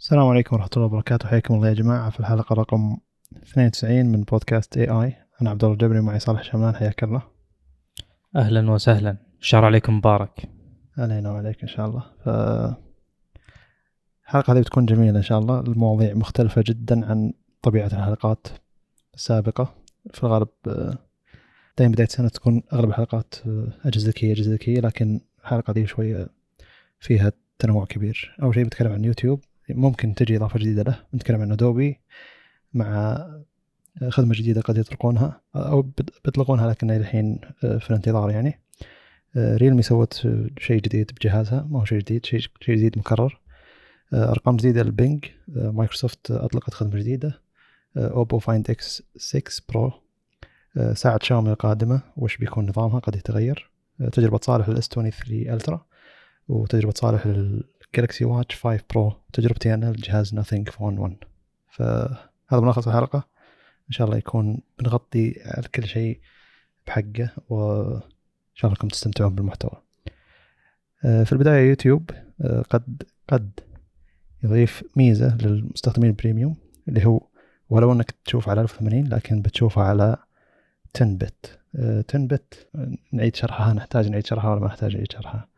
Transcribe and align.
السلام 0.00 0.26
عليكم 0.26 0.56
ورحمة 0.56 0.70
الله 0.76 0.86
وبركاته. 0.86 1.28
حياكم 1.28 1.54
الله 1.54 1.68
يا 1.68 1.74
جماعة. 1.74 2.10
في 2.10 2.20
الحلقة 2.20 2.54
رقم 2.54 2.96
92 3.42 4.06
من 4.06 4.22
بودكاست 4.22 4.78
اي 4.78 4.88
اي 4.88 5.16
أنا 5.42 5.50
عبد 5.50 5.64
الله 5.64 5.74
الجبري 5.74 6.00
معي 6.00 6.18
صالح 6.18 6.42
شملان. 6.42 6.74
حياك 6.74 7.04
الله. 7.04 7.22
أهلا 8.36 8.70
وسهلا. 8.70 9.16
شهر 9.40 9.64
عليكم 9.64 9.96
مبارك. 9.96 10.48
علينا 10.98 11.30
وعليك 11.30 11.62
إن 11.62 11.68
شاء 11.68 11.86
الله. 11.86 12.02
ف... 12.24 12.28
الحلقة 14.24 14.52
هذه 14.52 14.60
بتكون 14.60 14.86
جميلة 14.86 15.18
إن 15.18 15.22
شاء 15.22 15.38
الله. 15.38 15.60
المواضيع 15.60 16.14
مختلفة 16.14 16.64
جدا 16.66 17.10
عن 17.10 17.32
طبيعة 17.62 17.86
الحلقات 17.86 18.46
السابقة. 19.14 19.74
في 20.14 20.24
الغالب 20.24 20.48
دائما 21.78 21.92
بداية 21.92 22.08
سنة 22.08 22.28
تكون 22.28 22.62
أغلب 22.72 22.88
الحلقات 22.88 23.34
أجهزة 23.84 24.08
ذكية 24.08 24.32
أجهزة 24.32 24.52
ذكية 24.52 24.80
لكن 24.80 25.20
الحلقة 25.42 25.72
دي 25.72 25.86
شوية 25.86 26.28
فيها 27.00 27.32
تنوع 27.58 27.84
كبير. 27.84 28.36
أول 28.42 28.54
شيء 28.54 28.64
بتكلم 28.64 28.92
عن 28.92 29.04
يوتيوب. 29.04 29.40
ممكن 29.70 30.14
تجي 30.14 30.36
إضافة 30.36 30.58
جديدة 30.58 30.82
له. 30.82 31.04
بنتكلم 31.12 31.40
عن 31.40 31.52
أدوبي 31.52 32.00
مع 32.74 33.18
خدمة 34.08 34.34
جديدة 34.34 34.60
قد 34.60 34.78
يطلقونها 34.78 35.40
أو 35.56 35.82
بيطلقونها 36.24 36.70
لكن 36.70 36.90
الحين 36.90 37.40
في 37.60 37.90
الانتظار 37.90 38.30
يعني. 38.30 38.60
Realme 39.36 39.82
سوت 39.82 40.28
شيء 40.58 40.80
جديد 40.80 41.10
بجهازها. 41.16 41.66
ما 41.70 41.80
هو 41.80 41.84
شيء 41.84 41.98
جديد 41.98 42.26
شيء 42.26 42.48
جديد 42.68 42.98
مكرر. 42.98 43.40
أرقام 44.12 44.56
جديدة 44.56 44.82
لل 44.82 44.96
Bing 44.96 45.24
مايكروسوفت 45.48 46.30
أطلقت 46.30 46.74
خدمة 46.74 47.00
جديدة. 47.00 47.40
Oppo 47.96 48.38
Find 48.38 48.70
X 48.70 49.02
6 49.16 49.62
Pro 49.68 49.92
ساعة 50.94 51.18
شاومي 51.22 51.50
القادمة 51.50 52.02
وش 52.16 52.36
بيكون 52.36 52.68
نظامها؟ 52.68 52.98
قد 52.98 53.16
يتغير. 53.16 53.70
تجربة 54.12 54.38
صالح 54.42 54.68
لل 54.68 54.81
S 54.81 54.88
23 54.88 55.54
Ultra 55.54 55.86
وتجربة 56.48 56.92
صالح 56.96 57.26
Galaxy 57.94 58.24
Watch 58.24 58.54
5 58.54 58.80
Pro 58.90 59.12
تجربتي 59.32 59.74
أنا 59.74 59.92
لجهاز 59.92 60.34
Nothing 60.34 60.68
Phone 60.68 60.98
1 60.98 61.16
فهذا 61.70 62.60
ملخص 62.60 62.88
الحلقة. 62.88 63.18
إن 63.88 63.92
شاء 63.92 64.06
الله 64.06 64.18
يكون 64.18 64.60
بنغطي 64.78 65.34
على 65.44 65.68
كل 65.68 65.86
شيء 65.86 66.20
بحقه 66.86 67.30
وإن 67.48 68.00
شاء 68.54 68.70
الله 68.70 68.72
انكم 68.72 68.88
تستمتعون 68.88 69.34
بالمحتوى. 69.34 69.82
آه، 71.04 71.24
في 71.24 71.32
البداية 71.32 71.68
يوتيوب 71.68 72.10
آه، 72.40 72.62
قد 72.70 73.02
قد 73.28 73.60
يضيف 74.42 74.84
ميزة 74.96 75.36
للمستخدمين 75.36 76.10
ال 76.10 76.16
premium 76.16 76.56
اللي 76.88 77.06
هو 77.06 77.20
ولو 77.70 77.92
إنك 77.92 78.10
تشوف 78.24 78.48
على 78.48 78.60
1080 78.60 79.08
لكن 79.08 79.42
بتشوفها 79.42 79.84
على 79.84 80.16
10 80.96 81.06
بت 81.06 81.58
10 82.08 82.26
بت 82.26 82.68
نعيد 83.12 83.36
شرحها 83.36 83.72
نحتاج 83.74 84.08
نعيد 84.08 84.26
شرحها 84.26 84.50
ولا 84.50 84.60
ما 84.60 84.66
نحتاج 84.66 84.94
نعيد 84.94 85.12
شرحها؟ 85.12 85.48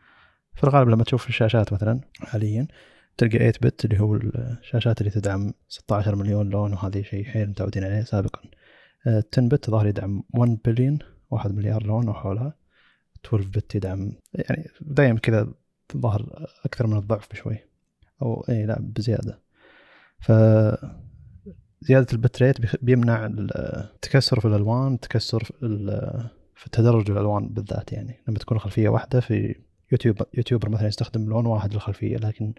في 0.54 0.64
الغالب 0.64 0.88
لما 0.88 1.04
تشوف 1.04 1.28
الشاشات 1.28 1.72
مثلا 1.72 2.00
حاليا 2.20 2.66
تلقى 3.20 3.38
8 3.38 3.52
بت 3.62 3.84
اللي 3.84 4.00
هو 4.00 4.14
الشاشات 4.14 5.00
اللي 5.00 5.10
تدعم 5.10 5.52
16 5.68 6.16
مليون 6.16 6.50
لون 6.50 6.72
وهذه 6.72 7.02
شيء 7.02 7.24
حيل 7.24 7.48
متعودين 7.48 7.84
عليه 7.84 8.02
سابقا. 8.02 8.40
10 9.06 9.22
آه، 9.38 9.48
بت 9.48 9.70
ظهر 9.70 9.86
يدعم 9.86 10.22
1 10.34 10.58
بليون 10.64 10.98
1 11.30 11.54
مليار 11.54 11.82
لون 11.82 12.08
وحولها. 12.08 12.54
12 13.26 13.48
بت 13.48 13.74
يدعم 13.74 14.12
يعني 14.34 14.68
دائما 14.80 15.18
كذا 15.18 15.48
ظهر 15.96 16.48
أكثر 16.64 16.86
من 16.86 16.96
الضعف 16.96 17.28
بشوي. 17.30 17.58
أو 18.22 18.44
اي 18.48 18.66
لا 18.66 18.78
بزيادة. 18.80 19.40
ف 20.20 20.32
زيادة 21.80 22.06
ال 22.12 22.20
bit 22.20 22.42
rate 22.42 22.84
بيمنع 22.84 23.26
التكسر 23.26 24.40
في 24.40 24.48
الألوان 24.48 24.94
التكسر 24.94 25.44
في 26.54 26.66
التدرج 26.66 27.10
الألوان 27.10 27.48
بالذات 27.48 27.92
يعني. 27.92 28.22
لما 28.28 28.38
تكون 28.38 28.56
الخلفيه 28.56 28.88
واحدة 28.88 29.20
في 29.20 29.54
يوتيوب 29.92 30.16
YouTuber 30.34 30.68
مثلا 30.68 30.88
يستخدم 30.88 31.28
لون 31.28 31.46
واحد 31.46 31.74
للخلفية 31.74 32.16
لكن 32.16 32.54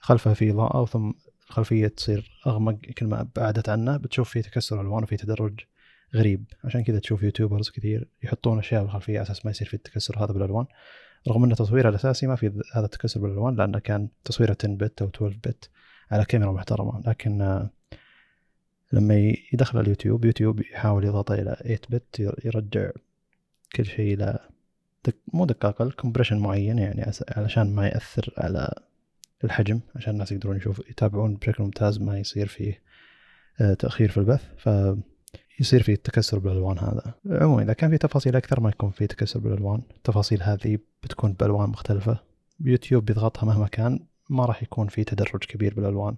خلفه 0.00 0.34
في 0.34 0.50
إضاءة 0.50 0.84
ثم 0.84 1.12
الخلفية 1.48 1.88
تصير 1.88 2.40
أغمق 2.46 2.78
كل 2.80 3.06
ما 3.06 3.28
بعدت 3.36 3.68
عنه 3.68 3.96
بتشوف 3.96 4.30
في 4.30 4.42
تكسر 4.42 4.80
الوان 4.80 5.02
وفي 5.02 5.16
تدرج 5.16 5.60
غريب. 6.14 6.44
عشان 6.64 6.84
كذا 6.84 6.98
تشوف 6.98 7.22
YouTubers 7.22 7.70
كثير 7.70 8.08
يحطون 8.22 8.58
أشياء 8.58 8.82
بالخلفية 8.82 9.18
على 9.18 9.22
أساس 9.22 9.44
ما 9.44 9.50
يصير 9.50 9.68
في 9.68 9.74
التكسر 9.74 10.24
هذا 10.24 10.32
بالألوان. 10.32 10.66
رغم 11.28 11.44
ان 11.44 11.54
تصويره 11.54 11.88
الأساسي 11.88 12.26
ما 12.26 12.36
في 12.36 12.46
هذا 12.74 12.84
التكسر 12.84 13.20
بالألوان 13.20 13.56
لأنه 13.56 13.78
كان 13.78 14.08
تصويره 14.24 14.56
10 14.60 14.74
bit 14.74 15.02
أو 15.02 15.08
12 15.08 15.36
bit 15.44 15.70
على 16.10 16.24
كاميرا 16.24 16.52
محترمة. 16.52 17.02
لكن 17.06 17.42
آه، 17.42 17.70
لما 18.92 19.34
يدخل 19.52 19.80
اليوتيوب 19.80 20.24
يوتيوب 20.24 20.60
يحاول 20.60 21.04
يضغطه 21.04 21.34
إلى 21.34 21.56
8 21.56 21.80
bit 21.90 22.34
يرجع 22.44 22.90
كل 23.76 23.86
شيء 23.86 24.14
إلى 24.14 24.38
دك 25.04 25.16
مو 25.32 25.44
دقاقة 25.44 25.82
ال 25.82 25.87
compression 25.87 26.38
معين 26.38 26.78
يعني 26.78 27.12
علشان 27.36 27.74
ما 27.74 27.86
يأثر 27.86 28.34
على 28.38 28.74
الحجم 29.44 29.80
عشان 29.96 30.12
الناس 30.12 30.32
يقدرون 30.32 30.56
يشوف 30.56 30.78
يتابعون 30.90 31.34
بشكل 31.34 31.62
ممتاز 31.62 31.98
ما 31.98 32.18
يصير 32.18 32.46
فيه 32.46 32.82
آه، 33.60 33.74
تأخير 33.74 34.10
في 34.10 34.18
البث 34.18 34.44
ف 34.58 34.68
يصير 35.60 35.82
في 35.82 35.96
تكسر 35.96 36.38
بالألوان 36.38 36.78
هذا. 36.78 37.14
عموما 37.26 37.62
إذا 37.62 37.72
كان 37.72 37.90
في 37.90 37.98
تفاصيل 37.98 38.36
أكثر 38.36 38.60
ما 38.60 38.68
يكون 38.68 38.90
في 38.90 39.06
تكسر 39.06 39.40
بالألوان. 39.40 39.82
التفاصيل 39.96 40.42
هذه 40.42 40.78
بتكون 41.02 41.32
بألوان 41.32 41.68
مختلفة. 41.68 42.20
يوتيوب 42.60 43.04
بيضغطها 43.04 43.46
مهما 43.46 43.66
كان 43.66 44.06
ما 44.30 44.44
راح 44.44 44.62
يكون 44.62 44.88
في 44.88 45.04
تدرج 45.04 45.44
كبير 45.44 45.74
بالألوان. 45.74 46.16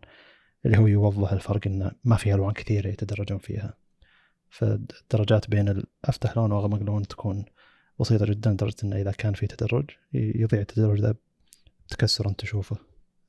اللي 0.67 0.79
هو 0.79 0.87
يوضح 0.87 1.33
الفرق 1.33 1.61
انه 1.67 1.91
ما 2.05 2.17
في 2.17 2.35
ألوان 2.35 2.53
كثيرة 2.53 2.89
يتدرجون 2.89 3.39
فيها. 3.39 3.75
فالدرجات 4.51 5.51
بين 5.51 5.83
أفتح 6.05 6.37
لون 6.37 6.53
وأغمق 6.53 6.83
لون 6.83 7.03
تكون 7.03 7.45
بسيطة 8.03 8.27
جدا 8.27 8.51
لدرجة 8.51 8.75
إنه 8.85 8.97
إذا 8.97 9.11
كان 9.11 9.33
في 9.33 9.47
تدرج 9.47 9.91
يضيع 10.15 10.61
التدرج 10.61 11.01
ذا 11.01 11.15
تكسر 11.89 12.29
أنت 12.29 12.41
تشوفه. 12.41 12.77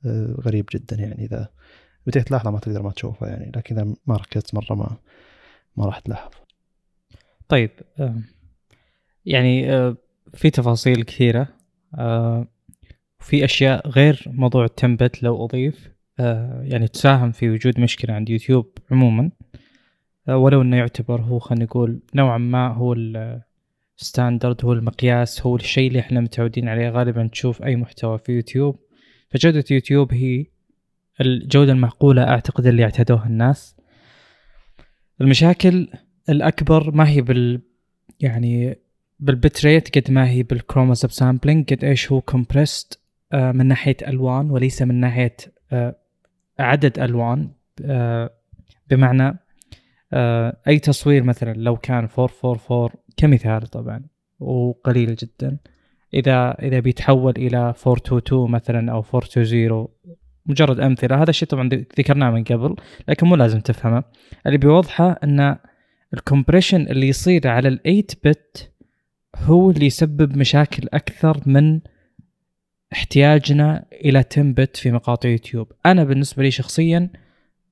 آه، 0.06 0.34
غريب 0.40 0.66
جدا 0.72 0.96
يعني 0.96 1.24
إذا 1.24 1.48
بديت 2.06 2.28
تلاحظه 2.28 2.50
ما 2.50 2.58
تقدر 2.58 2.82
ما 2.82 2.90
تشوفه 2.90 3.26
يعني 3.26 3.52
لكن 3.56 3.78
إذا 3.78 3.94
ما 4.06 4.16
ركزت 4.16 4.54
مرة 4.54 4.74
ما 4.74 4.96
ما 5.76 5.86
راح 5.86 5.98
تلاحظ. 5.98 6.30
طيب 7.48 7.70
يعني 9.26 9.72
آه، 9.72 9.96
في 10.34 10.50
تفاصيل 10.50 11.02
كثيرة. 11.02 11.48
في 13.20 13.44
أشياء 13.44 13.88
غير 13.88 14.24
موضوع 14.26 14.64
ال 14.64 14.72
ten 14.72 14.97
bit 14.97 15.22
لو 15.22 15.44
أضيف 15.44 15.90
يعني 16.62 16.88
تساهم 16.88 17.32
في 17.32 17.50
وجود 17.50 17.80
مشكلة 17.80 18.14
عند 18.14 18.30
يوتيوب 18.30 18.78
عموما. 18.90 19.30
ولو 20.28 20.62
إنه 20.62 20.76
يعتبر 20.76 21.20
هو 21.20 21.38
خلينا 21.38 21.64
نقول 21.64 22.00
نوعا 22.14 22.38
ما 22.38 22.68
هو 22.68 22.94
standard 23.96 24.64
هو 24.64 24.72
المقياس 24.72 25.46
هو 25.46 25.56
الشيء 25.56 25.88
اللي 25.88 26.00
إحنا 26.00 26.20
متعودين 26.20 26.68
عليه. 26.68 26.88
غالبا 26.88 27.26
تشوف 27.26 27.62
أي 27.62 27.76
محتوى 27.76 28.18
في 28.18 28.32
يوتيوب. 28.32 28.78
فجودة 29.30 29.64
يوتيوب 29.70 30.12
هي 30.14 30.46
الجودة 31.20 31.72
المعقولة 31.72 32.22
أعتقد 32.22 32.66
اللي 32.66 32.84
اعتادوها 32.84 33.26
الناس. 33.26 33.76
المشاكل 35.20 35.88
الأكبر 36.28 36.90
ما 36.90 37.08
هي 37.08 37.20
بال 37.20 37.60
يعني 38.20 38.78
بال 39.20 39.38
bit 39.38 39.64
rate 39.64 39.98
قد 39.98 40.10
ما 40.10 40.28
هي 40.28 40.42
بال 40.42 40.94
chroma 40.94 41.10
subsampling 41.10 41.74
قد 41.74 41.84
إيش 41.84 42.12
هو 42.12 42.20
compressed 42.20 43.00
آه، 43.32 43.52
من 43.52 43.66
ناحية 43.66 43.96
ألوان 44.08 44.50
وليس 44.50 44.82
من 44.82 45.00
ناحية 45.00 45.36
آه، 45.72 45.96
عدد 46.58 46.98
ألوان. 46.98 47.50
آه، 47.84 48.30
بمعنى 48.90 49.38
أي 50.68 50.78
تصوير 50.78 51.22
مثلا 51.22 51.52
لو 51.52 51.76
كان 51.76 52.08
444 52.18 52.90
كمثال 53.24 53.66
طبعا 53.66 54.02
وقليل 54.40 55.14
جدا. 55.14 55.58
إذا 56.14 56.50
إذا 56.62 56.80
بيتحول 56.80 57.34
إلى 57.36 57.74
422 57.86 58.50
مثلا 58.50 58.92
أو 58.92 59.04
420 59.14 59.88
مجرد 60.46 60.80
أمثلة. 60.80 61.22
هذا 61.22 61.30
الشيء 61.30 61.48
طبعا 61.48 61.68
ذكرناه 61.68 62.30
من 62.30 62.44
قبل 62.44 62.76
لكن 63.08 63.26
مو 63.26 63.36
لازم 63.36 63.60
تفهمه. 63.60 64.04
اللي 64.46 64.58
بيوضحه 64.58 65.10
إن 65.24 65.56
ال 66.14 66.19
compression 66.19 66.80
اللي 66.80 67.08
يصير 67.08 67.48
على 67.48 67.68
ال 67.68 67.82
8 67.82 68.02
bit 68.24 68.72
هو 69.36 69.70
اللي 69.70 69.86
يسبب 69.86 70.36
مشاكل 70.36 70.88
أكثر 70.92 71.40
من 71.46 71.80
احتياجنا 72.92 73.86
إلى 73.92 74.24
10 74.32 74.42
bit 74.42 74.76
في 74.76 74.90
مقاطع 74.90 75.28
يوتيوب. 75.28 75.72
أنا 75.86 76.04
بالنسبة 76.04 76.42
لي 76.42 76.50
شخصيا 76.50 77.10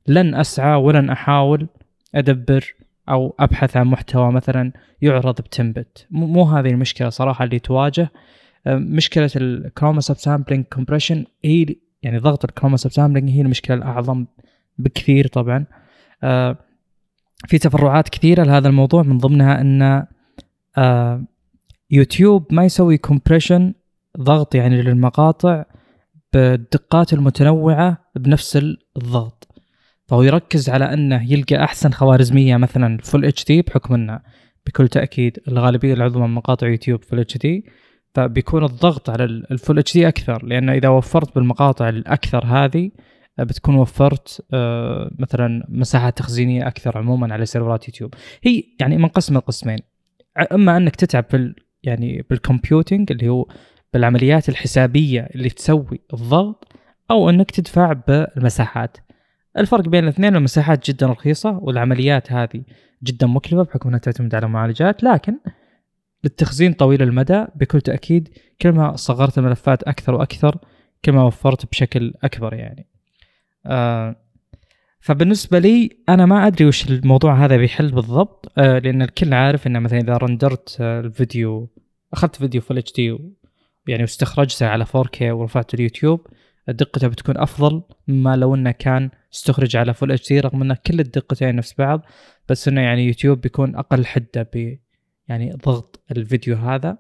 لن 0.07 0.35
أسعى 0.35 0.77
ولن 0.77 1.11
أحاول 1.11 1.69
أدبر 2.15 2.75
أو 3.09 3.35
أبحث 3.41 3.77
عن 3.77 3.87
محتوى 3.87 4.33
مثلا 4.33 4.73
يعرض 5.03 5.41
ب 5.41 5.49
ten 5.49 5.74
bit. 5.74 6.07
مو 6.11 6.45
هذه 6.45 6.69
المشكلة 6.69 7.09
صراحة 7.09 7.45
اللي 7.45 7.59
تواجه. 7.59 8.11
مشكلة 8.67 9.31
ال 9.37 10.01
chroma 10.01 10.17
subsampling 10.17 10.65
compression 10.65 11.25
هي 11.45 11.67
يعني 12.03 12.19
ضغط 12.19 12.45
ال 12.45 12.77
chroma 12.77 12.91
subsampling 12.91 13.31
هي 13.31 13.41
المشكلة 13.41 13.77
الأعظم 13.77 14.27
بكثير 14.79 15.27
طبعا. 15.27 15.65
في 17.49 17.59
تفرعات 17.61 18.09
كثيرة 18.09 18.43
لهذا 18.43 18.69
الموضوع. 18.69 19.03
من 19.03 19.19
ضمنها 19.19 19.61
إن 19.61 20.07
يوتيوب 21.91 22.55
ما 22.55 22.65
يسوي 22.65 22.99
compression 22.99 23.75
ضغط 24.21 24.55
يعني 24.55 24.83
للمقاطع 24.83 25.65
بالدقات 26.33 27.13
المتنوعة 27.13 27.99
بنفس 28.17 28.57
الضغط. 28.97 29.52
فهو 30.07 30.23
يركز 30.23 30.71
على 30.71 30.85
أنه 30.93 31.33
يلقى 31.33 31.65
أحسن 31.65 31.91
خوارزمية 31.91 32.57
مثلا 32.57 32.99
full 33.03 33.25
HD 33.25 33.63
بحكم 33.63 33.95
إنه 33.95 34.21
بكل 34.67 34.89
تأكيد 34.89 35.39
الغالبية 35.49 35.95
العظمى 35.95 36.27
من 36.27 36.35
مقاطع 36.35 36.67
يوتيوب 36.67 37.05
full 37.05 37.21
HD 37.21 37.67
فبيكون 38.15 38.65
الضغط 38.65 39.11
على 39.11 39.25
ال 39.25 39.79
full 39.79 39.95
HD 39.95 40.09
أكثر 40.09 40.45
لأنه 40.45 40.73
إذا 40.73 40.89
وفرت 40.89 41.35
بالمقاطع 41.35 41.89
الأكثر 41.89 42.45
هذه 42.47 42.91
بتكون 43.39 43.75
وفرت 43.75 44.45
آه، 44.53 45.11
مثلا 45.19 45.67
مساحات 45.69 46.19
تخزينية 46.19 46.67
أكثر 46.67 46.99
عموما 46.99 47.35
على 47.35 47.47
server 47.47 47.83
ات 47.83 47.89
يوتيوب. 47.89 48.15
هي 48.43 48.63
يعني 48.81 48.97
منقسمه 48.97 49.41
قسمين 49.41 49.79
أما 50.53 50.77
أنك 50.77 50.97
تتعب 50.97 51.25
في 51.31 51.55
يعني 51.83 52.27
بال 52.31 52.46
computing 52.46 53.13
اللي 53.13 53.29
هو 53.29 53.49
بالعمليات 53.93 54.49
الحسابية 54.49 55.21
اللي 55.35 55.51
تسوي 55.51 56.01
الضغط 56.15 56.73
أو 57.11 57.31
أنك 57.31 57.51
تدفع 57.51 57.93
بالمساحات. 57.93 58.97
الفرق 59.59 59.89
بين 59.89 60.05
الاثنين 60.05 60.37
المساحات 60.37 60.91
جدا 60.91 61.07
رخيصة 61.07 61.59
والعمليات 61.63 62.33
هذه 62.33 62.63
جدا 63.03 63.27
مكلفة 63.27 63.63
بحكم 63.63 63.89
إنها 63.89 64.01
تعتمد 64.01 64.35
على 64.35 64.49
معالجات 64.49 65.03
لكن 65.03 65.35
للتخزين 66.25 66.73
طويل 66.73 67.03
المدى 67.03 67.45
بكل 67.55 67.81
تأكيد 67.81 68.29
كل 68.63 68.73
ما 68.73 68.97
صغرت 68.97 69.39
الملفات 69.39 69.83
أكثر 69.83 70.15
وأكثر 70.15 70.59
كل 71.05 71.13
ما 71.13 71.25
وفرت 71.25 71.67
بشكل 71.67 72.15
أكبر 72.25 72.55
يعني. 72.55 72.87
آه 73.67 74.17
فبالنسبة 75.01 75.59
لي 75.59 75.91
أنا 76.09 76.27
ما 76.27 76.47
أدري 76.47 76.65
وش 76.67 76.91
الموضوع 76.91 77.45
هذا 77.45 77.57
بيحل 77.57 77.93
بالضبط 77.93 78.53
آه 78.59 78.79
لأن 78.79 79.03
الكل 79.03 79.35
عارف 79.35 79.67
إنه 79.67 79.79
مثلا 79.79 79.99
إذا 79.99 80.17
رندرت 80.17 80.77
آه 80.81 81.01
الفيديو 81.01 81.71
أخذت 82.13 82.37
فيديو 82.37 82.61
فل 82.61 82.79
اتش 82.79 82.93
دي 82.93 83.19
يعني 83.87 84.03
واستخرجته 84.03 84.67
على 84.67 84.87
4K 84.87 85.23
ورفعته 85.23 85.77
اليوتيوب 85.77 86.27
دقته 86.69 87.09
بتكون 87.09 87.39
أفضل 87.39 87.83
مما 88.09 88.37
لو 88.37 88.55
إنه 88.55 88.71
كان 88.71 89.11
استخرج 89.35 89.77
على 89.77 89.95
full 89.95 90.13
HD 90.13 90.41
رغم 90.41 90.63
إن 90.63 90.75
كل 90.75 91.01
الدقتين 91.01 91.57
نفس 91.57 91.75
بعض 91.79 92.01
بس 92.49 92.69
إنه 92.69 92.81
يعني 92.81 93.07
يوتيوب 93.07 93.41
بيكون 93.41 93.77
أقل 93.77 94.07
حدة 94.07 94.51
ب 94.55 94.79
يعني 95.29 95.53
ضغط 95.65 96.05
الفيديو 96.11 96.57
هذا. 96.57 96.99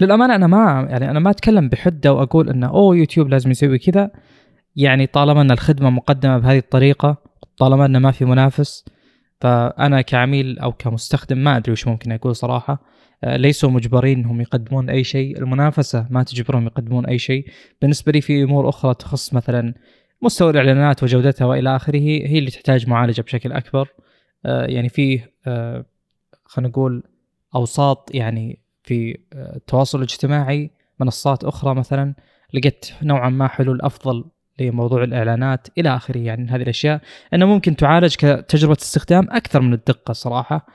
للأمانة 0.00 0.34
أنا 0.34 0.46
ما 0.46 0.86
يعني 0.90 1.10
أنا 1.10 1.18
ما 1.18 1.30
أتكلم 1.30 1.68
بحدة 1.68 2.12
وأقول 2.12 2.50
إنه 2.50 2.68
أوه 2.68 2.96
يوتيوب 2.96 3.28
لازم 3.28 3.50
يسوي 3.50 3.78
كذا. 3.78 4.10
يعني 4.76 5.06
طالما 5.06 5.40
إن 5.40 5.50
الخدمة 5.50 5.90
مقدمة 5.90 6.38
بهذه 6.38 6.58
الطريقة 6.58 7.16
طالما 7.56 7.86
إنه 7.86 7.98
ما 7.98 8.10
في 8.10 8.24
منافس 8.24 8.84
فأنا 9.40 10.00
كعميل 10.00 10.58
أو 10.58 10.72
كمستخدم 10.72 11.38
ما 11.38 11.56
أدري 11.56 11.72
وش 11.72 11.86
ممكن 11.86 12.12
أقول 12.12 12.36
صراحة. 12.36 12.82
ليسوا 13.24 13.70
مجبرين 13.70 14.18
انهم 14.18 14.40
يقدمون 14.40 14.90
أي 14.90 15.04
شيء. 15.04 15.38
المنافسة 15.38 16.06
ما 16.10 16.22
تجبرهم 16.22 16.66
يقدمون 16.66 17.06
أي 17.06 17.18
شيء. 17.18 17.46
بالنسبة 17.82 18.12
لي 18.12 18.20
في 18.20 18.42
أمور 18.42 18.68
أخرى 18.68 18.94
تخص 18.94 19.34
مثلا 19.34 19.74
مستوى 20.22 20.50
الإعلانات 20.50 21.02
وجودتها 21.02 21.44
وإلى 21.44 21.76
آخره 21.76 21.98
هي 21.98 22.38
اللي 22.38 22.50
تحتاج 22.50 22.88
معالجة 22.88 23.22
بشكل 23.22 23.52
أكبر. 23.52 23.88
آه، 24.46 24.66
يعني 24.66 24.88
فيه 24.88 25.32
آه، 25.46 25.84
خلينا 26.44 26.68
نقول 26.68 27.02
أوساط 27.54 28.14
يعني 28.14 28.62
في 28.82 29.18
التواصل 29.34 29.98
الاجتماعي 29.98 30.70
منصات 31.00 31.44
أخرى 31.44 31.74
مثلا. 31.74 32.14
لقيت 32.54 32.86
نوعا 33.02 33.28
ما 33.28 33.48
حلول 33.48 33.82
أفضل 33.82 34.24
لموضوع 34.60 35.04
الإعلانات 35.04 35.68
إلى 35.78 35.96
آخره. 35.96 36.18
يعني 36.18 36.50
هذه 36.50 36.62
الأشياء 36.62 37.00
أنه 37.34 37.46
ممكن 37.46 37.76
تعالج 37.76 38.14
كتجربة 38.14 38.76
استخدام 38.80 39.26
أكثر 39.30 39.60
من 39.60 39.72
الدقة 39.72 40.12
صراحة. 40.12 40.66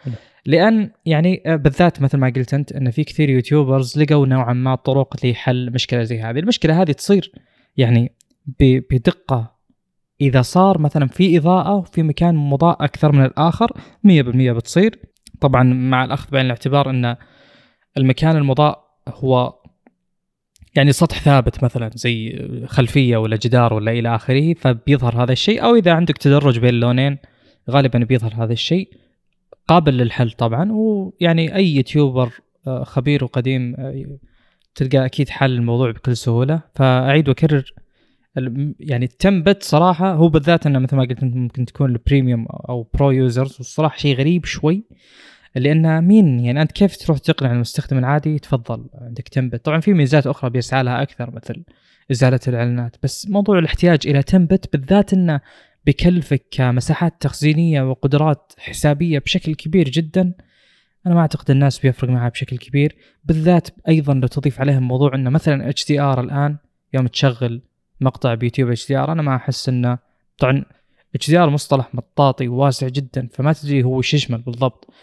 لأن 0.46 0.92
يعني 1.06 1.44
آه، 1.46 1.56
بالذات 1.56 2.02
مثل 2.02 2.18
ما 2.18 2.34
قلت 2.36 2.54
أنت 2.54 2.72
أن 2.72 2.92
في 2.92 3.04
كثير 3.04 3.30
يوتيوبرز 3.30 4.00
لقوا 4.00 4.26
نوعا 4.26 4.54
ما 4.54 4.76
طرق 4.76 5.26
لحل 5.26 5.72
مشكلة 5.74 6.04
زي 6.04 6.22
هذه. 6.22 6.40
المشكلة 6.40 6.82
هذه 6.82 6.92
تصير 6.92 7.32
يعني 7.78 8.16
بدقة. 8.60 9.54
إذا 10.22 10.42
صار 10.42 10.78
مثلا 10.78 11.08
في 11.08 11.38
إضاءة 11.38 11.76
وفي 11.76 12.04
مكان 12.04 12.36
مضاء 12.36 12.84
أكثر 12.84 13.12
من 13.12 13.26
الآخر 13.26 13.72
100% 14.04 14.52
بتصير. 14.52 15.00
طبعا 15.42 15.64
مع 15.64 16.04
الأخذ 16.04 16.32
بعين 16.32 16.46
الاعتبار 16.46 16.90
أن 16.90 17.16
المكان 17.98 18.38
المضاء 18.38 18.84
هو 19.08 19.54
يعني 20.76 20.92
سطح 20.92 21.22
ثابت 21.22 21.64
مثلا 21.64 21.92
زي 21.96 22.48
خلفية 22.66 23.18
ولا 23.18 23.36
جدار 23.36 23.74
ولا 23.74 23.92
إلى 23.92 24.16
آخره 24.16 24.54
فبيظهر 24.54 25.24
هذا 25.24 25.32
الشيء. 25.32 25.64
أو 25.64 25.76
إذا 25.76 25.94
عندك 25.94 26.18
تدرج 26.18 26.60
بين 26.60 26.70
اللونين 26.70 27.18
غالبا 27.70 28.00
بيظهر 28.00 28.34
هذا 28.44 28.54
الشيء. 28.54 28.90
قابل 29.68 29.98
للحل 29.98 30.32
طبعا. 30.32 30.72
ويعني 30.72 31.56
أي 31.56 31.76
يوتيوبر 31.76 32.32
آه، 32.68 32.84
خبير 32.84 33.24
وقديم 33.24 33.76
آه، 33.80 34.18
تلقى 34.76 35.06
أكيد 35.06 35.30
حل 35.30 35.52
الموضوع 35.52 35.92
بكل 35.92 36.18
سهولة. 36.18 36.62
فأعيد 36.76 37.30
وأكرر 37.30 37.74
يعني 38.80 39.06
ال 39.06 39.14
ten 39.14 39.39
bit 39.39 39.64
صراحة 39.64 40.14
هو 40.14 40.30
بالذات 40.30 40.66
أنه 40.66 40.80
مثل 40.80 40.96
ما 40.96 41.04
قلت 41.04 41.24
ممكن 41.24 41.66
تكون 41.66 41.92
ال 41.92 41.99
premium 41.99 42.46
أو 42.50 42.90
pro 42.94 43.12
users 43.12 43.56
والصراحة 43.58 43.98
شيء 43.98 44.16
غريب 44.18 44.46
شوي. 44.46 44.84
لأن 45.56 46.04
مين؟ 46.04 46.40
يعني 46.40 46.62
أنت 46.62 46.72
كيف 46.72 46.98
تروح 46.98 47.18
تقنع 47.18 47.52
المستخدم 47.52 47.98
العادي؟ 47.98 48.40
تفضل 48.40 48.86
عندك 49.02 49.28
ten 49.28 49.44
bit. 49.44 49.66
طبعا 49.66 49.80
في 49.80 49.94
ميزات 49.94 50.28
أخرى 50.28 50.50
بيسعى 50.50 50.84
لها 50.84 51.02
أكثر 51.02 51.32
مثل 51.32 51.64
إزالة 52.12 52.40
الإعلانات. 52.48 52.96
بس 53.04 53.30
موضوع 53.30 53.60
الاحتياج 53.60 54.08
إلى 54.08 54.24
ten 54.24 54.49
bit 54.49 54.74
بالذات 54.74 55.14
إنه 55.14 55.42
بكلفك 55.86 56.46
كمساحات 56.52 57.14
تخزينية 57.20 57.82
وقدرات 57.82 58.54
حسابية 58.58 59.20
بشكل 59.20 59.56
كبير 59.56 59.90
جدا. 59.90 60.34
أنا 61.08 61.16
ما 61.16 61.22
أعتقد 61.22 61.52
الناس 61.52 61.80
بيفرق 61.80 62.10
معها 62.10 62.30
بشكل 62.30 62.58
كبير. 62.58 62.96
بالذات 63.26 63.70
أيضا 63.88 64.14
لو 64.14 64.28
تضيف 64.28 64.62
عليهم 64.62 64.84
موضوع 64.84 65.16
إنه 65.16 65.30
مثلا 65.30 65.70
HDR 65.70 66.22
الآن 66.22 66.58
يوم 66.94 67.08
تشغل 67.08 67.62
مقطع 68.02 68.34
بيوتيوب 68.34 68.70
HDR 68.70 69.12
أنا 69.12 69.22
ما 69.22 69.36
أحس 69.36 69.70
إنه 69.70 69.98
طبعا 70.38 70.66
HDR 71.16 71.50
مصطلح 71.50 71.96
مطاطي 71.96 72.48
وواسع 72.48 72.88
جدا 72.88 73.30
فما 73.34 73.54
تدري 73.54 73.84
هو 73.84 73.98
وش 73.98 74.14
يشمل 74.14 74.42
بالضبط. 74.42 74.94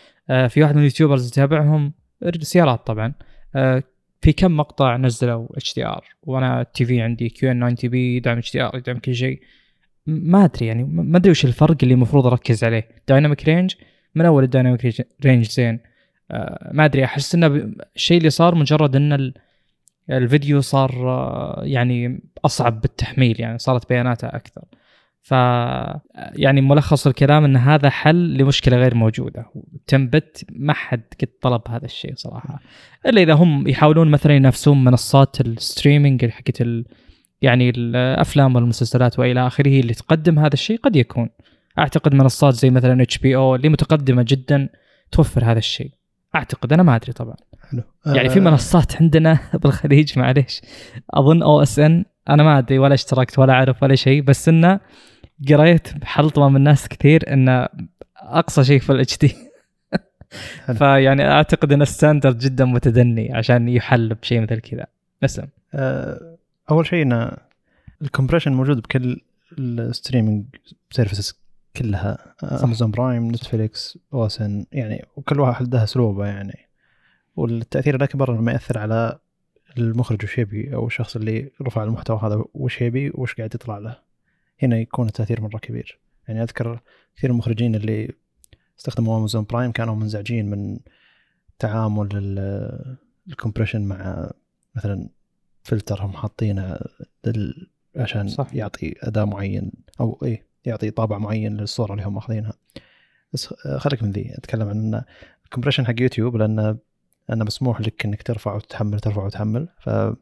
في 0.49 0.62
واحد 0.62 0.75
من 0.75 0.79
ال 0.79 0.84
YouTubers 0.84 1.29
اتابعهم 1.29 1.93
سيارات 2.41 2.87
طبعا. 2.87 3.12
آه 3.55 3.82
في 4.21 4.32
كم 4.32 4.56
مقطع 4.56 4.97
نزلوا 4.97 5.47
HDR؟ 5.57 6.05
وأنا 6.23 6.61
ال 6.61 6.85
TV 6.85 7.01
عندي 7.00 7.29
كيو 7.29 7.50
إن 7.50 7.61
9 7.61 7.75
تي 7.75 7.88
بي 7.88 8.17
يدعم 8.17 8.38
HDR 8.39 8.77
يدعم 8.77 8.99
كل 8.99 9.15
شيء. 9.15 9.41
ما 10.06 10.44
أدري 10.44 10.67
يعني 10.67 10.85
ما 10.85 11.19
أدري 11.19 11.31
وش 11.31 11.44
الفرق 11.44 11.77
اللي 11.82 11.94
المفروض 11.94 12.27
أركز 12.27 12.65
عليه. 12.65 12.88
dynamic 13.09 13.45
range 13.45 13.75
من 14.15 14.27
أول 14.27 14.44
ال 14.45 14.52
dynamic 14.52 15.07
range 15.25 15.45
زين. 15.47 15.81
آه 16.31 16.71
ما 16.73 16.85
أدري 16.85 17.05
أحس 17.05 17.35
إنه 17.35 17.73
الشيء 17.97 18.19
اللي 18.19 18.31
صار 18.31 18.55
مجرد 18.55 18.97
إن 18.97 19.33
الفيديو 20.11 20.61
صار 20.61 21.11
آه 21.11 21.62
يعني 21.65 22.23
أصعب 22.44 22.81
بالتحميل 22.81 23.41
يعني 23.41 23.59
صارت 23.59 23.88
بياناته 23.88 24.29
أكثر. 24.29 24.65
ف 25.23 25.31
يعني 26.17 26.61
ملخص 26.61 27.07
الكلام 27.07 27.45
إن 27.45 27.57
هذا 27.57 27.91
حل 27.91 28.37
لمشكلة 28.37 28.77
غير 28.77 28.95
موجودة. 28.95 29.47
ten 29.87 30.16
bit 30.16 30.45
ما 30.53 30.73
حد 30.73 31.03
قد 31.21 31.29
طلب 31.43 31.63
هذا 31.69 31.85
الشيء 31.85 32.13
صراحة. 32.17 32.61
إلا 33.07 33.23
إذا 33.23 33.35
هم 33.35 33.69
يحاولون 33.69 34.11
مثلا 34.11 34.37
ينافسون 34.37 34.85
منصات 34.85 35.41
ال 35.41 35.49
streaming 35.49 36.27
حقت 36.27 36.63
يعني 37.43 37.71
الأفلام 37.71 38.57
والمسلسلات 38.57 39.19
وإلى 39.19 39.47
آخره 39.47 39.81
اللي 39.81 39.95
تقدم 39.95 40.39
هذا 40.39 40.55
الشيء 40.55 40.79
قد 40.79 40.97
يكون. 40.97 41.29
أعتقد 41.79 42.15
منصات 42.15 42.55
زي 42.55 42.71
مثلا 42.71 43.03
إتش 43.03 43.19
بي 43.19 43.37
أو 43.37 43.55
اللي 43.55 43.69
متقدمة 43.69 44.25
جدا 44.29 44.69
توفر 45.12 45.45
هذا 45.45 45.59
الشيء. 45.59 45.91
أعتقد 46.35 46.73
أنا 46.73 46.83
ما 46.83 46.97
أدري 46.97 47.12
طبعا. 47.12 47.37
حلو. 47.71 47.83
يعني 48.07 48.29
في 48.29 48.39
آه. 48.39 48.43
منصات 48.43 48.97
عندنا 49.03 49.39
بالخليج 49.62 50.19
معليش. 50.19 50.61
أظن 51.11 51.43
أو 51.43 51.62
إس 51.62 51.79
إن 51.79 52.05
أنا 52.29 52.43
ما 52.43 52.59
أدري 52.59 52.79
ولا 52.79 52.95
اشتركت 52.95 53.39
ولا 53.39 53.53
أعرف 53.53 53.83
ولا 53.83 53.95
شيء. 53.95 54.23
بس 54.23 54.49
إنه 54.49 54.81
قريت 55.49 56.04
حلطمه 56.04 56.49
من 56.49 56.61
ناس 56.61 56.88
كثير 56.88 57.32
انه 57.32 57.68
أقصى 58.16 58.64
شيء 58.64 58.80
في 58.80 58.92
الاتش 58.92 59.18
دي 59.18 59.37
فيعني 60.78 61.30
أعتقد 61.30 61.73
إن 61.73 61.82
الستاندرد 61.82 62.38
جدا 62.38 62.64
متدني 62.64 63.35
عشان 63.35 63.68
يحل 63.68 64.14
بشيء 64.14 64.40
مثل 64.40 64.61
كذا. 64.61 64.87
نسم. 65.23 65.47
أه 65.75 66.37
أول 66.70 66.87
شيء 66.87 67.02
إن 67.02 67.37
ال 68.02 68.07
compression 68.07 68.52
موجود 68.52 68.80
بكل 68.80 69.20
ال 69.59 69.67
streaming 69.67 70.45
services 70.90 71.40
كلها. 71.76 72.18
أمازون 72.42 72.90
برايم 72.90 73.28
نتفليكس 73.28 73.99
OSN 74.14 74.67
يعني 74.73 75.04
وكل 75.16 75.40
واحد 75.40 75.75
له 75.75 75.85
أسلوبه 75.85 76.26
يعني. 76.26 76.59
والتأثير 77.37 77.97
الاكبر 77.97 78.37
لما 78.37 78.52
يأثر 78.52 78.78
على 78.78 79.18
المخرج 79.78 80.25
وش 80.25 80.38
يبي 80.38 80.75
أو 80.75 80.87
الشخص 80.87 81.16
اللي 81.16 81.50
رفع 81.62 81.85
المحتوى 81.85 82.20
هذا 82.23 82.44
وش 82.54 82.80
يبي 82.80 83.11
وش 83.14 83.35
قاعد 83.35 83.54
يطلع 83.54 83.78
له. 83.78 84.10
هنا 84.62 84.79
يكون 84.79 85.07
التأثير 85.07 85.40
مرة 85.40 85.59
كبير. 85.59 85.99
يعني 86.29 86.43
أذكر 86.43 86.81
كثير 87.17 87.31
من 87.31 87.35
المخرجين 87.35 87.75
اللي 87.75 88.12
استخدموا 88.79 89.19
امازون 89.19 89.45
برايم 89.45 89.73
كانوا 89.73 89.95
منزعجين 89.95 90.50
من 90.50 90.79
تعامل 91.59 92.09
ال 93.29 93.33
compression 93.33 93.83
مع 93.83 94.31
مثلا 94.75 95.09
فلتر 95.62 96.02
هم 96.02 96.12
حاطينه 96.12 96.79
عشان 97.97 98.29
صح. 98.29 98.55
يعطي 98.55 98.95
أداء 99.02 99.26
معين 99.26 99.73
أو 100.00 100.19
إيه 100.23 100.47
يعطي 100.64 100.90
طابع 100.90 101.19
معين 101.19 101.57
للصورة 101.57 101.93
اللي 101.93 102.05
هم 102.05 102.14
ماخذينها 102.14 102.52
بس 103.33 103.55
خليك 103.76 104.02
من 104.02 104.11
ذي. 104.11 104.35
أتكلم 104.35 104.69
عن 104.69 105.02
ال 105.45 105.48
compression 105.48 105.87
حق 105.87 105.95
يوتيوب 106.00 106.37
لأن 106.37 106.79
انه 107.33 107.45
مسموح 107.45 107.81
لك 107.81 108.05
إنك 108.05 108.23
ترفع 108.23 108.55
وتحمل 108.55 109.00
ترفع 109.00 109.25
وتحمل. 109.25 109.69
فمن 109.81 110.17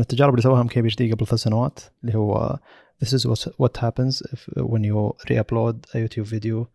التجارب 0.00 0.32
اللي 0.32 0.42
سواها 0.42 0.60
ام 0.60 0.68
كي 0.68 0.82
بي 0.82 0.88
إتش 0.88 0.96
دي 0.96 1.12
قبل 1.12 1.26
ثلاث 1.26 1.40
سنوات 1.40 1.80
اللي 2.04 2.18
هو 2.18 2.58
this 3.02 3.12
is 3.12 3.22
what 3.62 3.76
happens 3.86 4.22
if 4.34 4.40
when 4.72 4.82
you 4.84 4.96
re-upload 5.28 5.76
a 5.94 5.98
YouTube 6.04 6.26
video 6.26 6.68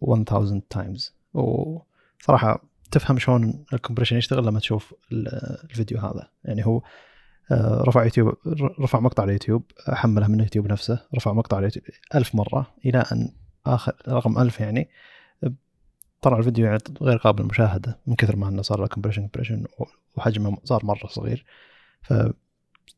1000 0.00 0.68
times. 0.68 1.12
وصراحه 1.34 2.62
تفهم 2.90 3.18
شلون 3.18 3.64
ال 3.72 3.76
compression 3.76 4.16
يشتغل 4.16 4.46
لما 4.46 4.60
تشوف 4.60 4.94
الفيديو 5.12 5.98
هذا. 5.98 6.28
يعني 6.44 6.66
هو 6.66 6.82
آه، 7.50 7.82
رفع 7.82 8.04
يوتيوب 8.04 8.34
رفع 8.80 9.00
مقطع 9.00 9.22
على 9.22 9.32
يوتيوب 9.32 9.62
حملها 9.88 10.28
من 10.28 10.40
يوتيوب 10.40 10.66
نفسه 10.72 11.06
رفع 11.14 11.32
مقطع 11.32 11.56
على 11.56 11.64
يوتيوب 11.64 11.84
ألف 12.14 12.34
مرة 12.34 12.74
إلى 12.86 12.98
أن 13.12 13.32
آخر 13.66 13.92
رقم 14.08 14.38
ألف 14.38 14.60
يعني 14.60 14.88
طلع 16.22 16.38
الفيديو 16.38 16.66
يعني 16.66 16.78
غير 17.02 17.16
قابل 17.16 17.42
للمشاهدة 17.42 17.98
من 18.06 18.14
كثر 18.14 18.36
ما 18.36 18.48
إنه 18.48 18.62
صار 18.62 18.80
له 18.80 18.86
compression 18.86 19.22
compression 19.22 19.64
وحجمه 20.16 20.58
صار 20.64 20.84
مرة 20.84 21.06
صغير. 21.06 21.44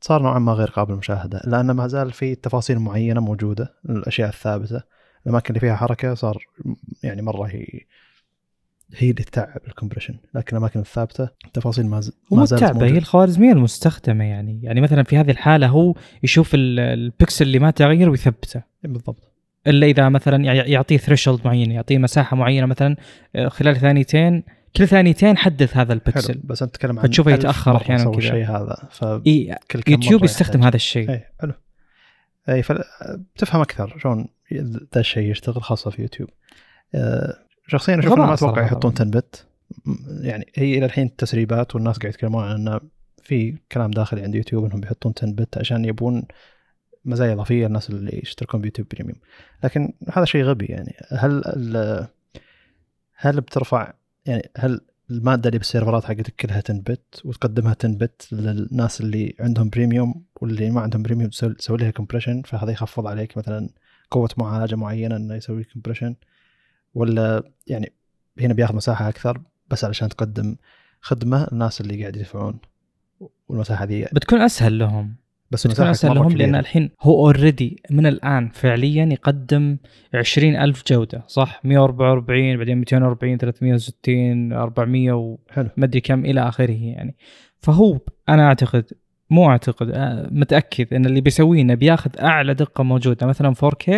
فصار 0.00 0.22
نوعا 0.22 0.38
ما 0.38 0.52
غير 0.52 0.70
قابل 0.70 0.92
للمشاهدة 0.92 1.40
لأن 1.44 1.70
ما 1.70 1.86
زال 1.88 2.12
في 2.12 2.34
تفاصيل 2.34 2.78
معينة 2.78 3.20
موجودة 3.20 3.74
الأشياء 3.88 4.28
الثابتة 4.28 4.82
الأماكن 5.26 5.48
اللي 5.48 5.60
فيها 5.60 5.76
حركة 5.76 6.14
صار 6.14 6.46
يعني 7.02 7.22
مرة 7.22 7.46
هي 7.46 7.80
هي 8.96 9.10
اللي 9.10 9.22
تتعب 9.22 9.60
ال 9.68 9.72
compression 9.72 10.14
لكن 10.34 10.56
الأماكن 10.56 10.80
الثابتة 10.80 11.28
التفاصيل 11.44 11.86
ما, 11.86 12.00
ما 12.30 12.44
زالت 12.44 12.62
موجودة. 12.62 12.86
هي 12.86 12.98
الخوارزمية 12.98 13.52
المستخدمة 13.52 14.24
يعني 14.24 14.60
يعني 14.62 14.80
مثلا 14.80 15.02
في 15.02 15.16
هذه 15.16 15.30
الحالة 15.30 15.66
هو 15.66 15.94
يشوف 16.22 16.50
البكسل 16.54 17.46
اللي 17.46 17.58
ما 17.58 17.70
تغير 17.70 18.10
ويثبته 18.10 18.62
بالضبط 18.82 19.32
إلا 19.66 19.86
إذا 19.86 20.08
مثلا 20.08 20.44
يعطيه 20.44 20.96
threshold 20.96 21.40
معين 21.44 21.72
يعطيه 21.72 21.98
مساحة 21.98 22.36
معينة 22.36 22.66
مثلا 22.66 22.96
آه، 23.36 23.48
خلال 23.48 23.76
ثانيتين 23.76 24.42
كل 24.76 24.88
ثانيتين 24.88 25.36
حدث 25.36 25.76
هذا 25.76 25.92
البكسل. 25.92 26.40
بس 26.44 26.62
انت 26.62 26.74
تتكلم 26.74 26.98
عن 26.98 27.06
فتشوفه 27.06 27.30
يتأخر 27.30 27.76
أحيانا 27.76 28.04
كذا. 28.04 28.18
الشيء 28.18 28.44
هذا 28.44 28.88
ف 28.90 29.04
إيه 29.04 29.58
يوتيوب 29.88 30.24
يستخدم 30.24 30.62
هذا 30.62 30.76
الشيء. 30.76 31.10
إي 31.10 31.26
حلو. 31.40 31.52
إي 32.48 32.62
فبتفهم 32.62 33.60
أكثر 33.60 33.98
شلون 33.98 34.28
ذا 34.94 35.00
الشيء 35.00 35.30
يشتغل 35.30 35.62
خاصة 35.62 35.90
في 35.90 36.02
يوتيوب. 36.02 36.28
أه 36.94 37.38
شخصيا 37.66 37.98
أشوف 37.98 38.12
ما 38.12 38.34
أتوقع 38.34 38.62
يحطون 38.62 38.92
10 38.92 39.04
bit 39.04 39.46
يعني 40.20 40.46
هي 40.54 40.78
إلى 40.78 40.84
الحين 40.84 41.16
تسريبات 41.16 41.74
والناس 41.74 41.98
قاعد 41.98 42.14
يتكلمون 42.14 42.44
عن 42.44 42.54
إنه 42.54 42.80
في 43.22 43.58
كلام 43.72 43.90
داخلي 43.90 44.22
عند 44.22 44.34
يوتيوب 44.34 44.64
إنهم 44.64 44.80
بيحطون 44.80 45.12
10 45.16 45.30
bit 45.30 45.58
عشان 45.58 45.84
يبون 45.84 46.24
مزايا 47.04 47.32
إضافية 47.32 47.66
للناس 47.66 47.90
اللي 47.90 48.20
يشتركون 48.22 48.60
ب 48.60 48.64
YouTube 48.64 48.88
Premium. 48.88 49.18
لكن 49.64 49.92
هذا 50.12 50.24
شيء 50.24 50.44
غبي 50.44 50.66
يعني. 50.66 50.96
هل 51.08 51.42
هل 53.16 53.40
بترفع 53.40 53.92
يعني 54.26 54.50
هل 54.56 54.80
المادة 55.10 55.48
اللي 55.48 55.58
بالسيرفرات 55.58 56.04
حقتك 56.04 56.34
كلها 56.36 56.62
10 56.64 56.74
bit 56.74 57.20
وتقدمها 57.24 57.76
10 57.80 57.88
bit 57.94 58.28
للناس 58.32 59.00
اللي 59.00 59.34
عندهم 59.40 59.70
Premium 59.70 60.24
واللي 60.40 60.70
ما 60.70 60.80
عندهم 60.80 61.02
Premium 61.02 61.30
تسوي 61.30 61.78
لها 61.78 61.90
compression 61.90 62.42
فهذا 62.42 62.72
يخفض 62.72 63.06
عليك 63.06 63.36
مثلا 63.38 63.68
قوة 64.10 64.28
معالجة 64.38 64.74
معينة 64.74 65.16
إنه 65.16 65.34
يسوي 65.34 65.64
compression 65.64 66.14
ولا 66.94 67.42
يعني 67.66 67.92
هنا 68.40 68.54
بياخذ 68.54 68.76
مساحة 68.76 69.08
أكثر 69.08 69.40
بس 69.70 69.84
علشان 69.84 70.08
تقدم 70.08 70.56
خدمة 71.00 71.48
للناس 71.52 71.80
اللي 71.80 72.00
قاعد 72.00 72.16
يدفعون؟ 72.16 72.58
والمساحة 73.48 73.84
دي 73.84 74.04
بتكون 74.12 74.40
أسهل 74.40 74.78
لهم. 74.78 75.14
بس 75.54 75.66
بتكون 75.66 75.86
اسهل 75.86 76.14
لهم 76.14 76.36
لأن 76.36 76.54
الحين 76.54 76.90
هو 77.02 77.26
already 77.26 77.82
من 77.90 78.06
الآن 78.06 78.48
فعليا 78.48 79.04
يقدم 79.04 79.76
عشرين 80.14 80.56
ألف 80.56 80.82
جودة 80.86 81.24
صح؟ 81.26 81.60
144 81.64 82.56
بعدين 82.56 82.78
240 82.78 83.38
360 83.38 84.52
400 84.52 85.12
وما 85.12 85.38
أدري 85.78 86.00
كم 86.00 86.24
إلى 86.24 86.48
آخره 86.48 86.82
يعني. 86.82 87.16
فهو 87.58 88.00
أنا 88.28 88.46
أعتقد 88.46 88.84
مو 89.30 89.50
أعتقد 89.50 89.90
آه، 89.90 90.28
متأكد 90.30 90.94
إن 90.94 91.06
اللي 91.06 91.20
بيسويه 91.20 91.60
إنه 91.60 91.74
بياخذ 91.74 92.10
أعلى 92.20 92.54
دقة 92.54 92.84
موجودة. 92.84 93.26
مثلا 93.26 93.54
4K 93.54 93.90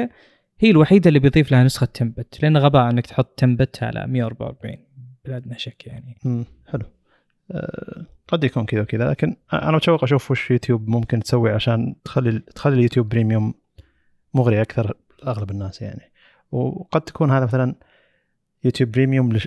هي 0.60 0.70
الوحيدة 0.70 1.08
اللي 1.08 1.18
بيضيف 1.18 1.52
لها 1.52 1.64
نسخة 1.64 1.86
10 1.86 2.09
bit 2.09 2.42
لأن 2.42 2.56
غباء 2.56 2.90
إنك 2.90 3.06
تحط 3.06 3.38
10 3.38 3.56
bit 3.56 3.82
على 3.82 4.06
144 4.06 4.76
بلا 5.24 5.36
ادنى 5.36 5.58
شك 5.58 5.86
يعني. 5.86 6.16
امم 6.26 6.44
حلو. 6.66 6.82
قد 8.28 8.44
يكون 8.44 8.66
كذا 8.66 8.80
وكذا 8.80 9.10
لكن 9.10 9.36
أنا 9.52 9.72
متشوق 9.72 10.02
أشوف 10.04 10.30
وش 10.30 10.50
يوتيوب 10.50 10.88
ممكن 10.88 11.20
تسوي 11.20 11.50
عشان 11.50 11.94
تخلي 12.04 12.38
تخلي 12.38 12.74
ال 12.74 12.78
YouTube 12.79 13.08
Premium 13.08 13.54
مغري 14.34 14.62
أكثر 14.62 14.96
لأغلب 15.22 15.50
الناس 15.50 15.82
يعني. 15.82 16.12
وقد 16.52 17.00
تكون 17.00 17.30
هذا 17.30 17.44
مثلا 17.44 17.74
YouTube 18.64 18.90
Premium 18.90 19.38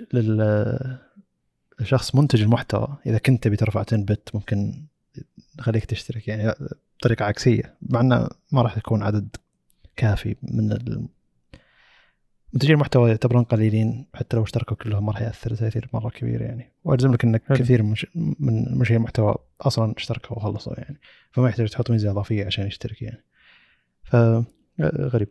لشخص 1.80 2.14
منتج 2.14 2.42
المحتوى. 2.42 2.96
إذا 3.06 3.18
كنت 3.18 3.42
تبي 3.42 3.56
ترفع 3.56 3.80
10 3.80 3.96
بت 3.98 4.30
ممكن 4.34 4.84
نخليك 5.58 5.84
تشترك 5.84 6.28
يعني 6.28 6.54
بطريقة 6.98 7.24
عكسية 7.24 7.74
مع 7.82 8.00
إنه 8.00 8.28
ما 8.52 8.62
راح 8.62 8.76
يكون 8.76 9.02
عدد 9.02 9.36
كافي 9.96 10.36
من 10.42 10.72
منتجين 12.52 12.74
المحتوى 12.74 13.10
يعتبرون 13.10 13.44
قليلين 13.44 14.06
حتى 14.14 14.36
لو 14.36 14.42
اشتركوا 14.42 14.76
كلهم 14.76 15.06
ما 15.06 15.12
راح 15.12 15.22
يأثر 15.22 15.54
تاثير 15.54 15.88
مرة 15.92 16.08
كبير 16.08 16.42
يعني. 16.42 16.72
واجزم 16.84 17.12
لك 17.12 17.24
انك 17.24 17.42
كثير 17.48 17.82
مش 17.82 18.06
من 18.14 18.78
منشئي 18.78 18.96
المحتوى 18.96 19.34
أصلا 19.60 19.94
اشتركوا 19.96 20.36
وخلصوا 20.36 20.74
يعني. 20.78 21.00
فما 21.32 21.48
يحتاج 21.48 21.68
تحط 21.68 21.90
ميزه 21.90 22.10
إضافية 22.10 22.46
عشان 22.46 22.66
يشترك 22.66 23.02
يعني. 23.02 23.24
ف 24.02 24.16
غريب. 24.82 25.28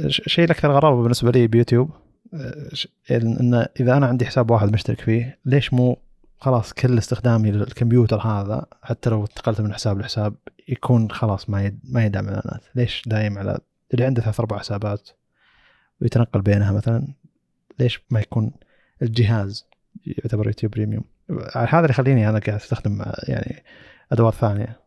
الشيء 0.00 0.44
الأكثر 0.44 0.70
غرابة 0.70 1.02
بالنسبة 1.02 1.30
لي 1.30 1.46
بيوتيوب 1.46 1.90
ان 3.10 3.66
إذا 3.80 3.96
أنا 3.96 4.06
عندي 4.06 4.26
حساب 4.26 4.50
واحد 4.50 4.72
مشترك 4.72 5.00
فيه 5.00 5.38
ليش 5.44 5.74
مو 5.74 5.98
خلاص 6.38 6.72
كل 6.72 6.98
استخدامي 6.98 7.50
للكمبيوتر 7.50 8.20
هذا 8.20 8.66
حتى 8.82 9.10
لو 9.10 9.22
انتقلت 9.22 9.60
من 9.60 9.74
حساب 9.74 10.00
لحساب 10.00 10.34
يكون 10.68 11.10
خلاص 11.10 11.50
ما 11.50 11.64
يد... 11.64 11.80
ما 11.84 12.04
يدعم 12.04 12.24
اعلانات 12.24 12.64
ليش 12.74 13.02
دايم 13.06 13.38
على 13.38 13.58
اللي 13.94 14.04
عنده 14.04 14.22
ثلاث 14.22 14.40
أربع 14.40 14.58
حسابات؟ 14.58 15.10
ويتنقل 16.02 16.40
بينها 16.40 16.72
مثلا. 16.72 17.08
ليش 17.78 18.00
ما 18.10 18.20
يكون 18.20 18.52
الجهاز 19.02 19.66
يعتبر 20.06 20.46
YouTube 20.46 20.72
Premium؟ 20.72 21.04
هذا 21.54 21.78
اللي 21.78 21.90
يخليني 21.90 22.28
أنا 22.28 22.38
قاعد 22.38 22.60
أستخدم 22.60 23.02
يعني 23.28 23.62
أدوات 24.12 24.34
ثانية 24.34 24.80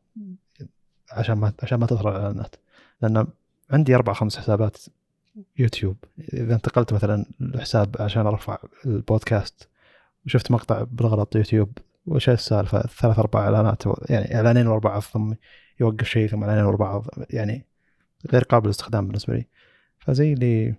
عشان 1.12 1.36
ما 1.36 1.54
عشان 1.64 1.80
ما 1.80 1.86
تظهر 1.86 2.10
الإعلانات. 2.10 2.56
لأن 3.02 3.28
عندي 3.70 3.96
أربع 3.96 4.14
خمس 4.14 4.38
حسابات 4.38 4.78
يوتيوب. 5.58 5.98
إذا 6.34 6.56
انتقلت 6.56 6.94
مثلا 6.94 7.26
لحساب 7.40 7.96
عشان 8.00 8.28
أرفع 8.28 8.58
البودكاست 8.86 9.70
وشفت 10.26 10.52
مقطع 10.52 10.84
بالغلط 10.84 11.36
يوتيوب 11.36 11.78
وش 12.06 12.30
السالفة؟ 12.30 12.82
ثلاث 12.82 13.20
أربع 13.20 13.40
إعلانات 13.40 13.84
يعني 14.10 14.36
إعلانين 14.36 14.68
ورا 14.68 14.80
بعض 14.80 15.02
ثم 15.02 15.34
يوقف 15.80 16.08
شيء 16.08 16.28
ثم 16.28 16.44
إعلانين 16.44 16.66
ورا 16.66 16.78
بعض 16.78 17.06
يعني 17.30 17.66
غير 18.32 18.44
قابل 18.44 18.66
للاستخدام 18.66 19.08
بالنسبة 19.08 19.34
لي. 19.34 19.46
فزي 20.00 20.34
اللي 20.34 20.76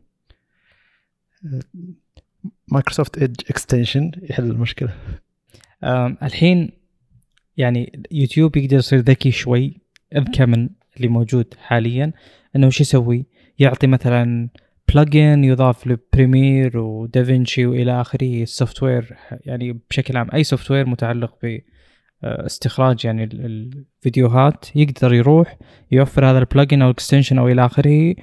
Microsoft 2.68 3.18
Edge 3.18 3.40
extension 3.50 4.10
يحل 4.22 4.50
المشكلة 4.50 4.94
الحين 6.22 6.70
يعني 7.56 8.02
يوتيوب 8.10 8.56
يقدر 8.56 8.76
يصير 8.76 8.98
ذكي 8.98 9.30
شوي 9.30 9.80
أذكى 10.16 10.46
من 10.46 10.68
اللي 10.96 11.08
موجود 11.08 11.54
حاليا 11.58 12.12
إنه 12.56 12.66
وش 12.66 12.80
يسوي؟ 12.80 13.26
يعطي 13.58 13.86
مثلا 13.86 14.48
plugin 14.94 15.44
يضاف 15.44 15.86
لبريمير 15.86 16.78
ودافنشي 16.78 17.66
وإلى 17.66 18.00
آخره 18.00 18.42
ال 18.42 18.82
software 18.82 19.16
يعني 19.46 19.80
بشكل 19.90 20.16
عام 20.16 20.28
أي 20.34 20.44
software 20.44 20.86
متعلق 20.86 21.34
ب 21.42 21.58
استخراج 22.24 23.04
يعني 23.04 23.24
الفيديوهات 23.24 24.76
يقدر 24.76 25.14
يروح 25.14 25.58
يوفر 25.92 26.26
هذا 26.30 26.38
ال 26.38 26.44
plugin 26.44 26.82
أو 26.82 26.88
ال 26.88 26.93
extension 26.93 27.38
أو 27.38 27.48
إلى 27.48 27.66
آخره 27.66 28.14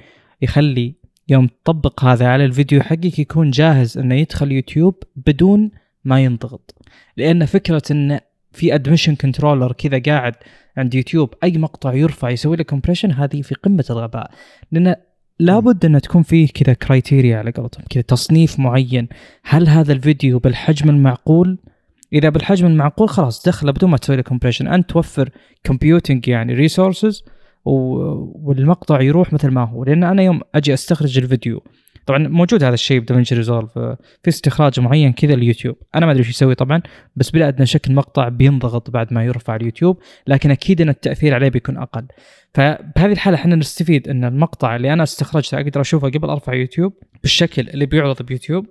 يخلي 0.42 0.94
يوم 1.28 1.48
تطبق 1.64 2.04
هذا 2.04 2.28
على 2.28 2.44
الفيديو 2.44 2.82
حقك 2.82 3.18
يكون 3.18 3.50
جاهز 3.50 3.98
إنه 3.98 4.14
يدخل 4.14 4.52
يوتيوب 4.52 4.94
بدون 5.16 5.70
ما 6.04 6.20
ينضغط. 6.20 6.74
لأن 7.16 7.44
فكرة 7.44 7.82
انه 7.90 8.20
في 8.52 8.74
admission 8.74 9.14
controller 9.14 9.72
كذا 9.72 10.02
قاعد 10.06 10.34
عند 10.76 10.94
يوتيوب 10.94 11.34
أي 11.44 11.58
مقطع 11.58 11.94
يرفع 11.94 12.30
يسوي 12.30 12.56
له 12.56 12.64
compression 12.64 13.12
هذه 13.12 13.42
في 13.42 13.54
قمة 13.54 13.84
الغباء. 13.90 14.30
لأن 14.72 14.96
لابد 15.38 15.84
إن 15.84 16.00
تكون 16.00 16.22
فيه 16.22 16.48
كذا 16.48 16.74
criteria 16.74 17.38
على 17.38 17.50
قولتهم 17.50 17.84
كذا 17.90 18.02
تصنيف 18.02 18.58
معين. 18.58 19.08
هل 19.44 19.68
هذا 19.68 19.92
الفيديو 19.92 20.38
بالحجم 20.38 20.90
المعقول؟ 20.90 21.58
إذا 22.12 22.28
بالحجم 22.28 22.66
المعقول 22.66 23.08
خلاص 23.08 23.48
دخله 23.48 23.72
بدون 23.72 23.90
ما 23.90 23.96
تسوي 23.96 24.16
له 24.16 24.22
compression 24.22 24.68
أنت 24.68 24.90
توفر 24.90 25.30
computing 25.66 26.28
يعني 26.28 26.54
resources 26.54 27.24
والمقطع 27.68 29.00
يروح 29.00 29.32
مثل 29.32 29.48
ما 29.48 29.64
هو 29.64 29.84
لأن 29.84 30.04
أنا 30.04 30.22
يوم 30.22 30.40
أجي 30.54 30.74
أستخرج 30.74 31.18
الفيديو 31.18 31.62
طبعا 32.06 32.28
موجود 32.28 32.64
هذا 32.64 32.74
الشيء 32.74 33.00
ب 33.00 33.04
DaVinci 33.04 33.34
Resolve 33.34 33.78
في 34.22 34.28
استخراج 34.28 34.80
معين 34.80 35.12
كذا 35.12 35.34
اليوتيوب 35.34 35.76
أنا 35.94 36.06
ما 36.06 36.12
أدري 36.12 36.22
إيش 36.22 36.30
يسوي 36.30 36.54
طبعا 36.54 36.82
بس 37.16 37.30
بلا 37.30 37.48
ادنى 37.48 37.66
شك 37.66 37.86
المقطع 37.86 38.28
بينضغط 38.28 38.90
بعد 38.90 39.12
ما 39.12 39.24
يرفع 39.24 39.56
اليوتيوب 39.56 39.98
لكن 40.26 40.50
أكيد 40.50 40.80
إن 40.80 40.88
التأثير 40.88 41.34
عليه 41.34 41.48
بيكون 41.48 41.76
أقل. 41.76 42.06
فبهذه 42.54 43.12
الحالة 43.12 43.36
إحنا 43.36 43.56
نستفيد 43.56 44.08
إن 44.08 44.24
المقطع 44.24 44.76
اللي 44.76 44.92
أنا 44.92 45.02
استخرجته 45.02 45.60
أقدر 45.60 45.80
أشوفه 45.80 46.08
قبل 46.08 46.30
أرفع 46.30 46.54
يوتيوب 46.54 46.92
بالشكل 47.22 47.68
اللي 47.68 47.86
بيعرض 47.86 48.22
بيوتيوب. 48.22 48.66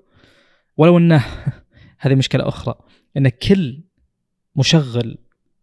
ولو 0.78 0.98
إنه 0.98 1.26
هذه 2.00 2.16
مشكلة 2.16 2.48
أخرى 2.48 2.76
إن 3.18 3.30
كل 3.30 3.84
مشغل 4.56 5.18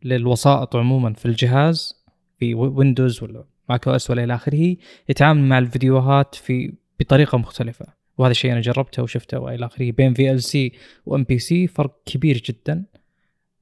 للوسائط 0.05 0.77
عموما 0.77 1.13
في 1.13 1.27
الجهاز 1.27 2.04
في 2.39 2.55
ويندوز 2.55 3.23
ولا 3.23 3.45
macOS 3.69 4.11
ولا 4.11 4.25
إلى 4.25 4.35
آخره 4.35 4.77
يتعامل 5.09 5.43
مع 5.43 5.59
الفيديوهات 5.59 6.35
في 6.35 6.75
بطريقة 7.01 7.39
مختلفة. 7.39 7.87
وهذا 8.19 8.31
الشيء 8.31 8.53
أنا 8.53 8.61
جربته 8.61 9.03
وشفته 9.03 9.39
وإلى 9.39 9.67
آخره. 9.67 9.91
بين 9.91 10.15
VLC 10.15 10.43
و 10.43 10.73
MPC 11.07 11.67
فرق 11.67 12.01
كبير 12.07 12.37
جدا. 12.37 12.85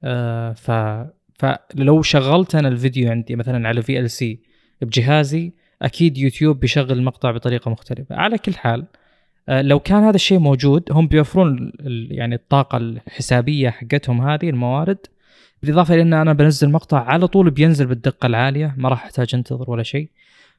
آه 0.05 0.52
ف 0.52 0.71
فلو 1.35 2.02
شغلت 2.02 2.55
أنا 2.55 2.69
الفيديو 2.69 3.11
عندي 3.11 3.37
مثلا 3.37 3.69
على 3.69 3.83
VLC 3.83 4.40
بجهازي 4.83 5.52
أكيد 5.83 6.19
يوتيوب 6.19 6.61
بيشغل 6.61 6.93
المقطع 6.93 7.31
بطريقة 7.31 7.71
مختلفة. 7.71 8.17
على 8.17 8.38
كل 8.38 8.55
حال 8.55 8.87
آه، 9.49 9.62
لو 9.62 9.81
كان 9.81 10.02
هذا 10.02 10.14
الشيء 10.14 10.38
موجود 10.38 10.93
هم 10.93 11.07
بيوفرون 11.07 11.73
يعني 12.11 12.35
الطاقة 12.35 12.79
الحسابية 12.79 13.71
حقتهم 13.71 14.21
هذه 14.21 14.50
الموارد 14.50 15.07
بالإضافة 15.62 15.95
إلى 15.95 16.02
إن 16.02 16.12
أنا 16.12 16.33
بنزل 16.33 16.71
مقطع 16.71 17.04
على 17.04 17.26
طول 17.26 17.50
بينزل 17.50 17.87
بالدقة 17.87 18.26
العالية 18.26 18.75
ما 18.76 18.88
راح 18.88 19.04
أحتاج 19.04 19.35
أنتظر 19.35 19.71
ولا 19.71 19.83
شيء. 19.83 20.11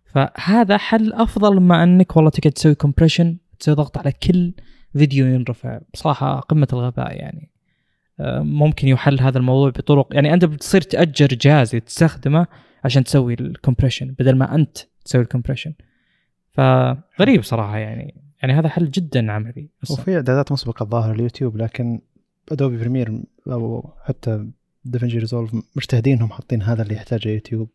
فهذا 0.06 0.78
حل 0.78 1.14
أفضل 1.14 1.60
ما 1.60 1.84
إنك 1.84 2.16
والله 2.16 2.30
تقعد 2.30 2.54
تسوي 2.54 2.76
compression 2.76 3.38
تسوي 3.60 3.76
ضغط 3.76 3.98
على 3.98 4.12
كل 4.12 4.54
فيديو 4.94 5.26
ينرفع. 5.26 5.80
بصراحة 5.94 6.40
قمة 6.40 6.68
الغباء 6.74 7.16
يعني. 7.16 7.50
آه، 8.20 8.40
ممكن 8.40 8.88
يحل 8.88 9.20
هذا 9.20 9.38
الموضوع 9.38 9.70
بطرق 9.70 10.08
يعني 10.12 10.34
أنت 10.34 10.46
بتصير 10.46 10.82
تأجر 10.82 11.28
جهاز 11.28 11.72
تستخدمه 11.72 12.48
عشان 12.84 13.04
تسوي 13.04 13.34
ال 13.34 13.41
compression 13.41 14.16
بدل 14.20 14.36
ما 14.36 14.56
أنت 14.56 14.78
تسوي 15.06 15.22
ال 15.22 15.26
compression 15.26 15.74
فغريب 16.52 17.44
صراحة 17.44 17.78
يعني. 17.78 18.16
يعني 18.42 18.54
هذا 18.54 18.70
حل 18.70 18.92
جدا 18.92 19.32
عملي. 19.32 19.70
وفي 19.92 20.16
إعدادات 20.16 20.52
مسبقة 20.52 20.84
الظاهر 20.84 21.16
اليوتيوب 21.16 21.58
لكن 21.58 22.02
Adobe 22.52 22.78
Premiere 22.78 23.22
أو 23.48 23.94
حتى 24.04 24.48
DaVinci 24.86 25.20
Resolve 25.20 25.56
مجتهدين 25.76 26.18
انهم 26.18 26.32
حاطين 26.32 26.62
هذا 26.62 26.84
اللي 26.84 26.96
يحتاجه 26.96 27.30
يوتيوب 27.30 27.70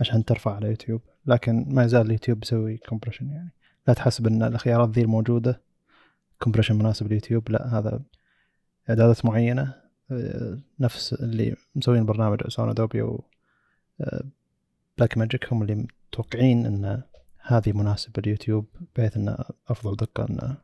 عشان 0.00 0.24
ترفع 0.24 0.54
على 0.54 0.68
يوتيوب. 0.68 1.00
لكن 1.26 1.64
ما 1.68 1.84
يزال 1.84 2.06
اليوتيوب 2.06 2.42
يسوي 2.42 2.76
compression 2.76 3.30
يعني. 3.30 3.52
لا 3.88 3.94
تحسب 3.94 4.26
إن 4.26 4.42
الخيارات 4.42 4.88
ذي 4.88 5.02
الموجودة 5.02 5.60
compression 6.42 6.76
مناسب 6.76 7.06
لليوتيوب 7.06 7.50
لا 7.50 7.78
هذا 7.78 8.02
إعدادات 8.90 9.24
معينة. 9.24 9.74
آه، 10.10 10.58
نفس 10.80 11.12
اللي 11.12 11.56
مسوين 11.74 12.06
برنامج 12.06 12.48
سون 12.48 12.68
أدوبي 12.68 13.02
و 13.02 13.24
بلاك 14.98 15.18
ماجيك 15.18 15.52
هم 15.52 15.62
اللي 15.62 15.86
متوقعين 16.08 16.66
إن 16.66 17.02
هذه 17.38 17.72
مناسبة 17.72 18.22
لليوتيوب 18.22 18.66
بحيث 18.96 19.16
إن 19.16 19.44
أفضل 19.68 19.96
دقة 19.96 20.24
إن 20.30 20.56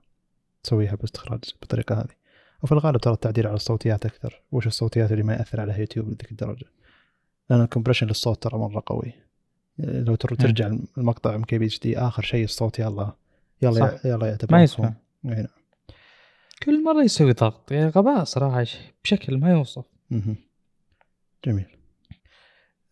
تسويها 0.63 0.95
باستخراج 0.95 1.41
بالطريقة 1.61 2.01
هذه. 2.01 2.24
وفي 2.65 2.73
الغالب 2.73 2.97
ترى 2.97 3.15
التعديل 3.15 3.47
على 3.47 3.57
الصوتيات 3.57 4.07
أكثر. 4.07 4.43
وش 4.53 4.67
الصوتيات 4.67 5.13
اللي 5.13 5.23
ما 5.23 5.35
يأثر 5.35 5.61
عليها 5.61 5.79
يوتيوب 5.79 6.07
لذيك 6.07 6.31
الدرجة؟ 6.31 6.67
لأن 7.51 7.61
ال 7.61 7.64
compression 7.64 8.07
للصوت 8.07 8.43
ترى 8.43 8.59
مرة 8.59 8.83
قوي. 8.87 9.13
لو 9.79 10.15
تر- 10.15 10.35
ترجع 10.35 10.77
المقطع 10.99 11.35
ام 11.35 11.45
كي 11.45 11.59
بي 11.59 11.67
HD 11.67 11.99
آخر 11.99 12.23
شيء 12.23 12.45
الصوت 12.45 12.79
يلا 12.79 13.13
يلا 13.63 13.97
صح. 13.97 14.07
يلا 14.07 14.27
يعتبر 14.27 14.53
ما. 14.53 14.63
يسمع. 14.63 14.87
أي 15.25 15.31
نعم. 15.35 15.47
كل 16.63 16.85
مرة 16.85 17.03
يسوي 17.03 17.33
ضغط. 17.33 17.73
يعني 17.73 17.89
غباء 17.89 18.25
صراحة 18.25 18.65
بشكل 19.05 19.39
ما 19.39 19.51
يوصف. 19.53 19.85
مهم. 20.11 20.37
جميل. 21.45 21.67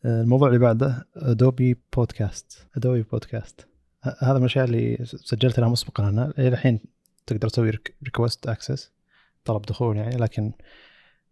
الموضوع 0.04 0.48
اللي 0.48 0.58
بعده 0.58 1.06
أدوبي 1.16 1.76
بودكاست 1.96 2.66
أدوبي 2.76 3.02
بودكاست 3.02 3.66
هذا 4.02 4.32
من 4.32 4.38
الأشياء 4.38 4.64
اللي 4.64 4.98
سجلت 5.04 5.60
لها 5.60 5.68
مسبقا. 5.68 6.08
أنا 6.08 6.32
إلى 6.38 6.48
الحين 6.48 6.80
تقدر 7.26 7.48
تسوي 7.48 7.70
request 8.04 8.48
access 8.48 8.91
طلب 9.44 9.62
دخول 9.62 9.96
يعني 9.96 10.16
لكن 10.16 10.52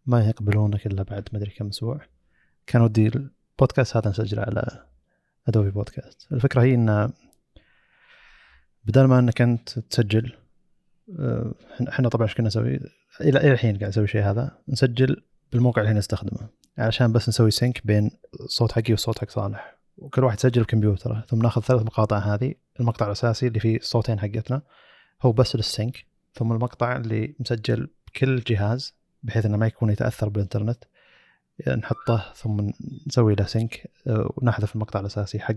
ما 0.07 0.29
يقبلونك 0.29 0.87
إلا 0.87 1.03
بعد 1.03 1.29
ما 1.33 1.39
أدري 1.39 1.51
كم 1.51 1.69
أسبوع. 1.69 2.01
كان 2.67 2.83
ودي 2.83 3.07
البودكاست 3.07 3.97
هذا 3.97 4.11
نسجله 4.11 4.43
على 4.43 4.87
ادوبي 5.49 5.71
بودكاست 5.71 6.33
الفكرة 6.33 6.63
هي 6.63 6.75
إن 6.75 7.13
بدل 8.85 9.05
ما 9.05 9.19
إنك 9.19 9.41
أنت 9.41 9.79
تسجل 9.79 10.33
آه، 11.19 11.55
إحنا 11.89 12.09
طبعا 12.09 12.27
إيش 12.27 12.35
كنا 12.35 12.47
نسوي؟ 12.47 12.81
إلى 13.21 13.53
الحين 13.53 13.79
قاعد 13.79 13.89
نسوي 13.89 14.07
شيء 14.07 14.23
هذا. 14.23 14.59
نسجل 14.69 15.23
بالموقع 15.53 15.83
اللي 15.83 15.93
نستخدمه. 15.93 16.49
علشان 16.79 17.13
بس 17.13 17.29
نسوي 17.29 17.51
سينك 17.51 17.87
بين 17.87 18.11
الصوت 18.41 18.73
حقي 18.73 18.91
والصوت 18.93 19.19
حق 19.19 19.31
صالح. 19.31 19.77
وكل 19.97 20.25
واحد 20.25 20.39
يسجل 20.39 20.63
بكمبيوتره. 20.63 21.25
ثم 21.29 21.43
ناخذ 21.43 21.63
ثلاث 21.63 21.83
مقاطع 21.83 22.19
هذه. 22.19 22.55
المقطع 22.81 23.07
الأساسي 23.07 23.47
اللي 23.47 23.61
فيه 23.61 23.77
الصوتين 23.77 24.21
حقتنا. 24.21 24.63
هو 25.23 25.33
بس 25.33 25.57
للسينك 25.57 26.07
ثم 26.35 26.53
المقطع 26.53 26.97
اللي 26.97 27.35
مسجل 27.41 27.89
بكل 28.15 28.41
جهاز 28.41 28.95
بحيث 29.23 29.47
إنه 29.47 29.57
ما 29.57 29.67
يكون 29.67 29.91
يتأثر 29.91 30.29
بالإنترنت 30.29 30.85
نحطه 31.69 32.33
ثم 32.37 32.71
نسوي 33.07 33.35
له 33.35 33.47
سينك 33.47 33.91
آه، 34.07 34.35
ونحذف 34.37 34.75
المقطع 34.75 35.01
الأساسي 35.01 35.41
حق 35.41 35.55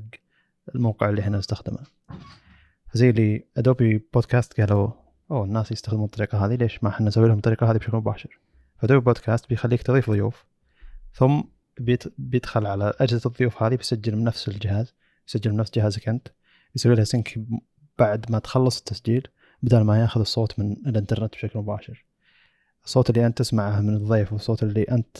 الموقع 0.75 1.09
اللي 1.09 1.21
إحنا 1.21 1.37
نستخدمه. 1.37 1.79
زي 2.93 3.09
اللي 3.09 3.45
ادوبي 3.57 4.07
بودكاست 4.13 4.61
قالوا 4.61 4.91
أوه 5.31 5.45
الناس 5.45 5.71
يستخدمون 5.71 6.05
الطريقة 6.05 6.45
هذه 6.45 6.55
ليش 6.55 6.83
ما 6.83 6.89
إحنا 6.89 7.07
نسوي 7.07 7.27
لهم 7.27 7.37
الطريقة 7.37 7.71
هذه 7.71 7.77
بشكل 7.77 7.97
مباشر؟ 7.97 8.39
فادوبي 8.77 9.05
بودكاست 9.05 9.49
بيخليك 9.49 9.81
تضيف 9.81 10.09
ضيوف 10.09 10.45
ثم 11.13 11.41
بيدخل 12.17 12.65
على 12.65 12.93
أجهزة 12.99 13.27
الضيوف 13.27 13.63
هذه 13.63 13.75
بيسجل 13.75 14.15
من 14.15 14.23
نفس 14.23 14.47
الجهاز 14.47 14.93
يسجل 15.27 15.51
من 15.51 15.57
نفس 15.57 15.71
جهازك 15.71 16.09
أنت 16.09 16.27
يسوي 16.75 16.95
لها 16.95 17.03
سينك 17.03 17.39
بعد 17.99 18.31
ما 18.31 18.39
تخلص 18.39 18.77
التسجيل 18.77 19.27
بدل 19.63 19.81
ما 19.81 20.01
ياخذ 20.01 20.21
الصوت 20.21 20.59
من 20.59 20.71
الإنترنت 20.71 21.33
بشكل 21.33 21.59
مباشر. 21.59 22.05
الصوت 22.85 23.09
اللي 23.09 23.25
أنت 23.25 23.37
تسمعه 23.37 23.81
من 23.81 23.95
الضيف 23.95 24.33
والصوت 24.33 24.63
اللي 24.63 24.83
أنت 24.83 25.17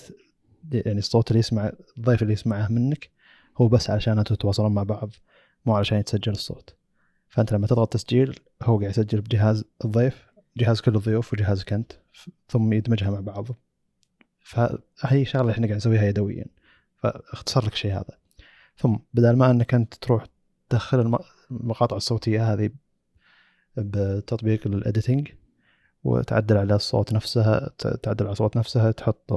يعني 0.72 1.00
الصوت 1.00 1.32
اللي 1.32 1.40
يسمع 1.40 1.72
الضيف 1.98 2.22
اللي 2.22 2.34
يسمعه 2.34 2.68
منك 2.72 3.10
هو 3.58 3.68
بس 3.68 3.90
علشان 3.90 4.18
أنتم 4.18 4.36
تتواصلون 4.36 4.74
مع 4.74 4.84
بعض 4.84 5.10
مو 5.66 5.76
علشان 5.76 5.98
يتسجل 5.98 6.32
الصوت. 6.32 6.76
فأنت 7.30 7.54
لما 7.54 7.68
تضغط 7.68 7.94
تسجيل 7.94 8.40
هو 8.64 8.78
قاعد 8.78 8.90
يسجل 8.92 9.22
بجهاز 9.22 9.64
الضيف 9.86 10.28
جهاز 10.58 10.82
كل 10.82 10.96
الضيوف 10.96 11.34
وجهازك 11.34 11.74
انت 11.74 11.92
ثم 12.50 12.74
يدمجها 12.74 13.10
مع 13.12 13.20
بعض. 13.20 13.48
فهي 14.40 15.26
شغلة 15.26 15.52
إحنا 15.52 15.68
قاعد 15.68 15.78
نسويها 15.78 16.04
يدويا. 16.04 16.46
فاختصر 16.98 17.66
لك 17.66 17.74
الشيء 17.74 17.92
هذا. 17.94 18.18
ثم 18.78 18.96
بدل 19.14 19.36
ما 19.36 19.52
إنك 19.52 19.74
أنت 19.74 19.94
تروح 19.94 20.26
تدخل 20.70 21.00
الم- 21.00 21.20
المقاطع 21.52 21.96
الصوتية 21.98 22.54
هذه 22.54 22.70
بتطبيق 23.78 24.68
ال 24.68 24.76
editing 24.76 25.32
وتعدل 26.04 26.58
على 26.58 26.76
الصوت 26.76 27.14
نفسها 27.14 27.70
تعدل 27.78 28.26
على 28.26 28.32
الصوت 28.32 28.58
نفسها 28.58 28.92
تحط 28.92 29.32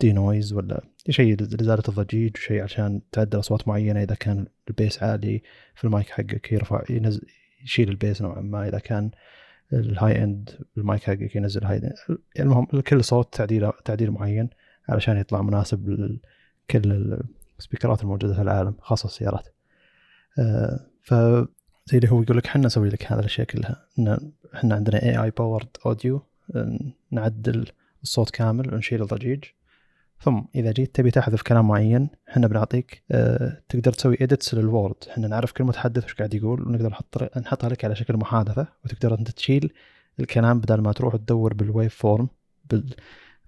denoise 0.00 0.52
ولا 0.52 0.84
شيء 1.10 1.36
لازالة 1.40 1.82
الضجيج 1.88 2.36
وشيء 2.36 2.62
عشان 2.62 3.00
تعدل 3.12 3.38
أصوات 3.38 3.68
معينة. 3.68 4.02
إذا 4.02 4.14
كان 4.14 4.46
ال 4.68 4.75
bass 4.75 5.02
عالي 5.02 5.42
في 5.74 5.84
المايك 5.84 6.10
حقك 6.10 6.52
يرفع 6.52 6.82
ينزل 6.90 7.26
يشيل 7.64 7.88
ال 7.88 7.95
bass 7.95 8.22
نوعا 8.22 8.40
ما. 8.40 8.68
إذا 8.68 8.78
كان 8.78 9.10
ال 9.72 10.24
high 10.24 10.39
end 10.39 10.50
المايك 10.76 11.02
حقك 11.02 11.36
ينزل 11.36 11.64
high 11.64 11.78
يعني 11.78 11.94
المهم 12.40 12.66
كل 12.66 13.04
صوت 13.04 13.34
تعديل 13.34 13.72
تعديل 13.84 14.10
معين 14.10 14.50
علشان 14.88 15.16
يطلع 15.16 15.42
مناسب 15.42 15.88
لكل 15.88 17.18
ال 17.58 17.63
speakerات 17.63 18.02
الموجودة 18.02 18.34
في 18.34 18.42
العالم 18.42 18.74
خاصة 18.80 19.06
السيارات. 19.06 19.48
آه، 20.38 20.86
ف 21.02 21.14
زي 21.86 21.98
اللي 21.98 22.10
هو 22.10 22.22
يقول 22.22 22.36
لك 22.36 22.46
إحنا 22.46 22.66
نسوي 22.66 22.88
لك 22.88 23.12
هذه 23.12 23.18
الأشياء 23.20 23.46
كلها. 23.46 23.86
إحنا 24.54 24.74
عندنا 24.74 25.02
AI 25.02 25.22
powered 25.22 25.68
audio 25.86 26.22
نعدل 27.10 27.68
الصوت 28.02 28.30
كامل 28.30 28.74
ونشيل 28.74 29.02
الضجيج. 29.02 29.44
ثم 30.20 30.42
إذا 30.54 30.72
جيت 30.72 30.94
تبي 30.94 31.10
تحذف 31.10 31.42
كلام 31.42 31.68
معين 31.68 32.08
إحنا 32.28 32.46
بنعطيك 32.46 33.02
آه 33.12 33.62
تقدر 33.68 33.92
تسوي 33.92 34.16
edits 34.20 34.54
لل 34.54 34.67
word 34.67 34.94
إحنا 35.10 35.28
نعرف 35.28 35.52
كل 35.52 35.64
متحدث 35.64 36.04
وش 36.04 36.14
قاعد 36.14 36.34
يقول 36.34 36.68
ونقدر 36.68 36.88
نحط 36.88 37.38
نحطها 37.38 37.70
لك 37.70 37.84
على 37.84 37.96
شكل 37.96 38.16
محادثة 38.16 38.68
وتقدر 38.84 39.18
أنت 39.18 39.30
تشيل 39.30 39.72
الكلام 40.20 40.60
بدل 40.60 40.80
ما 40.80 40.92
تروح 40.92 41.16
تدور 41.16 41.54
بال 41.54 41.94
waveform 41.94 42.28
بال 42.70 42.94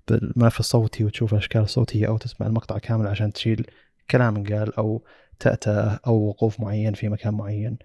بالملف 0.08 0.60
الصوتي 0.60 1.04
وتشوف 1.04 1.32
الأشكال 1.32 1.60
الصوتية 1.60 2.06
أو 2.08 2.16
تسمع 2.16 2.46
المقطع 2.46 2.78
كامل 2.78 3.06
عشان 3.06 3.32
تشيل 3.32 3.66
كلام 4.10 4.44
قال 4.44 4.76
أو 4.76 5.02
تأتأة 5.40 6.00
أو 6.06 6.14
وقوف 6.28 6.60
معين 6.60 6.94
في 6.94 7.08
مكان 7.08 7.34
معين. 7.34 7.78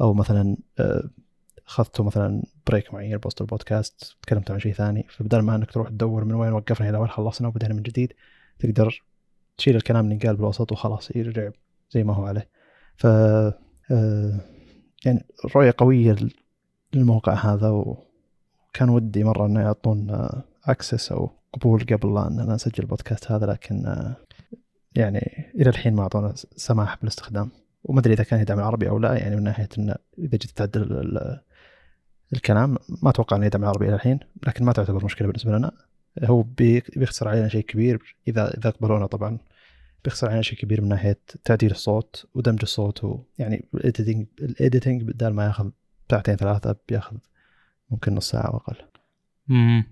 أو 0.00 0.14
مثلا 0.14 0.56
آه، 0.78 1.10
أخذتوا 1.66 2.04
مثلا 2.04 2.42
break 2.66 2.94
معين 2.94 3.18
بوسط 3.18 3.42
البودكاست 3.42 4.16
تكلمتوا 4.22 4.54
عن 4.54 4.60
شيء 4.60 4.72
ثاني 4.72 5.06
فبدل 5.08 5.38
ما 5.38 5.56
إنك 5.56 5.70
تروح 5.70 5.88
تدور 5.88 6.24
من 6.24 6.34
وين 6.34 6.52
وقفنا 6.52 6.90
إلى 6.90 6.98
وين 6.98 7.08
خلصنا 7.08 7.48
وبدأنا 7.48 7.74
من 7.74 7.82
جديد 7.82 8.12
تقدر 8.58 9.02
تشيل 9.58 9.76
الكلام 9.76 10.04
اللي 10.04 10.26
قال 10.26 10.36
بالوسط 10.36 10.72
وخلاص 10.72 11.16
يرجع 11.16 11.50
زي 11.90 12.04
ما 12.04 12.14
هو 12.14 12.26
عليه. 12.26 12.48
ف 12.96 13.06
آه، 13.90 14.40
يعني 15.04 15.24
رؤية 15.56 15.74
قوية 15.78 16.16
للموقع 16.94 17.34
هذا 17.34 17.68
وكان 17.68 18.88
ودي 18.88 19.24
مرة 19.24 19.46
إنه 19.46 19.60
يعطونا 19.60 20.42
access 20.64 21.12
أو 21.12 21.30
قبول 21.52 21.80
قبل 21.80 22.14
لا 22.14 22.28
اننا 22.28 22.54
نسجل 22.54 22.82
البودكاست 22.82 23.32
هذا 23.32 23.46
لكن 23.46 23.86
آه، 23.86 24.16
يعني 24.96 25.52
إلى 25.54 25.70
الحين 25.70 25.94
ما 25.94 26.02
أعطونا 26.02 26.34
سماح 26.36 26.98
بالاستخدام. 27.00 27.50
وما 27.86 28.00
أدري 28.00 28.12
إذا 28.14 28.24
كان 28.24 28.40
يدعم 28.40 28.58
العربي 28.58 28.88
أو 28.88 28.98
لا 28.98 29.14
يعني 29.18 29.36
من 29.36 29.42
ناحية 29.42 29.68
انه 29.78 29.94
إذا 30.18 30.30
جيت 30.38 30.44
تعدل 30.50 30.82
ال- 30.82 31.40
الكلام 32.32 32.76
ما 33.02 33.10
أتوقع 33.10 33.36
إنه 33.36 33.46
يدعم 33.46 33.62
العربي 33.62 33.86
إلى 33.86 33.94
الحين 33.94 34.18
لكن 34.46 34.64
ما 34.64 34.72
تعتبر 34.72 35.04
مشكلة 35.04 35.28
بالنسبة 35.28 35.52
لنا. 35.52 35.72
هو 36.24 36.42
بي- 36.42 36.82
بيخسر 36.96 37.28
علينا 37.28 37.48
شيء 37.48 37.64
كبير 37.64 38.16
اذا 38.28 38.58
إذا 38.58 38.70
قبلونا 38.70 39.06
طبعا 39.06 39.38
بيخسر 40.04 40.26
علينا 40.26 40.42
شيء 40.42 40.58
كبير 40.58 40.80
من 40.80 40.88
ناحية 40.88 41.18
تعديل 41.44 41.70
الصوت 41.70 42.26
ودمج 42.34 42.58
الصوت 42.62 43.04
ويعني 43.04 43.64
ال 43.74 43.81
editing 43.81 44.26
ال 44.40 44.48
editing 44.48 45.02
بدال 45.02 45.34
ما 45.34 45.44
ياخذ 45.46 45.70
ساعتين 46.10 46.36
ثلاثة 46.36 46.76
بياخذ 46.88 47.16
ممكن 47.90 48.14
نص 48.14 48.30
ساعة 48.30 48.54
واقل 48.54 48.76
امم 49.50 49.84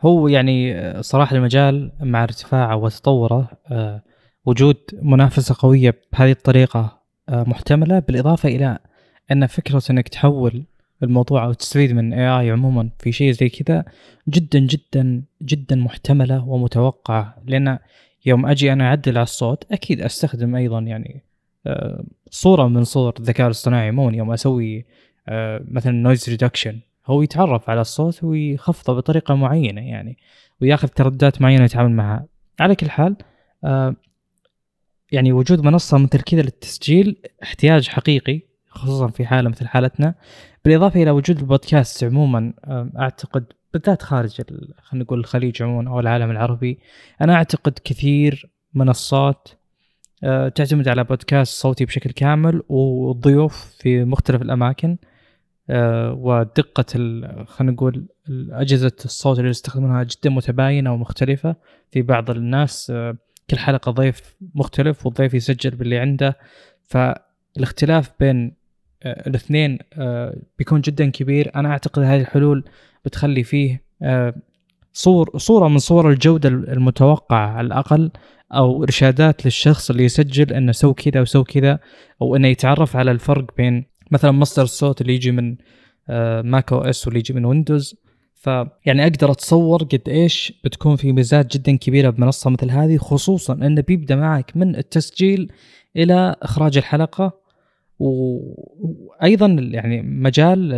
هو 0.00 0.28
يعني 0.28 0.92
صراحة 1.02 1.36
المجال 1.36 1.92
مع 2.00 2.22
ارتفاعه 2.22 2.76
وتطوره 2.76 3.48
آه، 3.70 4.02
وجود 4.44 4.76
منافسة 5.02 5.54
قوية 5.58 6.00
بهذه 6.12 6.30
الطريقة 6.30 7.03
محتملة 7.28 7.98
بالإضافة 7.98 8.48
إلى 8.48 8.78
أن 9.32 9.46
فكرة 9.46 9.82
إنك 9.90 10.08
تحول 10.08 10.64
الموضوع 11.02 11.44
أو 11.44 11.52
تستفيد 11.52 11.92
من 11.92 12.12
AI 12.12 12.50
عموما 12.50 12.90
في 12.98 13.12
شيء 13.12 13.32
زي 13.32 13.48
كذا 13.48 13.84
جدا 14.28 14.58
جدا 14.58 15.22
جدا 15.42 15.76
محتملة 15.76 16.48
ومتوقعة. 16.48 17.36
لأن 17.46 17.78
يوم 18.26 18.46
أجي 18.46 18.72
أنا 18.72 18.88
أعدل 18.88 19.12
على 19.16 19.22
الصوت 19.22 19.72
أكيد 19.72 20.00
أستخدم 20.00 20.56
أيضا 20.56 20.80
يعني 20.80 21.22
آه، 21.66 22.04
صورة 22.30 22.68
من 22.68 22.84
صور 22.84 23.14
الذكاء 23.20 23.46
الاصطناعي 23.46 23.90
مو 23.90 24.10
يوم 24.10 24.32
أسوي 24.32 24.84
آه، 25.28 25.64
مثلا 25.68 25.92
noise 25.92 26.28
reduction 26.28 26.80
هو 27.06 27.22
يتعرف 27.22 27.70
على 27.70 27.80
الصوت 27.80 28.24
ويخفضه 28.24 28.96
بطريقة 28.96 29.34
معينة 29.34 29.80
يعني 29.80 30.18
وياخذ 30.60 30.88
ترددات 30.88 31.42
معينة 31.42 31.64
يتعامل 31.64 31.92
معها. 31.92 32.26
على 32.60 32.74
كل 32.74 32.90
حال 32.90 33.16
آه، 33.64 33.96
يعني 35.14 35.32
وجود 35.32 35.60
منصة 35.60 35.98
مثل 35.98 36.20
كذا 36.20 36.42
للتسجيل 36.42 37.16
احتياج 37.42 37.88
حقيقي 37.88 38.40
خصوصا 38.68 39.06
في 39.08 39.26
حالة 39.26 39.50
مثل 39.50 39.66
حالتنا. 39.66 40.14
بالإضافة 40.64 41.02
إلى 41.02 41.10
وجود 41.10 41.38
البودكاست 41.38 42.04
عموما 42.04 42.52
أعتقد 42.98 43.44
بالذات 43.72 44.02
خارج 44.02 44.40
خلينا 44.82 45.04
نقول 45.04 45.18
الخليج 45.18 45.62
عموما 45.62 45.90
أو 45.90 46.00
العالم 46.00 46.30
العربي 46.30 46.78
أنا 47.20 47.34
أعتقد 47.34 47.78
كثير 47.84 48.50
منصات 48.74 49.48
تعتمد 50.54 50.88
على 50.88 51.04
بودكاست 51.04 51.60
صوتي 51.60 51.84
بشكل 51.84 52.10
كامل 52.10 52.62
والضيوف 52.68 53.74
في 53.78 54.04
مختلف 54.04 54.42
الأماكن 54.42 54.96
ودقة 56.10 56.84
خلينا 57.44 57.72
نقول 57.72 58.06
أجهزة 58.50 58.92
الصوت 59.04 59.38
اللي 59.38 59.50
يستخدمونها 59.50 60.02
جدا 60.02 60.30
متباينة 60.30 60.92
ومختلفة 60.92 61.56
في 61.90 62.02
بعض 62.02 62.30
الناس 62.30 62.92
كل 63.50 63.58
حلقة 63.58 63.92
ضيف 63.92 64.36
مختلف 64.54 65.06
والضيف 65.06 65.34
يسجل 65.34 65.70
باللي 65.70 65.98
عنده. 65.98 66.38
فالاختلاف 66.82 68.10
بين 68.20 68.56
الاثنين 69.06 69.78
بيكون 70.58 70.80
جدا 70.80 71.10
كبير. 71.10 71.50
أنا 71.56 71.68
أعتقد 71.68 72.02
هذه 72.02 72.20
الحلول 72.20 72.64
بتخلي 73.04 73.42
فيه 73.42 73.84
صور 74.92 75.38
صورة 75.38 75.68
من 75.68 75.78
صور 75.78 76.10
الجودة 76.10 76.48
المتوقعة 76.48 77.46
على 77.48 77.66
الأقل 77.66 78.10
أو 78.52 78.82
إرشادات 78.82 79.44
للشخص 79.44 79.90
اللي 79.90 80.04
يسجل 80.04 80.52
إنه 80.52 80.72
سوي 80.72 80.94
كذا 80.94 81.20
وسوي 81.20 81.44
كذا 81.44 81.78
أو 82.22 82.36
إنه 82.36 82.48
يتعرف 82.48 82.96
على 82.96 83.10
الفرق 83.10 83.56
بين 83.56 83.84
مثلا 84.10 84.30
مصدر 84.30 84.62
الصوت 84.62 85.00
اللي 85.00 85.14
يجي 85.14 85.30
من 85.30 85.56
macOS 86.50 87.06
واللي 87.06 87.20
يجي 87.20 87.34
من 87.34 87.44
ويندوز 87.44 87.96
فيعني 88.44 89.02
أقدر 89.02 89.30
أتصور 89.30 89.82
قد 89.82 90.08
إيش 90.08 90.60
بتكون 90.64 90.96
في 90.96 91.12
ميزات 91.12 91.56
جدا 91.56 91.76
كبيرة 91.76 92.10
بمنصة 92.10 92.50
مثل 92.50 92.70
هذه 92.70 92.96
خصوصا 92.96 93.52
إنه 93.52 93.80
بيبدأ 93.80 94.16
معك 94.16 94.56
من 94.56 94.76
التسجيل 94.76 95.52
إلى 95.96 96.36
إخراج 96.42 96.76
الحلقة. 96.76 97.44
وأيضا 97.98 99.46
يعني 99.46 100.02
مجال 100.02 100.74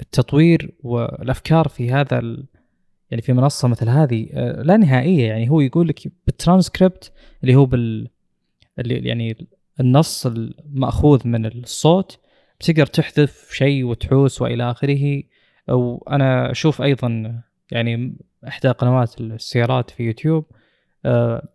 التطوير 0.00 0.74
والأفكار 0.82 1.68
في 1.68 1.90
هذا 1.90 2.18
يعني 3.10 3.22
في 3.22 3.32
منصة 3.32 3.68
مثل 3.68 3.88
هذه 3.88 4.28
آه، 4.32 4.62
لا 4.62 4.76
نهائية. 4.76 5.26
يعني 5.26 5.50
هو 5.50 5.60
يقول 5.60 5.88
لك 5.88 6.12
بالترانسكريبت 6.26 7.12
اللي 7.42 7.54
هو 7.54 7.66
بال 7.66 8.08
اللي 8.78 9.08
يعني 9.08 9.46
النص 9.80 10.26
المأخوذ 10.26 11.28
من 11.28 11.46
الصوت 11.46 12.18
بتقدر 12.60 12.86
تحذف 12.86 13.50
شيء 13.52 13.84
وتحوس 13.84 14.42
وإلى 14.42 14.70
آخره. 14.70 15.22
وأنا 15.68 16.50
أشوف 16.50 16.82
أيضا 16.82 17.40
يعني 17.70 18.16
إحدى 18.48 18.68
قنوات 18.68 19.20
السيارات 19.20 19.90
في 19.90 20.02
يوتيوب 20.02 20.44
آه، 21.04 21.48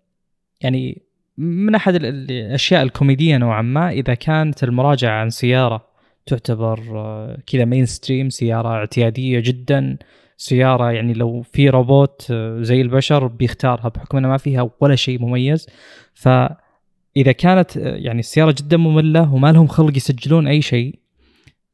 يعني 0.61 1.01
من 1.37 1.75
أحد 1.75 1.95
الأشياء 1.95 2.83
الكوميدية 2.83 3.37
نوعا 3.37 3.61
ما 3.61 3.89
إذا 3.89 4.13
كانت 4.13 4.63
المراجعة 4.63 5.21
عن 5.21 5.29
سيارة 5.29 5.87
تعتبر 6.25 6.79
آه، 6.95 7.37
كذا 7.47 7.65
مين 7.65 7.85
ستريم 7.85 8.29
سيارة 8.29 8.69
اعتيادية 8.69 9.39
جدا 9.39 9.97
سيارة 10.37 10.91
يعني 10.91 11.13
لو 11.13 11.41
في 11.41 11.69
روبوت 11.69 12.27
آه، 12.31 12.61
زي 12.61 12.81
البشر 12.81 13.27
بيختارها 13.27 13.89
بحكم 13.89 14.17
انها 14.17 14.29
ما 14.29 14.37
فيها 14.37 14.69
ولا 14.79 14.95
شيء 14.95 15.21
مميز. 15.21 15.67
فإذا 16.13 17.31
كانت 17.37 17.75
يعني 17.75 18.19
السيارة 18.19 18.55
جدا 18.59 18.77
مملة 18.77 19.33
وما 19.33 19.51
لهم 19.51 19.67
خلق 19.67 19.97
يسجلون 19.97 20.47
أي 20.47 20.61
شيء 20.61 20.99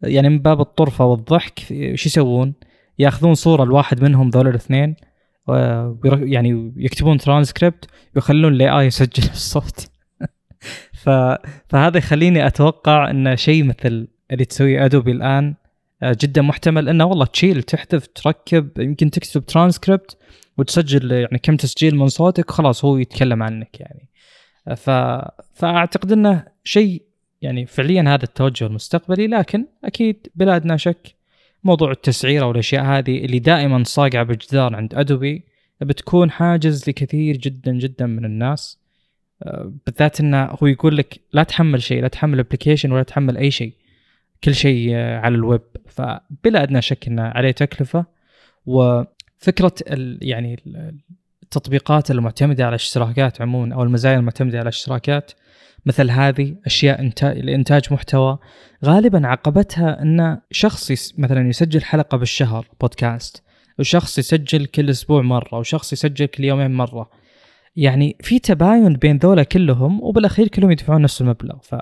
يعني 0.03 0.29
من 0.29 0.39
باب 0.39 0.61
الطرفة 0.61 1.05
والضحك 1.05 1.59
شو 1.69 2.09
يسوون؟ 2.09 2.53
ياخذون 2.99 3.33
صورة 3.33 3.65
لواحد 3.65 4.03
منهم 4.03 4.29
ذول 4.29 4.47
الاثنين 4.47 4.95
يعني 6.07 6.73
يكتبون 6.77 7.17
ترانسكريبت 7.17 7.85
ويخلون 8.15 8.53
الاي 8.53 8.69
اي 8.69 8.85
يسجل 8.85 9.23
الصوت. 9.31 9.87
فهذا 11.69 11.97
يخليني 11.97 12.47
أتوقع 12.47 13.09
إن 13.09 13.35
شيء 13.35 13.63
مثل 13.63 14.07
اللي 14.31 14.45
تسويه 14.45 14.85
أدوبي 14.85 15.11
الآن 15.11 15.55
آه، 16.03 16.17
جدا 16.21 16.41
محتمل 16.41 16.89
إنه 16.89 17.05
والله 17.05 17.25
تشيل 17.25 17.63
تحذف 17.63 18.07
تركب 18.07 18.79
يمكن 18.79 19.09
تكتب 19.09 19.45
ترانسكريبت 19.45 20.17
وتسجل 20.57 21.11
يعني 21.11 21.37
كم 21.43 21.55
تسجيل 21.55 21.95
من 21.95 22.07
صوتك 22.07 22.51
خلاص 22.51 22.85
هو 22.85 22.97
يتكلم 22.97 23.43
عنك 23.43 23.79
يعني 23.79 24.09
ف... 24.75 24.89
فأعتقد 25.53 26.11
إنه 26.11 26.45
شيء 26.63 27.05
يعني 27.43 27.65
فعليا 27.65 28.01
هذا 28.01 28.23
التوجه 28.23 28.65
المستقبلي 28.65 29.27
لكن 29.27 29.65
أكيد 29.83 30.27
بلا 30.35 30.55
ادنى 30.55 30.77
شك 30.77 31.15
موضوع 31.63 31.91
التسعيره 31.91 32.45
والاشياء 32.45 32.83
هذه 32.83 33.25
اللي 33.25 33.39
دائما 33.39 33.83
صاقعة 33.83 34.23
بالجدار 34.23 34.75
عند 34.75 34.95
أدوبي 34.95 35.43
بتكون 35.81 36.31
حاجز 36.31 36.89
لكثير 36.89 37.37
جدا 37.37 37.71
جدا 37.71 38.05
من 38.05 38.25
الناس. 38.25 38.79
آه، 39.43 39.73
بالذات 39.85 40.19
إنه 40.19 40.43
هو 40.43 40.67
يقول 40.67 40.97
لك 40.97 41.19
لا 41.33 41.43
تحمل 41.43 41.83
شيء 41.83 42.01
لا 42.01 42.07
تحمل 42.07 42.39
application 42.39 42.91
ولا 42.91 43.03
تحمل 43.03 43.37
أي 43.37 43.51
شيء 43.51 43.73
كل 44.43 44.55
شيء 44.55 44.95
على 44.95 45.35
الويب. 45.35 45.61
فبلا 45.87 46.63
ادنى 46.63 46.81
شك 46.81 47.07
إنه 47.07 47.23
عليه 47.23 47.51
تكلفة. 47.51 48.05
وفكرة 48.65 49.73
يعني 50.21 50.59
التطبيقات 51.43 52.11
المعتمدة 52.11 52.63
على 52.63 52.69
الاشتراكات 52.69 53.41
عموما 53.41 53.75
أو 53.75 53.83
المزايا 53.83 54.17
المعتمدة 54.17 54.57
على 54.57 54.63
الاشتراكات 54.63 55.31
مثل 55.85 56.11
هذه 56.11 56.55
أشياء 56.65 57.01
انتاج 57.01 57.37
لإنتاج 57.37 57.93
محتوى. 57.93 58.37
غالبا 58.85 59.27
عقبتها 59.27 60.01
إن 60.01 60.39
شخص 60.51 61.13
مثلا 61.17 61.49
يسجل 61.49 61.83
حلقة 61.83 62.17
بالشهر 62.17 62.67
بودكاست 62.81 63.43
وشخص 63.79 64.19
يسجل 64.19 64.65
كل 64.65 64.89
أسبوع 64.89 65.21
مرة 65.21 65.57
وشخص 65.57 65.93
يسجل 65.93 66.25
كل 66.25 66.43
يومين 66.43 66.71
مرة. 66.71 67.09
يعني 67.75 68.17
في 68.21 68.39
تباين 68.39 68.93
بين 68.93 69.17
ذولا 69.17 69.43
كلهم 69.43 70.03
وبالأخير 70.03 70.47
كلهم 70.47 70.71
يدفعون 70.71 71.01
نفس 71.01 71.21
المبلغ. 71.21 71.57
ف 71.61 71.75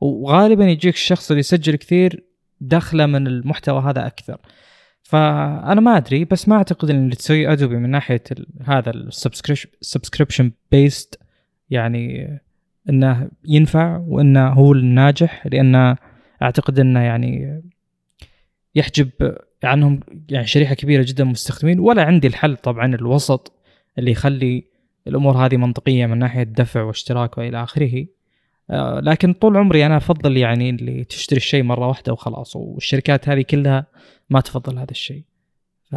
وغالبا 0.00 0.64
يجيك 0.64 0.94
الشخص 0.94 1.30
اللي 1.30 1.40
يسجل 1.40 1.76
كثير 1.76 2.24
دخله 2.60 3.06
من 3.06 3.26
المحتوى 3.26 3.82
هذا 3.82 4.06
أكثر. 4.06 4.40
فأنا 5.02 5.80
ما 5.80 5.96
أدري 5.96 6.24
بس 6.24 6.48
ما 6.48 6.56
أعتقد 6.56 6.90
إن 6.90 7.04
اللي 7.04 7.16
تسوي 7.16 7.52
أدوبي 7.52 7.76
من 7.76 7.90
ناحية 7.90 8.22
هذا 8.64 8.90
ال 8.90 9.02
subscription 9.02 10.52
based 10.70 11.20
يعني 11.70 12.38
إنه 12.88 13.30
ينفع 13.44 13.96
وإنه 13.96 14.48
هو 14.48 14.72
الناجح 14.72 15.46
لأن 15.46 15.96
أعتقد 16.42 16.78
إنه 16.78 17.00
يعني 17.00 17.62
يحجب 18.74 19.10
عنهم 19.64 20.00
يعني 20.30 20.46
شريحة 20.46 20.74
كبيرة 20.74 21.04
جدا 21.08 21.24
من 21.24 21.30
المستخدمين. 21.30 21.80
ولا 21.80 22.02
عندي 22.02 22.26
الحل 22.26 22.56
طبعا 22.56 22.94
الوسط 22.94 23.52
اللي 23.98 24.10
يخلي 24.10 24.64
الأمور 25.06 25.36
هذه 25.36 25.56
منطقية 25.56 26.06
من 26.06 26.18
ناحية 26.18 26.42
دفع 26.42 26.82
واشتراك 26.82 27.38
وإلى 27.38 27.62
آخره. 27.62 28.06
آه، 28.70 29.00
لكن 29.00 29.32
طول 29.32 29.56
عمري 29.56 29.86
أنا 29.86 29.96
أفضل 29.96 30.36
يعني 30.36 30.70
اللي 30.70 31.04
تشتري 31.04 31.36
الشيء 31.36 31.62
مرة 31.62 31.86
واحدة 31.86 32.12
وخلاص 32.12 32.56
والشركات 32.56 33.28
هذه 33.28 33.42
كلها 33.42 33.86
ما 34.30 34.40
تفضل 34.40 34.78
هذا 34.78 34.90
الشيء. 34.90 35.22
ف 35.90 35.96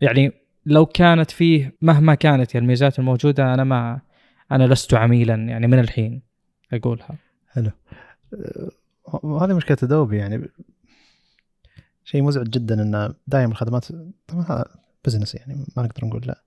يعني 0.00 0.32
لو 0.66 0.86
كانت 0.86 1.30
فيه 1.30 1.74
مهما 1.82 2.14
كانت 2.14 2.56
الميزات 2.56 2.98
الموجودة 2.98 3.54
أنا 3.54 3.64
ما 3.64 4.00
أنا 4.52 4.64
لست 4.64 4.94
عميلا 4.94 5.34
يعني 5.34 5.66
من 5.66 5.78
الحين 5.78 6.22
أقولها. 6.72 7.16
حلو. 7.48 7.70
آه، 8.34 9.44
هذه 9.44 9.54
مشكلة 9.54 9.78
ادوبي 9.82 10.16
يعني 10.16 10.48
شيء 12.04 12.22
مزعج 12.22 12.48
جدا 12.48 12.82
إن 12.82 13.14
دائما 13.26 13.52
الخدمات 13.52 13.86
طبعا 14.26 14.64
بزنس 15.04 15.34
يعني 15.34 15.66
ما 15.76 15.82
نقدر 15.82 16.04
نقول 16.04 16.22
لا. 16.26 16.42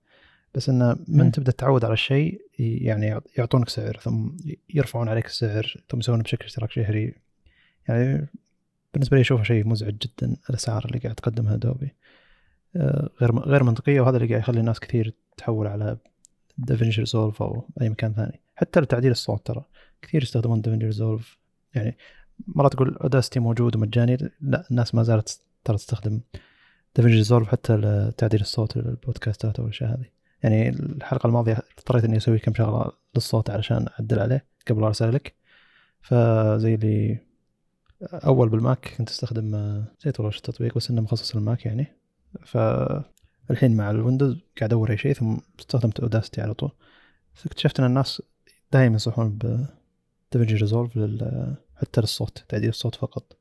بس 0.54 0.68
انه 0.68 0.96
من 1.08 1.32
تبدأ 1.32 1.52
تتعود 1.52 1.84
على 1.84 1.92
الشيء 1.92 2.40
يعني 2.58 3.20
يعطونك 3.38 3.68
سعر 3.68 3.96
ثم 4.02 4.28
يرفعون 4.74 5.08
عليك 5.08 5.26
السعر 5.26 5.76
ثم 5.88 5.98
يسوونه 5.98 6.22
بشكل 6.22 6.44
اشتراك 6.44 6.70
شهري. 6.70 7.14
يعني 7.88 8.28
بالنسبة 8.94 9.16
لي 9.16 9.20
أشوفه 9.20 9.42
شيء 9.42 9.68
مزعج 9.68 9.94
جدا 9.98 10.36
الأسعار 10.50 10.84
اللي 10.84 10.98
قاعد 10.98 11.14
تقدمها 11.14 11.56
أدوبي 11.56 11.94
آه، 12.76 13.10
غير 13.20 13.38
غير 13.38 13.62
منطقية 13.62 14.00
وهذا 14.00 14.16
اللي 14.16 14.28
قاعد 14.28 14.40
يخلي 14.40 14.60
الناس 14.60 14.80
كثير 14.80 15.14
تحول 15.36 15.66
على 15.66 15.96
دافنشي 16.66 17.00
ريزولف 17.00 17.42
أو 17.42 17.68
أي 17.80 17.88
مكان 17.88 18.14
ثاني. 18.14 18.40
حتى 18.54 18.80
لتعديل 18.80 19.10
الصوت 19.10 19.46
ترى. 19.46 19.64
كثير 20.02 20.22
يستخدمون 20.22 20.60
دافنشي 20.60 20.86
ريزولف. 20.86 21.38
يعني 21.74 21.96
مرات 22.46 22.72
تقول 22.72 22.96
Audacity 22.96 23.40
موجود 23.40 23.76
ومجاني 23.76 24.30
لا 24.40 24.64
الناس 24.70 24.94
ما 24.94 25.02
زالت 25.02 25.40
ترى 25.64 25.76
تستخدم 25.76 26.20
دافنشي 26.96 27.16
ريزولف 27.16 27.48
حتى 27.48 27.76
لتعديل 27.76 28.40
الصوت 28.40 28.76
للبودكاستات 28.76 29.60
والاشياء 29.60 29.90
هذه. 29.90 30.06
يعني 30.42 30.68
الحلقة 30.68 31.26
الماضية 31.26 31.58
اضطريت 31.78 32.04
إني 32.04 32.16
أسوي 32.16 32.38
كم 32.38 32.54
شغلة 32.54 32.92
للصوت 33.14 33.50
علشان 33.50 33.86
أعدل 33.88 34.20
عليه 34.20 34.46
قبل 34.68 34.82
أرسل 34.84 35.14
لك. 35.14 35.34
فزي 36.00 36.74
اللي 36.74 37.18
أول 38.12 38.48
بالماك 38.48 38.94
كنت 38.98 39.08
أستخدم 39.08 39.56
نسيت 39.98 40.20
والله 40.20 40.36
التطبيق 40.36 40.74
بس 40.74 40.90
إنه 40.90 41.00
مخصص 41.02 41.36
للماك 41.36 41.66
يعني. 41.66 41.86
فالحين 43.50 43.76
مع 43.76 43.90
الويندوز 43.90 44.40
قاعد 44.58 44.72
ادور 44.72 44.90
أي 44.90 44.96
شيء 44.96 45.12
ثم 45.12 45.36
استخدمت 45.60 46.00
Audacity 46.00 46.40
على 46.40 46.54
طول. 46.54 46.70
اكتشفت 47.46 47.80
إن 47.80 47.86
الناس 47.86 48.22
دائما 48.72 48.92
ينصحون 48.92 49.28
ب 49.30 49.66
دافنشي 50.32 50.54
ريزولف 50.54 50.96
لل... 50.96 51.56
حتى 51.76 52.00
للصوت 52.00 52.44
تعديل 52.48 52.68
الصوت 52.68 52.94
فقط. 52.94 53.36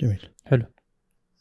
جميل. 0.00 0.28
حلو. 0.46 0.64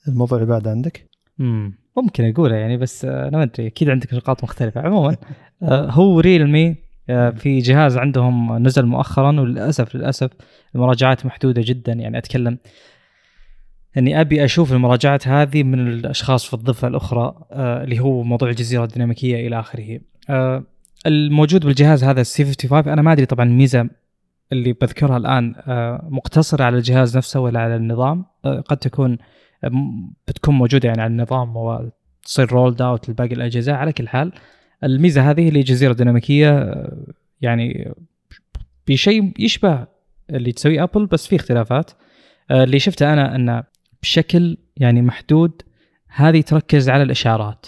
الموضوع 0.08 0.38
اللي 0.38 0.50
بعد 0.50 0.68
عندك؟ 0.68 1.10
امم 1.40 1.74
ممكن 1.98 2.30
أقوله 2.30 2.56
يعني 2.56 2.78
بس 2.78 3.06
أنا 3.06 3.38
ما 3.38 3.44
أدري 3.44 3.68
أكيد 3.68 3.90
عندك 3.90 4.14
نقاط 4.14 4.44
مختلفة. 4.44 4.82
عموما 4.82 5.18
آه، 5.64 5.92
هو 5.92 6.20
ريلمي 6.20 6.76
آه، 7.10 7.30
في 7.30 7.60
جهاز 7.60 7.98
عندهم 7.98 8.58
نزل 8.58 8.86
مؤخرا 8.86 9.42
وللأسف 9.42 9.96
للأسف 9.96 10.32
المراجعات 10.76 11.26
محدودة 11.26 11.62
جدا. 11.66 11.94
يعني 11.94 12.18
أتكلم 12.18 12.58
اني 13.98 14.22
ابي 14.22 14.46
أشوف 14.46 14.74
المراجعات 14.74 15.28
هذه 15.28 15.64
من 15.64 15.88
الأشخاص 15.88 16.46
في 16.46 16.54
الضفة 16.54 16.88
الأخرى 16.88 17.36
اللي 17.54 18.00
هو 18.00 18.24
موضوع 18.24 18.50
الجزيرة 18.50 18.84
الديناميكية 18.84 19.48
إلى 19.48 19.60
آخره. 19.60 20.00
الموجود 21.08 21.66
بالجهاز 21.66 22.04
هذا 22.04 22.22
السي 22.22 22.46
55 22.46 22.94
أنا 22.94 23.02
ما 23.02 23.12
أدري 23.12 23.26
طبعا 23.26 23.46
الميزة 23.46 23.90
اللي 24.52 24.74
بذكرها 24.74 25.18
الآن 25.18 25.56
مقتصرة 26.10 26.64
على 26.64 26.78
الجهاز 26.78 27.18
نفسه 27.18 27.40
ولا 27.40 27.60
على 27.60 27.76
النظام؟ 27.76 28.26
قد 28.44 28.78
تكون 28.78 29.18
بتكون 30.28 30.56
موجودة 30.56 30.88
يعني 30.88 31.02
على 31.02 31.12
النظام 31.12 31.58
وتصير 31.58 32.52
rolled 32.52 32.82
out 32.82 33.10
لباقي 33.10 33.34
الأجهزة. 33.34 33.74
على 33.74 33.94
كل 33.94 34.08
حال 34.08 34.32
الميزة 34.84 35.30
هذه 35.32 35.50
اللي 35.50 35.62
جزيرة 35.62 35.94
ديناميكية 35.94 36.76
يعني 37.42 37.94
بشيء 38.88 39.34
يشبه 39.40 39.88
اللي 40.30 40.52
تسويه 40.52 40.84
ابل 40.84 41.06
بس 41.06 41.28
في 41.28 41.36
اختلافات. 41.36 41.92
اللي 42.52 42.80
شفته 42.80 43.14
أنا 43.14 43.36
انه 43.36 43.64
بشكل 44.02 44.58
يعني 44.78 45.02
محدود 45.02 45.62
هذه 46.08 46.42
تركز 46.42 46.90
على 46.90 47.04
الاشعارات 47.04 47.66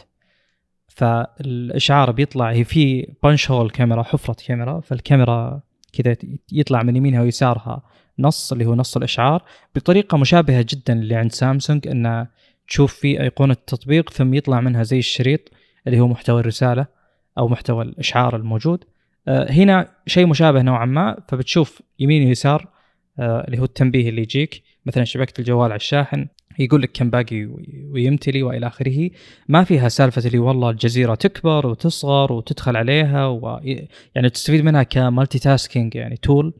فالإشعار 0.88 2.12
بيطلع 2.12 2.52
هي 2.52 2.64
في 2.64 3.14
بانش 3.24 3.52
هول 3.52 3.70
كاميرا 3.70 4.04
حفرة 4.04 4.36
كاميرا 4.48 4.80
فالكاميرا 4.80 5.62
كذا 5.94 6.16
يطلع 6.52 6.84
من 6.84 6.96
يمينها 6.96 7.22
ويسارها 7.22 7.82
نص 8.20 8.52
اللي 8.52 8.66
هو 8.66 8.76
نص 8.76 8.98
الإشعار. 8.98 9.44
بطريقة 9.76 10.18
مشابهة 10.18 10.66
جدا 10.70 10.94
اللي 10.94 11.16
عند 11.16 11.32
سامسونج 11.32 11.88
انه 11.88 12.28
تشوف 12.68 12.94
في 12.94 13.22
أيقونة 13.22 13.54
تطبيق 13.54 14.10
ثم 14.10 14.34
يطلع 14.34 14.62
منها 14.62 14.84
زي 14.84 15.00
الشريط 15.00 15.52
اللي 15.88 16.00
هو 16.00 16.08
محتوى 16.08 16.40
الرسالة 16.40 16.86
أو 17.38 17.48
محتوى 17.48 17.84
الإشعار 17.84 18.36
الموجود. 18.36 18.84
آه، 19.28 19.52
هنا 19.52 19.88
شيء 20.08 20.26
مشابه 20.26 20.62
نوعا 20.62 20.86
ما 20.86 21.18
فبتشوف 21.28 21.82
يمين 22.00 22.28
ويسار 22.28 22.68
آه، 23.20 23.46
اللي 23.48 23.60
هو 23.60 23.64
التنبيه 23.64 24.10
اللي 24.10 24.22
يجيك. 24.22 24.64
مثلا 24.86 25.04
شبكة 25.04 25.40
الجوال 25.40 25.72
على 25.72 25.76
الشاحن 25.76 26.28
يقول 26.60 26.82
لك 26.82 26.92
كم 26.94 27.10
باقي 27.10 27.46
ويمتلي 27.92 28.44
وإلى 28.44 28.68
آخره. 28.68 29.10
ما 29.48 29.64
فيها 29.64 29.90
سالفة 29.90 30.22
اللي 30.26 30.38
والله 30.38 30.70
الجزيرة 30.70 31.16
تكبر 31.16 31.68
وتصغر 31.68 32.34
وتدخل 32.34 32.78
عليها 32.78 33.40
يعني 34.16 34.30
تستفيد 34.30 34.64
منها 34.64 34.84
ك 34.84 35.40
multitasking 35.40 35.96
يعني 35.96 36.18
tool 36.18 36.54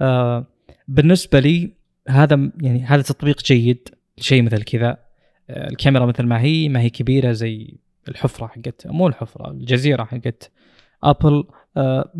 آه 0.00 0.46
بالنسبة 0.88 1.40
لي 1.40 1.72
هذا 2.08 2.50
يعني 2.60 2.84
هذا 2.84 3.02
تطبيق 3.02 3.42
جيد 3.42 3.88
شيء 4.18 4.42
مثل 4.42 4.62
كذا. 4.62 4.98
آه 5.50 5.68
الكاميرا 5.68 6.06
مثل 6.06 6.22
ما 6.22 6.40
هي 6.40 6.68
ما 6.68 6.80
هي 6.80 6.90
كبيرة 6.90 7.32
زي 7.32 7.74
الحفرة 8.08 8.46
حقت 8.46 8.86
مو 8.86 9.06
الحفرة 9.06 9.50
الجزيرة 9.50 10.04
حقت 10.04 10.50
ابل 11.04 11.44
آه 11.76 12.12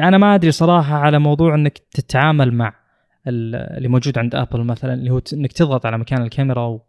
أنا 0.00 0.18
ما 0.18 0.34
أدري 0.34 0.50
صراحة 0.50 0.94
على 0.94 1.18
موضوع 1.18 1.54
إنك 1.54 1.78
تتعامل 1.78 2.54
مع 2.54 2.83
اللي 3.26 3.88
موجود 3.88 4.18
عند 4.18 4.34
ابل 4.34 4.64
مثلا 4.64 4.94
اللي 4.94 5.10
هو 5.10 5.20
إنك 5.32 5.52
تضغط 5.52 5.86
على 5.86 5.98
مكان 5.98 6.22
الكاميرا 6.22 6.66
و... 6.66 6.82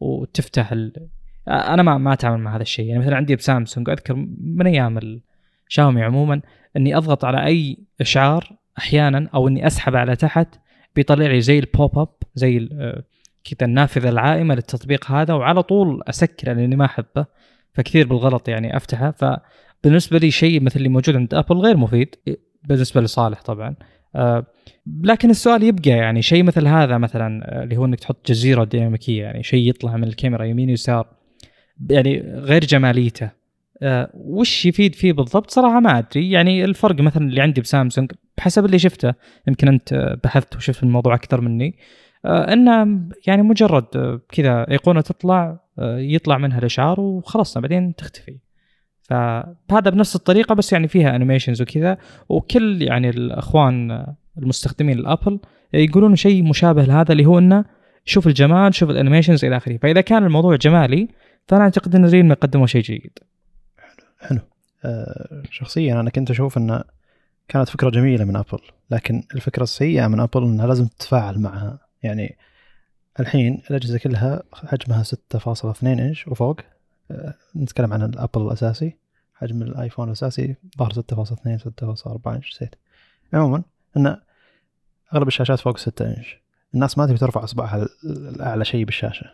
وتفتح 0.00 0.72
ال... 0.72 1.08
أنا 1.48 1.82
ما 1.82 1.98
ما 1.98 2.12
أتعامل 2.12 2.42
مع 2.42 2.56
هذا 2.56 2.62
الشيء. 2.62 2.86
يعني 2.86 3.00
مثلا 3.00 3.16
عندي 3.16 3.36
بسامسونج 3.36 3.90
أذكر 3.90 4.14
من 4.40 4.66
أيام 4.66 5.20
الشاومي 5.68 6.02
عموما 6.02 6.40
إني 6.76 6.96
أضغط 6.96 7.24
على 7.24 7.46
أي 7.46 7.78
إشعار 8.00 8.56
أحيانا 8.78 9.28
أو 9.34 9.48
إني 9.48 9.66
أسحب 9.66 9.96
على 9.96 10.16
تحت 10.16 10.48
بيطلع 10.96 11.26
لي 11.26 11.40
زي 11.40 11.58
ال 11.58 11.68
pop 11.68 11.98
up 11.98 12.08
زي 12.34 12.68
كذا 13.44 13.68
النافذة 13.68 14.08
العائمة 14.08 14.54
للتطبيق 14.54 15.10
هذا 15.10 15.34
وعلى 15.34 15.62
طول 15.62 16.02
أسكره 16.08 16.52
لأني 16.52 16.76
ما 16.76 16.84
أحبه 16.84 17.26
فكثير 17.72 18.06
بالغلط 18.06 18.48
يعني 18.48 18.76
أفتحه. 18.76 19.10
فبالنسبة 19.10 20.18
لي 20.18 20.30
شيء 20.30 20.62
مثل 20.62 20.76
اللي 20.76 20.88
موجود 20.88 21.16
عند 21.16 21.34
ابل 21.34 21.56
غير 21.56 21.76
مفيد 21.76 22.14
بالنسبة 22.64 23.00
لصالح 23.00 23.42
طبعا. 23.42 23.74
لكن 25.04 25.30
السؤال 25.30 25.62
يبقى 25.62 25.90
يعني 25.90 26.22
شيء 26.22 26.42
مثل 26.42 26.66
هذا 26.66 26.98
مثلا 26.98 27.42
آه، 27.44 27.62
اللي 27.62 27.76
هو 27.76 27.84
إنك 27.84 28.00
تحط 28.00 28.28
جزيرة 28.28 28.64
ديناميكية 28.64 29.22
يعني 29.22 29.42
شيء 29.42 29.68
يطلع 29.68 29.96
من 29.96 30.04
الكاميرا 30.04 30.44
يمين 30.44 30.68
ويسار 30.68 31.06
يعني 31.90 32.20
غير 32.20 32.64
جماليته. 32.64 33.30
أه 33.82 34.10
وش 34.14 34.66
يفيد 34.66 34.94
فيه 34.94 35.12
بالضبط؟ 35.12 35.50
صراحة 35.50 35.80
ما 35.80 35.98
أدري. 35.98 36.30
يعني 36.30 36.64
الفرق 36.64 37.00
مثلا 37.00 37.28
اللي 37.28 37.40
عندي 37.40 37.60
بسامسونج 37.60 38.12
بحسب 38.38 38.64
اللي 38.64 38.78
شفته 38.78 39.14
يمكن 39.48 39.68
أنت 39.68 40.16
بحثت 40.24 40.56
وشفت 40.56 40.82
الموضوع 40.82 41.14
أكثر 41.14 41.40
مني 41.40 41.74
إنه 42.24 43.00
يعني 43.26 43.42
مجرد 43.42 43.84
كذا 44.28 44.70
أيقونة 44.70 45.00
تطلع 45.00 45.58
يطلع 45.98 46.38
منها 46.38 46.58
الإشعار 46.58 47.00
وخلصنا 47.00 47.62
بعدين 47.62 47.94
تختفي. 47.94 48.38
فهذا 49.10 49.90
بنفس 49.90 50.16
الطريقة 50.16 50.54
بس 50.54 50.72
يعني 50.72 50.88
فيها 50.88 51.16
animations 51.16 51.62
وكذا. 51.62 51.98
وكل 52.28 52.82
يعني 52.82 53.08
الأخوان 53.10 54.06
المستخدمين 54.38 54.98
الابل 54.98 55.40
يقولون 55.74 56.16
شيء 56.16 56.42
مشابه 56.44 56.84
لهذا 56.84 57.12
اللي 57.12 57.26
هو 57.26 57.38
إنه 57.38 57.64
شوف 58.04 58.26
الجمال 58.26 58.74
شوف 58.74 58.90
ال 58.90 58.95
animations 58.95 59.44
إلى 59.44 59.56
آخره. 59.56 59.76
فإذا 59.76 60.00
كان 60.00 60.24
الموضوع 60.24 60.56
جمالي 60.56 61.08
فأنا 61.48 61.62
أعتقد 61.62 61.94
إن 61.94 62.06
ريلمي 62.06 62.34
قدموا 62.34 62.66
شيء 62.66 62.82
جيد. 62.82 63.18
حلو. 63.78 64.06
حلو. 64.18 64.40
أه 64.84 65.42
شخصيا 65.50 66.00
أنا 66.00 66.10
كنت 66.10 66.30
أشوف 66.30 66.58
إنه 66.58 66.84
كانت 67.48 67.68
فكرة 67.68 67.90
جميلة 67.90 68.24
من 68.24 68.36
أبل 68.36 68.58
لكن 68.90 69.22
الفكرة 69.34 69.62
السيئة 69.62 70.06
من 70.06 70.20
أبل 70.20 70.42
إنها 70.42 70.66
لازم 70.66 70.86
تتفاعل 70.86 71.38
معها 71.38 71.78
يعني 72.02 72.36
الحين 73.20 73.62
الأجهزة 73.70 73.98
كلها 73.98 74.42
حجمها 74.52 75.02
6.2 75.02 75.84
إنش 75.84 76.28
وفوق. 76.28 76.60
أه 77.10 77.34
نتكلم 77.56 77.92
عن 77.92 78.02
الأبل 78.02 78.42
الأساسي. 78.42 78.96
حجم 79.40 79.62
الآيفون 79.62 80.08
الأساسي 80.08 80.56
ظهر 80.78 80.92
6.2 80.92 80.98
6.4 80.98 82.26
انش 82.26 82.54
نسيت 82.54 82.74
عموما 83.32 83.62
إن 83.96 84.16
أغلب 85.14 85.28
الشاشات 85.28 85.60
فوق 85.60 85.78
6 85.78 86.06
انش 86.06 86.40
الناس 86.74 86.98
ما 86.98 87.06
تبي 87.06 87.18
ترفع 87.18 87.44
أصبعها 87.44 87.88
لاعلى 88.02 88.64
شيء 88.64 88.84
بالشاشة. 88.84 89.26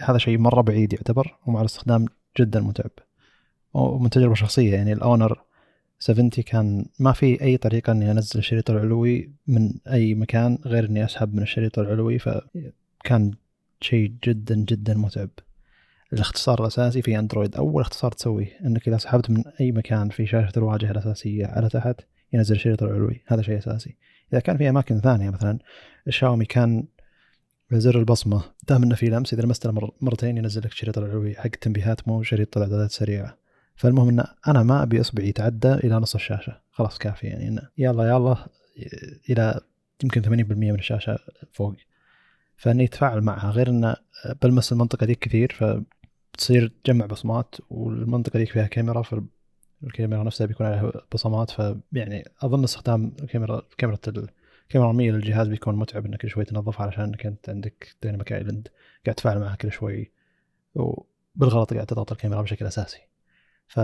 هذا 0.00 0.18
شيء 0.18 0.38
مرة 0.38 0.60
بعيد 0.60 0.92
يعتبر 0.92 1.38
ومع 1.46 1.60
الاستخدام 1.60 2.06
جدا 2.38 2.60
متعب. 2.60 2.90
ومن 3.74 4.10
تجربة 4.10 4.34
شخصية 4.34 4.74
يعني 4.74 4.92
الأونر 4.92 5.42
70 5.98 6.30
كان 6.30 6.86
ما 6.98 7.12
في 7.12 7.42
أي 7.42 7.56
طريقة 7.56 7.92
إني 7.92 8.10
أنزل 8.10 8.38
الشريط 8.38 8.70
العلوي 8.70 9.30
من 9.46 9.72
أي 9.92 10.14
مكان 10.14 10.58
غير 10.66 10.84
إني 10.84 11.04
أسحب 11.04 11.34
من 11.34 11.42
الشريط 11.42 11.78
العلوي 11.78 12.18
فكان 12.18 13.34
شيء 13.80 14.12
جدا 14.24 14.54
جدا 14.54 14.94
متعب. 14.94 15.30
الاختصار 16.12 16.60
الأساسي 16.60 17.02
في 17.02 17.18
اندرويد 17.18 17.56
أول 17.56 17.82
اختصار 17.82 18.12
تسويه 18.12 18.58
إنك 18.64 18.88
إذا 18.88 18.96
سحبت 18.96 19.30
من 19.30 19.44
أي 19.60 19.72
مكان 19.72 20.08
في 20.08 20.26
شاشة 20.26 20.52
الواجهة 20.56 20.90
الأساسية 20.90 21.46
على 21.46 21.68
تحت 21.68 22.00
ينزل 22.32 22.54
الشريط 22.54 22.82
العلوي 22.82 23.22
هذا 23.26 23.42
شيء 23.42 23.58
أساسي. 23.58 23.96
إذا 24.32 24.40
كان 24.40 24.56
في 24.56 24.68
أماكن 24.68 25.00
ثانية 25.00 25.30
مثلا 25.30 25.58
الشاومي 26.08 26.44
كان 26.44 26.84
زر 27.72 27.98
البصمة 27.98 28.42
دام 28.68 28.82
إنه 28.82 28.94
في 28.94 29.06
لمس 29.06 29.34
إذا 29.34 29.42
لمسته 29.42 29.92
مرتين 30.00 30.36
ينزل 30.36 30.60
لك 30.60 30.72
الشريط 30.72 30.98
العلوي 30.98 31.34
حق 31.34 31.44
التنبيهات 31.44 32.08
مو 32.08 32.22
شريط 32.22 32.56
الاعدادات 32.56 32.90
سريعه 32.90 33.36
فالمهم 33.76 34.08
إن 34.08 34.24
أنا 34.48 34.62
ما 34.62 34.82
أبي 34.82 35.00
أصبعي 35.00 35.28
يتعدى 35.28 35.72
إلى 35.72 35.94
نص 35.94 36.14
الشاشة. 36.14 36.60
خلاص 36.70 36.98
كافي 36.98 37.26
يعني 37.26 37.48
إنه 37.48 37.62
يلا 37.78 38.08
يلا 38.08 38.36
إلى 39.30 39.60
يمكن 40.04 40.22
80% 40.22 40.28
من 40.52 40.74
الشاشة 40.74 41.18
فوق. 41.52 41.74
فإني 42.56 42.84
أتفاعل 42.84 43.20
معها. 43.20 43.50
غير 43.50 43.68
انه 43.68 43.96
بلمس 44.42 44.72
المنطقة 44.72 45.06
دي 45.06 45.14
كثير 45.14 45.56
فبتصير 46.32 46.72
تجمع 46.84 47.06
بصمات 47.06 47.54
والمنطقة 47.70 48.38
دي 48.38 48.46
فيها 48.46 48.66
كاميرا 48.66 49.02
الكاميرا 49.84 50.22
نفسها 50.22 50.46
بيكون 50.46 50.66
عليها 50.66 50.92
بصمات 51.14 51.50
فيعني 51.50 52.24
أظن 52.42 52.64
استخدام 52.64 53.12
الكاميرا 53.22 53.62
كاميرا 53.78 53.98
الكاميرا 54.06 54.30
الرقميه 54.74 55.12
للجهاز 55.12 55.48
بيكون 55.48 55.76
متعب 55.76 56.06
إنك 56.06 56.20
كل 56.20 56.28
شوي 56.28 56.44
تنظفها 56.44 56.86
علشان 56.86 57.04
انك 57.04 57.26
انت 57.26 57.48
عندك 57.48 57.96
Dynamic 58.02 58.32
Island 58.32 58.68
قاعد 59.06 59.14
تتفاعل 59.14 59.38
معها 59.40 59.56
كل 59.56 59.72
شوي 59.72 60.10
وبالغلط 60.74 61.74
قاعد 61.74 61.86
تضغط 61.86 62.12
الكاميرا 62.12 62.42
بشكل 62.42 62.66
أساسي. 62.66 63.00
ف 63.68 63.80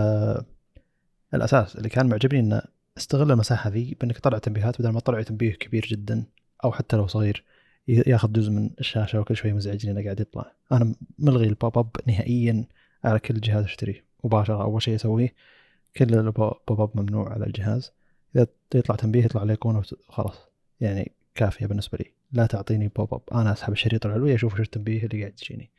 الأساس 1.33 1.75
اللي 1.75 1.89
كان 1.89 2.07
معجبني 2.09 2.39
إنه 2.39 2.61
استغل 2.97 3.31
المساحة 3.31 3.69
ذي 3.69 3.97
بإنك 4.01 4.17
تطلع 4.17 4.37
تنبيهات 4.37 4.81
بدل 4.81 4.89
ما 4.89 4.99
تطلع 4.99 5.21
تنبيه 5.21 5.53
كبير 5.55 5.85
جدا 5.85 6.25
أو 6.63 6.71
حتى 6.71 6.95
لو 6.95 7.07
صغير. 7.07 7.43
ياخذ 7.87 8.31
جزء 8.31 8.51
من 8.51 8.69
الشاشة 8.79 9.19
وكل 9.19 9.35
شوي 9.35 9.53
مزعجني 9.53 9.91
إنه 9.91 10.03
قاعد 10.03 10.19
يطلع. 10.19 10.51
أنا 10.71 10.95
ملغي 11.19 11.47
ال 11.47 11.55
pop 11.55 11.77
up 11.77 11.89
نهائيا 12.07 12.65
على 13.03 13.19
كل 13.19 13.39
جهاز 13.39 13.63
اشتريه 13.63 14.03
مباشرة. 14.23 14.63
أول 14.63 14.81
شيء 14.81 14.95
أسويه 14.95 15.33
كل 15.97 16.13
ال 16.13 16.30
pop 16.30 16.81
up 16.81 16.89
ممنوع 16.95 17.33
على 17.33 17.45
الجهاز. 17.45 17.91
إذا 18.35 18.47
يطلع 18.75 18.95
تنبيه 18.95 19.25
يطلع 19.25 19.43
الايقونه 19.43 19.83
وخلاص 20.09 20.49
يعني 20.81 21.11
كافية 21.35 21.65
بالنسبة 21.65 21.97
لي. 21.97 22.11
لا 22.31 22.45
تعطيني 22.45 22.87
pop 22.87 23.13
up 23.13 23.21
أنا 23.31 23.51
أسحب 23.51 23.73
الشريط 23.73 24.05
العلوي 24.05 24.35
أشوف 24.35 24.53
إيش 24.53 24.65
التنبيه 24.65 25.03
اللي 25.03 25.21
قاعد 25.21 25.33
يجيني. 25.43 25.69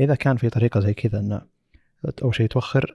إذا 0.00 0.14
كان 0.14 0.36
في 0.36 0.50
طريقة 0.50 0.80
زي 0.80 0.94
كذا 0.94 1.18
إنه 1.20 1.42
أول 2.22 2.34
شيء 2.34 2.46
توخر 2.46 2.94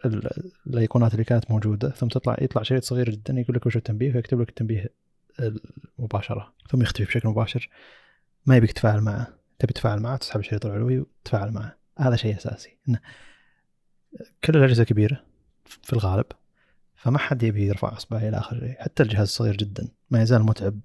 الأيقونات 0.68 1.14
اللي 1.14 1.24
كانت 1.24 1.52
موجودة 1.52 1.90
ثم 1.90 2.08
تطلع 2.08 2.38
يطلع 2.42 2.64
شريط 2.64 2.84
صغير 2.84 3.10
جدا 3.10 3.34
يقول 3.34 3.56
لك 3.56 3.66
وش 3.66 3.78
التنبيه 3.78 4.16
ويكتب 4.16 4.42
لك 4.42 4.50
التنبيه 4.50 4.90
مباشره 6.00 6.54
ثم 6.70 6.82
يختفي 6.82 7.04
بشكل 7.04 7.30
مباشر. 7.30 7.70
ما 8.48 8.56
يبيك 8.56 8.72
تتفاعل 8.72 9.02
معه. 9.02 9.28
تبي 9.60 9.74
تتفاعل 9.74 10.00
معه 10.00 10.18
تسحب 10.18 10.40
الشريط 10.40 10.66
العلوي 10.66 11.00
وتتفاعل 11.00 11.52
معه. 11.52 11.78
هذا 12.00 12.16
شيء 12.16 12.38
أساسي. 12.38 12.78
انه 12.90 13.00
كل 14.44 14.58
الأجهزة 14.58 14.84
كبيرة 14.84 15.24
في 15.66 15.94
الغالب 15.94 16.26
فما 16.96 17.18
حد 17.18 17.44
يبي 17.44 17.68
يرفع 17.68 17.94
أصبعه 17.98 18.20
إلى 18.20 18.38
آخر 18.38 18.60
شيء. 18.60 18.76
حتى 18.80 19.04
الجهاز 19.04 19.28
صغير 19.28 19.58
جدا. 19.58 19.88
ما 20.10 20.22
يزال 20.22 20.44
متعب 20.44 20.80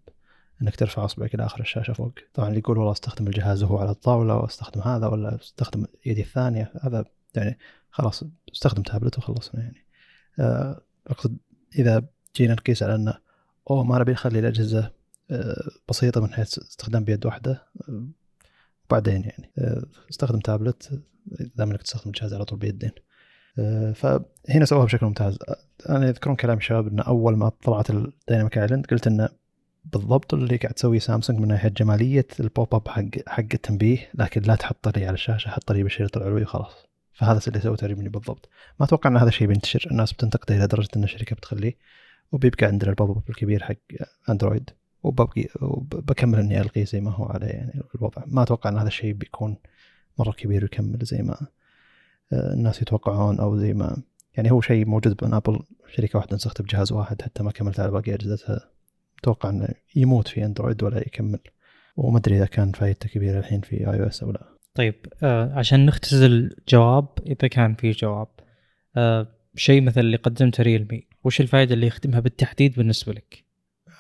إنك 0.63 0.77
ترفع 0.77 1.05
أصبعك 1.05 1.35
إلى 1.35 1.47
آخر 1.47 1.61
الشاشة 1.61 1.93
فوق. 1.93 2.13
طبعا 2.35 2.49
اللي 2.49 2.59
يقول 2.59 2.79
والله 2.79 2.93
أستخدم 2.93 3.27
الجهاز 3.27 3.63
وهو 3.63 3.79
على 3.79 3.91
الطاولة 3.91 4.37
وأستخدم 4.37 4.81
هذا 4.81 5.07
ولا 5.07 5.35
أستخدم 5.35 5.87
يدي 6.07 6.23
الثانية. 6.23 6.73
هذا 6.83 7.05
يعني 7.35 7.59
خلاص 7.91 8.25
استخدم 8.53 8.83
تابلت 8.83 9.19
وخلصنا 9.19 9.61
يعني. 9.61 9.87
آه، 10.39 10.81
أقصد 11.07 11.37
إذا 11.79 12.03
جينا 12.37 12.53
نقيس 12.53 12.83
على 12.83 12.95
إنه 12.95 13.19
أوه 13.71 13.85
ما 13.85 13.99
نبي 13.99 14.13
نخلي 14.13 14.39
الأجهزة 14.39 15.02
بسيطة 15.89 16.21
من 16.21 16.33
حيث 16.33 16.59
استخدام 16.59 17.05
بيد 17.05 17.27
واحدة 17.27 17.67
آه، 17.89 18.09
بعدين 18.91 19.23
يعني 19.25 19.53
استخدم 20.11 20.39
تابلت 20.39 21.03
دام 21.57 21.71
إنك 21.71 21.83
تستخدم 21.83 22.11
الجهاز 22.11 22.35
على 22.35 22.45
طول 22.45 22.59
بيدين. 22.59 22.91
فهنا 23.95 24.65
سووها 24.65 24.85
بشكل 24.85 25.07
ممتاز. 25.07 25.39
أنا 25.89 26.07
يذكرون 26.09 26.37
كلام 26.37 26.59
الشباب 26.59 26.87
انه 26.89 27.03
أول 27.03 27.37
ما 27.37 27.49
طلعت 27.49 27.91
ال 27.91 27.99
Dynamic 27.99 28.59
Island 28.59 28.87
قلت 28.87 29.07
إنه 29.07 29.29
بالضبط 29.85 30.35
اللي 30.35 30.57
قاعد 30.57 30.75
تسويه 30.75 30.99
سامسونج 30.99 31.39
من 31.41 31.49
ناحية 31.49 31.69
جمالية 31.69 32.27
ال 32.41 32.49
pop 32.49 32.75
up 32.75 32.89
حق 32.89 33.05
حق 33.27 33.45
التنبيه 33.55 34.11
لكن 34.15 34.43
لا 34.43 34.55
تحط 34.55 34.99
لي 34.99 35.07
على 35.07 35.15
الشاشة 35.15 35.49
حط 35.49 35.73
لي 35.73 35.83
بالشريط 35.83 36.17
العلوي 36.17 36.43
وخلاص. 36.43 36.87
فهذا 37.13 37.41
اللي 37.49 37.61
سوته 37.61 37.87
ريلمي 37.87 38.09
بالضبط. 38.09 38.49
ما 38.81 38.87
أتوقع 38.87 39.11
إن 39.11 39.17
هذا 39.17 39.29
الشيء 39.29 39.49
بينتشر. 39.49 39.89
الناس 39.91 40.13
بتنتقده 40.13 40.57
إلى 40.57 40.67
درجة 40.67 40.89
إن 40.97 41.05
الشركة 41.05 41.37
بتخليه 41.37 41.77
وبيبقى 42.33 42.67
عندنا 42.67 42.91
ال 42.91 42.96
pop 42.96 43.11
up 43.11 43.23
الكبير 43.31 43.63
حق 43.63 43.77
اندرويد 44.31 44.71
وببقي 45.03 45.49
وبكمل 45.61 46.39
إني 46.39 46.61
الغيه 46.61 46.85
زي 46.85 47.01
ما 47.01 47.11
هو 47.11 47.25
عليه 47.25 47.47
يعني 47.47 47.83
الوضع. 47.95 48.23
ما 48.27 48.43
أتوقع 48.43 48.71
إن 48.71 48.79
هذا 48.79 48.89
الشيء 48.89 49.13
بيكون 49.13 49.57
مرة 50.19 50.33
كبير 50.33 50.63
ويكمل 50.63 50.99
زي 51.03 51.23
ما 51.23 51.47
آه، 52.33 52.53
الناس 52.55 52.83
يتوقعون 52.83 53.41
أو 53.41 53.57
زي 53.57 53.75
ما. 53.75 54.03
يعني 54.37 54.51
هو 54.51 54.61
شيء 54.61 54.87
موجود 54.87 55.25
من 55.25 55.35
آبل 55.35 55.61
شركة 55.95 56.17
واحدة 56.19 56.37
نسخته 56.37 56.65
بجهاز 56.65 56.93
واحد 56.93 57.23
حتى 57.23 57.43
ما 57.43 57.51
كملت 57.51 57.81
على 57.81 57.91
باقي 57.91 58.15
أجهزتها. 58.15 58.71
أتوقع 59.19 59.51
إنه 59.51 59.69
يموت 59.97 60.29
في 60.29 60.45
أندرويد 60.45 60.83
ولا 60.83 60.99
يكمل. 60.99 61.39
وما 61.97 62.19
أدري 62.19 62.37
إذا 62.37 62.47
كان 62.47 62.73
فايدته 62.73 63.09
كبيرة 63.09 63.39
الحين 63.39 63.61
في 63.61 63.81
iOS 63.81 64.23
أو 64.23 64.31
لا. 64.31 64.53
طيب 64.75 64.95
آه 65.23 65.53
عشان 65.55 65.87
نختزل 65.87 66.57
جواب 66.69 67.09
إذا 67.27 67.49
كان 67.49 67.75
في 67.75 67.91
جواب 67.91 68.29
آه 68.97 69.27
شيء 69.57 69.83
مثل 69.83 70.01
اللي 70.01 70.17
قدمته 70.17 70.63
ريلمي 70.63 71.07
وش 71.25 71.41
الفائده 71.41 71.75
اللي 71.75 71.87
يخدمها 71.87 72.21
بالتحديد 72.21 72.75
بالنسبة 72.75 73.13
لك؟ 73.13 73.45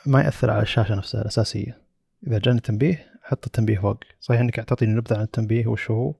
ما 0.06 0.20
يأثر 0.20 0.50
على 0.50 0.62
الشاشة 0.62 0.94
نفسها 0.94 1.20
الأساسية. 1.20 1.78
إذا 2.26 2.38
جاني 2.38 2.60
تنبيه 2.60 3.06
حط 3.22 3.46
التنبيه 3.46 3.78
فوق. 3.78 3.98
صحيح 4.20 4.40
إنك 4.40 4.54
تعطيني 4.56 4.94
نبذة 4.94 5.16
عن 5.16 5.22
التنبيه 5.22 5.66
وش 5.66 5.90
هو؟ 5.90 6.14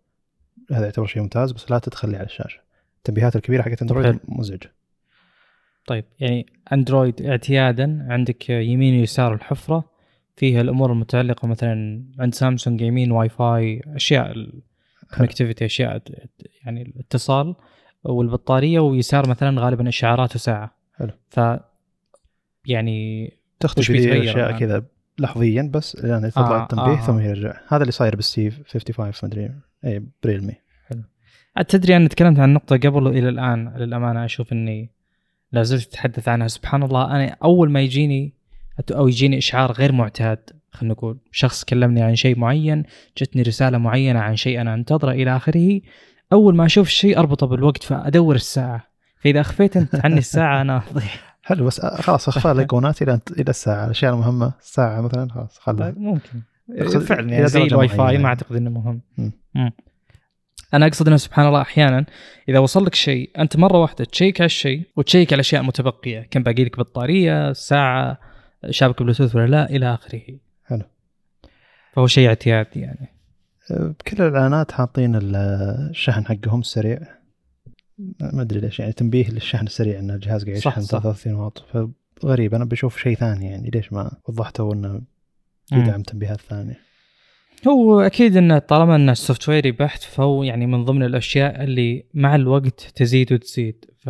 هذا 0.73 0.85
يعتبر 0.85 1.07
شيء 1.07 1.23
ممتاز 1.23 1.53
بس 1.53 1.71
لا 1.71 1.79
تدخل 1.79 2.11
لي 2.11 2.17
على 2.17 2.27
الشاشة. 2.27 2.61
التنبيهات 2.97 3.37
الكبيرة 3.37 3.63
حقت 3.63 3.83
أندرويد 3.83 4.19
مزعجة. 4.29 4.73
طيب 5.87 6.05
يعني 6.21 6.47
أندرويد 6.73 7.23
اعتيادا 7.23 8.07
عندك 8.09 8.51
يمين 8.51 9.01
ويسار 9.01 9.35
الحفرة 9.35 9.85
فيها 10.37 10.61
الأمور 10.61 10.93
المتعلقة 10.93 11.49
مثلا 11.49 12.05
عند 12.19 12.35
سامسونج 12.35 12.81
يمين 12.81 13.13
واي 13.13 13.29
فاي 13.29 13.83
أشياء 13.87 14.33
ال 15.13 15.17
connectivity 15.17 15.65
أشياء 15.65 16.03
يعني 16.65 16.83
الاتصال 16.83 17.55
والبطارية 18.05 18.81
ويسار 18.81 19.29
مثلا 19.29 19.61
غالبا 19.61 19.89
إشعارات 19.89 20.35
وساعة. 20.35 20.77
حلو. 20.95 21.11
ف 21.31 21.41
يعني 22.67 23.33
تختفي 23.63 24.31
أشياء 24.31 24.59
كذا 24.59 24.85
لحظيا 25.19 25.71
بس 25.75 25.95
يعني 26.05 26.31
تطلع 26.31 26.61
آه 26.61 26.63
التنبيه 26.63 27.03
آه 27.03 27.07
ثم 27.07 27.19
يرجع. 27.19 27.55
هذا 27.69 27.83
اللي 27.83 27.93
صاير 27.93 28.17
بال 28.17 28.51
C55 28.51 29.13
مدري 29.23 29.51
اي 29.85 30.03
بريلمي 30.23 30.55
حلو. 30.89 31.03
تدري 31.69 31.97
أنا 31.97 32.09
تكلمت 32.09 32.39
عن 32.39 32.49
النقطه 32.49 32.77
قبل 32.77 33.07
وإلى 33.07 33.29
الآن 33.29 33.73
للأمانة 33.77 34.25
أشوف 34.25 34.53
إني 34.53 34.91
لا 35.53 35.63
زلت 35.63 35.89
أتحدث 35.89 36.29
عنها. 36.29 36.49
سبحان 36.49 36.83
الله 36.83 37.17
أنا 37.17 37.37
أول 37.45 37.71
ما 37.71 37.81
يجيني 37.81 38.35
أو 38.91 39.09
يجيني 39.09 39.39
إشعار 39.39 39.73
غير 39.73 39.93
معتاد 39.93 40.51
خلينا 40.71 40.95
نقول. 40.95 41.19
شخص 41.33 41.65
كلمني 41.65 42.03
عن 42.03 42.17
شيء 42.17 42.39
معين 42.39 42.85
جتني 43.19 43.43
رسالة 43.43 43.79
معينة 43.79 44.21
عن 44.21 44.37
شيء 44.37 44.61
أنا 44.61 44.75
أنتظره 44.75 45.11
إلى 45.11 45.37
آخره 45.37 45.81
أول 46.33 46.55
ما 46.55 46.67
أشوف 46.67 46.87
الشيء 46.87 47.19
أربطه 47.19 47.47
بالوقت 47.47 47.83
فأدور 47.83 48.35
الساعة. 48.35 48.93
فإذا 49.21 49.41
أخفيت 49.41 49.77
أنت 49.77 49.95
عني 50.05 50.19
الساعة 50.19 50.61
أنا 50.61 50.83
اضيع 50.91 51.05
حلو 51.43 51.67
بس 51.67 51.81
خلاص 51.81 52.29
أخفى 52.29 52.51
الايقونات 52.53 53.03
إلى 53.03 53.21
إلى 53.31 53.51
الساعة 53.51 53.85
الأشياء 53.85 54.13
المهمة 54.13 54.53
الساعة 54.61 55.01
مثلا 55.01 55.29
خلاص 55.29 55.59
طيب، 55.59 55.99
ممكن. 55.99 56.43
فعلا 57.01 57.31
يعني 57.33 57.47
زي 57.47 57.63
الواي 57.63 57.89
فاي 57.89 58.19
ما 58.19 58.29
أعتقد 58.29 58.57
إنه 58.57 58.71
مهم. 58.71 59.73
أنا 60.75 60.87
أقصد 60.87 61.07
إنه 61.07 61.17
سبحان 61.17 61.47
الله 61.47 61.61
أحيانا 61.63 62.05
إذا 62.49 62.59
وصل 62.59 62.85
لك 62.85 62.95
شيء 62.95 63.31
أنت 63.39 63.57
مرة 63.57 63.79
واحدة 63.79 64.05
تشيك 64.05 64.41
على 64.41 64.47
الشيء 64.47 64.83
وتشيك 64.97 65.29
على 65.29 65.35
الاشياء 65.35 65.63
متبقية 65.63 66.29
كم 66.31 66.43
باقي 66.43 66.65
لك 66.65 66.79
بطارية 66.79 67.53
ساعة 67.53 68.19
شابك 68.71 69.03
بلوتوث 69.03 69.37
ولا 69.37 69.47
لا 69.47 69.71
إلى 69.71 69.95
آخره. 69.95 70.23
حلو. 70.67 70.83
فهو 71.93 72.07
شيء 72.07 72.29
اعتيادي 72.29 72.81
يعني. 72.81 73.09
بكل 73.71 74.23
الإعلانات 74.23 74.73
حاطين 74.73 75.19
الشحن 75.23 76.27
حقهم 76.27 76.61
السريع 76.61 76.99
ما 78.21 78.43
أدري 78.43 78.61
ليش 78.61 78.81
يعني 78.81 78.93
تنبيه 78.93 79.31
للشحن 79.31 79.67
السريع 79.67 79.99
إن 79.99 80.11
الجهاز 80.11 80.45
قاعد 80.45 80.57
يشحن 80.57 80.81
33 80.81 81.35
واط. 81.35 81.65
فغريب 82.23 82.55
أنا 82.55 82.65
بشوف 82.65 82.99
شيء 82.99 83.17
ثاني 83.17 83.47
يعني 83.47 83.71
ليش 83.71 83.93
ما 83.93 84.17
وضحته 84.29 84.73
إنه 84.73 85.01
يدعم 85.73 86.03
تنبيهات 86.03 86.41
ثانية 86.41 86.79
هو 87.69 88.01
أكيد 88.01 88.37
انه 88.37 88.59
طالما 88.59 88.97
إن 88.97 89.11
ال 89.11 89.49
software 89.49 89.71
بحت 89.71 90.03
فهو 90.03 90.43
يعني 90.43 90.67
من 90.67 90.85
ضمن 90.85 91.03
الأشياء 91.03 91.65
اللي 91.65 92.05
مع 92.15 92.35
الوقت 92.35 92.93
تزيد 92.95 93.33
وتزيد. 93.33 93.85
ف 93.99 94.07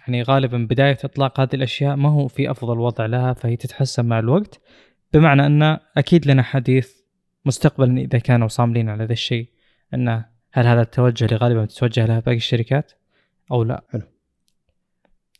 يعني 0.00 0.22
غالبا 0.22 0.58
بداية 0.70 0.98
إطلاق 1.04 1.40
هذه 1.40 1.54
الأشياء 1.54 1.96
ما 1.96 2.08
هو 2.08 2.28
في 2.28 2.50
أفضل 2.50 2.78
وضع 2.78 3.06
لها 3.06 3.32
فهي 3.32 3.56
تتحسن 3.56 4.04
مع 4.04 4.18
الوقت. 4.18 4.60
بمعنى 5.12 5.46
إن 5.46 5.78
أكيد 5.96 6.26
لنا 6.26 6.42
حديث 6.42 6.90
مستقبلا 7.44 8.00
إذا 8.00 8.18
كانوا 8.18 8.48
صاملين 8.48 8.88
على 8.88 9.04
ذا 9.04 9.12
الشيء 9.12 9.48
انه 9.94 10.24
هل 10.52 10.66
هذا 10.66 10.82
التوجه 10.82 11.24
اللي 11.24 11.36
غالبا 11.36 11.64
تتوجه 11.64 12.06
له 12.06 12.18
باقي 12.18 12.36
الشركات؟ 12.36 12.92
أو 13.52 13.64
لا. 13.64 13.84
حلو. 13.88 14.02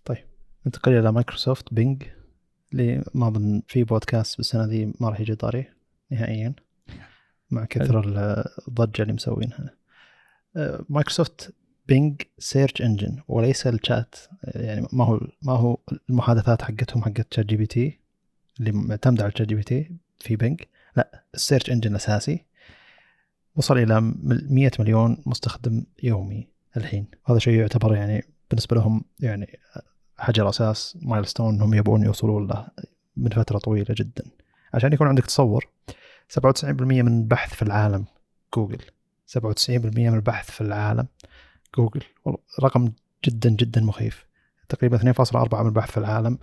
طيب 0.05 0.25
ننتقل 0.67 0.93
إلى 0.93 1.13
مايكروسوفت 1.13 1.75
بينج 1.75 2.03
اللي 2.73 3.05
ما 3.15 3.29
أظن 3.29 3.63
في 3.69 3.85
بودكاست 3.85 4.37
بالسنة 4.37 4.65
ذي 4.65 4.93
ما 5.01 5.09
راح 5.09 5.21
يجي 5.21 5.35
طاري 5.35 5.67
نهائيا 6.11 6.55
مع 7.51 7.65
كثر 7.65 8.03
الضجة 8.69 9.03
اللي 9.03 9.13
مسوينها. 9.13 9.75
آه، 10.57 10.85
مايكروسوفت 10.89 11.55
بينج 11.89 12.23
search 12.39 12.83
engine 12.83 13.23
وليس 13.29 13.67
الشات. 13.67 14.15
يعني 14.45 14.87
ما 14.93 15.05
هو 15.05 15.21
ما 15.43 15.53
هو 15.53 15.79
المحادثات 16.11 16.63
حقتهم 16.63 17.05
حقت 17.05 17.35
شات 17.35 17.47
جي 17.47 17.57
بي 17.57 17.67
تي 17.67 17.99
اللي 18.61 18.73
معتمدة 18.73 19.25
على 19.25 19.33
شات 19.37 19.49
جي 19.49 19.55
بي 19.55 19.63
تي 19.63 19.91
في 20.19 20.37
بينج. 20.37 20.61
لا 20.97 21.25
ال 21.35 21.40
search 21.40 21.71
engine 21.71 21.91
الأساسي. 21.91 22.45
وصل 23.57 23.79
إلى 23.79 24.01
100 24.01 24.71
مليون 24.79 25.23
مستخدم 25.27 25.85
يومي. 26.03 26.56
الحين. 26.77 27.07
هذا 27.27 27.39
شيء 27.39 27.61
يعتبر 27.61 27.95
يعني 27.95 28.25
بالنسبة 28.51 28.77
لهم 28.77 29.05
يعني 29.21 29.59
حجر 30.19 30.49
أساس 30.49 30.99
milestone 31.03 31.55
انهم 31.55 31.75
يبون 31.75 32.03
يوصلون 32.03 32.47
له 32.47 32.69
من 33.17 33.31
فترة 33.31 33.59
طويلة 33.59 33.95
جدا. 33.99 34.25
عشان 34.75 34.93
يكون 34.93 35.07
عندك 35.07 35.27
تصور 35.27 35.69
97% 36.29 36.81
من 36.81 37.19
البحث 37.19 37.55
في 37.55 37.63
العالم 37.63 38.05
جوجل. 38.55 38.83
97% 39.27 39.39
من 39.85 40.15
البحث 40.15 40.51
في 40.51 40.61
العالم 40.61 41.07
جوجل. 41.77 42.03
رقم 42.63 42.93
جدا 43.25 43.51
جدا 43.51 43.81
مخيف. 43.81 44.27
تقريبا 44.69 44.97
2.4 44.97 45.61
من 45.61 45.67
البحث 45.67 45.91
في 45.91 45.97
العالم 45.97 46.39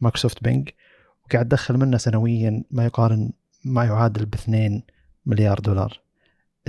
مايكروسوفت 0.00 0.44
بينج. 0.44 0.68
وقاعد 1.24 1.48
تدخل 1.48 1.76
منه 1.76 1.96
سنويا 1.96 2.64
ما 2.70 2.84
يقارن 2.84 3.32
ما 3.64 3.84
يعادل 3.84 4.26
ب 4.26 4.34
2 4.34 4.82
مليار 5.26 5.58
دولار. 5.58 6.00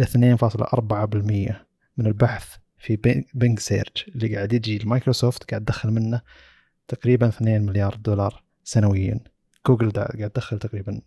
2.4% 0.01 1.55
من 1.97 2.05
البحث 2.05 2.57
في 2.77 3.23
بينج 3.33 3.59
search 3.59 4.05
اللي 4.07 4.35
قاعد 4.35 4.53
يجي 4.53 4.77
المايكروسوفت 4.77 5.49
قاعد 5.49 5.65
تدخل 5.65 5.91
منه 5.91 6.21
تقريبا 6.87 7.27
2 7.27 7.61
مليار 7.65 7.95
دولار 7.95 8.43
سنويا. 8.63 9.19
جوجل 9.67 9.91
قاعد 9.91 10.29
تدخل 10.29 10.59
تقريبا 10.59 11.01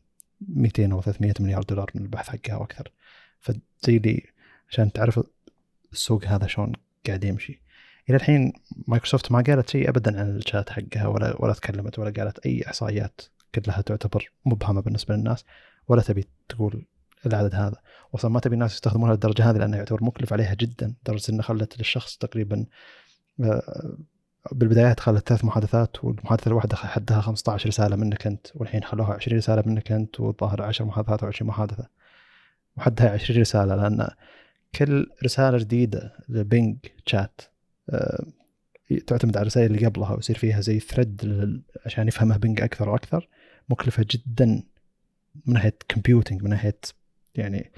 200 0.49 0.93
أو 0.93 1.03
300 1.03 1.35
مليار 1.41 1.63
دولار 1.63 1.91
من 1.95 2.03
البحث 2.03 2.29
حقها 2.29 2.57
وأكثر 2.57 2.93
فزي 3.41 3.99
لي 3.99 4.27
عشان 4.69 4.93
تعرف 4.93 5.21
السوق 5.93 6.25
هذا 6.25 6.47
شلون 6.47 6.73
قاعد 7.07 7.25
يمشي. 7.25 7.63
إلى 8.09 8.17
الحين 8.17 8.53
مايكروسوفت 8.87 9.33
ما 9.33 9.41
قالت 9.41 9.71
شيء 9.71 9.89
ابدا 9.89 10.21
عن 10.21 10.37
الشات 10.37 10.71
حقها 10.71 11.07
ولا 11.07 11.43
ولا 11.43 11.53
تكلمت 11.53 11.99
ولا 11.99 12.11
قالت 12.11 12.47
أي 12.47 12.67
إحصائيات 12.67 13.21
كلها 13.55 13.81
تعتبر 13.81 14.33
مبهمة 14.45 14.81
بالنسبة 14.81 15.17
للناس 15.17 15.45
ولا 15.89 16.03
تبي 16.03 16.25
تقول 16.49 16.87
العدد 17.27 17.55
هذا. 17.55 17.77
أصلا 18.15 18.31
ما 18.31 18.41
تبي 18.41 18.55
الناس 18.55 18.73
يستخدمونها 18.73 19.15
للدرجه 19.15 19.51
هذه 19.51 19.57
لأنه 19.57 19.77
يعتبر 19.77 20.05
مكلف 20.05 20.33
عليها 20.33 20.55
جدا 20.55 20.95
لدرجه 21.03 21.33
انه 21.33 21.43
خلت 21.43 21.79
للشخص 21.79 22.17
تقريبا 22.17 22.67
آه، 23.41 23.97
بالبدايات 24.53 25.01
خلت 25.01 25.29
ثلاث 25.29 25.45
محادثات 25.45 26.05
والمحادثة 26.05 26.49
الواحدة 26.49 26.77
حدها 26.77 27.21
15 27.21 27.69
رسالة 27.69 27.97
منك 27.97 28.27
أنت 28.27 28.47
والحين 28.55 28.83
خلوها 28.83 29.15
20 29.15 29.39
رسالة 29.39 29.63
منك 29.67 29.93
أنت 29.93 30.21
والظاهر 30.21 30.63
10 30.63 30.85
محادثات 30.85 31.23
أو 31.23 31.29
20 31.29 31.49
محادثة. 31.49 31.87
وحدها 32.77 33.11
20 33.11 33.41
رسالة 33.41 33.75
لأن 33.75 34.09
كل 34.75 35.07
رسالة 35.25 35.59
جديدة 35.59 36.13
لبينج 36.29 36.77
شات 37.07 37.41
آه، 37.91 38.25
تعتمد 39.07 39.37
على 39.37 39.43
الرسائل 39.43 39.75
اللي 39.75 39.87
قبلها 39.87 40.13
ويصير 40.15 40.39
فيها 40.39 40.61
زي 40.61 40.81
thread 40.81 41.23
عشان 41.87 42.09
يفهمها 42.09 42.37
بينج 42.37 42.61
أكثر 42.61 42.89
وأكثر 42.89 43.29
مكلفة 43.69 44.07
جدا 44.11 44.63
من 45.47 45.55
ناحية 45.55 45.79
computing 45.89 46.43
من 46.43 46.51
ناحية 46.51 46.79
يعني 47.35 47.73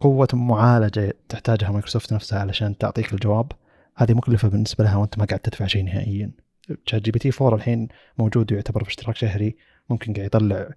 قوة 0.00 0.28
معالجة 0.32 1.14
تحتاجها 1.28 1.70
مايكروسوفت 1.70 2.12
نفسها 2.12 2.38
علشان 2.38 2.78
تعطيك 2.78 3.12
الجواب 3.12 3.52
هذه 3.96 4.14
مكلفة 4.14 4.48
بالنسبة 4.48 4.84
لها 4.84 4.96
وأنت 4.96 5.18
ما 5.18 5.24
قاعد 5.24 5.40
تدفع 5.40 5.66
شيء 5.66 5.84
نهائيا. 5.84 6.30
شات 6.86 7.02
جي 7.02 7.10
بي 7.10 7.18
تي 7.18 7.30
4 7.40 7.56
الحين 7.56 7.88
موجود 8.18 8.52
ويعتبر 8.52 8.84
في 8.84 8.90
اشتراك 8.90 9.16
شهري 9.16 9.56
ممكن 9.90 10.12
قاعد 10.12 10.26
يطلع 10.26 10.68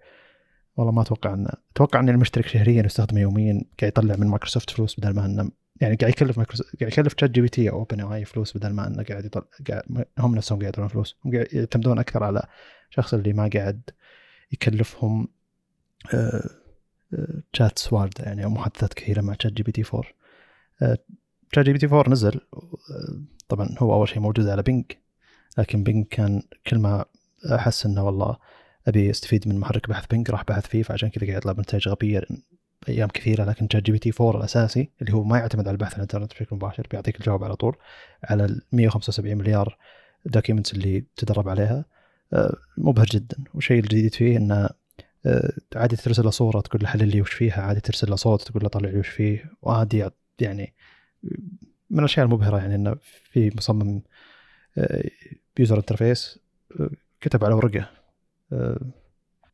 والله 0.78 0.92
ما 0.92 1.02
أتوقع 1.02 1.34
انه 1.34 1.50
أتوقع 1.76 2.00
أن 2.00 2.10
المشترك 2.10 2.48
شهريا 2.48 2.86
يستخدمه 2.86 3.22
يوميا 3.22 3.64
قاعد 3.80 3.92
يطلع 3.92 4.16
من 4.16 4.28
مايكروسوفت 4.28 4.70
فلوس 4.70 5.00
بدل 5.00 5.16
ما 5.16 5.26
أنه 5.26 5.52
يعني 5.82 5.96
قاعد 5.96 6.12
يكلف 6.12 6.38
مايكروسوفت 6.38 6.76
قاعد 6.80 6.92
يكلف 6.92 7.14
شات 7.18 7.32
جي 7.32 7.42
بي 7.42 7.50
تي 7.50 7.70
أو 7.70 7.80
اوبن 7.80 8.02
اي 8.02 8.10
آي 8.10 8.26
فلوس 8.26 8.58
بدل 8.58 8.74
ما 8.74 8.88
أنه 8.88 9.04
قاعد 9.04 9.26
يطلع 9.26 9.44
قاعد 9.70 10.06
هم 10.20 10.36
نفسهم 10.36 10.60
قاعد 10.60 10.74
يطلعون 10.74 10.90
فلوس. 10.90 11.18
هم 11.26 11.34
قاعد 11.34 11.48
يعتمدون 11.54 12.00
أكثر 12.00 12.24
على 12.24 12.44
الشخص 12.90 13.14
اللي 13.14 13.34
ما 13.34 13.50
قاعد 13.54 13.82
يكلفهم 14.52 15.28
آه، 16.14 16.50
آه، 17.14 17.72
واردة 17.92 18.24
يعني 18.24 18.44
أو 18.44 18.50
محادثات 18.50 18.94
كثيرة 18.94 19.22
مع 19.22 19.34
تشات 19.34 19.54
جي 19.54 19.64
بي 19.64 19.72
تي 19.72 19.84
4 19.94 20.04
تشات 21.52 21.66
جي 21.66 21.74
بي 21.74 21.80
تي 21.80 21.86
4 21.86 22.10
نزل 22.10 22.42
آه، 22.54 23.22
طبعا 23.50 23.76
هو 23.80 23.94
أول 23.94 24.10
شيء 24.10 24.20
موجود 24.20 24.48
على 24.48 24.62
بينج 24.64 24.86
لكن 25.58 25.84
بينج 25.84 26.06
كان 26.06 26.42
كل 26.68 26.80
ما 26.80 27.06
أحس 27.52 27.86
إنه 27.86 28.06
والله 28.06 28.38
أبي 28.88 29.10
أستفيد 29.10 29.48
من 29.48 29.60
محرك 29.60 29.90
بحث 29.90 30.06
بينج 30.08 30.32
راح 30.32 30.44
بحث 30.44 30.68
فيه 30.68 30.84
فعشان 30.84 31.10
كذا 31.10 31.28
قاعد 31.28 31.38
يطلع 31.38 31.52
بنتائج 31.52 31.90
غبية 31.90 32.22
أيام 32.90 33.10
كثيرة. 33.10 33.44
لكن 33.44 33.68
تشات 33.68 33.84
جي 33.84 33.92
بي 33.92 34.00
تي 34.00 34.12
4 34.22 34.38
الأساسي 34.38 34.90
اللي 35.02 35.14
هو 35.14 35.24
ما 35.24 35.38
يعتمد 35.38 35.68
على 35.68 35.76
البحث 35.76 35.94
عن 35.94 35.98
الإنترنت 35.98 36.34
بشكل 36.34 36.56
مباشر 36.56 36.88
بيعطيك 36.92 37.20
الجواب 37.20 37.44
على 37.44 37.56
طول 37.56 37.76
على 38.24 38.46
ال 38.46 38.62
175 38.72 39.38
مليار 39.38 39.78
documents 40.26 40.74
اللي 40.74 41.04
تدرب 41.16 41.50
عليها. 41.50 41.86
مبهر 42.78 43.06
جدا. 43.06 43.38
والشيء 43.54 43.80
الجديد 43.80 44.14
فيه 44.14 44.38
إنه 44.38 44.56
آه، 44.56 44.74
عادي 45.76 45.96
ترسل 45.96 46.24
له 46.24 46.30
صورة 46.30 46.62
تقول 46.62 46.82
له 46.84 46.88
حلل 46.88 47.08
لي 47.08 47.22
وش 47.22 47.34
فيها 47.34 47.62
عادي 47.62 47.80
ترسل 47.80 48.10
له 48.10 48.16
صوت 48.16 48.42
تقول 48.42 48.64
له 48.64 48.70
طلع 48.70 48.90
لي 48.90 49.00
وش 49.00 49.08
فيه. 49.08 49.52
وعادي 49.62 50.10
يعني 50.40 50.74
من 51.90 52.00
الأشياء 52.00 52.26
المبهرة 52.26 52.58
يعني 52.58 52.76
إنه 52.76 52.96
في 53.02 53.52
مصمم 53.58 54.02
user 55.60 55.78
interface 55.78 56.40
آه، 56.80 56.90
كتب 57.22 57.46
على 57.46 57.54
ورقة 57.54 57.90
آه، 58.54 58.82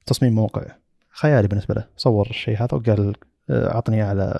تصميم 0.05 0.33
موقع. 0.33 0.75
خيالي 1.09 1.47
بالنسبة 1.47 1.75
له. 1.75 1.87
صور 1.97 2.29
الشيء 2.29 2.57
هذا 2.57 2.73
وقال 2.73 3.15
أعطني 3.49 4.01
على 4.01 4.39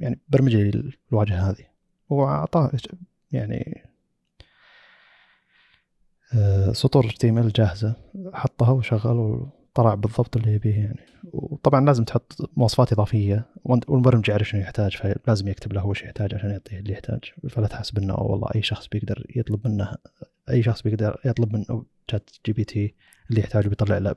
يعني 0.00 0.20
برمج 0.28 0.56
لي 0.56 0.92
الواجهة 1.12 1.50
هذه. 1.50 1.64
وأعطاه 2.08 2.70
يعني 3.32 3.84
سطور 6.72 7.08
HTML 7.08 7.52
جاهزة. 7.52 7.94
حطها 8.32 8.70
وشغل 8.70 9.46
طلع 9.74 9.94
بالضبط 9.94 10.36
اللي 10.36 10.54
يبيه 10.54 10.74
يعني. 10.74 11.00
وطبعا 11.32 11.86
لازم 11.86 12.04
تحط 12.04 12.50
مواصفات 12.56 12.92
إضافية. 12.92 13.46
والمبرمج 13.64 14.28
يعرف 14.28 14.48
شنو 14.48 14.60
يحتاج 14.60 14.96
فلازم 14.96 15.48
يكتب 15.48 15.72
له 15.72 15.80
هو 15.80 15.90
إيش 15.90 16.02
يحتاج 16.02 16.34
عشان 16.34 16.50
يعطيه 16.50 16.78
اللي 16.78 16.92
يحتاج. 16.92 17.20
فلا 17.48 17.66
تحسب 17.66 17.98
إنه 17.98 18.14
والله 18.14 18.48
أي 18.54 18.62
شخص 18.62 18.88
بيقدر 18.88 19.26
يطلب 19.36 19.68
منه 19.68 19.96
أي 20.50 20.62
شخص 20.62 20.82
بيقدر 20.82 21.20
يطلب 21.24 21.52
من 21.56 21.82
ChatGPT 22.10 22.94
اللي 23.30 23.40
يحتاجه 23.40 23.68
بيطلع 23.68 23.98
له 23.98 24.14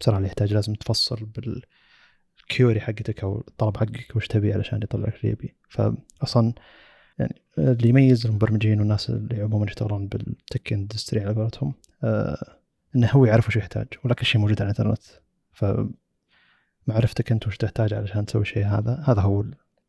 بسرعة 0.00 0.16
اللي 0.16 0.28
يحتاج. 0.28 0.54
لازم 0.54 0.74
تفصل 0.74 1.26
بال 1.26 1.70
query 1.70 2.80
حقتك 2.80 3.22
أو 3.22 3.44
الطلب 3.48 3.76
حقك 3.76 4.16
وش 4.16 4.26
تبي 4.26 4.52
علشان 4.52 4.80
يطلع 4.82 5.06
لك 5.06 5.16
اللي 5.16 5.30
يبي 5.32 5.54
فاصلا 5.68 6.52
يعني 7.18 7.42
اللي 7.58 7.88
يميز 7.88 8.26
المبرمجين 8.26 8.80
والناس 8.80 9.10
اللي 9.10 9.42
عموما 9.42 9.66
يشتغلون 9.66 10.08
بال 10.08 10.29
tech 10.29 10.72
industry 10.72 11.20
على 11.20 11.34
قولتهم 11.34 11.74
آه 12.04 12.61
إنه 12.96 13.08
هو 13.10 13.24
يعرف 13.24 13.48
وش 13.48 13.56
يحتاج 13.56 13.86
ولا 14.04 14.14
كل 14.14 14.26
شيء 14.26 14.40
موجود 14.40 14.62
على 14.62 14.70
الإنترنت. 14.70 15.02
فمعرفتك 16.86 17.32
أنت 17.32 17.46
وش 17.46 17.56
تحتاج 17.56 17.94
علشان 17.94 18.26
تسوي 18.26 18.42
الشيء 18.42 18.66
هذا 18.66 19.04
هذا 19.06 19.20
هو 19.20 19.44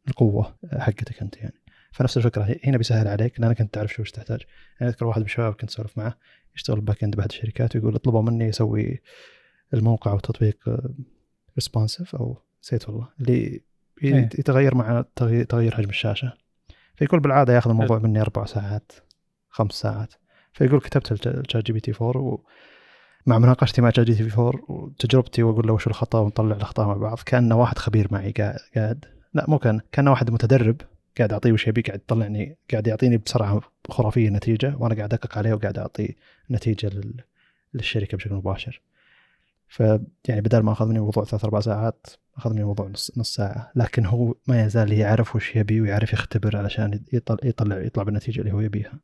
القوة 0.08 0.56
حقتك 0.78 1.22
أنت 1.22 1.38
يعني. 1.38 1.62
فنفس 1.92 2.18
الفكرة 2.18 2.56
هنا 2.64 2.78
بيسهل 2.78 3.08
عليك 3.08 3.40
لأنك 3.40 3.62
أنت 3.62 3.74
تعرف 3.74 3.94
شو 3.94 4.02
وش 4.02 4.12
تحتاج. 4.12 4.42
يعني 4.80 4.92
أذكر 4.92 5.06
واحد 5.06 5.20
من 5.20 5.26
الشباب 5.26 5.54
كنت 5.54 5.70
أسولف 5.70 5.98
معه 5.98 6.18
يشتغل 6.56 6.82
back 6.82 7.04
end 7.04 7.16
باحد 7.16 7.30
الشركات 7.30 7.76
ويقول 7.76 7.96
اطلبوا 7.96 8.22
مني 8.22 8.50
أسوي 8.50 9.02
الموقع 9.74 10.12
أو 10.12 10.18
التطبيق 10.18 10.58
responsive 11.56 12.16
أو 12.16 12.38
نسيت 12.64 12.90
والله 12.90 13.10
اللي 13.20 13.62
إيه. 14.04 14.30
يتغير 14.40 14.76
مع 14.76 15.06
تغيير 15.50 15.76
حجم 15.76 15.90
الشاشة. 15.90 16.34
فيقول 16.96 17.20
بالعادة 17.20 17.54
ياخذ 17.54 17.70
الموضوع 17.70 18.00
مني 18.00 18.22
أربع 18.22 18.46
ساعات 18.46 18.92
خمس 19.50 19.72
ساعات. 19.72 20.14
فيقول 20.54 20.80
كتبت 20.80 21.28
ال 21.28 21.66
ChatGPT 21.66 21.94
4 22.02 22.40
مع 23.26 23.40
مناقشتي 23.40 23.82
مع 23.82 23.90
GPT 23.90 24.38
4 24.38 24.62
وتجربتي 24.68 25.44
وأقول 25.44 25.68
له 25.68 25.74
وش 25.74 25.88
الخطأ 25.88 26.20
ونطلع 26.20 26.56
الأخطاء 26.56 26.88
مع 26.88 26.94
بعض. 26.94 27.20
كأنه 27.26 27.56
واحد 27.56 27.78
خبير 27.78 28.08
معي 28.12 28.32
قاعد. 28.32 29.06
لا 29.34 29.46
مو 29.48 29.60
كأن 29.60 29.82
كان 29.92 30.08
واحد 30.08 30.32
متدرب 30.32 30.82
قاعد 31.18 31.34
أعطيه 31.34 31.52
وش 31.52 31.68
يبي 31.68 31.82
قاعد 31.82 32.00
يطلعني 32.00 32.58
قاعد 32.72 32.88
يعطيني 32.88 33.18
بسرعة 33.18 33.62
خرافية 33.90 34.30
نتيجة 34.30 34.76
وأنا 34.80 34.96
قاعد 34.96 35.14
أدقق 35.14 35.38
عليه 35.38 35.54
وقاعد 35.54 35.78
اعطي 35.78 36.16
نتيجة 36.52 36.88
لل... 36.88 37.22
للشركة 37.74 38.18
بشكل 38.18 38.36
مباشر. 38.36 38.82
ف 39.68 39.80
يعني 40.28 40.42
بدل 40.42 40.60
ما 40.60 40.72
أخذ 40.72 40.88
مني 40.88 41.00
موضوع 41.00 41.24
ثلاث 41.24 41.44
أربع 41.44 41.60
ساعات 41.60 42.08
أخذ 42.38 42.54
مني 42.54 42.64
موضوع 42.64 42.88
نص 42.88 43.18
نص 43.18 43.34
ساعة. 43.36 43.72
لكن 43.76 44.06
هو 44.06 44.36
ما 44.48 44.64
يزال 44.64 44.94
يعرف 44.94 45.36
وش 45.36 45.56
يبي 45.56 45.82
ويعرف 45.82 46.14
يختبر 46.14 46.58
علشان 46.58 47.04
يطلع 47.14 47.38
يطلع 47.44 47.78
يطلع 47.78 48.04
بالنتيجة 48.04 48.40
اللي 48.40 48.52
هو 48.52 48.60
يبيها. 48.60 49.00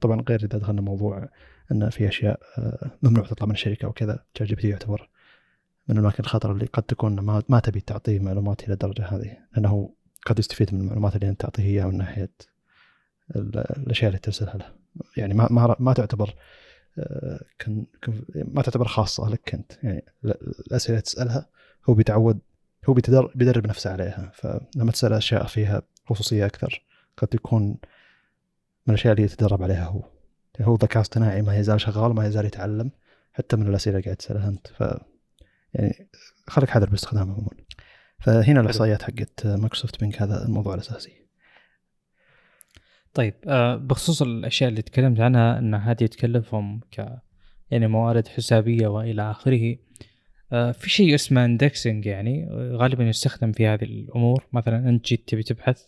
طبعا 0.00 0.24
غير 0.28 0.40
إذا 0.44 0.58
دخلنا 0.58 0.80
موضوع 0.80 1.28
أن 1.72 1.90
في 1.90 2.08
أشياء 2.08 2.40
آه، 2.58 2.90
ممنوع 3.02 3.24
تطلع 3.26 3.46
من 3.46 3.52
الشركة 3.52 3.88
وكذا. 3.88 4.24
ChatGPT 4.34 4.68
يعتبر 4.68 5.08
من 5.88 5.98
الأماكن 5.98 6.22
الخطر 6.24 6.52
اللي 6.52 6.66
قد 6.66 6.82
تكون 6.82 7.20
ما, 7.20 7.42
ما 7.48 7.60
تبي 7.60 7.80
تعطيه 7.80 8.18
معلومات 8.18 8.64
إلى 8.64 8.72
الدرجة 8.72 9.04
هذه. 9.06 9.36
لأنه 9.52 9.94
قد 10.26 10.38
يستفيد 10.38 10.74
من 10.74 10.80
المعلومات 10.80 11.14
اللي 11.14 11.28
أنت 11.28 11.40
تعطيه 11.40 11.62
إياها 11.62 11.86
من 11.86 11.96
ناحية 11.96 12.30
الأشياء 13.36 14.08
اللي 14.08 14.18
ترسلها 14.18 14.56
له. 14.56 14.72
يعني 15.16 15.34
ما 15.34 15.48
ما, 15.50 15.76
ما 15.78 15.92
تعتبر 15.92 16.34
آه، 16.98 17.40
كن 17.60 17.86
ما 18.34 18.62
تعتبر 18.62 18.88
خاصة 18.88 19.28
لك 19.28 19.54
أنت. 19.54 19.72
يعني 19.82 20.04
الأسئلة 20.24 21.00
تسألها 21.00 21.48
هو 21.88 21.94
بيتعود 21.94 22.38
هو 22.88 22.94
بيدرب 23.34 23.66
نفسه 23.66 23.92
عليها. 23.92 24.32
فلما 24.34 24.92
تسأل 24.92 25.12
أشياء 25.12 25.46
فيها 25.46 25.82
خصوصية 26.06 26.46
أكثر 26.46 26.82
قد 27.16 27.34
يكون 27.34 27.62
من 28.86 28.94
الأشياء 28.94 29.12
اللي 29.12 29.24
يتدرب 29.24 29.62
عليها 29.62 29.84
هو. 29.84 30.13
هو 30.60 30.74
ذكاء 30.74 31.00
اصطناعي 31.00 31.42
ما 31.42 31.56
يزال 31.56 31.80
شغال 31.80 32.14
ما 32.14 32.26
يزال 32.26 32.46
يتعلم 32.46 32.90
حتى 33.32 33.56
من 33.56 33.68
الأسئلة 33.68 33.96
اللي 33.96 34.04
قاعد 34.04 34.16
تسألها 34.16 34.48
أنت. 34.48 34.66
ف 34.66 34.80
يعني 35.74 36.08
خليك 36.46 36.70
حذر 36.70 36.90
باستخدامه 36.90 37.32
عموما. 37.32 37.50
فهنا 38.18 38.60
الإحصائيات 38.60 39.02
حقت 39.02 39.46
مايكروسوفت 39.46 40.00
Bing 40.00 40.22
هذا 40.22 40.44
الموضوع 40.44 40.74
الأساسي. 40.74 41.24
طيب 43.14 43.34
آه، 43.46 43.76
بخصوص 43.76 44.22
الأشياء 44.22 44.70
اللي 44.70 44.82
تكلمت 44.82 45.20
عنها 45.20 45.58
إن 45.58 45.74
هذه 45.74 46.06
تكلفهم 46.06 46.80
ك 46.80 47.06
يعني 47.70 47.86
موارد 47.86 48.28
حسابية 48.28 48.86
وإلى 48.86 49.30
آخره 49.30 49.76
آه، 50.52 50.72
في 50.72 50.90
شيء 50.90 51.14
اسمه 51.14 51.44
indexing 51.44 52.06
يعني 52.06 52.48
غالبا 52.52 53.04
يستخدم 53.04 53.52
في 53.52 53.66
هذه 53.66 53.84
الأمور. 53.84 54.46
مثلا 54.52 54.88
أنت 54.88 55.04
جيت 55.06 55.28
تبي 55.28 55.42
تبحث 55.42 55.86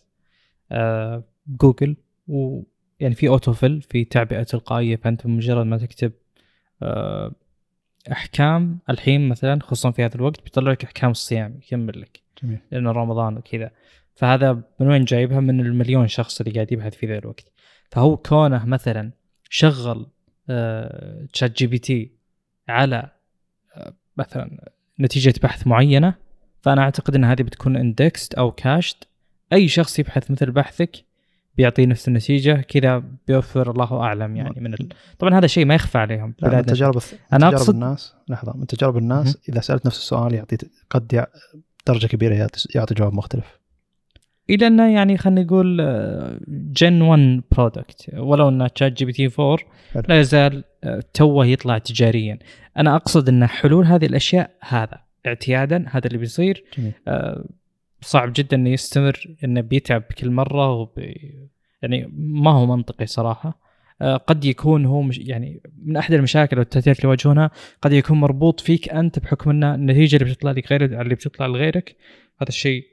آه، 0.71 1.23
جوجل 1.47 1.95
و 2.27 2.63
يعني 2.99 3.15
في 3.15 3.27
autofill 3.27 3.81
في 3.81 4.05
تعبئة 4.05 4.43
تلقائية 4.43 4.95
فأنت 4.95 5.27
بمجرد 5.27 5.65
ما 5.65 5.77
تكتب 5.77 6.11
آه، 6.81 7.31
أحكام 8.11 8.79
الحين 8.89 9.29
مثلا 9.29 9.59
خصوصا 9.61 9.91
في 9.91 10.05
هذا 10.05 10.15
الوقت 10.15 10.43
بيطلع 10.43 10.71
لك 10.71 10.83
أحكام 10.83 11.11
الصيام 11.11 11.59
يكمل 11.63 12.01
لك. 12.01 12.21
جميل. 12.43 12.59
لأنه 12.71 12.91
رمضان 12.91 13.37
وكذا. 13.37 13.71
فهذا 14.15 14.61
من 14.79 14.87
وين 14.87 15.05
جايبها؟ 15.05 15.39
من 15.39 15.59
المليون 15.59 16.07
شخص 16.07 16.41
اللي 16.41 16.53
قاعد 16.53 16.71
يبحث 16.71 16.95
في 16.95 17.07
ذا 17.07 17.17
الوقت. 17.17 17.51
فهو 17.91 18.17
كونه 18.17 18.65
مثلا 18.65 19.11
شغل 19.49 20.07
ChatGPT 21.33 22.11
على 22.67 23.11
آه، 23.75 23.93
مثلا 24.17 24.71
نتيجة 24.99 25.33
بحث 25.43 25.67
معينة 25.67 26.13
فأنا 26.61 26.81
أعتقد 26.81 27.15
إن 27.15 27.23
هذه 27.23 27.41
بتكون 27.41 27.77
indexed 27.77 28.33
أو 28.33 28.51
cached 28.51 29.07
أي 29.53 29.67
شخص 29.67 29.99
يبحث 29.99 30.31
مثل 30.31 30.51
بحثك 30.51 31.05
بيعطي 31.57 31.85
نفس 31.85 32.07
النتيجة 32.07 32.53
كذا 32.67 33.03
بيوفر 33.27 33.71
الله 33.71 34.01
أعلم 34.01 34.35
يعني 34.35 34.61
من 34.61 34.73
ال... 34.73 34.89
طبعا 35.19 35.37
هذا 35.39 35.47
شيء 35.47 35.65
ما 35.65 35.75
يخفى 35.75 35.97
عليهم 35.97 36.33
لا 36.39 36.55
من. 36.57 36.65
تجارب 36.65 37.01
تجارب 37.31 37.57
أقصد- 37.57 37.69
الناس. 37.69 38.15
لحظة 38.29 38.53
من 38.57 38.67
تجارب 38.67 38.97
الناس 38.97 39.37
إذا 39.49 39.61
سألت 39.61 39.85
نفس 39.85 39.97
السؤال 39.97 40.33
يعطي 40.33 40.57
قد 40.89 41.13
يع... 41.13 41.25
درجة 41.87 42.07
كبيرة 42.07 42.49
يعطي, 42.75 42.93
جواب 42.95 43.13
مختلف. 43.13 43.59
إلى 44.49 44.67
انه 44.67 44.93
يعني 44.93 45.17
خلينا 45.17 45.41
نقول 45.43 45.77
gen 46.47 47.01
1 47.01 47.41
product 47.51 48.09
ولو 48.17 48.49
أن 48.49 48.67
ChatGPT 48.75 49.29
4 49.39 49.57
حلو. 49.93 50.03
لا 50.09 50.19
يزال 50.19 50.63
آه، 50.83 51.03
توه 51.13 51.45
يطلع 51.45 51.77
تجاريا. 51.77 52.39
أنا 52.77 52.95
أقصد 52.95 53.29
أن 53.29 53.47
حلول 53.47 53.85
هذه 53.85 54.05
الأشياء 54.05 54.51
هذا 54.61 54.97
اعتيادا 55.27 55.85
هذا 55.89 56.07
اللي 56.07 56.17
بيصير. 56.17 56.63
جميل. 56.77 56.93
آه، 57.07 57.45
صعب 58.01 58.33
جدا 58.35 58.57
إنه 58.57 58.69
يستمر 58.69 59.35
إنه 59.43 59.61
بيتعب 59.61 60.01
كل 60.01 60.31
مرة 60.31 60.73
وبي 60.73 61.33
يعني 61.81 62.09
ما 62.17 62.51
هو 62.51 62.65
منطقي 62.65 63.05
صراحة. 63.05 63.67
آه، 64.01 64.17
قد 64.17 64.45
يكون 64.45 64.85
هو 64.85 65.01
مش 65.01 65.17
يعني 65.17 65.61
من 65.85 65.97
أحد 65.97 66.13
المشاكل 66.13 66.59
والتهديدات 66.59 66.97
اللي 66.97 67.07
يواجهونها 67.07 67.51
قد 67.81 67.93
يكون 67.93 68.19
مربوط 68.19 68.59
فيك 68.59 68.89
أنت 68.89 69.19
بحكم 69.19 69.49
ان 69.49 69.63
النتيجة 69.63 70.15
اللي 70.15 70.33
بتطلع 70.33 70.51
لك 70.51 70.71
غير 70.71 71.01
اللي 71.01 71.15
بتطلع 71.15 71.45
لغيرك. 71.45 71.95
هذا 72.41 72.49
الشيء 72.49 72.85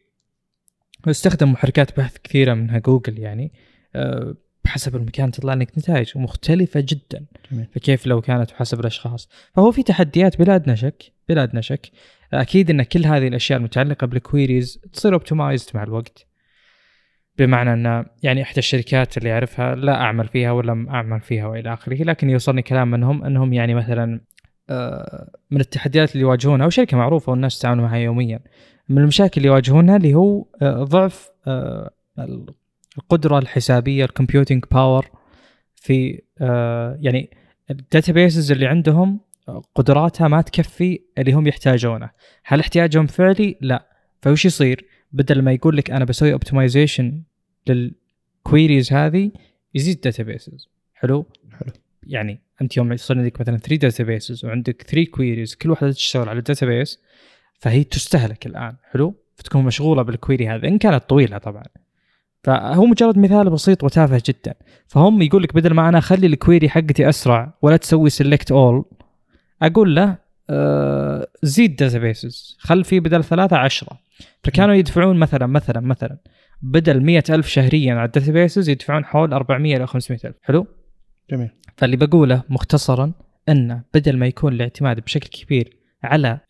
يستخدم 1.07 1.53
محركات 1.53 1.97
بحث 1.97 2.17
كثيرة 2.25 2.55
منها 2.55 2.79
جوجل 2.79 3.19
يعني. 3.19 3.53
آه، 3.95 4.35
بحسب 4.65 4.97
المكان 4.97 5.31
تطلع 5.31 5.55
لك 5.55 5.79
نتائج 5.79 6.19
مختلفة 6.19 6.81
جدا. 6.81 7.25
جميل. 7.53 7.67
فكيف 7.75 8.07
لو 8.07 8.21
كانت 8.21 8.51
حسب 8.51 8.81
الأشخاص؟ 8.81 9.29
فهو 9.55 9.71
في 9.71 9.83
تحديات 9.83 10.39
بلا 10.39 10.55
ادنى 10.55 10.77
شك 10.77 11.13
بلا 11.29 11.43
ادنى 11.43 11.63
شك. 11.63 11.91
أكيد 12.33 12.71
إن 12.71 12.83
كل 12.83 13.07
هذه 13.07 13.29
الأشياء 13.29 13.59
المتعلقة 13.59 14.07
بال 14.07 14.23
queries 14.23 14.81
تصير 14.93 15.13
optimized 15.13 15.71
مع 15.75 15.83
الوقت. 15.83 16.27
بمعنى 17.39 17.73
إن 17.73 18.05
يعني 18.23 18.43
إحدى 18.43 18.59
الشركات 18.59 19.19
اللي 19.19 19.33
أعرفها 19.33 19.75
لا 19.75 20.01
أعمل 20.01 20.29
فيها 20.29 20.53
ولم 20.53 20.89
أعمل 20.89 21.21
فيها 21.21 21.47
وإلى 21.47 21.73
آخره 21.73 22.03
لكن 22.03 22.31
يوصلني 22.31 22.63
كلام 22.63 22.91
منهم 22.91 23.25
إنهم 23.25 23.53
يعني 23.53 23.75
مثلا 23.75 24.21
آه، 24.71 25.31
من 25.51 25.61
التحديات 25.61 26.13
اللي 26.13 26.23
يواجهونها 26.23 26.67
وشركة 26.67 26.97
معروفة 26.97 27.31
والناس 27.31 27.59
تتعامل 27.59 27.83
معها 27.83 27.97
يوميا. 27.97 28.41
من 28.89 28.99
المشاكل 28.99 29.33
اللي 29.37 29.49
يواجهونها 29.49 29.97
اللي 29.97 30.15
هو 30.15 30.47
آه، 30.63 30.85
ضعف 30.85 31.31
آه، 31.47 31.91
القدرة 32.99 33.39
الحسابية 33.39 34.05
ال 34.05 34.11
computing 34.11 34.65
power 34.73 35.11
في 35.75 36.23
آه، 36.41 36.99
يعني 37.01 37.31
ال 37.71 37.79
databases 37.79 38.53
اللي 38.53 38.67
عندهم 38.67 39.21
قدراتها 39.75 40.29
ما 40.29 40.41
تكفي 40.43 41.01
اللي 41.19 41.33
هم 41.33 41.47
يحتاجونه. 41.47 42.11
هل 42.45 42.61
احتياجهم 42.61 43.07
فعلي؟ 43.07 43.57
لا. 43.61 43.89
فوش 44.23 44.45
يصير؟ 44.45 44.87
بدل 45.13 45.43
ما 45.43 45.53
يقول 45.53 45.77
لك 45.77 45.91
أنا 45.91 46.05
بسوي 46.05 46.33
optimization 46.33 47.23
لل 47.67 47.95
queries 47.95 48.93
هذه 48.93 49.31
يزيد 49.75 50.01
databases 50.01 50.69
حلو؟ 50.95 51.27
حلو. 51.53 51.73
يعني 52.07 52.41
أنت 52.63 52.77
يوم 52.77 52.93
يصير 52.93 53.19
عندك 53.19 53.41
مثلا 53.41 53.57
3 53.57 53.77
databases 53.77 54.45
وعندك 54.45 54.83
3 54.83 55.11
queries 55.11 55.55
كل 55.55 55.71
واحدة 55.71 55.93
تشتغل 55.93 56.29
على 56.29 56.39
ال 56.39 56.46
database 56.46 57.01
فهي 57.59 57.85
تستهلك 57.85 58.47
الآن. 58.47 58.77
حلو؟ 58.91 59.15
فتكون 59.37 59.65
مشغولة 59.65 60.03
بال 60.03 60.16
query 60.16 60.49
هذا 60.49 60.69
إن 60.69 60.79
كانت 60.79 61.05
طويلة 61.05 61.39
طبعا. 61.39 61.65
فهو 62.45 62.87
مجرد 62.87 63.19
مثال 63.19 63.51
بسيط 63.51 63.85
وتافه 63.85 64.23
جدا. 64.27 64.55
فهم 64.87 65.23
يقول 65.23 65.43
لك 65.43 65.55
بدل 65.55 65.75
ما 65.75 65.89
أنا 65.89 65.99
أخلي 65.99 66.27
ال 66.27 66.34
query 66.34 66.69
حقتي 66.69 67.09
أسرع 67.09 67.55
ولا 67.63 67.77
تسوي 67.77 68.11
select 68.11 68.53
all 68.53 68.85
أقول 69.63 69.97
له 69.97 70.17
آه 70.51 71.27
زيد 71.43 71.77
databases 71.77 72.57
خل 72.61 72.85
في 72.85 73.01
بدل 73.01 73.25
ثلاثة 73.25 73.57
عشرة. 73.57 73.99
فكانوا 74.45 74.75
يدفعون 74.75 75.17
مثلا 75.17 75.47
مثلا 75.47 75.81
مثلا 75.81 76.17
بدل 76.63 77.01
مية 77.01 77.25
ألف 77.31 77.49
شهريا 77.49 77.95
على 77.95 78.05
ال 78.05 78.11
databases 78.11 78.69
يدفعون 78.69 79.05
حول 79.05 79.33
400 79.33 79.77
إلى 79.77 79.87
500 79.87 80.21
ألف. 80.25 80.37
حلو؟ 80.43 80.67
جميل. 81.31 81.51
فاللي 81.77 81.97
بقوله 81.97 82.43
مختصرا 82.49 83.13
أن 83.49 83.83
بدل 83.95 84.17
ما 84.17 84.27
يكون 84.27 84.53
الاعتماد 84.53 85.01
بشكل 85.01 85.29
كبير 85.29 85.77
على 86.03 86.41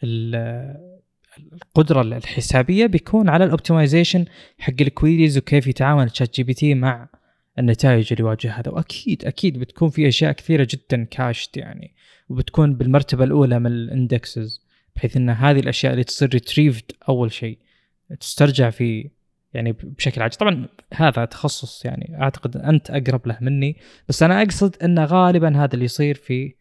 ال- 1.39 1.53
القدرة 1.53 2.03
الحسابية 2.03 2.87
بيكون 2.87 3.29
على 3.29 3.45
ال 3.45 3.51
optimization 3.51 4.25
حق 4.59 4.73
ال 4.81 4.88
queries 4.88 5.39
وكيف 5.39 5.67
يتعامل 5.67 6.11
ChatGPT 6.11 6.75
مع 6.75 7.09
النتائج 7.59 8.09
اللي 8.13 8.25
يواجهها. 8.25 8.61
هذا 8.61 8.71
وأكيد 8.71 9.25
أكيد 9.25 9.59
بتكون 9.59 9.91
في 9.91 10.09
أشياء 10.09 10.33
كثيرة 10.33 10.69
جدا 10.71 11.05
cached 11.05 11.57
يعني 11.57 11.95
وبتكون 12.29 12.75
بالمرتبة 12.75 13.25
الأولى 13.25 13.59
من 13.59 13.67
ال 13.67 13.79
indexes 13.79 14.65
بحيث 14.97 15.17
إن 15.17 15.31
هذه 15.31 15.61
الأشياء 15.61 15.93
اللي 15.93 16.05
تصير 16.05 16.29
retrieved 16.29 16.93
أول 17.09 17.33
شيء 17.33 17.59
تسترجع 18.21 18.71
في 18.71 19.11
يعني 19.55 19.73
بشكل 19.73 20.23
عاجل 20.23 20.35
طبعا 20.37 20.69
هذا 20.95 21.25
تخصص 21.25 21.85
يعني 21.85 22.17
أعتقد 22.23 22.57
أنت 22.57 22.91
أقرب 22.91 23.27
له 23.27 23.39
مني 23.41 23.77
بس 24.09 24.23
أنا 24.23 24.43
أقصد 24.43 24.77
إن 24.83 24.99
غالبا 24.99 25.57
هذا 25.65 25.75
اللي 25.75 25.85
يصير 25.85 26.15
في 26.15 26.55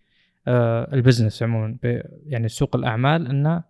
آه، 0.48 0.94
ال 0.94 0.99
business 0.99 1.44
عموما 1.44 1.78
يعني 2.26 2.48
سوق 2.50 2.76
الأعمال 2.76 3.28
انه 3.28 3.64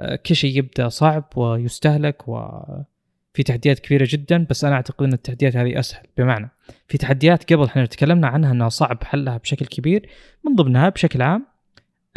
آه، 0.00 0.16
كل 0.16 0.36
شيء 0.36 0.58
يبدأ 0.58 0.88
صعب 0.88 1.24
ويستهلك 1.36 2.28
وفي 2.28 3.42
تحديات 3.46 3.78
كبيرة 3.78 4.08
جدا 4.10 4.46
بس 4.50 4.64
أنا 4.64 4.74
أعتقد 4.74 5.06
إن 5.06 5.12
التحديات 5.12 5.56
هذه 5.56 5.78
أسهل. 5.78 6.06
بمعنى 6.16 6.50
في 6.88 6.98
تحديات 6.98 7.52
قبل 7.52 7.64
إحنا 7.64 7.86
تكلمنا 7.86 8.28
عنها 8.28 8.52
إنها 8.52 8.68
صعب 8.68 9.04
حلها 9.04 9.36
بشكل 9.36 9.66
كبير 9.66 10.08
من 10.44 10.54
ضمنها 10.54 10.88
بشكل 10.88 11.22
عام 11.22 11.46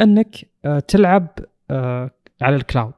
إنك 0.00 0.36
آه، 0.64 0.78
تلعب 0.78 1.28
آه، 1.70 2.10
على 2.42 2.56
ال 2.56 2.62
cloud 2.62 2.94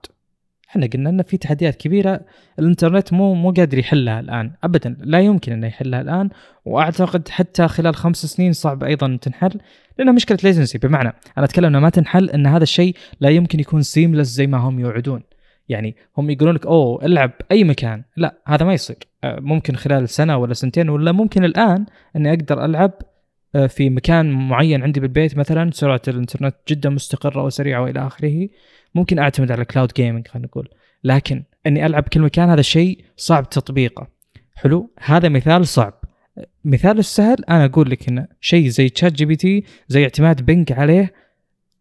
إحنا 0.72 0.86
قلنا 0.86 1.10
إن 1.10 1.22
في 1.22 1.36
تحديات 1.36 1.76
كبيرة 1.76 2.20
الإنترنت 2.58 3.12
مو 3.12 3.34
مو 3.34 3.50
قادر 3.50 3.78
يحلها 3.78 4.20
الآن 4.20 4.52
ابدا 4.64 4.96
لا 5.00 5.20
يمكن 5.20 5.52
إنه 5.52 5.66
يحلها 5.66 6.00
الآن 6.00 6.28
وأعتقد 6.64 7.28
حتى 7.28 7.68
خلال 7.68 7.94
خمس 7.94 8.26
سنين 8.26 8.52
صعب 8.52 8.84
أيضا 8.84 9.18
تنحل 9.22 9.60
لأنها 9.98 10.12
مشكلة 10.12 10.38
latency 10.44 10.78
بمعنى 10.78 11.12
أنا 11.38 11.44
أتكلم 11.44 11.64
انها 11.64 11.80
ما 11.80 11.90
تنحل 11.90 12.30
إن 12.30 12.46
هذا 12.46 12.62
الشيء 12.62 12.96
لا 13.20 13.28
يمكن 13.30 13.60
يكون 13.60 13.82
seamless 13.82 14.28
زي 14.28 14.46
ما 14.46 14.58
هم 14.58 14.80
يوعدون. 14.80 15.22
يعني 15.68 15.96
هم 16.18 16.30
يقولون 16.30 16.54
لك 16.54 16.66
أوه 16.66 17.04
العب 17.04 17.30
أي 17.50 17.64
مكان. 17.64 18.02
لا 18.16 18.34
هذا 18.46 18.66
ما 18.66 18.74
يصير. 18.74 18.96
آه، 19.24 19.40
ممكن 19.40 19.76
خلال 19.76 20.08
سنة 20.08 20.36
ولا 20.36 20.54
سنتين 20.54 20.88
ولا 20.88 21.12
ممكن 21.12 21.44
الآن 21.44 21.86
إني 22.16 22.30
أقدر 22.30 22.64
ألعب 22.64 22.92
آه، 23.54 23.66
في 23.66 23.90
مكان 23.90 24.48
معين 24.48 24.82
عندي 24.82 25.00
بالبيت 25.00 25.36
مثلا 25.36 25.70
سرعة 25.70 26.02
الإنترنت 26.08 26.54
جدا 26.68 26.90
مستقرة 26.90 27.44
وسريعة 27.44 27.82
وإلى 27.82 28.06
آخره. 28.06 28.48
ممكن 28.95 29.18
أعتمد 29.18 29.53
على 29.53 29.64
cloud 29.64 29.92
gaming 29.96 30.28
خلينا 30.28 30.47
نقول. 30.47 30.68
لكن 31.05 31.43
إني 31.66 31.86
ألعب 31.86 32.03
كل 32.03 32.20
مكان 32.20 32.49
هذا 32.49 32.62
شيء 32.62 33.05
صعب 33.16 33.49
تطبيقه. 33.51 34.09
حلو؟ 34.55 34.90
هذا 34.99 35.28
مثال 35.28 35.66
صعب. 35.66 35.95
مثال 36.64 36.99
السهل 36.99 37.45
أنا 37.45 37.64
أقول 37.64 37.90
لك 37.90 38.09
إنه 38.09 38.26
شيء 38.40 38.68
زي 38.68 38.88
ChatGPT 38.88 39.64
زي 39.88 40.03
اعتماد 40.03 40.47
Bing 40.46 40.72
عليه 40.72 41.12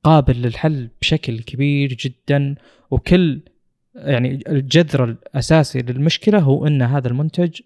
قابل 0.03 0.41
للحل 0.41 0.89
بشكل 1.01 1.39
كبير 1.39 1.93
جدا 1.93 2.55
وكل 2.91 3.41
يعني 3.95 4.43
الجذر 4.47 5.03
الأساسي 5.03 5.79
للمشكلة 5.79 6.39
هو 6.39 6.67
إن 6.67 6.81
هذا 6.81 7.07
المنتج 7.07 7.61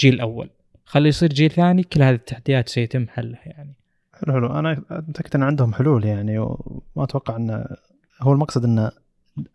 جيل 0.00 0.20
أول. 0.20 0.50
خليه 0.84 1.08
يصير 1.08 1.28
جيل 1.28 1.50
ثاني 1.50 1.82
كل 1.82 2.02
هذه 2.02 2.14
التحديات 2.14 2.68
سيتم 2.68 3.08
حلها 3.08 3.40
يعني. 3.46 3.74
حلو 4.14 4.32
حلو. 4.32 4.46
أنا 4.46 4.82
متاكد 4.90 5.36
إن 5.36 5.42
عندهم 5.42 5.74
حلول 5.74 6.04
يعني 6.04 6.38
وما 6.38 7.04
أتوقع 7.04 7.36
إن 7.36 7.66
هو 8.22 8.32
المقصد 8.32 8.64
إن 8.64 8.90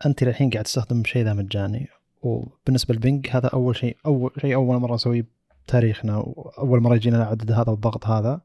أنت 0.05 0.23
للحين 0.23 0.49
قاعد 0.49 0.63
تستخدم 0.63 1.03
شيء 1.03 1.23
ذا 1.23 1.33
مجاني. 1.33 1.87
وبالنسبة 2.21 2.93
لل 2.93 3.05
Bing 3.05 3.27
هذا 3.31 3.47
أول 3.47 3.75
شيء 3.75 3.97
أول 4.05 4.31
شيء 4.41 4.55
أول 4.55 4.77
مرة 4.77 4.95
أسويه 4.95 5.25
بتاريخنا 5.65 6.17
وأول 6.17 6.81
مرة 6.81 6.95
يجينا 6.95 7.17
العدد 7.17 7.51
هذا 7.51 7.69
والضغط 7.69 8.07
هذا. 8.07 8.41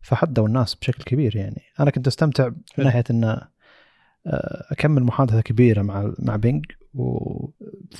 فحدوا 0.00 0.46
الناس 0.46 0.74
بشكل 0.74 1.04
كبير 1.04 1.36
يعني. 1.36 1.62
أنا 1.80 1.90
كنت 1.90 2.06
أستمتع 2.06 2.48
من 2.48 2.54
حلو. 2.74 2.84
ناحية 2.84 3.04
إن 3.10 3.24
آه، 4.26 4.66
أكمل 4.70 5.02
محادثة 5.02 5.40
كبيرة 5.40 5.82
مع 5.82 6.12
مع 6.18 6.36
Bing. 6.36 6.64
و 6.94 7.48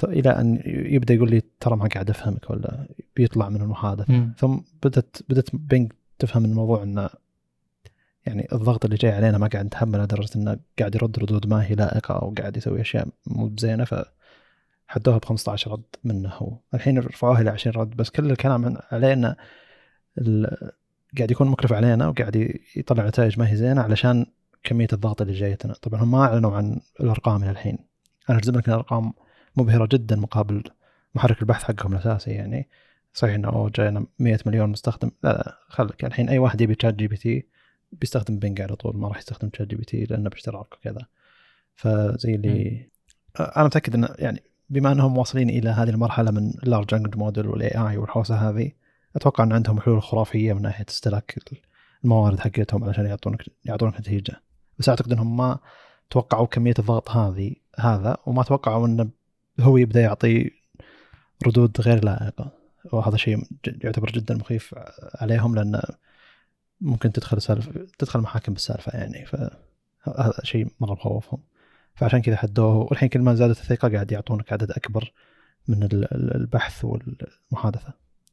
إلى 0.04 0.30
أن 0.30 0.62
يبدأ 0.66 1.14
يقول 1.14 1.30
لي 1.30 1.42
ترى 1.60 1.76
ما 1.76 1.88
قاعد 1.88 2.10
أفهمك 2.10 2.50
ولا 2.50 2.86
بيطلع 3.16 3.48
من 3.48 3.60
المحادثة. 3.62 4.28
ثم 4.38 4.58
بدت 4.82 5.24
بدت 5.28 5.56
Bing 5.56 5.92
تفهم 6.18 6.44
الموضوع 6.44 6.82
انه 6.82 7.10
يعني 8.26 8.48
الضغط 8.52 8.84
اللي 8.84 8.96
جاي 8.96 9.12
علينا 9.12 9.38
ما 9.38 9.46
قاعد 9.46 9.66
نتحمله 9.66 10.04
لدرجة 10.04 10.30
إنه 10.36 10.58
قاعد 10.78 10.94
يرد 10.94 11.18
ردود 11.18 11.46
ما 11.46 11.64
هي 11.64 11.74
لائقة 11.74 12.14
أو 12.14 12.34
قاعد 12.38 12.56
يسوي 12.56 12.80
أشياء 12.80 13.08
مو 13.26 13.48
بزينة 13.48 13.84
ف 13.84 13.94
حدوها 14.88 15.18
ب 15.18 15.24
15 15.24 15.72
رد 15.72 15.82
منه 16.04 16.28
هو. 16.28 16.56
الحين 16.74 16.98
رفعوها 16.98 17.40
إلى 17.40 17.50
20 17.50 17.76
رد 17.76 17.90
بس 17.96 18.10
كل 18.10 18.30
الكلام 18.30 18.78
انه 18.92 19.36
ال- 20.18 20.70
قاعد 21.18 21.30
يكون 21.30 21.48
مكلف 21.48 21.72
علينا 21.72 22.08
وقاعد 22.08 22.58
يطلع 22.76 23.06
نتائج 23.08 23.38
ما 23.38 23.50
هي 23.50 23.56
زينة 23.56 23.80
علشان 23.82 24.26
كمية 24.62 24.88
الضغط 24.92 25.20
اللي 25.22 25.32
جايتنا. 25.32 25.72
طبعا 25.74 26.02
هم 26.02 26.10
ما 26.10 26.24
أعلنوا 26.24 26.56
عن 26.56 26.80
الأرقام 27.00 27.42
إلى 27.42 27.50
الحين. 27.50 27.78
أنا 28.30 28.38
أجزم 28.38 28.52
لك 28.58 28.66
إن 28.68 28.72
الأرقام 28.74 29.12
مبهرة 29.56 29.88
جدا 29.92 30.16
مقابل 30.16 30.62
محرك 31.14 31.42
البحث 31.42 31.62
حقهم 31.64 31.92
الأساسي 31.92 32.30
يعني. 32.30 32.68
صحيح 33.14 33.34
إنه 33.34 33.70
جاينا 33.74 34.06
100 34.18 34.38
مليون 34.46 34.70
مستخدم. 34.70 35.10
لا 35.22 35.28
لا 35.32 35.58
خلك 35.68 36.04
الحين 36.04 36.28
أي 36.28 36.38
واحد 36.38 36.60
يبي 36.60 36.74
ChatGPT 36.74 37.46
بيستخدم 37.93 38.38
Bing 38.38 38.61
على 38.61 38.76
طول 38.76 38.97
ما 38.97 39.09
راح 39.09 39.18
يستخدم 39.18 39.49
ChatGPT 39.48 40.04
لأنه 40.05 40.30
باشتراك 40.30 40.74
وكذا. 40.74 41.07
فزي 41.76 42.34
اللي 42.34 42.88
أنا 43.41 43.64
متأكد 43.64 43.95
إن 43.95 44.09
يعني 44.18 44.43
بما 44.70 44.93
إنهم 44.93 45.18
واصلين 45.18 45.51
إلى 45.51 45.70
هذه 45.70 45.91
المرحلة 45.91 46.30
من 46.30 46.53
ال 46.62 46.68
large 46.68 46.94
language 46.94 47.16
model 47.16 47.46
وال 47.46 47.88
AI 47.88 47.96
والحوسة 47.97 48.34
هذه 48.34 48.72
أتوقع 49.16 49.45
إن 49.45 49.53
عندهم 49.53 49.80
حلول 49.80 50.03
خرافية 50.03 50.53
من 50.53 50.62
ناحية 50.62 50.86
استهلاك 50.88 51.38
الموارد 52.05 52.41
حقتهم 52.41 52.84
علشان 52.84 53.07
يعطونك 53.07 53.45
يعطونك 53.64 54.01
نتيجة. 54.01 54.43
بس 54.78 54.88
أعتقد 54.88 55.12
إنهم 55.12 55.36
ما 55.36 55.59
توقعوا 56.11 56.47
كمية 56.47 56.74
الضغط 56.78 57.11
هذه 57.11 57.55
هذا 57.78 58.16
وما 58.26 58.43
توقعوا 58.43 58.86
انه 58.86 59.11
هو 59.61 59.76
يبدأ 59.76 60.01
يعطي 60.01 60.51
ردود 61.47 61.80
غير 61.80 62.05
لائقة. 62.05 62.53
وهذا 62.93 63.16
شيء 63.16 63.43
يعتبر 63.66 64.11
جدا 64.11 64.34
مخيف 64.34 64.74
عليهم 65.14 65.55
لأن 65.55 65.82
ممكن 66.80 67.12
تدخل 67.12 67.42
سالفه 67.42 67.86
تدخل 67.98 68.20
محاكم 68.20 68.52
بالسالفة 68.52 68.98
يعني 68.98 69.26
فهذا 69.26 70.40
شيء 70.42 70.66
مره 70.80 70.92
مخوفهم 70.92 71.40
فعشان 71.94 72.22
كذا 72.22 72.36
حدوه 72.36 72.76
والحين 72.76 73.08
كل 73.08 73.20
ما 73.20 73.34
زادت 73.34 73.58
الثقة 73.58 73.88
قاعد 73.88 74.12
يعطونك 74.12 74.52
عدد 74.52 74.70
أكبر 74.70 75.12
من 75.68 75.88
البحث 76.12 76.84
والمحادثة. 76.84 77.92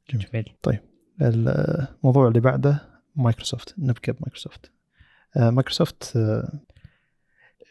جميل. 0.09 0.53
طيب 0.61 0.79
الموضوع 1.21 2.27
اللي 2.27 2.39
بعده 2.39 2.81
مايكروسوفت 3.15 3.75
نبكي 3.77 4.11
بمايكروسوفت. 4.11 4.71
آه، 5.37 5.49
مايكروسوفت 5.49 6.17
آه، 6.17 6.59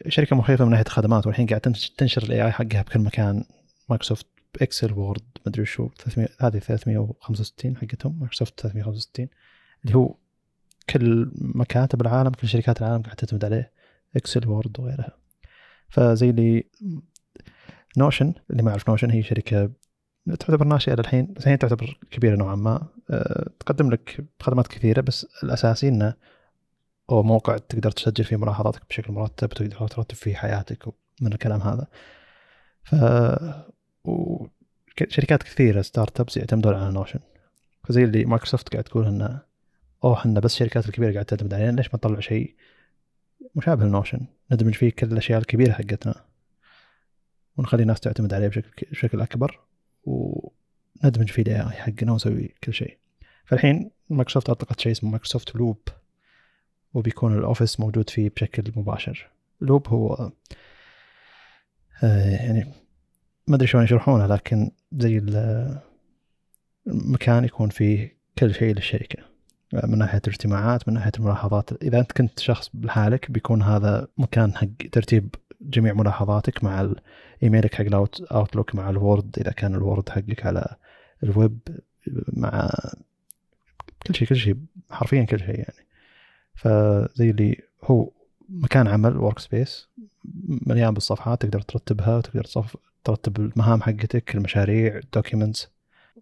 شركة 0.07 0.35
مخيفة 0.35 0.65
من 0.65 0.71
ناحية 0.71 0.85
الخدمات 0.85 1.27
والحين 1.27 1.47
قاعد 1.47 1.61
تنشر 1.97 2.23
ال 2.23 2.45
AI 2.45 2.51
حقها 2.51 2.81
بكل 2.81 2.99
مكان. 2.99 3.43
مايكروسوفت 3.89 4.27
Excel 4.61 4.93
Word 4.93 5.23
مدري 5.47 5.65
شو 5.65 5.89
300 5.97 6.27
هذه 6.41 6.59
365 6.59 7.77
حقتهم 7.77 8.19
مايكروسوفت 8.19 8.59
365 8.59 9.27
اللي 9.85 9.95
هو 9.95 10.15
كل 10.89 11.31
مكاتب 11.35 12.01
العالم 12.01 12.29
كل 12.29 12.47
شركات 12.47 12.81
العالم 12.81 13.01
قاعدة 13.01 13.15
تعتمد 13.15 13.45
عليه 13.45 13.71
Excel 14.15 14.47
Word 14.47 14.79
وغيرها. 14.79 15.17
فزي 15.89 16.29
اللي 16.29 16.63
Notion 17.97 18.33
اللي 18.51 18.63
ما 18.63 18.69
يعرف 18.71 18.89
Notion 18.89 19.11
هي 19.11 19.23
شركة 19.23 19.71
تعتبر 20.39 20.65
ناشئة 20.65 20.93
للحين 20.95 21.33
بس 21.33 21.47
هي 21.47 21.57
تعتبر 21.57 21.99
كبيرة 22.11 22.35
نوعا 22.35 22.55
ما. 22.55 22.87
أه 23.09 23.49
تقدم 23.59 23.91
لك 23.91 24.25
خدمات 24.41 24.67
كثيرة 24.67 25.01
بس 25.01 25.27
الاساسي 25.43 25.87
إنه 25.87 26.13
هو 27.09 27.23
موقع 27.23 27.57
تقدر 27.57 27.91
تسجل 27.91 28.23
فيه 28.23 28.35
ملاحظاتك 28.35 28.81
بشكل 28.89 29.13
مرتب 29.13 29.47
وتقدر 29.51 29.87
ترتب 29.87 30.15
فيه 30.15 30.35
حياتك 30.35 30.87
من 31.21 31.33
الكلام 31.33 31.61
هذا. 31.61 31.87
ف 32.83 32.95
شركات 35.09 35.43
كثيرة 35.43 35.81
startups 35.81 36.37
يعتمدون 36.37 36.73
على 36.73 36.91
Notion 36.93 37.19
فزي 37.83 38.03
اللي 38.03 38.25
مايكروسوفت 38.25 38.69
قاعد 38.69 38.83
تقول 38.83 39.05
إنه 39.05 39.46
أوه 40.03 40.17
إحنا 40.17 40.39
بس 40.39 40.53
الشركات 40.53 40.85
الكبيرة 40.85 41.13
قاعد 41.13 41.25
تعتمد 41.25 41.53
علينا 41.53 41.71
ليش 41.71 41.87
ما 41.87 41.95
نطلع 41.95 42.19
شيء 42.19 42.55
مشابه 43.55 43.85
ل 43.85 43.90
Notion 43.90 44.19
ندمج 44.51 44.73
فيه 44.73 44.89
كل 44.89 45.07
الأشياء 45.11 45.39
الكبيرة 45.39 45.71
حقتنا. 45.71 46.25
ونخلي 47.57 47.81
الناس 47.81 47.99
تعتمد 47.99 48.33
عليه 48.33 48.47
بشكل 48.47 48.87
بشكل 48.91 49.21
أكبر 49.21 49.59
وندمج 50.03 51.29
فيه 51.31 51.41
ال 51.41 51.61
AI 51.61 51.69
حقنا 51.69 52.11
ونسوي 52.11 52.55
كل 52.63 52.73
شيء. 52.73 52.97
فالحين 53.45 53.91
مايكروسوفت 54.09 54.49
اطلقت 54.49 54.79
شيء 54.79 54.91
اسمه 54.91 55.09
مايكروسوفت 55.09 55.55
Loop 55.55 55.81
وبيكون 56.93 57.37
ال 57.37 57.43
Office 57.43 57.79
موجود 57.79 58.09
فيه 58.09 58.29
بشكل 58.29 58.71
مباشر. 58.75 59.29
Loop 59.61 59.87
هو 59.87 60.31
آه 62.03 62.29
يعني 62.29 62.73
ما 63.47 63.55
أدري 63.55 63.67
شلون 63.67 63.83
يشرحونه 63.83 64.27
لكن 64.27 64.71
زي 64.91 65.17
المكان 66.87 67.45
يكون 67.45 67.69
فيه 67.69 68.17
كل 68.37 68.53
شيء 68.53 68.75
للشركة. 68.75 69.36
من 69.73 69.97
ناحية 69.97 70.21
الاجتماعات 70.27 70.87
من 70.87 70.93
ناحية 70.93 71.11
الملاحظات. 71.19 71.83
إذا 71.83 71.99
أنت 71.99 72.11
كنت 72.11 72.39
شخص 72.39 72.69
لحالك 72.73 73.31
بيكون 73.31 73.61
هذا 73.61 74.07
مكان 74.17 74.55
حق 74.55 74.67
ترتيب 74.91 75.35
جميع 75.61 75.93
ملاحظاتك 75.93 76.63
مع 76.63 76.89
إيميلك 77.43 77.75
حق 77.75 77.85
ال 77.85 77.96
Outlook 77.96 78.75
مع 78.75 78.89
ال 78.89 78.99
Word 78.99 79.39
إذا 79.39 79.51
كان 79.51 79.75
ال 79.75 79.82
Word 79.82 80.09
حقك 80.09 80.45
على 80.45 80.75
الويب 81.23 81.59
مع 82.33 82.69
كل 84.07 84.15
شيء 84.15 84.27
كل 84.27 84.35
شيء 84.35 84.55
حرفيا 84.91 85.23
كل 85.23 85.39
شيء 85.39 85.59
يعني. 85.59 85.87
فزي 86.55 87.29
اللي 87.29 87.61
هو 87.83 88.11
مكان 88.49 88.87
عمل 88.87 89.17
workspace 89.17 89.87
مليان 90.47 90.93
بالصفحات 90.93 91.41
تقدر 91.41 91.61
ترتبها 91.61 92.17
وتقدر 92.17 92.43
ترتب 93.03 93.37
المهام 93.39 93.81
حقتك 93.81 94.35
المشاريع 94.35 94.97
ال 94.97 95.04
documents 95.04 95.69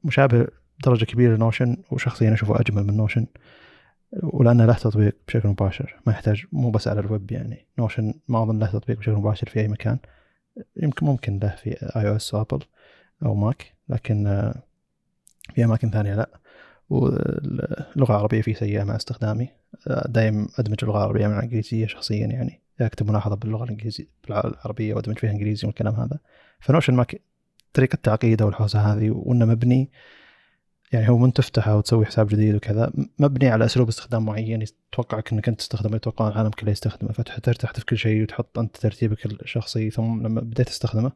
مشابه 0.04 0.48
درجة 0.84 1.06
كبيرة 1.06 1.36
ل 1.36 1.42
Notion 1.42 1.78
وشخصيا 1.92 2.34
أشوفه 2.34 2.60
أجمل 2.60 2.84
من 2.84 2.98
Notion 2.98 3.26
ولأنه 4.24 4.66
له 4.66 4.74
تطبيق 4.74 5.16
بشكل 5.28 5.50
مباشر. 5.50 5.96
ما 6.08 6.14
يحتاج 6.14 6.46
مو 6.52 6.72
بس 6.72 6.88
على 6.88 7.00
الويب 7.00 7.32
يعني. 7.32 7.66
Notion 7.80 8.14
ما 8.28 8.44
أظن 8.44 8.60
له 8.60 8.68
تطبيق 8.68 8.98
بشكل 8.98 9.12
مباشر 9.12 9.50
في 9.50 9.60
أي 9.60 9.68
مكان. 9.68 9.98
يمكن 10.84 11.06
ممكن 11.06 11.40
له 11.40 11.50
في 11.50 11.70
iOS 11.96 12.34
وابل 12.34 12.60
أو 13.26 13.36
Mac 13.36 13.74
لكن 13.90 14.28
آه، 14.28 14.64
في 15.56 15.66
أماكن 15.66 15.90
ثانية 15.90 16.16
لا. 16.16 16.30
واللغة 16.90 18.12
العربية 18.12 18.42
فيه 18.42 18.54
سيئة 18.54 18.84
مع 18.84 18.96
استخدامي. 18.96 19.50
دايم 20.06 20.48
أدمج 20.60 20.78
اللغة 20.84 20.98
العربية 20.98 21.28
مع 21.28 21.38
الإنجليزية 21.38 21.88
شخصيا 21.88 22.28
يعني. 22.28 22.62
أكتب 22.82 23.10
ملاحظة 23.10 23.36
باللغة 23.36 23.64
الإنجليزية 23.64 24.08
بالعربية 24.28 24.94
وأدمج 24.94 25.20
فيها 25.20 25.32
إنجليزي 25.32 25.68
والكلام 25.68 25.96
هذا. 25.96 26.20
ف 26.60 26.65
Notion 26.65 26.94
مع 26.94 27.22
طريقة 27.74 27.98
تعقيده 28.04 28.46
والحوسة 28.46 28.80
هذه 28.80 29.10
وإنه 29.10 29.46
مبني 29.46 29.92
يعني 30.96 31.10
هو 31.10 31.18
من 31.18 31.34
تفتحه 31.34 31.78
وتسوي 31.78 32.06
حساب 32.06 32.28
جديد 32.28 32.56
وكذا 32.56 32.92
مبني 33.20 33.50
على 33.50 33.66
أسلوب 33.66 33.88
استخدام 33.88 34.26
معين 34.26 34.62
يتوقعك 34.62 35.34
إنك 35.34 35.48
أنت 35.48 35.60
تستخدمه 35.60 35.96
يتوقع 35.96 36.28
العالم 36.28 36.50
كله 36.50 36.72
يستخدمه 36.72 37.12
فتحتاج 37.12 37.56
تحذف 37.56 37.84
كل 37.84 37.98
شيء 37.98 38.24
وتحط 38.24 38.60
أنت 38.60 38.78
ترتيبك 38.78 39.26
الشخصي 39.26 39.90
ثم 39.90 40.28
لما 40.28 40.42
بديت 40.42 40.68
استخدمه 40.68 41.12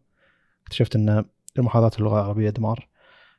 اكتشفت 0.63 0.95
إن 0.95 1.25
المحاضرات 1.59 1.99
اللغة 1.99 2.19
العربية 2.19 2.49
دمار 2.49 2.87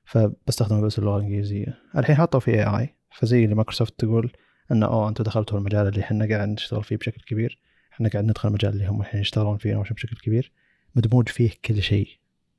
فبستخدمه 0.05 0.81
بس 0.81 0.99
اللغة 0.99 1.17
الإنجليزية. 1.17 1.79
الحين 1.97 2.17
حطوا 2.17 2.41
في 2.41 2.51
AI 2.51 2.95
فزي 3.11 3.45
اللي 3.45 3.55
مايكروسوفت 3.55 3.95
تقول 3.99 4.33
إنه 4.73 4.87
أوه 4.87 5.09
أنتم 5.09 5.25
دخلتوا 5.25 5.59
المجال 5.59 5.87
اللي 5.87 6.01
إحنا 6.01 6.29
قاعد 6.29 6.49
نشتغل 6.49 6.85
فيه 6.85 6.97
بشكل 6.97 7.23
كبير 7.23 7.59
إحنا 7.93 8.09
قاعد 8.09 8.25
ندخل 8.25 8.49
المجال 8.49 8.73
اللي 8.73 8.87
هم 8.87 9.01
الحين 9.01 9.21
يشتغلون 9.21 9.59
فيه 9.59 9.77
بشكل 9.77 10.17
كبير 10.17 10.53
مدموج 10.95 11.29
فيه 11.29 11.51
كل 11.65 11.83
شيء 11.83 12.09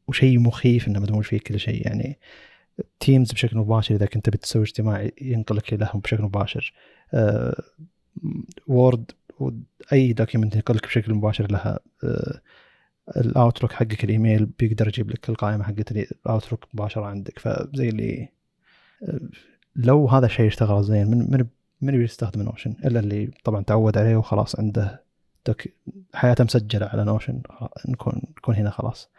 وشيء 0.07 0.39
مخيف 0.39 0.87
إنه 0.87 0.99
مدموج 0.99 1.23
فيه 1.23 1.39
كل 1.39 1.59
شيء 1.59 1.87
يعني 1.87 2.19
Teams 2.99 3.31
بشكل 3.31 3.57
مباشر 3.57 3.95
إذا 3.95 4.05
كنت 4.05 4.29
بتسوي 4.29 4.63
اجتماع 4.63 5.09
ينقلك 5.21 5.73
لهم 5.73 5.99
بشكل 5.99 6.23
مباشر. 6.23 6.73
Word 8.67 9.11
آه، 9.41 9.51
أي 9.93 10.13
document 10.13 10.55
ينقلك 10.55 10.85
بشكل 10.85 11.13
مباشر 11.13 11.51
لها 11.51 11.79
آه، 12.03 12.41
ال 13.17 13.24
Outlook 13.24 13.71
حقك 13.71 14.03
الإيميل 14.03 14.45
بيقدر 14.45 14.87
يجيب 14.87 15.11
لك 15.11 15.29
القائمة 15.29 15.63
حقت 15.63 15.91
ال 15.91 16.01
Outlook 16.01 16.65
مباشرة 16.73 17.05
عندك. 17.05 17.39
فزي 17.39 17.89
اللي 17.89 18.29
آه، 19.03 19.19
لو 19.75 20.07
هذا 20.07 20.25
الشيء 20.25 20.47
اشتغل 20.47 20.83
زين 20.83 21.07
من 21.07 21.17
من 21.31 21.45
من 21.81 21.97
بيستخدم 21.97 22.41
Notion 22.41 22.75
إلا 22.85 22.99
اللي 22.99 23.31
طبعا 23.43 23.63
تعود 23.63 23.97
عليه 23.97 24.15
وخلاص 24.15 24.59
عنده 24.59 25.03
حياته 26.13 26.43
مسجلة 26.43 26.85
على 26.85 27.03
Notion 27.03 27.41
نكون 27.87 28.21
نكون 28.37 28.55
هنا 28.55 28.69
خلاص. 28.69 29.09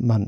ما 0.00 0.26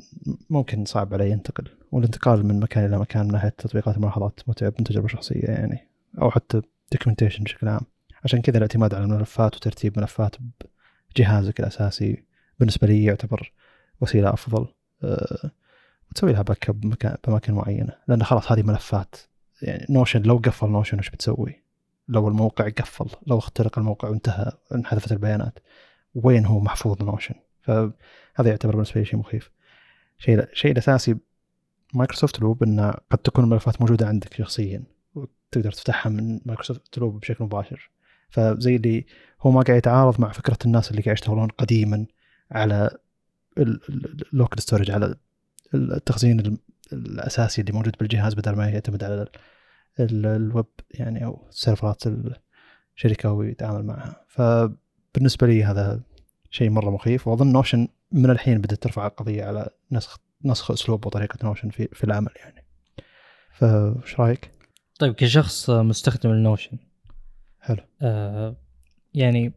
ممكن 0.51 0.85
صعب 0.85 1.15
عليه 1.15 1.33
ينتقل 1.33 1.69
والانتقال 1.93 2.47
من 2.47 2.61
مكان 2.61 2.85
إلى 2.85 2.99
مكان 2.99 3.27
من 3.27 3.33
ناحية 3.33 3.49
تطبيقات 3.49 3.97
الملاحظات 3.97 4.41
متعب 4.47 4.73
من 4.79 4.85
تجربة 4.85 5.09
شخصية 5.09 5.45
يعني 5.45 5.89
أو 6.23 6.31
حتى 6.31 6.63
documentation 6.93 7.45
بشكل 7.45 7.69
عام 7.69 7.81
عشان 8.25 8.41
كذا 8.41 8.57
الاعتماد 8.57 8.95
على 8.95 9.05
الملفات 9.05 9.57
وترتيب 9.57 9.99
ملفات 9.99 10.37
بجهازك 11.11 11.61
الأساسي 11.61 12.25
بالنسبة 12.59 12.87
لي 12.87 13.05
يعتبر 13.05 13.53
وسيلة 14.01 14.33
أفضل 14.33 14.67
أه 15.03 15.51
وتسوي 16.11 16.33
لها 16.33 16.43
backup 16.43 16.81
بأماكن 17.25 17.55
معينة 17.55 17.93
لأن 18.09 18.25
خلاص 18.25 18.53
هذه 18.53 18.63
ملفات 18.63 19.17
يعني 19.63 19.87
Notion 19.91 20.23
لو 20.23 20.37
قفل 20.37 20.69
Notion 20.69 20.99
وش 20.99 21.11
بتسوي؟ 21.11 21.63
لو 22.09 22.29
الموقع 22.29 22.69
قفل 22.69 23.07
لو 23.27 23.39
اخترق 23.39 23.79
الموقع 23.79 24.09
وانتهى 24.09 24.53
انحذفت 24.75 25.13
البيانات 25.13 25.59
وين 26.15 26.47
هو 26.47 26.61
محفوظ 26.61 27.03
Notion؟ 27.03 27.35
فهذا 27.67 28.49
يعتبر 28.51 28.73
بالنسبة 28.73 29.01
لي 29.01 29.05
شيء 29.07 29.19
مخيف. 29.19 29.51
شيء 30.19 30.47
شيء 30.53 30.73
الأساسي 30.73 31.17
مايكروسوفت 31.95 32.41
Loop 32.41 32.63
إنه 32.63 32.91
قد 33.11 33.19
تكون 33.19 33.45
الملفات 33.45 33.81
موجودة 33.81 34.07
عندك 34.07 34.35
شخصيا 34.35 34.83
وتقدر 35.15 35.73
تفتحها 35.73 36.11
من 36.11 36.41
مايكروسوفت 36.45 36.99
Loop 36.99 37.21
بشكل 37.21 37.45
مباشر. 37.45 37.91
فزي 38.31 38.77
اللي 38.77 39.07
هو 39.41 39.51
ما 39.51 39.63
قاعد 39.63 39.79
يتعارض 39.79 40.21
مع 40.21 40.33
فكرة 40.33 40.59
الناس 40.67 40.91
اللي 40.91 41.03
قاعد 41.03 41.17
يشتغلون 41.17 41.49
قديما 41.49 42.07
على 42.51 42.91
ال 43.59 43.76
local 43.76 44.63
storage 44.63 44.91
على 44.91 45.15
التخزين 45.75 46.59
الأساسي 46.93 47.61
اللي 47.61 47.73
موجود 47.73 47.97
بالجهاز 48.01 48.35
بدل 48.35 48.57
ما 48.57 48.69
يعتمد 48.69 49.05
على 49.05 49.27
الويب 50.01 50.67
يعني 50.91 51.25
أو 51.25 51.47
سيرفرات 51.51 52.03
الشركة 52.97 53.33
ويتعامل 53.33 53.87
معها. 53.87 54.25
فبالنسبة 54.29 55.47
لي 55.47 55.65
هذا 55.65 56.01
شيء 56.57 56.71
مرة 56.71 56.91
مخيف. 56.91 57.29
وأظن 57.29 57.53
Notion 57.53 57.89
من 58.13 58.31
الحين 58.31 58.59
بدأت 58.59 58.83
ترفع 58.83 59.07
القضية 59.07 59.45
على 59.45 59.69
نسخ 59.93 60.19
نسخ 60.45 60.71
أسلوب 60.71 61.07
وطريقة 61.07 61.39
Notion 61.45 61.69
في 61.69 61.89
في 61.93 62.05
العمل 62.05 62.31
يعني. 62.37 62.65
فايش 63.53 64.21
رأيك؟ 64.21 64.51
طيب 64.99 65.15
كشخص 65.15 65.71
مستخدم 65.71 66.31
ال 66.31 66.38
Notion 66.38 66.79
حلو. 67.61 67.83
آه 68.03 68.57
يعني 69.15 69.53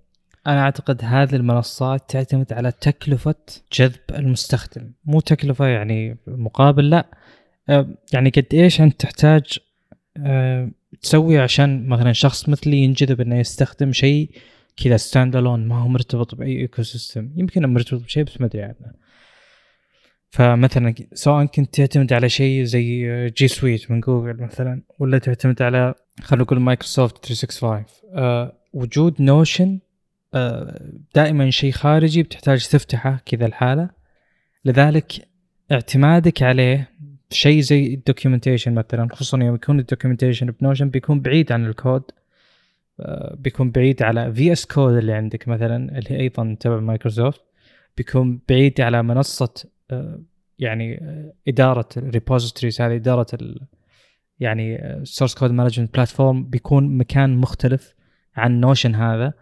أنا 0.47 0.61
أعتقد 0.61 1.01
هذه 1.03 1.35
المنصات 1.35 2.09
تعتمد 2.09 2.53
على 2.53 2.71
تكلفة 2.71 3.35
جذب 3.73 3.99
المستخدم. 4.11 4.91
مو 5.05 5.19
تكلفة 5.19 5.67
يعني 5.67 6.17
مقابل 6.27 6.89
لا. 6.89 7.05
آه، 7.69 7.87
يعني 8.13 8.29
قد 8.29 8.45
إيش 8.53 8.81
أنت 8.81 8.99
تحتاج 8.99 9.59
آه، 10.17 10.71
تسوي 11.01 11.39
عشان 11.39 11.87
مثلا 11.87 12.13
شخص 12.13 12.49
مثلي 12.49 12.77
ينجذب 12.77 13.21
إنه 13.21 13.39
يستخدم 13.39 13.91
شيء 13.91 14.31
كذا 14.83 14.97
stand 14.97 15.35
alone 15.35 15.67
ما 15.67 15.81
هو 15.81 15.87
مرتبط 15.87 16.35
بأي 16.35 16.57
ecosystem 16.57 17.31
يمكن 17.35 17.65
مرتبط 17.65 18.01
بشيء 18.01 18.23
بس 18.23 18.41
ما 18.41 18.47
أدري 18.47 18.63
عنه. 18.63 18.75
فمثلا 20.29 20.93
سواء 21.13 21.45
كنت 21.45 21.75
تعتمد 21.75 22.13
على 22.13 22.29
شيء 22.29 22.63
زي 22.63 23.29
G 23.29 23.47
Suite 23.47 23.91
من 23.91 23.99
جوجل 23.99 24.43
مثلا 24.43 24.81
ولا 24.99 25.17
تعتمد 25.17 25.61
على 25.61 25.93
خلينا 26.21 26.43
نقول 26.43 26.59
مايكروسوفت 26.59 27.25
365 27.25 27.85
أه 28.15 28.53
وجود 28.73 29.21
Notion 29.21 29.79
أه 30.33 30.81
دائما 31.15 31.49
شيء 31.49 31.71
خارجي 31.71 32.23
بتحتاج 32.23 32.67
تفتحه 32.67 33.21
كذا 33.25 33.45
الحالة. 33.45 33.89
لذلك 34.65 35.27
اعتمادك 35.71 36.43
عليه 36.43 36.89
شيء 37.29 37.61
زي 37.61 37.93
ال 37.93 37.99
documentation 37.99 38.73
مثلا 38.73 39.07
خصوصا 39.11 39.37
يوم 39.43 39.55
يكون 39.55 39.79
ال 39.79 39.84
documentation 39.84 40.51
ب 40.51 40.57
Notion 40.57 40.89
بيكون 40.89 41.21
بعيد 41.21 41.51
عن 41.51 41.65
الكود. 41.65 42.03
بيكون 43.37 43.71
بعيد 43.71 44.03
على 44.03 44.33
VS 44.33 44.65
Code 44.65 44.93
اللي 44.93 45.13
عندك 45.13 45.47
مثلا 45.47 45.97
اللي 45.97 46.19
أيضا 46.19 46.57
تبع 46.59 46.79
مايكروسوفت 46.79 47.41
بيكون 47.97 48.41
بعيد 48.49 48.81
على 48.81 49.03
منصة 49.03 49.53
آه، 49.91 50.21
يعني 50.59 50.97
آه، 51.01 51.33
إدارة 51.47 51.89
ال 51.97 52.04
repositories 52.04 52.81
هذه 52.81 52.95
إدارة 52.95 53.27
ال 53.33 53.61
يعني 54.39 54.99
source 55.03 55.35
code 55.35 55.51
management 55.51 55.93
platform 55.93 56.49
بيكون 56.49 56.97
مكان 56.97 57.37
مختلف 57.37 57.95
عن 58.35 58.59
Notion 58.59 58.95
هذا. 58.95 59.33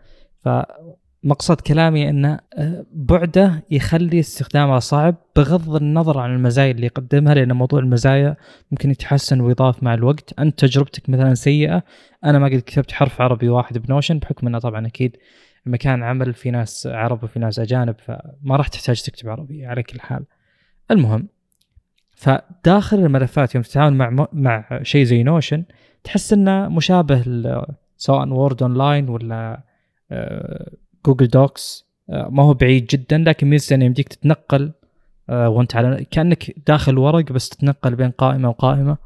فمقصد 1.28 1.61
كلامي 1.61 2.09
إن 2.09 2.25
آه، 2.25 2.86
بعده 2.91 3.63
يخلي 3.71 4.19
استخدامها 4.19 4.80
صعب 4.80 5.15
بغض 5.36 5.75
النظر 5.75 6.19
عن 6.19 6.36
المزايا 6.36 6.71
اللي 6.71 6.86
يقدمها 6.86 7.34
لأن 7.34 7.51
موضوع 7.51 7.80
المزايا 7.80 8.36
ممكن 8.71 8.91
يتحسن 8.91 9.41
ويضاف 9.41 9.84
مع 9.84 9.93
الوقت. 9.93 10.39
أنت 10.39 10.59
تجربتك 10.59 11.09
مثلا 11.09 11.34
سيئة 11.34 11.84
أنا 12.23 12.39
ما 12.39 12.45
قد 12.45 12.59
كتبت 12.59 12.91
حرف 12.91 13.21
عربي 13.21 13.49
واحد 13.49 13.78
ب 13.77 13.83
Notion 13.83 14.19
بحكم 14.19 14.47
إنه 14.47 14.59
طبعا 14.59 14.88
أكيد 14.88 15.17
مكان 15.65 16.03
عمل 16.03 16.34
في 16.34 16.51
ناس 16.51 16.88
عرب 16.88 17.23
وفي 17.23 17.39
ناس 17.39 17.59
أجانب 17.59 17.95
فما 17.99 18.55
راح 18.55 18.67
تحتاج 18.67 19.01
تكتب 19.01 19.30
عربي 19.30 19.65
على 19.65 19.84
كل 19.84 19.99
حال. 19.99 20.25
المهم 20.91 21.28
فداخل 22.15 22.97
الملفات 22.97 23.55
يوم 23.55 23.63
تتعامل 23.63 23.97
مع 23.97 24.28
مع 24.34 24.80
شيء 24.84 25.03
زي 25.03 25.23
Notion 25.23 25.63
تحس 26.03 26.34
إنه 26.34 26.69
مشابه 26.69 27.23
سواء 27.97 28.28
Word 28.27 28.63
Online 28.63 29.09
ولا 29.09 29.63
جوجل 31.07 31.25
آه، 31.25 31.29
Docs 31.29 31.85
آه، 32.09 32.29
ما 32.31 32.43
هو 32.43 32.53
بعيد 32.53 32.85
جدا 32.85 33.17
لكن 33.17 33.47
ميزته 33.47 33.73
انه 33.73 33.85
يمديك 33.85 34.07
تتنقل 34.07 34.71
آه، 35.29 35.49
وأنت 35.49 35.75
على 35.75 36.05
كأنك 36.11 36.55
داخل 36.67 36.97
ورق 36.97 37.31
بس 37.31 37.49
تتنقل 37.49 37.95
بين 37.95 38.11
قائمة 38.11 38.49
وقائمة. 38.49 38.97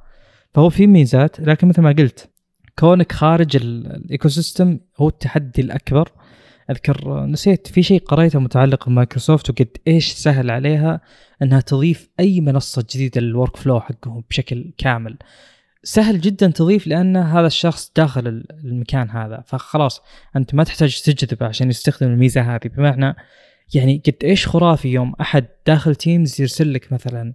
فهو 0.54 0.70
في 0.70 0.88
ميزات 0.88 1.40
لكن 1.40 1.68
مثل 1.68 1.82
ما 1.82 1.96
قلت 2.00 2.30
كونك 2.80 3.12
خارج 3.12 3.56
ال 3.56 4.30
ecosystem 4.30 4.80
هو 4.98 5.08
التحدي 5.08 5.62
الأكبر. 5.62 6.10
أذكر 6.72 7.26
نسيت 7.26 7.68
في 7.68 7.84
شيء 7.84 8.02
قريته 8.02 8.40
متعلق 8.40 8.90
بمايكروسوفت 8.90 9.50
وقد 9.50 9.68
إيش 9.88 10.12
سهل 10.12 10.52
عليها؟ 10.52 11.02
إنها 11.42 11.62
تضيف 11.62 12.10
أي 12.20 12.42
منصة 12.42 12.86
جديدة 12.90 13.22
لل 13.22 13.58
workflow 13.58 13.82
حقهم 13.82 14.24
بشكل 14.30 14.74
كامل. 14.78 15.18
سهل 15.84 16.22
جدا 16.22 16.48
تضيف 16.48 16.88
لأن 16.88 17.18
هذا 17.18 17.48
الشخص 17.48 17.92
داخل 17.96 18.44
المكان 18.64 19.10
هذا. 19.10 19.44
فخلاص 19.46 20.02
أنت 20.36 20.56
ما 20.56 20.64
تحتاج 20.64 21.02
تجذبه 21.02 21.46
عشان 21.46 21.70
يستخدم 21.70 22.08
الميزة 22.08 22.42
هذه. 22.42 22.68
بمعنى 22.78 23.16
يعني 23.74 24.02
قد 24.06 24.16
إيش 24.24 24.48
خرافي 24.48 24.88
يوم 24.88 25.14
أحد 25.22 25.46
داخل 25.68 25.96
Teams 25.96 26.42
يرسل 26.42 26.74
لك 26.74 26.94
مثلا 26.94 27.34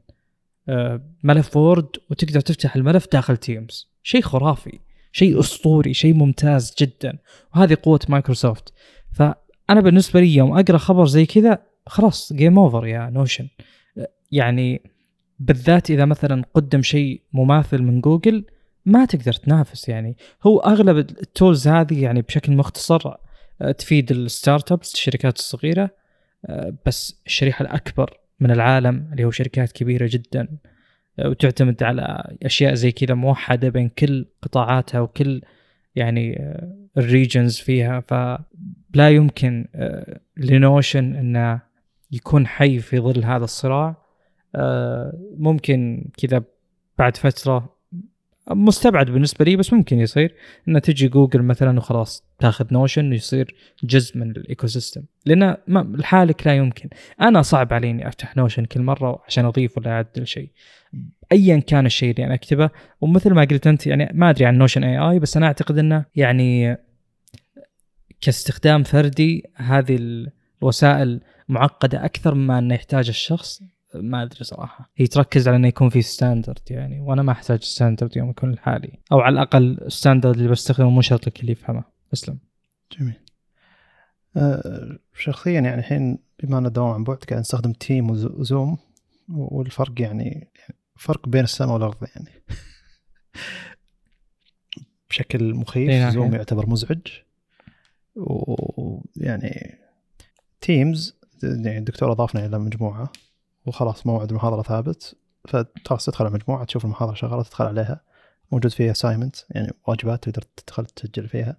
آه، 0.69 1.01
ملف 1.23 1.57
Word 1.57 1.89
وتقدر 2.11 2.41
تفتح 2.41 2.77
الملف 2.77 3.07
داخل 3.13 3.37
Teams 3.37 3.91
شيء 4.03 4.23
خرافي 4.23 4.79
شيء 5.13 5.41
أسطوري 5.41 5.95
شيء 5.95 6.15
ممتاز 6.15 6.75
جدا. 6.81 7.19
وهذه 7.55 7.77
قوة 7.83 8.01
مايكروسوفت. 8.09 8.73
فأنا 9.13 9.81
بالنسبة 9.81 10.21
لي 10.21 10.35
يوم 10.35 10.59
أقرأ 10.59 10.79
خبر 10.79 11.07
زي 11.07 11.27
كذا 11.27 11.59
خلاص 11.87 12.33
game 12.33 12.59
over 12.59 12.87
يا 12.87 13.11
Notion 13.11 13.49
يعني 14.33 14.96
بالذات 15.39 15.91
إذا 15.91 16.05
مثلا 16.05 16.45
قدم 16.55 16.83
شيء 16.83 17.21
مماثل 17.33 17.83
من 17.83 18.01
جوجل 18.01 18.45
ما 18.87 19.05
تقدر 19.05 19.33
تنافس 19.33 19.89
يعني. 19.89 20.17
هو 20.43 20.59
أغلب 20.59 20.99
ال 20.99 21.10
tools 21.10 21.69
هذه 21.69 22.03
يعني 22.03 22.23
بشكل 22.23 22.53
مختصر 22.53 23.15
آه، 23.63 23.73
تفيد 23.73 24.11
ال 24.11 24.73
startups 24.73 24.95
الشركات 24.95 25.39
الصغيرة 25.39 25.91
آه، 26.47 26.75
بس 26.87 27.21
الشريحة 27.27 27.63
الأكبر 27.63 28.19
من 28.41 28.51
العالم 28.51 29.09
اللي 29.13 29.25
هو 29.25 29.31
شركات 29.31 29.73
كبيرة 29.73 30.09
جدا 30.13 30.49
آه، 31.19 31.29
وتعتمد 31.29 31.83
على 31.83 32.35
أشياء 32.43 32.75
زي 32.75 32.93
كذا 32.93 33.15
موحدة 33.15 33.69
بين 33.69 33.89
كل 33.89 34.27
قطاعاتها 34.43 35.01
وكل 35.01 35.43
يعني 35.95 36.55
ال 36.99 37.06
regions 37.06 37.59
فيها. 37.59 38.01
فلا 38.01 39.11
يمكن 39.11 39.69
ل 40.37 40.48
Notion 40.48 41.15
إنه 41.15 41.61
يكون 42.13 42.47
حي 42.47 42.79
في 42.79 43.01
ظل 43.01 43.25
هذا 43.25 43.45
الصراع. 43.45 44.06
ممكن 45.39 46.09
كذا 46.19 46.43
بعد 46.99 47.17
فترة 47.17 47.77
مستبعد 48.51 49.11
بالنسبة 49.11 49.45
لي 49.45 49.57
بس 49.57 49.73
ممكن 49.73 49.99
يصير. 49.99 50.35
ان 50.69 50.81
تجي 50.81 51.09
جوجل 51.09 51.43
مثلا 51.43 51.79
وخلاص 51.79 52.25
تاخذ 52.39 52.67
Notion 52.73 53.11
ويصير 53.11 53.55
جزء 53.85 54.19
من 54.19 54.31
ال 54.31 54.67
ecosystem 54.67 55.03
لأن 55.27 55.57
لحالك 55.69 56.47
لا 56.47 56.57
يمكن. 56.57 56.89
أنا 57.21 57.43
صعب 57.43 57.73
علي 57.73 57.91
إني 57.91 58.09
أفتح 58.09 58.37
Notion 58.37 58.65
كل 58.65 58.83
مرة 58.83 59.23
عشان 59.29 59.45
أضيف 59.45 59.79
ولا 59.79 59.91
أعدل 59.91 60.27
شيء. 60.27 60.51
ايا 61.33 61.59
كان 61.59 61.87
الشيء 61.87 62.11
اللي 62.11 62.25
أنا 62.25 62.35
أكتبه 62.35 62.71
ومثل 63.01 63.35
ما 63.35 63.45
قلت 63.45 63.67
أنت 63.67 63.87
يعني 63.87 64.11
ما 64.15 64.31
أدري 64.31 64.47
عن 64.47 64.59
Notion 64.59 64.85
AI 64.85 65.19
بس 65.19 65.37
أنا 65.37 65.47
أعتقد 65.47 65.79
إنه 65.79 66.05
يعني 66.17 66.77
كاستخدام 68.21 68.83
فردي 68.83 69.45
هذه 69.55 70.27
الوسائل 70.63 71.21
معقدة 71.49 72.05
أكثر 72.05 72.35
مما 72.35 72.59
إنه 72.59 72.75
يحتاج 72.75 73.09
الشخص. 73.09 73.63
ما 74.03 74.23
أدري 74.23 74.45
صراحة. 74.45 74.91
هي 74.97 75.07
تركز 75.07 75.49
على 75.49 75.57
إنه 75.57 75.69
يكون 75.69 75.89
في 75.89 76.03
standard 76.03 76.59
يعني 76.71 77.01
وأنا 77.01 77.23
ما 77.23 77.33
أحتاج 77.33 77.63
standard 77.63 78.17
يوم 78.17 78.31
يكون 78.31 78.53
لحالي. 78.53 78.99
أو 79.13 79.21
على 79.21 79.33
الأقل 79.33 79.79
ال 79.87 79.92
standard 79.92 80.37
اللي 80.37 80.49
بستخدمه 80.49 80.91
مو 80.91 81.01
شرط 81.01 81.27
الكل 81.27 81.51
يفهمه. 81.51 81.85
أسلم. 82.13 82.39
جميل. 82.99 83.21
أه 84.37 84.99
شخصيا 85.15 85.61
يعني 85.61 85.79
الحين 85.79 86.19
بما 86.43 86.59
ان 86.59 86.67
الدوام 86.67 86.91
عن 86.91 87.05
بعد 87.05 87.17
قاعد 87.17 87.41
نستخدم 87.41 87.73
Team 87.73 88.11
و 88.11 88.24
Zoom 88.24 88.79
والفرق 89.29 90.01
يعني 90.01 90.49
فرق 90.97 91.29
بين 91.29 91.45
السماء 91.45 91.75
والأرض 91.75 91.97
يعني. 92.17 92.31
بشكل 95.11 95.55
مخيف 95.55 95.91
إيه، 95.91 96.11
Zoom 96.11 96.35
يعتبر 96.35 96.69
مزعج. 96.69 97.07
ويعني 98.17 99.79
Teams 100.61 101.17
يعني 101.43 101.79
الدكتور 101.79 102.13
أضافنا 102.13 102.47
إلى 102.47 102.59
مجموعة. 102.59 103.13
وخلاص 103.67 104.07
موعد 104.07 104.31
المحاضره 104.31 104.63
ثابت. 104.63 105.17
فخلاص 105.49 106.05
تدخل 106.05 106.27
المجموعة 106.27 106.65
تشوف 106.65 106.85
المحاضرة 106.85 107.15
شغالة 107.15 107.43
تدخل 107.43 107.65
عليها. 107.65 108.01
موجود 108.53 108.73
فيها 108.73 108.91
assignment 108.91 109.37
يعني 109.51 109.73
واجبات 109.87 110.29
تقدر 110.29 110.43
تدخل 110.57 110.87
تسجل 110.87 111.29
فيها. 111.29 111.57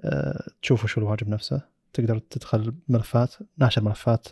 أه 0.00 0.50
تشوف 0.62 0.84
وش 0.84 0.98
الواجب 0.98 1.28
نفسه. 1.28 1.62
تقدر 1.92 2.18
تدخل 2.18 2.74
ملفات 2.88 3.34
ناشر 3.58 3.82
ملفات 3.82 4.28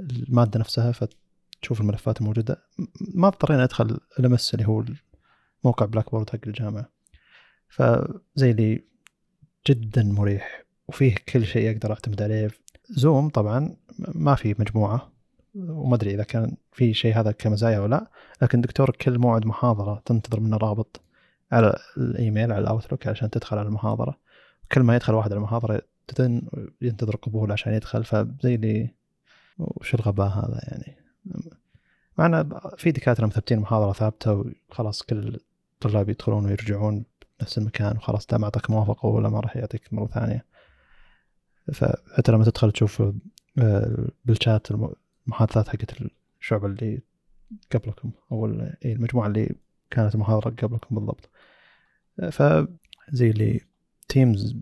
المادة 0.00 0.60
نفسها 0.60 0.92
فتشوف 0.92 1.80
الملفات 1.80 2.20
الموجودة. 2.20 2.62
ما 3.14 3.28
اضطرينا 3.28 3.64
ندخل 3.64 4.00
لموقع 4.18 4.54
اللي 4.54 4.68
هو 4.68 4.84
موقع 5.64 5.86
Blackboard 5.86 6.30
حق 6.30 6.38
الجامعة. 6.46 6.88
فزي 7.68 8.52
اللي 8.52 8.84
جدا 9.66 10.02
مريح 10.02 10.64
وفيه 10.88 11.14
كل 11.28 11.46
شيء 11.46 11.70
أقدر 11.70 11.90
أعتمد 11.90 12.22
عليه. 12.22 12.50
Zoom 12.90 13.28
طبعا 13.28 13.76
ما 13.98 14.34
في 14.34 14.54
مجموعة. 14.58 15.12
وما 15.58 15.96
أدري 15.96 16.14
إذا 16.14 16.22
كان 16.22 16.56
في 16.72 16.94
شيء 16.94 17.20
هذا 17.20 17.32
كمزايا 17.32 17.78
ولا 17.78 17.96
لا 17.96 18.10
لكن 18.42 18.60
دكتور 18.60 18.90
كل 18.90 19.18
موعد 19.18 19.46
محاضرة 19.46 20.02
تنتظر 20.04 20.40
منه 20.40 20.56
رابط 20.56 21.00
على 21.52 21.78
الإيميل 21.96 22.52
على 22.52 22.62
الاوتلوك 22.62 23.06
عشان 23.06 23.30
تدخل 23.30 23.58
على 23.58 23.68
المحاضرة. 23.68 24.18
كل 24.72 24.80
ما 24.80 24.96
يدخل 24.96 25.14
واحد 25.14 25.32
على 25.32 25.38
المحاضرة 25.38 25.82
ينتظر 26.82 27.16
قبول 27.16 27.52
عشان 27.52 27.72
يدخل 27.72 28.04
فزي 28.04 28.54
اللي 28.54 28.94
وش 29.58 29.94
الغباء 29.94 30.28
هذا 30.28 30.60
يعني؟ 30.62 30.96
معنا 32.18 32.60
في 32.76 32.90
دكاترة 32.90 33.26
مثبتين 33.26 33.58
محاضرة 33.58 33.92
ثابتة 33.92 34.44
وخلاص 34.70 35.02
كل 35.02 35.40
الطلاب 35.74 36.08
يدخلون 36.08 36.44
ويرجعون 36.44 37.04
نفس 37.42 37.58
المكان 37.58 37.96
وخلاص 37.96 38.26
دام 38.26 38.44
اعطاك 38.44 38.70
موافقة 38.70 39.06
ولا 39.06 39.28
ما 39.28 39.40
راح 39.40 39.56
يعطيك 39.56 39.92
مرة 39.92 40.06
ثانية. 40.06 40.44
فحتى 41.72 42.32
لما 42.32 42.44
تدخل 42.44 42.72
تشوف 42.72 43.02
آه، 43.58 44.06
بالشات 44.24 44.72
المحادثات 45.28 45.68
حقت 45.68 45.94
الشعب 46.40 46.64
اللي 46.64 47.00
قبلكم 47.72 48.10
أو 48.32 48.46
المجموعة 48.84 49.26
اللي 49.26 49.54
كانت 49.90 50.16
محاضره 50.16 50.50
قبلكم 50.50 50.94
بالضبط. 50.94 51.30
فزي 52.32 53.30
اللي 53.30 53.60
Teams 54.08 54.56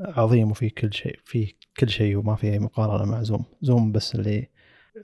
عظيم 0.00 0.50
وفيه 0.50 0.70
كل 0.70 0.94
شيء 0.94 1.20
فيه 1.24 1.52
كل 1.78 1.88
شيء 1.88 2.16
وما 2.16 2.36
في 2.36 2.52
أي 2.52 2.58
مقارنة 2.58 3.10
مع 3.10 3.22
Zoom، 3.22 3.44
Zoom 3.62 3.92
بس 3.92 4.14
اللي 4.14 4.48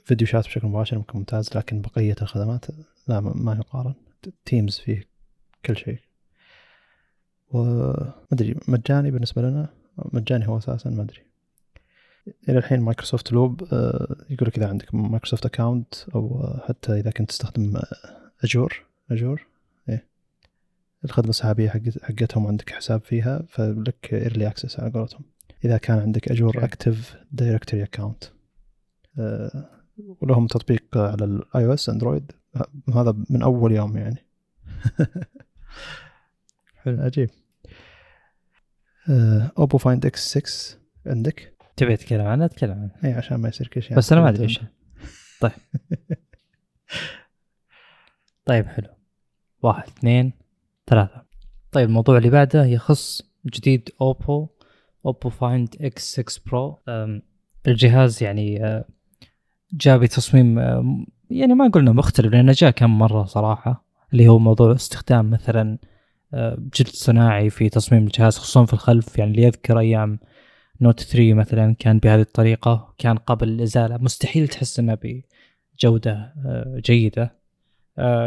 video 0.04 0.26
chat 0.26 0.44
بشكل 0.44 0.66
مباشر 0.66 0.98
ممكن 0.98 1.18
ممتاز 1.18 1.56
لكن 1.56 1.80
بقية 1.80 2.16
الخدمات 2.22 2.66
لا 3.08 3.20
ما 3.20 3.54
يقارن. 3.54 3.94
Teams 4.44 4.78
فيه 4.78 5.08
كل 5.66 5.76
شيء. 5.76 5.98
وما 7.50 8.14
أدري 8.32 8.56
مجاني 8.68 9.10
بالنسبة 9.10 9.42
لنا؟ 9.42 9.68
مجاني 10.12 10.48
هو 10.48 10.58
أساسا 10.58 10.90
ما 10.90 11.02
أدري. 11.02 11.31
إلى 12.48 12.58
الحين 12.58 12.80
Microsoft 12.80 13.32
Loop 13.32 13.62
آه، 13.72 14.16
يقول 14.30 14.48
لك 14.48 14.56
إذا 14.58 14.68
عندك 14.68 14.94
Microsoft 14.94 15.46
account 15.46 15.94
أو 16.14 16.56
حتى 16.68 17.00
إذا 17.00 17.10
كنت 17.10 17.28
تستخدم 17.28 17.80
Azure 18.44 18.82
Azure 19.10 19.46
إيه. 19.88 20.06
الخدمة 21.04 21.30
السحابية 21.30 21.68
حقت 21.68 22.02
حقتهم 22.02 22.46
عندك 22.46 22.70
حساب 22.70 23.00
فيها 23.00 23.42
فلك 23.48 24.14
early 24.14 24.46
access 24.46 24.80
على 24.80 24.90
قولتهم. 24.90 25.24
إذا 25.64 25.78
كان 25.78 25.98
عندك 25.98 26.30
Azure 26.30 26.64
Active 26.64 27.16
Directory 27.32 27.82
account 27.82 28.24
ولهم 30.20 30.46
تطبيق 30.46 30.84
على 30.96 31.24
ال 31.24 31.66
iOS 31.66 31.88
Android 31.88 32.32
هذا 32.94 33.14
من 33.30 33.42
أول 33.42 33.72
يوم 33.72 33.96
يعني. 33.96 34.26
حلو. 36.82 37.02
عجيب. 37.02 37.30
Oppo 39.58 39.78
Find 39.78 40.06
X6 40.06 40.78
عندك؟ 41.06 41.52
تبي 41.82 41.96
تتكلم 41.96 42.26
عنها؟ 42.26 42.46
تتكلم 42.46 42.72
عنها. 42.72 42.96
اي 43.04 43.12
عشان 43.12 43.36
ما 43.36 43.48
يصير 43.48 43.68
كل 43.68 43.82
شيء 43.82 43.96
بس 43.96 44.12
أنا 44.12 44.20
ما 44.20 44.28
أدري 44.28 44.42
إيش 44.42 44.60
طيب. 45.40 45.52
طيب 48.46 48.66
حلو. 48.66 48.88
واحد 49.62 49.88
اثنين 49.88 50.32
ثلاثة. 50.86 51.22
طيب 51.72 51.88
الموضوع 51.88 52.18
اللي 52.18 52.30
بعده 52.30 52.64
يخص 52.64 53.22
جديد 53.46 53.88
Oppo 54.00 54.48
Oppo 55.06 55.28
Find 55.28 55.76
X6 55.80 56.20
Pro 56.20 56.78
الجهاز 57.66 58.22
يعني 58.22 58.82
جاء 59.72 59.98
بتصميم 59.98 60.58
يعني 61.30 61.54
ما 61.54 61.68
قلنا 61.68 61.92
مختلف 61.92 62.32
لأنه 62.32 62.52
جاء 62.56 62.70
كم 62.70 62.98
مرة 62.98 63.24
صراحة. 63.24 63.84
اللي 64.12 64.28
هو 64.28 64.38
موضوع 64.38 64.72
استخدام 64.72 65.30
مثلا 65.30 65.78
جلد 66.58 66.88
صناعي 66.88 67.50
في 67.50 67.68
تصميم 67.68 68.02
الجهاز 68.02 68.38
خصوصا 68.38 68.64
في 68.64 68.72
الخلف. 68.72 69.18
يعني 69.18 69.30
اللي 69.30 69.42
يذكر 69.42 69.78
أيام 69.78 70.18
نوت 70.80 71.00
3 71.00 71.34
مثلا 71.34 71.74
كان 71.78 71.98
بهذه 71.98 72.20
الطريقة 72.20 72.94
كان 72.98 73.16
قبل 73.16 73.48
الإزالة. 73.48 73.98
مستحيل 73.98 74.48
تحس 74.48 74.78
إنه 74.78 74.98
بجودة 75.02 76.34
جيدة. 76.76 77.32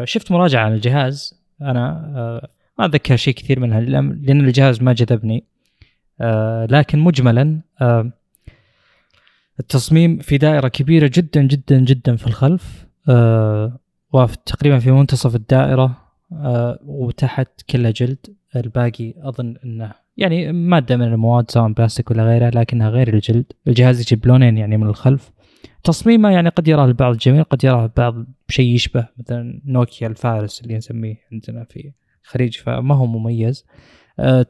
شفت 0.04 0.32
مراجعة 0.32 0.66
عن 0.66 0.74
الجهاز. 0.74 1.41
أنا 1.62 2.12
ما 2.80 2.86
أتذكر 2.86 3.16
شيء 3.16 3.34
كثير 3.34 3.60
منها 3.60 3.80
لأن 3.82 4.39
الجهاز 4.39 4.82
ما 4.82 4.93
جذبني. 4.93 5.43
آه 6.22 6.66
لكن 6.66 7.00
مجملا 7.00 7.62
آه 7.82 8.12
التصميم 9.60 10.20
في 10.20 10.38
دائرة 10.38 10.68
كبيرة 10.68 11.12
جدا 11.14 11.41
جدا 11.41 11.80
جدا 11.80 12.16
في 12.16 12.28
الخلف. 12.28 12.86
آه 13.10 13.80
وتقريبا 14.14 14.80
في 14.80 14.91
منتصف 14.91 15.36
الدائرة 15.36 16.02
آه 16.34 16.80
وتحت 16.86 17.62
كلها 17.70 17.91
جلد. 17.91 18.36
الباقي 18.56 19.14
أظن 19.18 19.56
إنه 19.66 20.05
يعني 20.18 20.51
مادة 20.51 20.97
من 20.97 21.03
المواد 21.03 21.51
سواء 21.51 21.72
بلاستيك 21.72 22.11
ولا 22.11 22.24
غيره 22.24 22.49
لكنها 22.49 22.89
غير 22.89 23.13
الجلد. 23.13 23.45
الجهاز 23.68 24.01
يجيب 24.01 24.28
لونين 24.28 24.57
يعني 24.57 24.78
من 24.78 24.88
الخلف. 24.88 25.32
تصميمه 25.84 26.30
يعني 26.30 26.49
قد 26.49 26.68
يراه 26.68 26.86
البعض 26.86 27.18
جميل 27.18 27.43
قد 27.43 27.63
يراه 27.63 27.84
البعض 27.84 28.26
بشيء 28.49 28.76
يشبه 28.76 29.07
مثلا 29.18 29.61
نوكيا 29.66 30.07
الفارس 30.07 30.61
اللي 30.61 30.78
نسميه 30.78 31.16
عندنا 31.32 31.63
في 31.63 31.91
الخليج 32.24 32.57
فما 32.57 32.95
هو 32.95 33.05
مميز. 33.05 33.66
آه، 34.20 34.45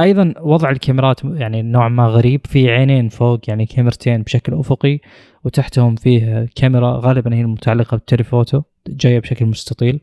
أيضا 0.00 0.34
وضع 0.40 0.70
الكاميرات 0.70 1.24
يعني 1.24 1.62
نوعا 1.62 1.88
ما 1.88 2.06
غريب. 2.06 2.46
في 2.46 2.70
عينين 2.70 3.08
فوق 3.08 3.40
يعني 3.48 3.66
كاميرتين 3.66 4.22
بشكل 4.22 4.54
أفقي 4.54 5.00
وتحتهم 5.44 5.94
فيه 5.94 6.48
كاميرا 6.54 7.00
غالبا 7.04 7.34
هي 7.34 7.40
المتعلقة 7.40 7.96
بال 7.96 8.08
telephoto 8.08 8.62
جاية 8.88 9.20
بشكل 9.20 9.46
مستطيل. 9.46 10.00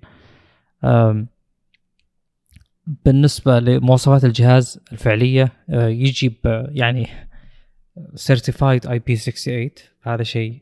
بالنسبة 2.87 3.59
لمواصفات 3.59 4.25
الجهاز 4.25 4.79
الفعلية 4.91 5.51
آه، 5.69 5.87
يجي 5.87 6.33
يعني 6.69 7.07
certified 8.15 8.87
IP68 8.87 9.69
هذا 10.01 10.23
شيء 10.23 10.61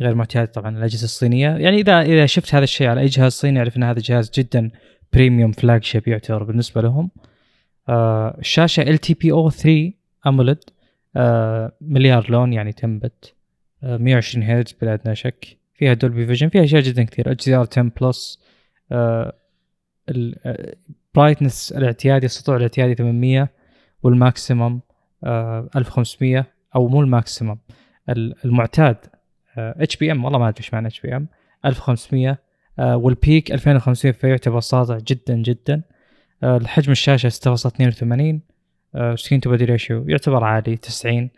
غير 0.00 0.14
معتاد 0.14 0.48
طبعا 0.48 0.78
الأجهزة 0.78 1.04
الصينية. 1.04 1.48
يعني 1.48 1.76
اذا 1.80 2.00
إذا 2.00 2.26
شفت 2.26 2.54
هذا 2.54 2.64
الشيء 2.64 2.86
على 2.86 3.00
أي 3.00 3.06
جهاز 3.06 3.32
صيني 3.32 3.58
أعرف 3.58 3.76
إن 3.76 3.82
هذا 3.82 4.00
جهاز 4.00 4.30
جدا 4.34 4.70
premium 5.12 5.52
flagship 5.52 6.08
يعتبر 6.08 6.42
بالنسبة 6.42 6.82
لهم. 6.82 7.10
آه 7.88 8.36
الشاشة 8.38 8.82
LTPO 8.82 9.50
3 9.50 9.92
AMOLED 10.26 10.64
آه 11.16 11.72
مليار 11.80 12.30
لون 12.30 12.52
يعني 12.52 12.72
10 12.72 12.97
bit 12.97 13.34
آه 13.82 13.96
120 13.96 14.44
هرتز 14.44 14.72
بلا 14.72 14.94
أدنى 14.94 15.14
شك. 15.14 15.56
فيها 15.74 15.94
Dolby 15.94 16.26
Vision 16.26 16.48
فيها 16.48 16.64
أشياء 16.64 16.82
جدا 16.82 17.02
كثير. 17.02 17.32
HDR 17.32 17.66
10 17.72 17.92
plus 18.00 18.40
ال 21.14 21.19
brightness 21.19 21.72
الاعتيادي 21.72 22.26
السطوع 22.26 22.56
الاعتيادي 22.56 22.94
800 22.94 23.48
وال 24.02 24.19
maximum 24.19 24.80
آه 25.24 25.68
1500 25.76 26.46
أو 26.76 26.88
مو 26.88 27.00
ال 27.00 27.07
maximum 27.07 27.58
المعتاد 28.44 28.96
HBM 29.56 30.24
والله 30.24 30.38
ما 30.38 30.48
أدري 30.48 30.58
إيش 30.58 30.74
معنى 30.74 30.86
HBM 30.88 31.28
1500 31.64 32.38
آه 32.78 32.96
وال 32.96 33.15
peak 33.15 33.52
2500 33.52 34.12
فيعتبر 34.12 34.60
ساطع 34.60 34.98
جدا 34.98 35.34
جدا 35.34 35.82
آه 36.42 36.56
الحجم 36.56 36.92
الشاشة 36.92 37.28
6.82 37.28 37.32
screen 39.14 39.40
to 39.40 39.50
body 39.50 39.64
ratio 39.64 40.08
يعتبر 40.08 40.44
عالي 40.44 40.76
90 40.76 41.30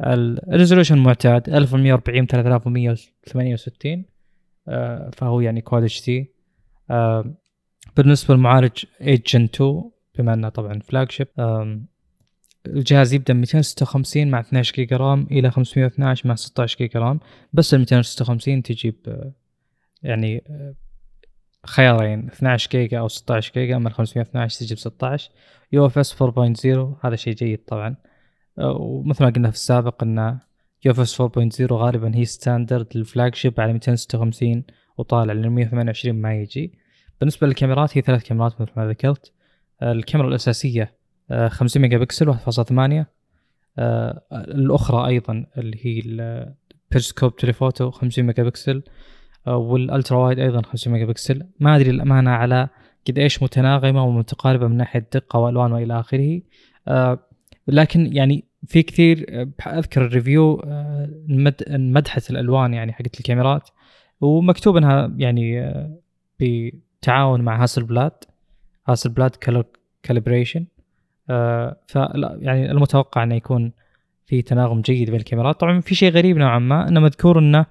ال 0.00 0.09
resolution 0.09 0.98
معتاد 0.98 1.48
1140 1.48 2.26
3168 2.26 4.04
آه 4.68 5.10
فهو 5.12 5.40
يعني 5.40 5.60
Quad 5.60 6.04
HD 6.04 6.32
آه 6.90 7.39
بالنسبة 8.02 8.34
للمعالج 8.34 8.84
8 8.98 9.22
Gen 9.26 9.44
2 9.44 9.90
بما 10.18 10.34
إنه 10.34 10.48
طبعا 10.48 10.78
flagship 10.78 11.28
الجهاز 12.66 13.12
يبدأ 13.14 13.34
256 13.34 14.28
مع 14.28 14.40
12 14.40 14.74
جيجا 14.74 14.96
RAM 14.96 15.26
إلى 15.30 15.50
512 15.50 16.28
مع 16.28 16.34
16 16.34 16.78
جيجا 16.78 17.00
RAM. 17.00 17.20
بس 17.52 17.74
ال 17.74 17.78
256 17.78 18.62
تجيب 18.62 19.24
يعني 20.02 20.44
خيارين 21.66 22.26
12 22.28 22.70
جيجا 22.70 22.98
أو 22.98 23.08
16 23.08 23.52
جيجا 23.54 23.76
أما 23.76 23.88
ال 23.88 23.94
512 23.94 24.60
تجيب 24.60 24.78
16 24.78 25.30
UFS 25.72 26.22
4.0 26.22 26.26
هذا 27.06 27.16
شيء 27.16 27.34
جيد 27.34 27.58
طبعا. 27.58 27.96
ومثل 28.58 29.24
ما 29.24 29.30
قلنا 29.30 29.50
في 29.50 29.56
السابق 29.56 30.02
إن 30.02 30.38
UFS 30.84 31.22
4.0 31.22 31.72
غالبا 31.72 32.16
هي 32.16 32.24
standard 32.24 32.86
لل 32.94 33.34
flagship 33.34 33.60
على 33.60 33.72
256 33.72 34.64
وطالع 34.98 35.32
لل 35.32 35.50
128 35.50 36.16
ما 36.16 36.34
يجي. 36.34 36.79
بالنسبة 37.20 37.46
للكاميرات 37.46 37.98
هي 37.98 38.02
ثلاث 38.02 38.22
كاميرات 38.22 38.60
مثل 38.60 38.70
ما 38.76 38.88
ذكرت. 38.88 39.32
الكاميرا 39.82 40.28
الأساسية 40.28 40.94
500 41.48 41.82
ميجا 41.82 41.98
بكسل 41.98 42.34
1.8 42.34 43.06
آه 43.78 44.22
الأخرى 44.32 45.06
أيضا 45.06 45.46
اللي 45.58 45.78
هي 45.82 46.02
ال 46.04 46.17
periscope 46.17 47.36
telephoto 47.36 47.90
500 47.90 48.26
ميجا 48.26 48.42
بكسل 48.42 48.82
آه 49.46 49.56
وال 49.56 49.74
ultra 49.74 50.18
wide 50.18 50.38
أيضا 50.38 50.62
500 50.62 50.98
ميجا 50.98 51.10
بكسل 51.12 51.46
ما 51.60 51.76
أدري 51.76 51.90
الأمانة 51.90 52.30
على 52.30 52.68
قد 53.08 53.18
إيش 53.18 53.42
متناغمة 53.42 54.04
ومتقاربة 54.04 54.66
من 54.66 54.76
ناحية 54.76 55.06
دقة 55.14 55.38
والوان 55.38 55.72
والى 55.72 56.00
آخره. 56.00 56.40
آه 56.88 57.18
لكن 57.68 58.16
يعني 58.16 58.44
في 58.66 58.82
كثير 58.82 59.26
اذكر 59.66 60.06
ال 60.06 60.13
review 60.13 60.54
آه 60.54 61.08
مدحت 61.68 62.30
الألوان 62.30 62.74
يعني 62.74 62.92
حقت 62.92 63.20
الكاميرات. 63.20 63.68
ومكتوب 64.20 64.76
إنها 64.76 65.14
يعني 65.16 65.72
بتعاون 67.00 67.40
مع 67.40 67.62
Hasselblad 67.62 68.12
Hasselblad 68.88 69.36
آه 71.30 71.76
فلا 71.86 72.38
يعني 72.40 72.70
المتوقع 72.70 73.22
إنه 73.22 73.34
يكون 73.34 73.72
في 74.26 74.42
تناغم 74.42 74.80
جيد 74.80 75.10
بين 75.10 75.20
الكاميرات. 75.20 75.60
طبعا 75.60 75.80
في 75.80 75.94
شيء 75.94 76.12
غريب 76.12 76.36
نوعا 76.36 76.58
ما 76.58 76.88
إنه 76.88 77.00
مذكور 77.00 77.38
إنه 77.38 77.66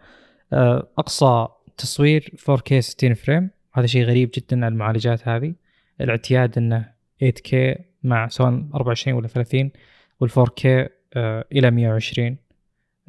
آه 0.53 0.88
أقصى 0.97 1.47
تصوير 1.77 2.34
4K 2.51 2.80
60 2.80 3.13
frame. 3.13 3.49
هذا 3.73 3.86
شيء 3.86 4.03
غريب 4.03 4.32
جدا 4.34 4.65
على 4.65 4.71
المعالجات 4.73 5.27
هذه. 5.27 5.53
الاعتياد 6.01 6.57
إنه 6.57 6.89
8K 7.23 7.55
مع 8.03 8.27
سواء 8.27 8.63
24 8.75 9.17
ولا 9.17 9.27
30 9.27 9.71
وال 10.19 10.32
4K 10.32 10.65
آه 11.13 11.45
إلى 11.51 11.71
120 11.71 12.38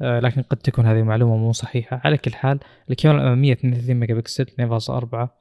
آه 0.01 0.19
لكن 0.19 0.41
قد 0.41 0.57
تكون 0.57 0.85
هذه 0.85 0.99
المعلومه 0.99 1.37
مو 1.37 1.51
صحيحة. 1.51 2.01
على 2.05 2.17
كل 2.17 2.33
حال 2.33 2.59
الكاميرا 2.89 3.21
الأمامية 3.21 3.53
32 3.53 3.95
ميجا 3.95 4.13
بكسل 4.15 4.45
2.4 4.45 5.13
آه 5.13 5.40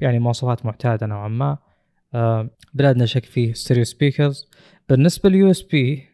يعني 0.00 0.18
مواصفات 0.18 0.66
معتادة 0.66 1.06
نوعا 1.06 1.28
ما. 1.28 1.58
آه 2.14 2.50
بلا 2.74 2.85
أدنى 2.85 3.06
شك 3.06 3.24
فيه 3.24 3.52
stereo 3.52 3.84
speakers 3.84 4.50
بالنسبة 4.88 5.28
لل 5.28 5.50
USB 5.50 6.08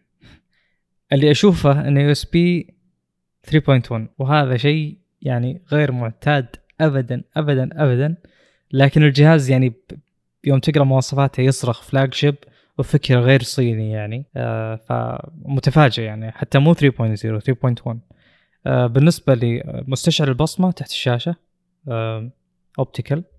اللي 1.12 1.30
أشوفه 1.30 1.88
انه 1.88 2.00
USB 2.00 2.74
3.1 3.50 4.00
وهذا 4.18 4.56
شيء 4.56 4.98
يعني 5.22 5.62
غير 5.72 5.92
معتاد 5.92 6.46
ابدا 6.80 7.24
ابدا 7.36 7.68
ابدا. 7.72 8.16
لكن 8.72 9.02
الجهاز 9.02 9.50
يعني 9.50 9.72
يوم 10.44 10.58
تقرأ 10.58 10.84
مواصفاته 10.84 11.40
يصرخ 11.40 11.82
flagship 11.82 12.34
وفكر 12.78 13.20
غير 13.20 13.42
صيني 13.42 13.90
يعني. 13.90 14.26
آه 14.36 14.76
فمتفاجئ 14.88 16.02
يعني 16.02 16.32
حتى 16.32 16.58
مو 16.58 16.74
3.0 16.74 16.78
3.1 16.78 17.96
آه 18.66 18.86
بالنسبة 18.86 19.34
لمستشعر 19.34 20.28
البصمة 20.28 20.70
تحت 20.70 20.90
الشاشة 20.90 21.36
آه 21.88 22.30
optical 22.78 23.18
آه 23.18 23.31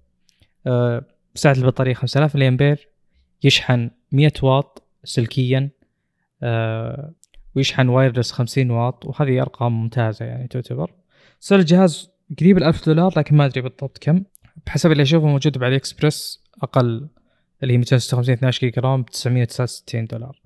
سعه 1.35 1.53
البطارية 1.53 1.93
5000 1.93 2.35
ملي 2.35 2.47
امبير 2.47 2.89
يشحن 3.43 3.89
100 4.11 4.31
واط 4.43 4.83
سلكيا 5.03 5.69
آه 6.43 7.13
ويشحن 7.55 7.89
wireless 7.89 8.31
50 8.31 8.71
واط 8.71 9.05
وهذه 9.05 9.41
أرقام 9.41 9.81
ممتازة 9.81 10.25
يعني 10.25 10.47
تعتبر. 10.47 10.93
صار 11.39 11.59
الجهاز 11.59 12.09
قريب 12.39 12.57
ال 12.57 12.63
1000 12.63 12.85
دولار 12.85 13.13
لكن 13.17 13.35
ما 13.35 13.45
أدري 13.45 13.61
بالضبط 13.61 13.97
كم. 13.97 14.23
بحسب 14.65 14.91
اللي 14.91 15.03
أشوفه 15.03 15.27
موجود 15.27 15.57
ب 15.57 15.75
AliExpress 15.75 16.43
أقل 16.63 17.09
اللي 17.63 17.73
هي 17.73 17.77
256 17.77 18.33
12 18.33 18.59
جيجا 18.59 18.81
RAM 18.81 19.01
ب 19.01 19.05
969 19.05 20.05
دولار. 20.05 20.41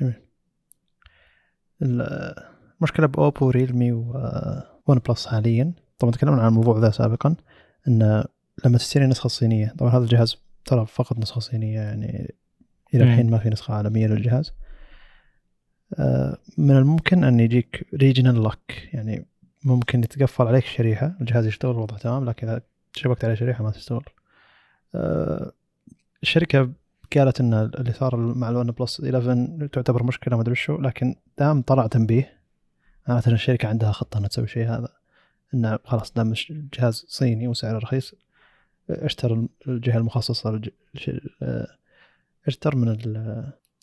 جميل. 0.00 0.14
المشكلة 1.82 3.06
ب 3.06 3.15
Oppo 3.15 3.50
Realme 3.50 3.86
و 3.86 3.92
OnePlus 3.92 5.26
حاليا. 5.26 5.72
طبعا 5.98 6.12
تكلمنا 6.12 6.42
عن 6.42 6.48
الموضوع 6.48 6.78
ذا 6.78 6.90
سابقا 6.90 7.36
إن 7.88 8.24
لما 8.64 8.78
تشتري 8.78 9.06
نسخة 9.06 9.28
صينية 9.28 9.74
طبعا 9.78 9.90
هذا 9.90 10.04
الجهاز 10.04 10.36
ترى 10.64 10.86
فقط 10.86 11.18
نسخة 11.18 11.40
صينية 11.40 11.80
يعني 11.80 12.34
إلى 12.94 13.04
الحين 13.04 13.30
ما 13.30 13.38
في 13.38 13.50
نسخة 13.50 13.74
عالمية 13.74 14.06
للجهاز. 14.06 14.52
آه، 15.94 16.38
من 16.58 16.76
الممكن 16.76 17.24
أن 17.24 17.40
يجيك 17.40 17.86
regional 17.94 18.34
lock 18.34 18.94
يعني 18.94 19.26
ممكن 19.64 20.02
يتقفل 20.02 20.46
عليك 20.46 20.64
الشريحة 20.64 21.16
الجهاز 21.20 21.46
يشتغل 21.46 21.76
وضع 21.76 21.96
تمام 21.96 22.24
لكن 22.24 22.48
إذا 22.48 22.62
شبكت 22.92 23.24
عليه 23.24 23.34
شريحة 23.34 23.64
ما 23.64 23.70
تشتغل. 23.70 24.04
آه، 24.94 25.52
الشركة 26.22 26.70
قالت 27.16 27.40
إن 27.40 27.54
اللي 27.54 27.92
صار 27.92 28.16
مع 28.16 28.48
ال 28.48 28.70
OnePlus 28.70 29.00
11 29.00 29.66
تعتبر 29.72 30.02
مشكلة 30.02 30.36
ما 30.36 30.42
أدري 30.42 30.54
شو 30.54 30.80
لكن 30.80 31.14
دام 31.38 31.62
طلع 31.62 31.86
تنبيه 31.86 32.38
معناته 33.08 33.28
إن 33.28 33.34
الشركة 33.34 33.68
عندها 33.68 33.92
خطة 33.92 34.18
إنها 34.18 34.28
تسوي 34.28 34.48
شيء 34.48 34.68
هذا 34.68 34.88
إنه 35.54 35.78
خلاص 35.84 36.12
دام 36.12 36.34
الجهاز 36.50 37.04
صيني 37.08 37.48
وسعره 37.48 37.78
رخيص 37.78 38.14
اشتر 38.90 39.27
من 39.27 39.46
الجهة 39.68 39.98
المخصصة 39.98 40.60
اشتر 42.46 42.76
من 42.76 42.98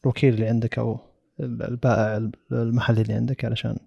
الوكيل 0.06 0.34
اللي 0.34 0.48
عندك 0.48 0.80
أو 0.80 1.00
البائع 1.40 2.30
المحلي 2.52 3.02
اللي 3.02 3.14
عندك 3.14 3.46
علشان 3.46 3.78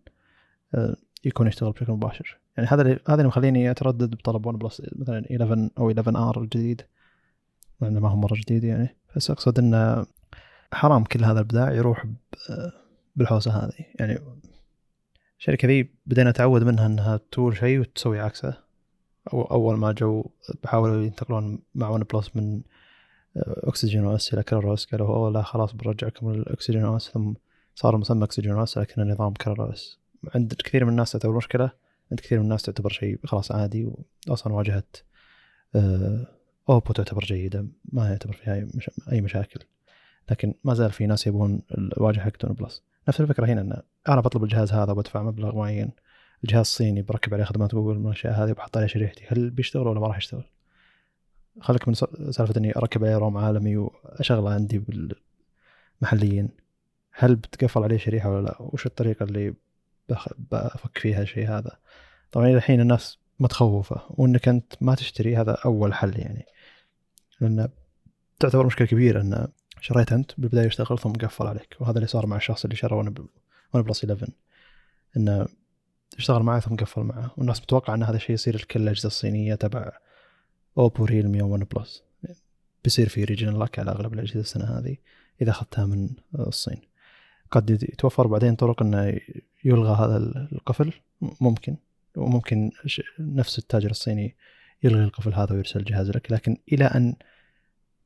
آه، 0.74 0.96
يكون 1.24 1.46
يشتغل 1.46 1.72
بشكل 1.72 1.92
مباشر. 1.92 2.38
يعني 2.56 2.68
هذا 2.68 2.82
اللي 2.82 2.92
هذا 3.08 3.14
اللي 3.14 3.28
مخليني 3.28 3.70
أتردد 3.70 4.10
بطلب 4.10 4.46
OnePlus 4.46 4.82
مثلا 4.96 5.24
11 5.30 5.70
أو 5.78 5.88
11 5.88 6.16
R 6.16 6.40
الجديد 6.42 6.82
مع 7.80 7.88
انه 7.88 8.00
ما 8.00 8.08
هو 8.08 8.16
مرة 8.16 8.34
جديد 8.34 8.64
يعني. 8.64 8.96
بس 9.16 9.30
أقصد 9.30 9.58
إنه 9.58 10.06
حرام 10.72 11.04
كل 11.04 11.24
هذا 11.24 11.32
الابداع 11.32 11.72
يروح 11.72 12.06
بالحوسة 13.16 13.50
هذه. 13.50 13.84
يعني 14.00 14.18
الشركة 15.38 15.68
ذي 15.68 15.90
بدينا 16.06 16.30
نتعود 16.30 16.62
منها 16.62 16.86
إنها 16.86 17.16
تقول 17.32 17.56
شيء 17.56 17.80
وتسوي 17.80 18.20
عكسه. 18.20 18.67
أول 19.32 19.76
ما 19.76 19.92
جو 19.92 20.24
بحاولوا 20.62 21.02
ينتقلون 21.02 21.58
مع 21.74 21.88
ون 21.88 22.02
بلس 22.14 22.36
من 22.36 22.62
اكسجين 23.36 24.04
أو 24.04 24.14
اس 24.14 24.34
إلى 24.34 24.42
كلر 24.42 24.74
اس 24.74 24.86
قالوا 24.86 25.08
أوه 25.08 25.30
لا 25.30 25.42
خلاص 25.42 25.72
بنرجعكم 25.72 26.32
لل 26.32 26.84
OxygenOS 26.84 27.10
ثم 27.10 27.32
صار 27.74 27.96
مسمى 27.96 28.24
OxygenOS 28.24 28.78
لكن 28.78 29.02
النظام 29.02 29.32
ColorOS 29.32 29.98
عند 30.34 30.54
كثير 30.54 30.84
من 30.84 30.90
الناس 30.90 31.12
تعتبر 31.12 31.36
مشكلة 31.36 31.70
عند 32.10 32.20
كثير 32.20 32.38
من 32.38 32.44
الناس 32.44 32.62
تعتبر 32.62 32.90
شيء 32.90 33.18
خلاص 33.24 33.52
عادي 33.52 33.90
وأصلا 34.28 34.52
واجهة 34.52 34.96
آه، 35.76 36.26
Oppo 36.68 36.92
تعتبر 36.92 37.24
جيدة 37.24 37.66
ما 37.92 38.08
يعتبر 38.08 38.32
فيها 38.32 38.66
أي 39.12 39.20
مشاكل. 39.20 39.60
لكن 40.30 40.54
ما 40.64 40.74
زال 40.74 40.92
في 40.92 41.06
ناس 41.06 41.26
يبون 41.26 41.62
الواجهة 41.78 42.24
حقت 42.24 42.30
OnePlus 42.30 42.82
نفس 43.08 43.20
الفكرة 43.20 43.46
هنا 43.46 43.60
إن 43.60 43.82
أنا 44.08 44.20
بطلب 44.20 44.44
الجهاز 44.44 44.72
هذا 44.72 44.92
وبدفع 44.92 45.22
مبلغ 45.22 45.56
معين. 45.56 45.90
الجهاز 46.44 46.60
الصيني 46.60 47.02
بركب 47.02 47.34
عليه 47.34 47.44
خدمات 47.44 47.74
جوجل 47.74 47.98
من 47.98 48.06
الاشياء 48.06 48.44
هذه 48.44 48.50
وبحط 48.50 48.76
عليه 48.76 48.86
شريحتي 48.86 49.24
هل 49.28 49.50
بيشتغل 49.50 49.86
ولا 49.86 50.00
ما 50.00 50.06
راح 50.06 50.16
يشتغل؟ 50.16 50.44
خليك 51.60 51.88
من 51.88 51.94
سالفة 52.30 52.54
إني 52.56 52.76
أركب 52.76 53.04
عليه 53.04 53.16
ROM 53.16 53.36
عالمي 53.36 53.76
وأشغله 53.76 54.50
عندي 54.50 54.82
محليا 56.02 56.48
هل 57.12 57.36
بتقفل 57.36 57.82
عليه 57.82 57.96
شريحة 57.96 58.30
ولا 58.30 58.44
لا؟ 58.44 58.56
وش 58.60 58.86
الطريقة 58.86 59.24
اللي 59.24 59.54
بفك 60.38 60.98
فيها 60.98 61.22
الشيء 61.22 61.48
هذا؟ 61.48 61.78
طبعا 62.32 62.46
إلى 62.46 62.56
الحين 62.56 62.80
الناس 62.80 63.18
متخوفة 63.40 64.02
وإنك 64.10 64.48
أنت 64.48 64.72
ما 64.80 64.94
تشتري 64.94 65.36
هذا 65.36 65.52
أول 65.64 65.94
حل 65.94 66.18
يعني 66.18 66.46
لأن 67.40 67.68
تعتبر 68.40 68.66
مشكلة 68.66 68.86
كبيرة 68.86 69.20
إن 69.20 69.48
شريت 69.80 70.12
أنت 70.12 70.32
بالبداية 70.38 70.66
يشتغل 70.66 70.98
ثم 70.98 71.12
قفل 71.12 71.46
عليك 71.46 71.76
وهذا 71.80 71.96
اللي 71.96 72.06
صار 72.06 72.26
مع 72.26 72.36
الشخص 72.36 72.64
اللي 72.64 72.76
شرى 72.76 72.94
OnePlus 72.94 74.04
11 74.04 74.28
انه 75.16 75.46
اشتغل 76.18 76.42
معه 76.42 76.60
ثم 76.60 76.76
قفل 76.76 77.00
معه. 77.00 77.34
والناس 77.36 77.62
متوقع 77.62 77.94
إن 77.94 78.02
هذا 78.02 78.16
الشيء 78.16 78.34
يصير 78.34 78.56
لكل 78.56 78.82
الأجهزة 78.82 79.06
الصينية 79.06 79.54
تبع 79.54 79.92
Oppo 80.78 81.04
Realme 81.04 81.40
أو 81.40 81.52
OnePlus 81.52 82.02
بيصير 82.84 83.08
في 83.08 83.24
regional 83.24 83.58
lock 83.58 83.78
على 83.78 83.90
أغلب 83.90 84.14
الأجهزة 84.14 84.40
السنة 84.40 84.64
هذه 84.64 84.96
إذا 85.42 85.50
أخذتها 85.50 85.86
من 85.86 86.08
الصين. 86.38 86.80
قد 87.50 87.70
يتوفر 87.70 88.26
بعدين 88.26 88.54
طرق 88.54 88.82
إنه 88.82 89.20
يلغى 89.64 90.04
هذا 90.04 90.16
القفل. 90.52 90.92
ممكن. 91.40 91.76
وممكن 92.16 92.70
نفس 93.18 93.58
التاجر 93.58 93.90
الصيني 93.90 94.36
يلغي 94.82 95.04
القفل 95.04 95.34
هذا 95.34 95.52
ويرسل 95.54 95.80
الجهاز 95.80 96.10
لك. 96.10 96.32
لكن 96.32 96.56
إلى 96.72 96.84
أن 96.84 97.14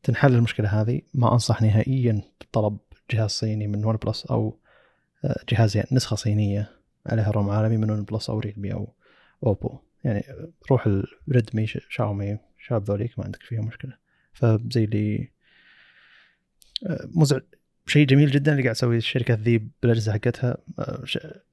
تنحل 0.02 0.34
المشكلة 0.34 0.80
هذه 0.80 1.00
ما 1.14 1.32
أنصح 1.32 1.62
نهائيا 1.62 2.22
بطلب 2.40 2.78
جهاز 3.10 3.30
صيني 3.30 3.66
من 3.66 3.84
OnePlus 3.84 4.26
أو 4.26 4.58
آه، 5.24 5.44
جهاز 5.48 5.76
يعني 5.76 5.88
نسخة 5.92 6.16
صينية 6.16 6.81
عليها 7.06 7.30
ROM 7.30 7.50
عالمي 7.50 7.76
من 7.76 7.90
OnePlus 7.90 8.30
أو 8.30 8.38
Realme 8.38 8.72
أو 8.72 8.94
Oppo. 9.46 9.78
يعني 10.04 10.24
روح 10.70 10.86
ال 10.86 10.99
Redmi 10.99 11.66
Xiaomi 11.66 12.38
شاب 12.58 12.84
ذوليك 12.84 13.18
ما 13.18 13.24
عندك 13.24 13.42
فيها 13.42 13.60
مشكلة. 13.60 13.96
فزي 14.32 14.84
اللي 14.84 15.30
آه، 16.86 17.08
مزعج 17.14 17.42
شيء 17.86 18.06
جميل 18.06 18.30
جدا 18.30 18.52
اللي 18.52 18.62
قاعد 18.62 18.74
تسوي 18.74 18.96
الشركة 18.96 19.34
ذي 19.34 19.68
بالأجهزة 19.82 20.12
حقتها. 20.12 20.56
آه، 20.78 21.04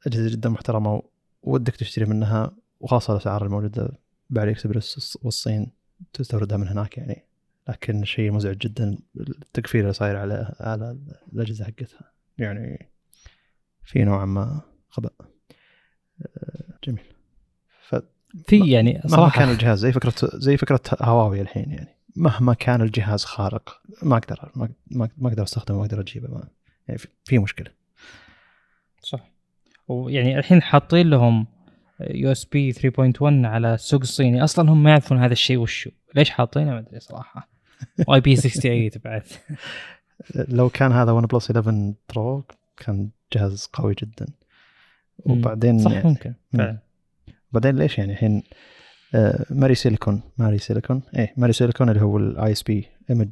أجهزة 0.07 0.29
جدا 0.29 0.49
محترمة 0.49 1.03
ودك 1.43 1.75
تشتري 1.75 2.05
منها 2.05 2.55
وخاصة 2.79 3.13
الأسعار 3.13 3.45
الموجودة 3.45 3.91
بعلي 4.29 4.51
اكسبرس 4.51 5.17
والصين 5.21 5.71
تستوردها 6.13 6.57
من 6.57 6.67
هناك 6.67 6.97
يعني. 6.97 7.25
لكن 7.69 8.03
شيء 8.03 8.31
مزعج 8.31 8.57
جدا 8.57 8.97
التقفيل 9.19 9.81
اللي 9.81 9.93
صاير 9.93 10.15
على 10.17 10.55
على 10.59 10.97
الأجهزة 11.33 11.65
حقتها. 11.65 12.11
يعني 12.37 12.89
في 13.83 14.03
نوعا 14.03 14.25
ما 14.25 14.61
آه، 14.97 15.29
جميل. 16.83 17.05
ف 17.87 17.95
في 18.47 18.71
يعني 18.71 19.01
صراحة 19.07 19.39
كان 19.39 19.49
الجهاز 19.49 19.79
زي 19.79 19.91
فكره 19.91 20.13
زي 20.21 20.57
فكرة 20.57 20.81
هواوي 21.01 21.41
الحين 21.41 21.71
يعني. 21.71 21.99
مهما 22.15 22.53
كان 22.53 22.81
الجهاز 22.81 23.23
خارق 23.23 23.81
ما 24.03 24.17
أقدر 24.17 24.51
ما 24.55 24.69
ما 25.17 25.29
أقدر 25.29 25.43
أستخدمه 25.43 25.77
ما 25.77 25.85
أقدر 25.85 26.01
أجيبه 26.01 26.27
ما 26.27 26.47
يعني 26.87 27.01
في 27.25 27.39
مشكلة. 27.39 27.71
صح. 29.01 29.31
ويعني 29.87 30.39
الحين 30.39 30.61
حاطين 30.61 31.09
لهم 31.09 31.47
USB 31.99 32.73
3.1 32.73 33.21
على 33.21 33.73
السوق 33.73 34.01
الصيني. 34.01 34.43
أصلا 34.43 34.71
هم 34.71 34.83
ما 34.83 34.89
يعرفون 34.89 35.17
هذا 35.17 35.33
الشيء 35.33 35.57
وشو. 35.57 35.89
ليش 36.15 36.29
حاطينه؟ 36.29 36.71
ما 36.71 36.79
أدري 36.79 36.99
صراحة. 36.99 37.49
و 38.07 38.21
IP68 38.21 38.89
بعد. 39.05 39.23
لو 40.35 40.69
كان 40.69 40.91
هذا 40.91 41.11
OnePlus 41.11 41.51
11 41.51 41.93
Pro 42.09 42.43
كان 42.77 43.09
جهاز 43.33 43.69
قوي 43.73 43.95
جدا. 44.01 44.25
وبعدين 45.25 45.79
صح 45.79 46.05
ممكن. 46.05 46.33
فعلا. 46.53 46.77
بعدين 47.51 47.75
ليش 47.75 47.97
يعني 47.97 48.11
الحين 48.11 48.43
آه، 49.15 49.45
MariSilicon 49.49 50.21
MariSilicon 50.37 51.01
إيه 51.15 51.33
MariSilicon 51.37 51.89
اللي 51.89 52.01
هو 52.01 52.17
ال 52.17 52.51
ISP 52.51 52.87
image 53.09 53.29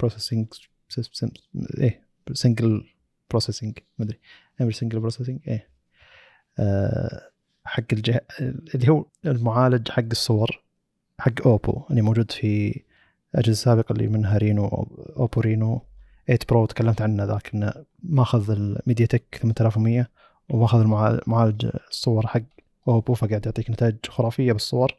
processing 0.00 0.46
system 0.88 1.30
إيه 1.78 2.00
signal 2.32 2.84
processing 3.30 3.78
ما 3.98 4.04
أدري. 4.04 4.18
image 4.60 4.72
signal 4.72 5.00
processing 5.00 5.40
إيه. 5.48 5.68
آه، 6.58 7.30
حق 7.64 7.84
الجه... 7.92 8.26
اللي 8.74 8.88
هو 8.88 9.06
المعالج 9.26 9.90
حق 9.90 10.04
الصور 10.10 10.62
حق 11.18 11.46
Oppo 11.46 11.82
اللي 11.90 12.02
موجود 12.02 12.30
في 12.30 12.82
الاجهزه 13.34 13.52
السابقه 13.52 13.92
اللي 13.92 14.06
منها 14.06 14.38
Reno 14.38 14.66
Oppo 15.16 15.40
Reno 15.40 15.82
8 16.26 16.38
Pro 16.48 16.66
تكلمت 16.66 17.02
عنه 17.02 17.24
ذاك 17.24 17.54
إنه 17.54 17.72
ماخذ 18.02 18.50
ال 18.50 19.06
MediaTek 19.06 19.38
8100 19.42 20.08
وماخذ 20.50 20.80
المعالج 20.80 21.66
الصور 21.90 22.26
حق 22.26 22.42
Oppo 22.88 23.14
فقاعد 23.14 23.46
يعطيك 23.46 23.70
نتائج 23.70 23.96
خرافية 24.08 24.52
بالصور 24.52 24.94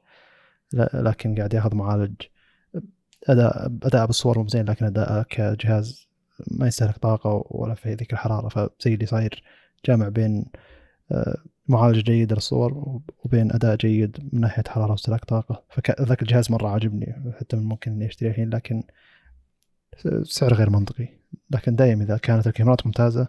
لكن 0.93 1.36
قاعد 1.36 1.54
ياخذ 1.54 1.76
معالج 1.76 2.16
اداء 3.28 3.66
أداء 3.84 4.06
بالصور 4.06 4.39
مو 4.39 4.47
زين 4.47 4.66
لكن 4.66 4.86
اداء 4.86 5.24
كجهاز 5.24 6.10
ما 6.47 6.68
يستهلك 6.68 6.97
طاقة 6.97 7.45
ولا 7.50 7.74
في 7.74 7.93
ذيك 7.93 8.14
الحرارة. 8.14 8.50
فزي 8.50 8.93
اللي 8.93 9.06
صاير 9.06 9.43
جامع 9.86 10.10
بين 10.10 10.45
آه، 11.12 11.38
معالج 11.68 12.00
جيد 12.04 12.34
للصور 12.34 13.02
وبين 13.26 13.52
أداء 13.52 13.76
جيد 13.76 14.30
من 14.34 14.41
ناحية 14.41 14.64
حرارة 14.68 14.91
واستهلاك 14.91 15.26
طاقة. 15.26 15.64
فذاك 15.70 16.22
الجهاز 16.22 16.52
مرة 16.52 16.68
عاجبني 16.68 17.34
حتى 17.39 17.58
ممكن 17.58 17.91
إني 17.91 18.08
أشتريه 18.08 18.30
الحين 18.30 18.50
لكن 18.50 18.84
سعر 20.24 20.54
غير 20.54 20.70
منطقي. 20.70 21.08
لكن 21.52 21.76
دائما 21.76 22.04
إذا 22.04 22.18
كانت 22.18 22.47
الكاميرات 22.47 22.86
ممتازة 22.86 23.28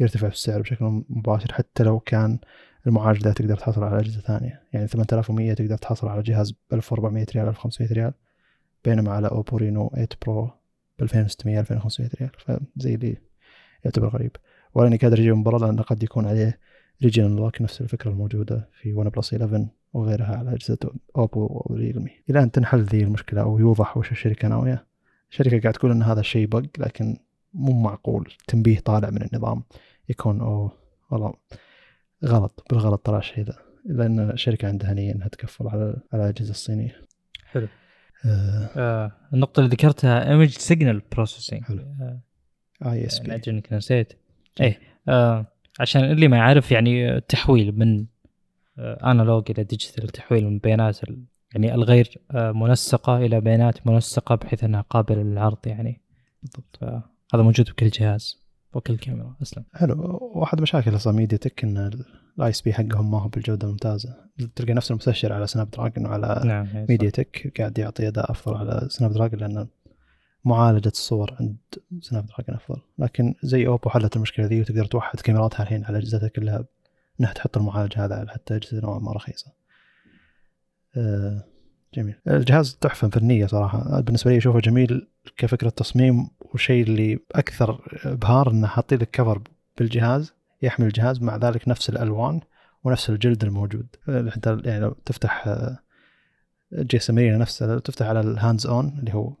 يرتفع 0.00 0.28
في 0.28 0.34
السعر 0.34 0.60
بشكل 0.60 1.02
مباشر 1.08 1.52
حتى 1.52 1.82
لو 1.82 2.00
كان 2.00 2.38
المعالج 2.86 3.22
ده 3.22 3.32
تقدر 3.32 3.56
تحصل 3.56 3.84
على 3.84 4.00
أجهزة 4.00 4.20
ثانية. 4.20 4.62
يعني 4.72 4.86
8100 4.86 5.54
تقدر 5.54 5.76
تحصل 5.76 6.08
على 6.08 6.22
جهاز 6.22 6.50
ب 6.52 6.56
1400 6.72 7.26
ريال 7.34 7.48
1500 7.48 7.92
ريال 7.92 8.12
بينما 8.84 9.12
على 9.12 9.28
Oppo 9.28 9.56
Reno 9.56 9.88
8 9.88 10.08
Pro 10.26 10.50
ب 10.98 11.02
2600 11.02 11.60
2500 11.60 12.10
ريال. 12.20 12.30
فزي 12.38 12.94
اللي 12.94 13.16
يعتبر 13.84 14.08
غريب. 14.08 14.30
ولاني 14.74 14.96
قادر 14.96 15.18
أجيب 15.18 15.34
من 15.34 15.42
برا 15.42 15.58
لأنه 15.58 15.82
قد 15.82 16.02
يكون 16.02 16.26
عليه 16.26 16.58
regional 17.02 17.36
lock 17.36 17.62
نفس 17.62 17.80
الفكرة 17.80 18.10
الموجودة 18.10 18.68
في 18.80 18.92
OnePlus 18.92 19.34
11 19.34 19.66
وغيرها 19.92 20.36
على 20.36 20.54
أجهزة 20.54 20.78
Oppo 21.16 21.62
و 21.66 21.72
Realme 21.72 22.10
إلى 22.30 22.42
أن 22.42 22.50
تنحل 22.50 22.80
ذي 22.82 23.02
المشكلة 23.02 23.40
أو 23.42 23.58
يوضح 23.58 23.96
وش 23.96 24.12
الشركة 24.12 24.48
ناوية. 24.48 24.86
الشركة 25.30 25.60
قاعد 25.60 25.74
تقول 25.74 25.90
إن 25.90 26.02
هذا 26.02 26.20
الشيء 26.20 26.46
bug 26.46 26.62
لكن 26.78 27.16
مو 27.54 27.82
معقول 27.82 28.32
تنبيه 28.48 28.80
طالع 28.80 29.10
من 29.10 29.22
النظام 29.22 29.62
يكون 30.08 30.40
أو 30.40 30.70
والله 31.10 31.34
غلط 32.24 32.64
بالغلط 32.70 33.06
طلع 33.06 33.18
الشيء 33.18 33.44
ذا. 33.44 33.56
لأن 33.84 34.30
الشركة 34.30 34.68
عندها 34.68 34.94
نيه 34.94 35.12
إنها 35.12 35.28
تقفل 35.28 35.68
على 35.68 35.96
على 36.12 36.22
الأجهزة 36.22 36.50
الصينية. 36.50 36.96
حلو. 37.44 37.68
آه. 38.24 38.70
آه. 38.76 39.12
النقطة 39.34 39.60
اللي 39.60 39.70
ذكرتها 39.70 40.30
image 40.30 40.48
signal 40.48 41.02
processing 41.12 41.62
حلو. 41.62 41.84
ISP 42.86 43.34
أجل 43.34 43.52
إنك 43.52 43.72
نسيت. 43.72 44.12
إيه 44.60 44.78
آه. 45.08 45.46
عشان 45.80 46.04
اللي 46.04 46.28
ما 46.28 46.36
يعرف 46.36 46.72
يعني 46.72 47.16
التحويل 47.16 47.78
من 47.78 48.06
analog 48.78 49.50
إلى 49.50 49.64
digital 49.64 50.08
تحويل 50.08 50.44
من 50.44 50.58
بيانات 50.58 50.98
يعني 51.54 51.74
الغير 51.74 52.18
آه، 52.30 52.52
منسقة 52.52 53.16
إلى 53.16 53.40
بيانات 53.40 53.86
منسقة 53.86 54.34
بحيث 54.34 54.64
أنها 54.64 54.80
قابلة 54.80 55.22
للعرض 55.22 55.66
يعني. 55.66 56.00
بالضبط. 56.42 57.04
هذا 57.34 57.42
موجود 57.42 57.70
بكل 57.70 57.88
جهاز 57.88 58.38
وكل 58.72 58.96
كاميرا 58.96 59.36
أسلم 59.42 59.64
حلو. 59.74 60.18
واحد 60.34 60.60
مشاكل 60.60 60.96
أصلا 60.96 61.12
MediaTek 61.12 61.64
أن 61.64 61.90
ال 62.38 62.50
ISP 62.50 62.72
حقهم 62.72 63.10
ما 63.10 63.22
هو 63.22 63.28
بالجودة 63.28 63.66
الممتازة. 63.66 64.16
تلقى 64.56 64.72
نفس 64.72 64.90
المستشعر 64.90 65.32
على 65.32 65.46
Snapdragon 65.46 66.06
وعلى 66.06 66.42
نعم 66.44 66.86
MediaTek 66.88 67.52
قاعد 67.58 67.78
يعطي 67.78 68.08
أداء 68.08 68.30
أفضل 68.30 68.56
على 68.56 68.86
Snapdragon 68.90 69.40
لأن 69.40 69.68
معالجة 70.44 70.88
الصور 70.88 71.36
عند 71.40 71.56
Snapdragon 72.00 72.54
أفضل. 72.56 72.80
لكن 72.98 73.34
زي 73.42 73.66
Oppo 73.66 73.88
حلت 73.88 74.16
المشكلة 74.16 74.46
ذي 74.46 74.60
وتقدر 74.60 74.84
توحد 74.84 75.20
كاميراتها 75.20 75.62
الحين 75.62 75.84
على 75.84 75.98
أجهزتها 75.98 76.28
كلها 76.28 76.64
إنها 77.20 77.32
تحط 77.32 77.56
المعالج 77.56 77.92
هذا 77.96 78.14
على 78.14 78.30
حتى 78.30 78.56
أجهزة 78.56 78.80
نوعا 78.80 78.98
ما 78.98 79.12
رخيصة. 79.12 79.52
آه 80.96 81.44
جميل. 81.94 82.14
الجهاز 82.28 82.76
تحفة 82.80 83.08
فنية 83.08 83.46
صراحة. 83.46 84.00
بالنسبة 84.00 84.30
لي 84.30 84.38
أشوفه 84.38 84.60
جميل 84.60 85.08
كفكرة 85.36 85.68
تصميم 85.68 86.30
والشيء 86.40 86.82
اللي 86.82 87.18
أكثر 87.32 87.98
إبهار 88.04 88.50
إنه 88.50 88.66
حاطين 88.66 88.98
لك 88.98 89.10
cover 89.10 89.42
بالجهاز 89.78 90.32
يحمل 90.62 90.86
الجهاز 90.86 91.22
مع 91.22 91.36
ذلك 91.36 91.68
نفس 91.68 91.90
الألوان 91.90 92.40
ونفس 92.84 93.10
الجلد 93.10 93.44
الموجود. 93.44 93.86
حتى 94.28 94.60
يعني 94.64 94.80
لو 94.80 94.96
تفتح 95.04 95.48
GM 96.72 97.18
نفسه 97.18 97.66
لو 97.66 97.78
تفتح 97.78 98.06
على 98.06 98.20
ال 98.20 98.66
hands-on 98.66 98.96
اللي 98.98 99.14
هو 99.14 99.32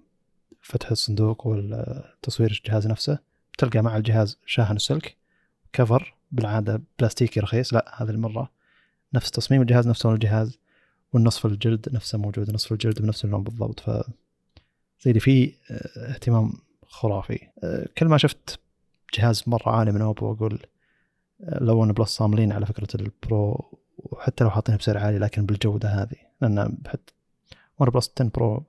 فتح 0.62 0.90
الصندوق 0.90 1.46
والتصوير 1.46 2.50
الجهاز 2.50 2.86
نفسه 2.86 3.18
تلقى 3.58 3.82
مع 3.82 3.96
الجهاز 3.96 4.38
شاحن 4.46 4.76
السلك 4.76 5.16
cover 5.72 6.14
بالعادة 6.32 6.82
بلاستيكي 6.98 7.40
رخيص. 7.40 7.74
لا 7.74 8.02
هذه 8.02 8.10
المرة 8.10 8.50
نفس 9.14 9.30
تصميم 9.30 9.62
الجهاز 9.62 9.88
نفس 9.88 10.06
لون 10.06 10.14
الجهاز. 10.14 10.58
والنصف 11.12 11.46
الجلد 11.46 11.94
نفسه 11.94 12.18
موجود 12.18 12.50
نصف 12.50 12.72
الجلد 12.72 13.02
بنفس 13.02 13.24
اللون 13.24 13.42
بالضبط 13.42 13.80
ف 13.80 13.90
زي 15.02 15.20
فيه 15.20 15.52
آه، 15.70 16.10
اهتمام 16.10 16.52
خرافي. 16.86 17.38
آه، 17.64 17.86
كل 17.98 18.06
ما 18.06 18.18
شفت 18.18 18.60
جهاز 19.14 19.44
مرة 19.46 19.68
عالي 19.70 19.92
من 19.92 20.02
أوبو 20.02 20.32
أقول 20.32 20.58
آه، 21.40 21.64
لو 21.64 21.80
ون 21.80 21.92
بلس 21.92 22.08
صاملين 22.08 22.52
على 22.52 22.66
فكرة 22.66 22.88
البرو 22.94 23.78
وحتى 23.98 24.44
لو 24.44 24.50
حاطينها 24.50 24.78
بسعر 24.78 24.98
عالي 24.98 25.18
لكن 25.18 25.46
بالجودة 25.46 25.88
هذه 25.88 26.16
لأن 26.42 26.78
حتى 26.86 27.12
ون 27.78 27.90
بلس 27.90 28.12
10 28.16 28.30
برو 28.34 28.64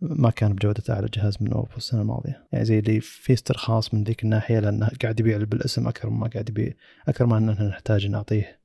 ما 0.00 0.30
كان 0.30 0.52
بجودته 0.52 0.94
على 0.94 1.08
جهاز 1.14 1.36
من 1.40 1.52
أوبو 1.52 1.76
السنة 1.76 2.00
الماضية. 2.00 2.46
يعني 2.52 2.64
زي 2.64 2.78
اللي 2.78 3.00
في 3.00 3.32
استرخاص 3.32 3.94
من 3.94 4.04
ذيك 4.04 4.24
الناحية 4.24 4.58
لأنه 4.58 4.90
قاعد 5.02 5.20
يبيع 5.20 5.36
بالاسم 5.38 5.88
أكثر 5.88 6.10
مما 6.10 6.28
قاعد 6.28 6.48
يبيع 6.48 6.72
أكثر 7.08 7.26
ما 7.26 7.38
اننا 7.38 7.68
نحتاج 7.68 8.06
نعطيه 8.06 8.60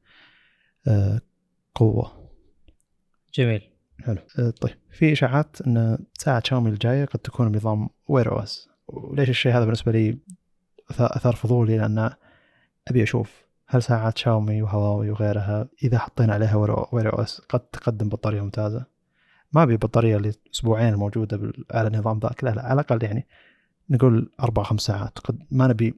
قوة. 1.76 2.21
جميل. 3.34 3.62
حلو. 4.00 4.18
آه 4.40 4.50
طيب 4.50 4.76
في 4.92 5.12
إشاعات 5.12 5.62
إن 5.62 5.98
ساعة 6.18 6.42
شاومي 6.46 6.70
الجاية 6.70 7.06
قد 7.06 7.20
تكون 7.20 7.52
بنظام 7.52 7.90
Wear 8.08 8.32
OS. 8.32 8.70
وليش 8.88 9.30
الشيء 9.30 9.52
هذا 9.52 9.64
بالنسبة 9.64 9.92
لي 9.92 10.18
أثار 11.00 11.36
فضولي؟ 11.36 11.78
لأن 11.78 12.12
أبي 12.88 13.04
أشوف 13.04 13.46
هل 13.68 13.84
ساعات 13.84 14.18
شاومي 14.18 14.62
وهواوي 14.62 15.10
وغيرها 15.10 15.70
إذا 15.84 15.98
حطينا 15.98 16.34
عليها 16.34 16.56
Wear 16.92 17.14
OS 17.14 17.42
قد 17.50 17.60
تقدم 17.60 18.10
بطارية 18.10 18.42
ممتازة. 18.42 18.86
ما 19.54 19.64
أبي 19.64 19.74
البطاريه 19.74 20.18
اللي 20.18 20.34
أسبوعين 20.54 20.94
الموجوده 20.94 21.54
على 21.72 21.88
النظام 21.88 22.20
ذاك. 22.20 22.44
لا 22.44 22.50
لا 22.50 22.66
على 22.66 22.74
الأقل 22.74 23.04
يعني 23.04 23.28
نقول 23.90 24.32
أربع 24.40 24.64
خمس 24.64 24.82
ساعات. 24.82 25.20
قد 25.20 25.40
ما 25.52 25.68
نبي 25.68 25.96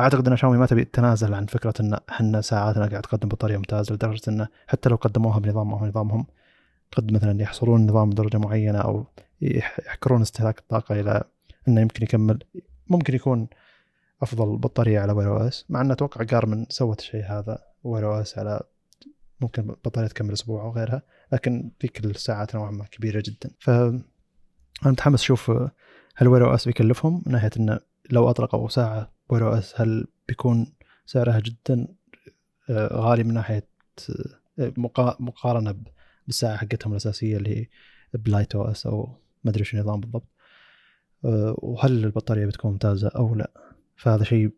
أعتقد 0.00 0.28
إن 0.28 0.36
شاومي 0.36 0.58
ما 0.58 0.66
تبي 0.66 0.84
تتنازل 0.84 1.34
عن 1.34 1.46
فكرة 1.46 1.74
إن 1.80 1.98
إحنا 2.10 2.40
ساعاتنا 2.40 2.86
قاعد 2.86 3.02
تقدم 3.02 3.28
بطاريه 3.28 3.56
ممتازة 3.56 3.94
لدرجة 3.94 4.20
انه 4.28 4.48
حتى 4.66 4.88
لو 4.88 4.96
قدموها 4.96 5.38
بنظام 5.38 5.70
ما 5.70 5.78
هو 5.78 5.86
نظامهم 5.86 6.26
قد 6.92 7.12
مثلا 7.12 7.42
يحصلون 7.42 7.86
نظام 7.86 8.10
بدرجة 8.10 8.38
معينة 8.38 8.78
أو 8.78 9.06
يحكرون 9.40 10.22
استهلاك 10.22 10.58
الطاقة 10.58 11.00
إلى 11.00 11.24
إنه 11.68 11.80
يمكن 11.80 12.02
يكمل 12.02 12.38
ممكن 12.88 13.14
يكون 13.14 13.48
أفضل 14.22 14.56
بطارية 14.58 15.00
على 15.00 15.12
Wear 15.12 15.28
OS 15.28 15.64
مع 15.68 15.80
إن 15.80 15.90
أتوقع 15.90 16.22
جارمن 16.22 16.66
سوت 16.68 17.00
الشيء 17.00 17.24
هذا 17.24 17.58
Wear 17.84 18.06
OS 18.06 18.38
على 18.38 18.60
ممكن 19.40 19.66
بطارية 19.66 20.08
تكمل 20.08 20.32
أسبوع 20.32 20.62
أو 20.62 20.70
غيرها 20.70 21.02
لكن 21.32 21.70
ذيك 21.82 22.04
الساعات 22.04 22.54
نوعا 22.54 22.70
ما 22.70 22.84
كبيرة 22.84 23.22
جدا. 23.26 23.50
ف 23.58 23.70
أنا 23.70 24.02
متحمس 24.84 25.20
أشوف 25.20 25.50
هل 26.16 26.28
Wear 26.28 26.44
OS 26.48 26.66
بيكلفهم 26.66 27.22
من 27.26 27.32
ناحية 27.32 27.50
انه 27.56 27.80
لو 28.10 28.30
أطلقوا 28.30 28.68
ساعة 28.68 29.13
اس 29.32 29.80
هل 29.80 30.06
بيكون 30.28 30.72
سعرها 31.06 31.40
جدا 31.40 31.88
آه، 32.70 32.88
غالي 32.92 33.24
من 33.24 33.34
ناحية 33.34 33.68
آه، 34.58 34.72
مقارنة 35.20 35.74
بالساعة 36.26 36.56
حقتهم 36.56 36.92
الأساسية 36.92 37.36
اللي 37.36 37.58
هي 37.58 37.66
بلايت 38.14 38.54
OS 38.54 38.86
أو 38.86 39.16
ما 39.44 39.50
أدري 39.50 39.64
شو 39.64 39.76
النظام 39.76 40.00
بالضبط. 40.00 40.28
آه، 41.24 41.54
وهل 41.58 42.04
البطارية 42.04 42.46
بتكون 42.46 42.70
ممتازة 42.70 43.08
أو 43.08 43.34
لا؟ 43.34 43.50
فهذا 43.96 44.24
شيء 44.24 44.50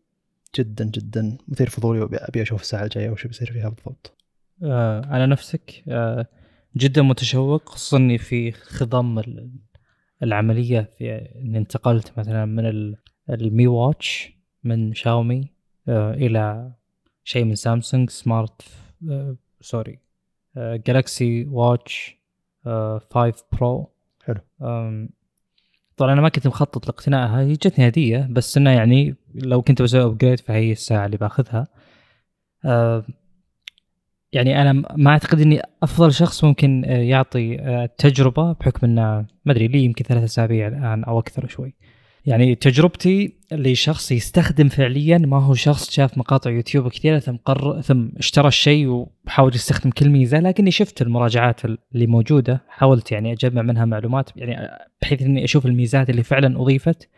جدا 0.55 0.85
جدا 0.85 1.37
مثير 1.47 1.69
فضولي 1.69 1.99
وابي 1.99 2.41
أشوف 2.41 2.61
الساعة 2.61 2.83
الجاية 2.83 3.09
وش 3.09 3.27
بيصير 3.27 3.51
فيها 3.51 3.69
بالضبط. 3.69 4.17
آه 4.63 5.05
على 5.05 5.27
نفسك 5.27 5.83
آه 5.87 6.27
جدا 6.77 7.01
متشوق 7.01 7.69
خصوصا 7.69 7.97
إني 7.97 8.17
في 8.17 8.51
خضم 8.51 9.21
العملية 10.23 10.89
في 10.97 11.15
اني 11.15 11.57
انتقلت 11.57 12.19
مثلا 12.19 12.45
من 12.45 12.95
المي 13.29 13.67
واتش 13.67 14.36
من 14.67 14.93
شاومي 14.93 15.51
آه 15.87 16.13
إلى 16.13 16.71
شيء 17.23 17.43
من 17.43 17.55
سامسونج 17.55 18.09
smart 18.09 18.61
آه 19.09 19.35
sorry 19.61 19.99
Galaxy 20.57 21.45
Watch 21.45 22.17
5 22.65 23.33
Pro. 23.51 23.89
حلو. 24.25 24.41
طبعا 25.97 26.13
أنا 26.13 26.21
ما 26.21 26.29
كنت 26.29 26.47
مخطط 26.47 26.85
لاقتنائها 26.85 27.41
هي 27.41 27.53
جتني 27.53 27.87
هدية 27.87 28.27
بس 28.31 28.57
إنه 28.57 28.71
يعني 28.71 29.15
لو 29.35 29.61
كنت 29.61 29.81
بسوي 29.81 30.03
upgrade 30.03 30.39
فهي 30.39 30.71
الساعة 30.71 31.05
اللي 31.05 31.17
باخذها. 31.17 31.67
أه 32.65 33.05
يعني 34.33 34.61
أنا 34.61 34.73
ما 34.97 35.11
أعتقد 35.11 35.41
إني 35.41 35.61
أفضل 35.83 36.13
شخص 36.13 36.43
ممكن 36.43 36.85
آه، 36.85 36.97
يعطي 36.97 37.59
آه، 37.59 37.85
تجربة 37.97 38.53
بحكم 38.53 38.87
إنه 38.87 39.01
ما 39.45 39.51
أدري 39.51 39.67
لي 39.67 39.79
يمكن 39.83 40.05
ثلاثة 40.05 40.25
أسابيع 40.25 40.67
الآن 40.67 41.03
أو 41.03 41.19
أكثر 41.19 41.47
شوي. 41.47 41.73
يعني 42.27 42.55
تجربتي 42.55 43.33
لشخص 43.51 44.11
يستخدم 44.11 44.69
فعليا 44.69 45.17
ما 45.17 45.39
هو 45.41 45.53
شخص 45.53 45.91
شاف 45.91 46.17
مقاطع 46.17 46.51
يوتيوب 46.51 46.87
كثيرة 46.87 47.19
ثم 47.19 47.35
قرر 47.35 47.81
ثم 47.81 48.07
اشترى 48.17 48.47
الشيء 48.47 48.87
وحاول 48.87 49.55
يستخدم 49.55 49.89
كل 49.89 50.09
ميزة 50.09 50.39
لكني 50.39 50.71
شفت 50.71 51.01
المراجعات 51.01 51.65
اللي 51.65 52.07
موجودة 52.07 52.61
حاولت 52.69 53.11
يعني 53.11 53.33
أجمع 53.33 53.61
منها 53.61 53.85
معلومات 53.85 54.29
يعني 54.35 54.69
بحيث 55.01 55.21
إني 55.21 55.43
أشوف 55.43 55.65
الميزات 55.65 56.09
اللي 56.09 56.23
فعلا 56.23 56.61
أضيفت 56.61 57.09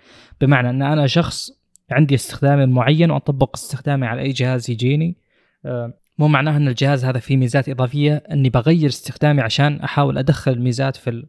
بمعنى 0.42 0.70
إن 0.70 0.82
أنا 0.82 1.08
شخص 1.08 1.52
عندي 1.92 2.16
استخدام 2.16 2.70
معين 2.70 3.12
وأطبق 3.12 3.56
استخدامي 3.56 4.06
على 4.08 4.22
أي 4.22 4.30
جهاز 4.30 4.72
يجيني 4.72 5.18
آه، 5.66 5.94
مو 6.18 6.28
معناها 6.28 6.58
إن 6.58 6.68
الجهاز 6.68 7.06
هذا 7.06 7.20
فيه 7.20 7.38
ميزات 7.38 7.70
إضافية 7.70 8.24
إني 8.32 8.50
بغير 8.50 8.90
استخدامي 8.90 9.42
عشان 9.42 9.80
أحاول 9.80 10.18
أدخل 10.18 10.52
الميزات 10.52 10.96
في. 10.96 11.26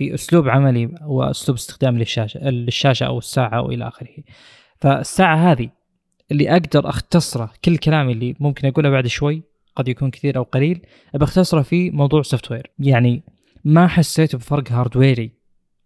في 0.00 0.14
اسلوب 0.14 0.48
عملي 0.48 0.94
وأسلوب 1.02 1.56
استخدام 1.56 1.98
للشاشة 1.98 2.50
للشاشة 2.50 3.06
أو 3.06 3.18
الساعة 3.18 3.58
أو 3.58 3.70
إلى 3.70 3.88
آخره. 3.88 4.08
فالساعة 4.76 5.36
هذه 5.36 5.70
اللي 6.30 6.52
أقدر 6.52 6.88
أختصره 6.88 7.52
كل 7.64 7.76
كلامي 7.76 8.12
اللي 8.12 8.34
ممكن 8.40 8.68
أقوله 8.68 8.90
بعد 8.90 9.06
شوي 9.06 9.42
قد 9.76 9.88
يكون 9.88 10.10
كثير 10.10 10.36
أو 10.36 10.42
قليل 10.42 10.86
بختصره 11.14 11.62
في 11.62 11.90
موضوع 11.90 12.22
software 12.22 12.70
يعني 12.78 13.22
ما 13.64 13.86
حسيت 13.86 14.36
بفرق 14.36 14.72
hardware 14.72 15.25
ي 15.25 15.32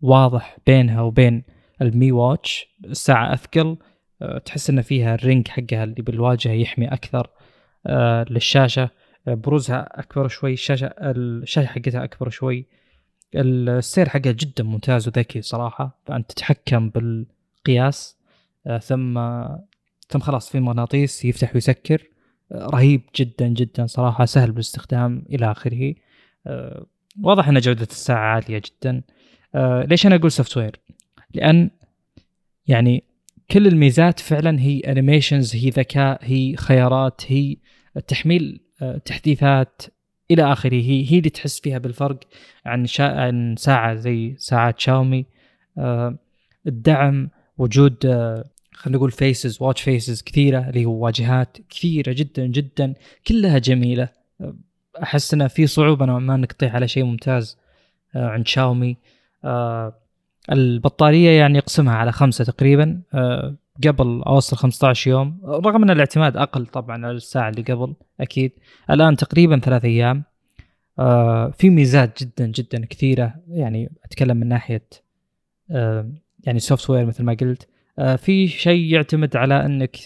واضح 0.01 0.57
بينها 0.67 1.01
وبين 1.01 1.43
المي 1.83 2.13
واتش 2.13 2.67
الساعة 2.85 3.33
أثقل 3.33 3.77
آه، 4.23 4.39
تحس 4.39 4.71
إن 4.71 4.83
فيها 4.83 5.15
ال 5.15 5.21
ring 5.21 5.49
حقها 5.49 5.85
اللي 5.85 6.03
بالواجهة 6.03 6.53
يحمي 6.53 6.89
أكثر 6.89 7.31
آه، 7.87 8.25
للشاشة. 8.31 8.91
آه، 9.29 9.35
بروزها 9.35 10.01
أكبر 10.01 10.29
شوي 10.29 10.53
الشاشة 10.53 10.87
الشاشة 10.87 11.67
حقتها 11.67 12.05
أكبر 12.05 12.29
شوي. 12.29 12.67
السير 13.37 14.09
حقها 14.09 14.33
جدا 14.33 14.65
ممتاز 14.65 15.09
وذكي 15.09 15.43
صراحة 15.43 15.99
فأنت 16.07 16.33
تتحكم 16.33 16.91
بالقياس 16.91 18.17
ثم 18.81 19.21
ثم 20.09 20.19
خلاص 20.21 20.51
في 20.51 20.61
مغناطيس 20.61 21.25
يفتح 21.25 21.55
ويسكر. 21.55 22.03
رهيب 22.53 23.03
جدا 23.17 23.49
جدا 23.49 23.87
صراحة 23.87 24.25
سهل 24.25 24.53
بالاستخدام 24.53 25.25
إلى 25.31 25.51
آخره. 25.51 25.95
واضح 27.23 27.49
إن 27.49 27.61
جودة 27.61 27.89
الساعة 27.91 28.35
عالية 28.35 28.63
جدا. 28.67 29.03
ليش 29.87 30.07
أنا 30.07 30.15
أقول 30.15 30.33
software 30.33 30.81
لأن 31.35 31.71
يعني 32.67 33.05
كل 33.51 33.67
الميزات 33.67 34.21
فعلا 34.21 34.61
هي 34.61 34.81
animations 34.81 35.57
هي 35.57 35.71
ذكاء 35.71 36.19
هي 36.23 36.57
خيارات 36.57 37.21
هي 37.27 37.57
تحميل 38.09 38.61
آه، 38.83 38.99
تحديثات 38.99 39.83
إلى 40.35 40.53
آخره. 40.53 40.75
هي 40.75 41.11
هي 41.11 41.19
اللي 41.19 41.31
تحس 41.31 41.61
فيها 41.61 41.79
بالفرق 41.79 42.19
عن 42.67 42.87
شا... 42.87 43.05
عن 43.05 43.55
ساعة 43.59 43.95
زي 43.95 44.35
ساعات 44.39 44.81
شاومي. 44.81 45.27
آه، 45.79 46.17
الدعم 46.67 47.31
وجود 47.59 48.07
آه، 48.07 48.45
خلينا 48.73 48.99
نقول 48.99 49.11
faces 49.11 49.63
watch 49.63 49.83
faces 49.83 50.23
كثيرة 50.23 50.69
اللي 50.69 50.85
هو 50.85 51.05
واجهات 51.05 51.57
كثيرة 51.71 52.13
جدا 52.13 52.47
جدا 52.47 52.95
كلها 53.27 53.59
جميلة. 53.59 54.09
أحس 55.03 55.35
إنه 55.35 55.49
في 55.49 55.67
صعوبة 55.67 56.07
نوعا 56.07 56.19
ما 56.19 56.35
إنك 56.35 56.53
تطيح 56.53 56.75
على 56.75 56.89
شيء 56.89 57.05
ممتاز 57.05 57.59
عند 58.15 58.47
شاومي. 58.47 58.97
البطارية 60.53 61.31
يعني 61.31 61.59
يقسمها 61.59 61.95
على 61.95 62.13
خمسة 62.13 62.45
تقريبا. 62.45 63.01
آه، 63.15 63.55
قبل 63.87 64.23
اوصل 64.27 64.57
15 64.57 65.11
يوم 65.11 65.41
رغم 65.45 65.83
أن 65.83 65.91
الاعتماد 65.91 66.37
أقل 66.37 66.67
طبعا 66.67 67.07
على 67.07 67.17
الساعة 67.17 67.49
اللي 67.49 67.63
قبل 67.63 67.95
أكيد. 68.21 68.53
الآن 68.91 69.17
تقريبا 69.17 69.59
ثلاث 69.59 69.85
أيام. 69.85 70.25
آه، 70.99 71.51
في 71.51 71.71
ميزات 71.71 72.23
جدا 72.23 72.47
جدا 72.47 72.85
كثيرة 72.87 73.35
يعني 73.49 73.93
أتكلم 74.05 74.37
من 74.37 74.49
ناحية 74.49 74.87
آه، 75.71 76.11
يعني 76.45 76.59
سوفت 76.59 76.91
وير 76.91 77.07
مثل 77.07 77.25
ما 77.25 77.37
قلت. 77.41 77.69
في 78.17 78.49
شيء 78.49 78.93
يعتمد 78.93 79.37
على 79.37 79.67
أنك 79.67 79.97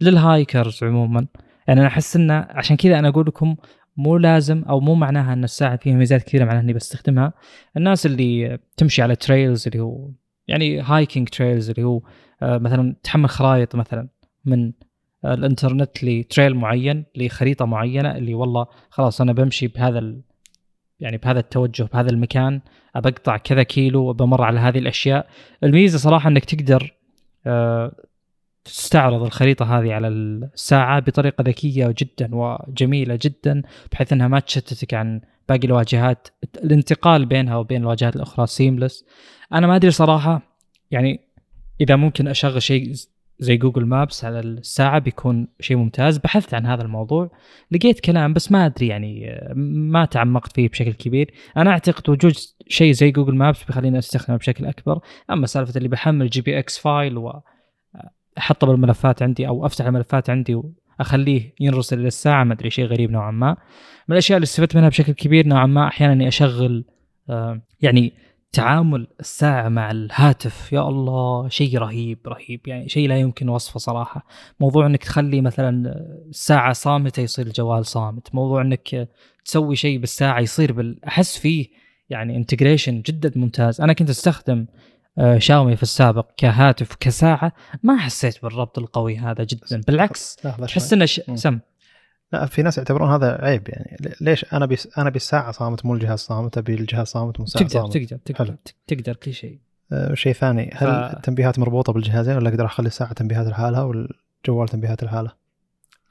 لل 0.00 0.21
hikers 0.21 0.84
عموما. 0.84 1.26
يعني 1.68 1.80
أنا 1.80 1.88
أحس 1.88 2.16
إنه 2.16 2.46
عشان 2.50 2.76
كذا 2.76 2.98
أنا 2.98 3.08
أقول 3.08 3.26
لكم 3.26 3.56
مو 3.96 4.16
لازم 4.16 4.62
أو 4.62 4.80
مو 4.80 4.94
معناها 4.94 5.32
أن 5.32 5.44
الساعة 5.44 5.76
فيها 5.76 5.94
ميزات 5.94 6.22
كثيرة 6.22 6.44
معناها 6.44 6.62
إني 6.62 6.72
بستخدمها. 6.72 7.32
الناس 7.76 8.06
اللي 8.06 8.58
تمشي 8.76 9.02
على 9.02 9.16
trails 9.16 9.66
اللي 9.66 9.80
هو 9.80 10.10
يعني 10.48 10.80
hiking 10.80 11.28
trails 11.28 11.70
اللي 11.70 11.82
هو 11.82 11.98
آه، 11.98 12.02
مثلا 12.42 12.96
تحمل 13.02 13.28
خرائط 13.28 13.76
مثلا 13.76 14.08
من 14.44 14.72
الإنترنت 15.24 16.04
ل 16.04 16.12
trail 16.12 16.54
معين 16.54 17.04
لخريطة 17.16 17.64
معينة 17.64 18.16
اللي 18.16 18.34
والله 18.34 18.66
خلاص 18.90 19.20
أنا 19.20 19.32
بمشي 19.32 19.68
بهذا 19.68 19.98
ال... 19.98 20.20
يعني 21.00 21.16
بهذا 21.16 21.38
التوجه 21.38 21.88
بهذا 21.92 22.10
المكان 22.10 22.60
أبقطع 22.96 23.36
كذا 23.36 23.62
كيلو 23.62 24.08
وبمر 24.08 24.42
على 24.42 24.60
هذه 24.60 24.78
الأشياء. 24.78 25.26
الميزة 25.64 25.98
صراحة 25.98 26.28
إنك 26.28 26.44
تقدر 26.44 26.94
آه، 27.46 27.92
تستعرض 28.64 29.22
الخريطة 29.22 29.78
هذه 29.78 29.92
على 29.92 30.08
الساعة 30.08 31.00
بطريقة 31.00 31.42
ذكية 31.42 31.94
جدا 31.98 32.30
وجميلة 32.32 33.18
جدا 33.22 33.62
بحيث 33.92 34.12
إنها 34.12 34.28
ما 34.28 34.40
تشتتك 34.40 34.94
عن 34.94 35.20
باقي 35.48 35.66
الواجهات. 35.66 36.28
الانتقال 36.64 37.26
بينها 37.26 37.56
وبين 37.56 37.80
الواجهات 37.80 38.16
الأخرى 38.16 38.46
سيملس 38.46 39.04
أنا 39.52 39.66
ما 39.66 39.76
أدري 39.76 39.90
صراحة 39.90 40.42
يعني 40.90 41.20
إذا 41.80 41.96
ممكن 41.96 42.28
أشغل 42.28 42.62
شيء 42.62 42.92
زي 43.38 43.56
جوجل 43.56 43.86
مابس 43.86 44.24
على 44.24 44.40
الساعة 44.40 44.98
بيكون 44.98 45.48
شيء 45.60 45.76
ممتاز. 45.76 46.18
بحثت 46.18 46.54
عن 46.54 46.66
هذا 46.66 46.82
الموضوع 46.82 47.30
لقيت 47.70 48.00
كلام 48.00 48.32
بس 48.32 48.52
ما 48.52 48.66
أدري 48.66 48.86
يعني 48.86 49.40
ما 49.54 50.04
تعمقت 50.04 50.52
فيه 50.52 50.68
بشكل 50.68 50.92
كبير. 50.92 51.34
أنا 51.56 51.70
أعتقد 51.70 52.10
وجود 52.10 52.34
شيء 52.68 52.92
زي 52.92 53.10
Google 53.10 53.34
Maps 53.34 53.64
بيخليني 53.64 53.98
أستخدمه 53.98 54.36
بشكل 54.36 54.66
أكبر. 54.66 55.00
أما 55.30 55.46
سالفة 55.46 55.76
اللي 55.76 55.88
بحمل 55.88 56.30
GPX 56.30 56.78
file 56.78 57.18
و 57.18 57.40
أحطه 58.38 58.66
بالملفات 58.66 59.22
عندي 59.22 59.48
أو 59.48 59.66
أفتح 59.66 59.86
الملفات 59.86 60.30
عندي 60.30 60.54
وأخليه 60.54 61.54
ينرسل 61.60 61.98
للساعه 61.98 62.44
ما 62.44 62.54
أدري 62.54 62.70
شيء 62.70 62.84
غريب 62.84 63.10
نوعا 63.10 63.30
ما. 63.30 63.56
من 64.08 64.12
الأشياء 64.12 64.36
اللي 64.36 64.44
استفدت 64.44 64.76
منها 64.76 64.88
بشكل 64.88 65.12
كبير 65.12 65.46
نوعا 65.46 65.66
ما 65.66 65.88
أحيانا 65.88 66.12
إني 66.12 66.28
أشغل 66.28 66.84
آه 67.30 67.62
يعني 67.80 68.12
تعامل 68.52 69.06
الساعة 69.20 69.68
مع 69.68 69.90
الهاتف. 69.90 70.72
يا 70.72 70.88
الله 70.88 71.48
شيء 71.48 71.78
رهيب 71.78 72.18
رهيب. 72.26 72.68
يعني 72.68 72.88
شيء 72.88 73.08
لا 73.08 73.18
يمكن 73.18 73.48
وصفه 73.48 73.78
صراحة. 73.78 74.26
موضوع 74.60 74.86
إنك 74.86 75.04
تخلي 75.04 75.40
مثلا 75.40 75.94
الساعة 76.28 76.72
صامتة 76.72 77.20
يصير 77.20 77.46
الجوال 77.46 77.86
صامت. 77.86 78.34
موضوع 78.34 78.62
إنك 78.62 79.08
تسوي 79.44 79.76
شيء 79.76 79.98
بالساعة 79.98 80.40
يصير 80.40 80.72
بال... 80.72 81.04
أحس 81.04 81.38
فيه 81.38 81.68
يعني 82.10 82.36
integration 82.36 83.02
جدا 83.02 83.32
ممتاز. 83.36 83.80
أنا 83.80 83.92
كنت 83.92 84.10
أستخدم 84.10 84.66
آه، 85.18 85.38
شاومي 85.38 85.76
في 85.76 85.82
السابق 85.82 86.26
كهاتف 86.36 86.94
كساعه 87.00 87.52
ما 87.82 87.96
حسيت 87.96 88.42
بالربط 88.42 88.78
القوي 88.78 89.16
هذا 89.16 89.44
جدا. 89.44 89.80
بالعكس 89.86 90.36
تحس 90.66 90.92
إنه 90.92 91.04
ش... 91.04 91.20
سم. 91.34 91.58
لا 92.32 92.46
في 92.46 92.62
ناس 92.62 92.78
يعتبرون 92.78 93.10
هذا 93.10 93.44
عيب 93.44 93.68
يعني. 93.68 94.14
ليش 94.20 94.46
أنا 94.52 94.66
بي 94.66 94.76
أنا 94.98 95.10
بالساعة 95.10 95.52
صامت 95.52 95.86
مو 95.86 95.94
الجهاز 95.94 96.18
صامت 96.18 96.58
أبي 96.58 96.74
الجهاز 96.74 97.06
صامت 97.06 97.40
مو 97.40 97.44
الساعة 97.44 97.64
تقدر 97.64 97.80
صامت. 97.80 97.96
تقدر 97.96 98.16
تقدر 98.24 98.44
حلو. 98.44 98.56
تقدر 98.86 99.16
كل 99.16 99.32
شيء. 99.32 99.58
أه 99.92 100.14
شيء 100.14 100.32
ثاني 100.32 100.70
هل 100.74 100.88
ف... 100.88 101.16
التنبيهات 101.16 101.58
مربوطة 101.58 101.92
بالجهازين 101.92 102.36
ولا 102.36 102.48
أقدر 102.48 102.64
أخلي 102.66 102.86
الساعة 102.86 103.12
تنبيهات 103.12 103.46
لحالها 103.46 103.82
والجوال 103.82 104.68
تنبيهات 104.68 105.04
لحالها؟ 105.04 105.36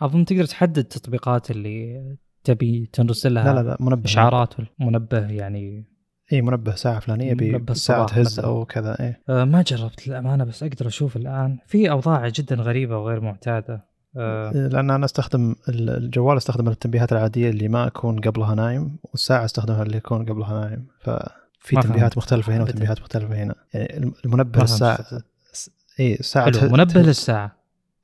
أظن 0.01 0.25
تقدر 0.25 0.45
تحدد 0.45 0.77
التطبيقات 0.77 1.51
اللي 1.51 2.01
تبي 2.43 2.89
تنرسل 2.93 3.33
لها 3.33 3.53
لا 3.53 3.61
لا 3.61 3.67
لا 3.69 3.77
منبه. 3.79 4.05
إشعارات 4.05 4.53
منبه 4.79 5.29
يعني. 5.29 5.85
إي 6.33 6.41
منبه 6.41 6.75
ساعه 6.75 6.99
فلانيه 6.99 7.33
منبه 7.33 7.73
ساعة 7.73 8.05
تهز 8.05 8.39
أو 8.39 8.65
كذا 8.65 8.99
إي. 8.99 9.15
أه 9.29 9.43
ما 9.43 9.61
جربت 9.61 10.07
للأمانة 10.07 10.43
بس 10.43 10.63
أقدر 10.63 10.87
أشوف 10.87 11.15
الآن. 11.15 11.57
في 11.65 11.91
أوضاع 11.91 12.27
جدا 12.27 12.55
غريبة 12.55 12.97
وغير 12.97 13.21
معتادة. 13.21 13.88
أه. 14.17 14.51
لأن 14.51 14.91
أنا 14.91 15.05
أستخدم 15.05 15.55
الجوال 15.69 16.37
أستخدم 16.37 16.67
التنبيهات 16.67 17.11
العادية 17.11 17.49
اللي 17.49 17.67
ما 17.67 17.87
أكون 17.87 18.19
قبلها 18.19 18.55
نايم 18.55 18.97
والساعة 19.03 19.45
أستخدمها 19.45 19.83
اللي 19.83 19.97
يكون 19.97 20.25
قبلها 20.25 20.65
نايم. 20.65 20.87
ففي 20.99 21.75
تنبيهات 21.81 22.17
مختلفة 22.17 22.55
هنا 22.55 22.63
وتنبيهات 22.63 23.01
مختلفة 23.01 23.43
هنا. 23.43 23.55
يعني 23.73 24.11
المنبه 24.25 24.61
للساعه 24.61 25.05
اي 25.99 26.15
الساعة 26.15 26.59
حلو 26.59 26.69
منبه 26.69 27.01
للساعة. 27.01 27.55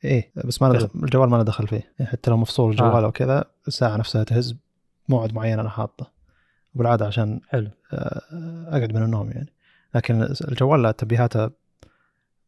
إيه 0.04 0.32
بس 0.36 0.62
ما 0.62 0.90
الجوال 0.96 1.30
ما 1.30 1.38
له 1.38 1.44
دخل 1.44 1.68
فيه. 1.68 1.94
يعني 2.00 2.12
حتى 2.12 2.32
لو 2.32 2.38
مفصول 2.38 2.72
الجوال 2.72 3.04
آه. 3.04 3.06
أو 3.06 3.12
كذا 3.12 3.46
الساعة 3.68 3.98
نفسها 3.98 4.24
تهز 4.24 4.56
موعد 5.10 5.34
معين 5.34 5.60
أنا 5.60 5.70
حاطه. 5.70 6.12
وبالعادة 6.76 7.06
عشان 7.08 7.40
حلو. 7.50 7.70
آه، 7.94 8.22
أقعد 8.68 8.94
من 8.94 9.04
النوم 9.04 9.32
يعني. 9.32 9.54
لكن 9.96 10.22
الجوال 10.48 10.82
لا 10.82 10.92
تنبيهاته 10.92 11.50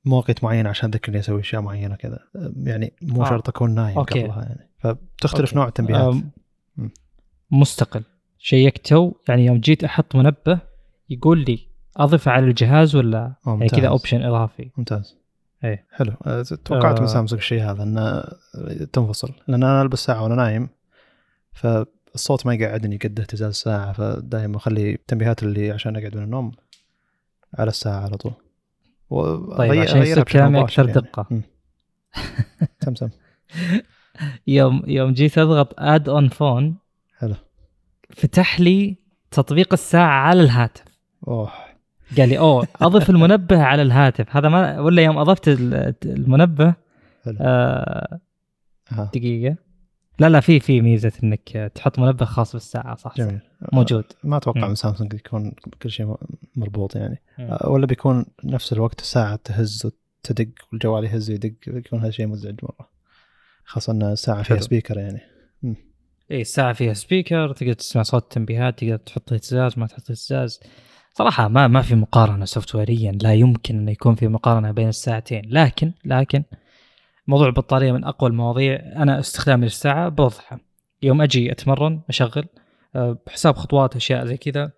مواقيت 0.07 0.43
معينة 0.43 0.69
عشان 0.69 0.91
تذكرني 0.91 1.19
أسوي 1.19 1.39
أشياء 1.39 1.61
معينة 1.61 1.95
كذا. 1.95 2.19
يعني 2.63 2.93
مو 3.01 3.23
آه. 3.23 3.29
شرط 3.29 3.49
أكون 3.49 3.75
نايم 3.75 3.97
okay. 3.97 4.21
قبلها 4.21 4.43
يعني. 4.43 4.69
فبتختلف 4.77 5.49
okay. 5.49 5.55
نوع 5.55 5.67
التنبيهات. 5.67 6.13
آه 6.13 6.21
مستقل. 7.51 8.03
شيكته 8.37 9.15
يعني 9.29 9.45
يوم 9.45 9.57
جيت 9.57 9.83
أحط 9.83 10.15
منبه 10.15 10.59
يقول 11.09 11.45
لي 11.45 11.67
اضيفه 11.97 12.31
على 12.31 12.45
الجهاز 12.45 12.95
ولا؟ 12.95 13.33
يعني 13.47 13.67
كذا 13.67 13.87
option 13.87 14.21
إضافي. 14.21 14.71
ممتاز. 14.77 15.17
إيه. 15.63 15.85
حلو. 15.91 16.13
آه، 16.25 16.41
توقعت 16.41 16.97
آه. 16.97 17.01
من 17.01 17.07
سامسونج 17.07 17.41
الشيء 17.41 17.63
هذا 17.63 17.83
إنه 17.83 18.23
تنفصل. 18.93 19.33
لأن 19.47 19.63
أنا 19.63 19.81
ألبس 19.81 19.99
ساعة 19.99 20.23
وأنا 20.23 20.35
نايم 20.35 20.69
ف 21.53 21.67
الصوت 22.15 22.45
ما 22.45 22.53
يقعدني 22.53 22.97
قد 22.97 23.19
اهتزاز 23.19 23.49
الساعة 23.49 23.93
فدائما 23.93 24.57
أخلي 24.57 24.93
التنبيهات 24.93 25.43
اللي 25.43 25.71
عشان 25.71 25.95
أقعد 25.95 26.15
من 26.15 26.23
النوم 26.23 26.51
على 27.57 27.69
الساعة 27.69 28.01
على 28.01 28.17
طول. 28.17 28.33
طيب 29.57 29.81
عشان 29.81 30.01
يصير 30.01 30.23
كلامي 30.23 30.61
أكثر 30.61 30.89
يعني. 30.89 31.01
دقة. 31.01 31.27
سم 32.85 32.95
سم. 32.95 33.09
يوم 34.47 34.83
يوم 34.87 35.13
جيت 35.13 35.37
أضغط 35.37 35.73
add 35.77 36.09
on 36.09 36.29
phone 36.29 36.77
حلو. 37.17 37.35
فتح 38.09 38.59
لي 38.59 38.97
تطبيق 39.31 39.73
الساعة 39.73 40.19
على 40.21 40.41
الهاتف. 40.41 40.83
أوه. 41.27 41.51
قال 42.17 42.29
لي 42.29 42.37
أوه 42.37 42.67
أضف 42.81 43.09
المنبه 43.09 43.61
على 43.63 43.81
الهاتف. 43.81 44.35
هذا 44.35 44.49
ما 44.49 44.79
ولا 44.79 45.01
يوم 45.01 45.17
أضفت 45.17 45.47
المنبه 46.05 46.73
حلو. 47.25 47.37
آه 47.41 48.19
دقيقة. 49.13 49.55
لا 50.19 50.29
لا 50.29 50.39
في 50.39 50.59
في 50.59 50.81
ميزة 50.81 51.11
إنك 51.23 51.71
تحط 51.75 51.99
منبه 51.99 52.25
خاص 52.25 52.53
بالساعة 52.53 52.95
صح؟ 52.95 53.13
جميل. 53.17 53.39
صح. 53.61 53.73
موجود. 53.73 54.05
ما 54.23 54.37
أتوقع 54.37 54.67
من 54.67 54.75
سامسونج 54.75 55.13
يكون 55.13 55.51
كل 55.81 55.91
شيء 55.91 56.15
مربوط 56.55 56.95
يعني. 56.95 57.21
مم. 57.39 57.57
ولا 57.63 57.85
بيكون 57.85 58.25
نفس 58.43 58.73
الوقت 58.73 58.99
الساعة 58.99 59.35
تهز 59.35 59.85
وتدق 59.85 60.47
والجوال 60.71 61.03
يهز 61.03 61.29
ويدق 61.29 61.53
يكون 61.67 61.99
هذا 61.99 62.11
شيء 62.11 62.27
مزعج 62.27 62.55
مرة. 62.63 62.89
خاصة 63.63 63.93
إن 63.93 64.03
الساعة 64.03 64.43
فيها 64.43 64.57
سبيكر 64.57 64.97
يعني. 64.97 65.19
اي 66.31 66.41
الساعة 66.41 66.73
فيها 66.73 66.93
سبيكر 66.93 67.53
تقدر 67.53 67.73
تسمع 67.73 68.03
صوت 68.03 68.23
التنبيهات 68.23 68.79
تقدر 68.79 68.97
تحط 68.97 69.33
اهتزاز 69.33 69.79
ما 69.79 69.87
تحط 69.87 70.09
اهتزاز. 70.09 70.59
صراحة 71.13 71.47
ما 71.47 71.67
ما 71.67 71.81
في 71.81 71.95
مقارنة 71.95 72.45
software 72.45 72.75
يا 72.75 73.11
لا 73.11 73.33
يمكن 73.33 73.77
إنه 73.77 73.91
يكون 73.91 74.15
في 74.15 74.27
مقارنة 74.27 74.71
بين 74.71 74.87
الساعتين. 74.87 75.41
لكن 75.45 75.91
لكن 76.05 76.43
موضوع 77.27 77.47
البطارية 77.47 77.91
من 77.91 78.03
أقوى 78.03 78.29
المواضيع. 78.29 78.75
أنا 78.75 79.19
استخدامي 79.19 79.63
للساعة 79.65 80.09
بوضحه. 80.09 80.59
يوم 81.03 81.21
أجي 81.21 81.51
أتمرن 81.51 82.01
أشغل 82.09 82.45
أه، 82.95 83.17
بحساب 83.27 83.55
خطوات 83.55 83.95
أشياء 83.95 84.25
زي 84.25 84.37
كذا. 84.37 84.71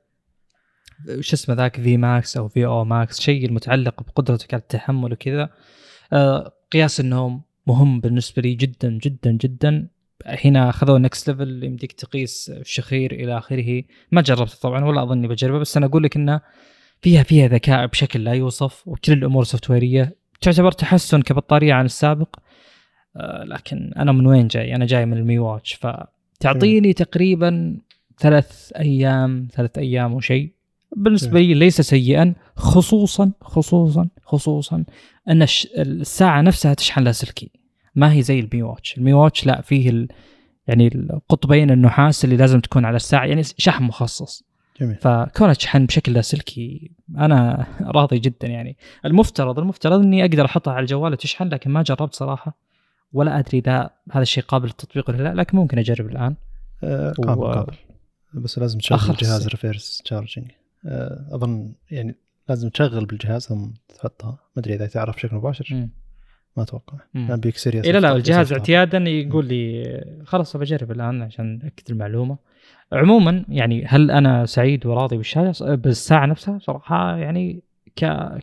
شو 1.19 1.35
اسمه 1.35 1.55
ذاك؟ 1.55 1.81
V 1.81 1.97
max 1.97 2.37
أو 2.37 2.47
VO 2.47 2.65
max 2.65 3.21
شيء 3.21 3.45
المتعلق 3.45 4.03
بقدرتك 4.03 4.53
على 4.53 4.61
التحمل 4.61 5.13
وكذا. 5.13 5.49
أه، 6.13 6.53
قياس 6.71 6.99
النوم 6.99 7.41
مهم 7.67 7.99
بالنسبة 7.99 8.41
لي 8.41 8.53
جدا 8.53 8.89
جدا 9.03 9.31
جدا. 9.31 9.87
هنا 10.25 10.69
اخذوا 10.69 10.99
next 10.99 11.29
level 11.29 11.63
يمديك 11.63 11.91
تقيس 11.91 12.49
الشخير 12.49 13.11
إلى 13.11 13.37
آخره. 13.37 13.83
ما 14.11 14.21
جربته 14.21 14.55
طبعا 14.61 14.85
ولا 14.85 15.03
أظني 15.03 15.27
بجربه 15.27 15.59
بس 15.59 15.77
أنا 15.77 15.85
أقول 15.85 16.03
لك 16.03 16.15
إنه 16.15 16.41
فيها 17.01 17.23
فيها 17.23 17.47
ذكاء 17.47 17.85
بشكل 17.85 18.23
لا 18.23 18.33
يوصف 18.33 18.87
وكل 18.87 19.13
الأمور 19.13 19.43
software 19.43 19.69
يه 19.69 20.15
تعتبر 20.41 20.71
تحسن 20.71 21.21
كبطارية 21.21 21.73
عن 21.73 21.85
السابق 21.85 22.35
آه 23.17 23.43
لكن 23.43 23.91
أنا 23.97 24.11
من 24.11 24.27
وين 24.27 24.47
جاي؟ 24.47 24.75
أنا 24.75 24.85
جاي 24.85 25.05
من 25.05 25.17
ال 25.17 25.24
Mi 25.24 25.39
Watch 25.39 25.73
فتعطيني 25.73 26.93
تقريبا 26.93 27.77
ثلاث 28.19 28.71
أيام 28.75 29.47
ثلاث 29.53 29.77
أيام 29.77 30.13
وشيء 30.13 30.53
بالنسبة 30.97 31.39
لي 31.39 31.53
ليس 31.53 31.81
سيئا 31.81 32.33
خصوصا 32.55 33.31
خصوصا 33.41 34.09
خصوصا 34.23 34.83
أن 35.29 35.41
الساعة 35.77 36.41
نفسها 36.41 36.73
تشحن 36.73 37.03
لاسلكي 37.03 37.51
ما 37.95 38.13
هي 38.13 38.21
زي 38.21 38.39
ال 38.39 38.47
Mi 38.47 38.63
Watch 38.63 38.97
ال 38.97 39.02
Mi 39.02 39.13
Watch 39.13 39.45
لا 39.45 39.61
فيه. 39.61 40.07
يعني 40.67 40.87
القطبين 40.87 41.71
النحاس 41.71 42.25
اللي 42.25 42.37
لازم 42.37 42.59
تكون 42.59 42.85
على 42.85 42.95
الساعة 42.95 43.25
يعني 43.25 43.43
شحن 43.43 43.83
مخصص 43.83 44.48
جميل. 44.81 44.95
فكونها 44.95 45.53
تشحن 45.53 45.85
بشكل 45.85 46.13
لاسلكي 46.13 46.91
أنا 47.17 47.65
راضي 47.95 48.19
جدا 48.19 48.47
يعني. 48.47 48.77
المفترض 49.05 49.59
المفترض 49.59 50.01
إني 50.01 50.21
أقدر 50.21 50.45
أحطها 50.45 50.73
على 50.73 50.81
الجوال 50.81 51.11
وتشحن 51.11 51.47
لكن 51.47 51.71
ما 51.71 51.83
جربت 51.83 52.15
صراحة. 52.15 52.57
ولا 53.13 53.39
أدري 53.39 53.57
إذا 53.57 53.89
هذا 54.11 54.21
الشيء 54.21 54.43
قابل 54.43 54.65
للتطبيق 54.65 55.09
ولا 55.09 55.23
لا 55.23 55.33
لكن 55.33 55.57
ممكن 55.57 55.79
أجرب 55.79 56.09
الآن. 56.09 56.35
آه 56.83 57.11
قابل 57.11 57.41
و... 57.41 57.45
قابل 57.45 57.73
بس 58.33 58.59
لازم 58.59 58.79
تشغل 58.79 59.09
الجهاز 59.09 59.47
reverse 59.47 60.01
charging 60.05 60.51
آه 60.85 61.27
أظن 61.31 61.73
يعني 61.91 62.15
لازم 62.49 62.69
تشغل 62.69 63.05
بالجهاز 63.05 63.47
ثم 63.47 63.67
تحطها. 63.95 64.31
ما 64.31 64.61
أدري 64.61 64.75
إذا 64.75 64.87
تعرف 64.87 65.15
بشكل 65.15 65.35
مباشر. 65.35 65.75
م. 65.75 65.89
ما 66.57 66.63
أتوقع. 66.63 66.97
because 67.13 67.57
serious 67.57 67.85
لا 67.85 67.99
لا 67.99 68.15
الجهاز 68.15 68.53
اعتيادا 68.53 68.97
يقول 68.97 69.45
لي 69.45 70.01
خلاص 70.25 70.57
بجرب 70.57 70.91
الآن 70.91 71.21
عشان 71.21 71.61
اكد 71.63 71.91
المعلومة. 71.91 72.37
عموما 72.93 73.45
يعني 73.49 73.85
هل 73.85 74.11
أنا 74.11 74.45
سعيد 74.45 74.85
وراضي 74.85 75.17
بالشاشه 75.17 75.75
بالساعة 75.75 76.25
نفسها؟ 76.25 76.59
صراحة 76.59 77.15
يعني. 77.17 77.61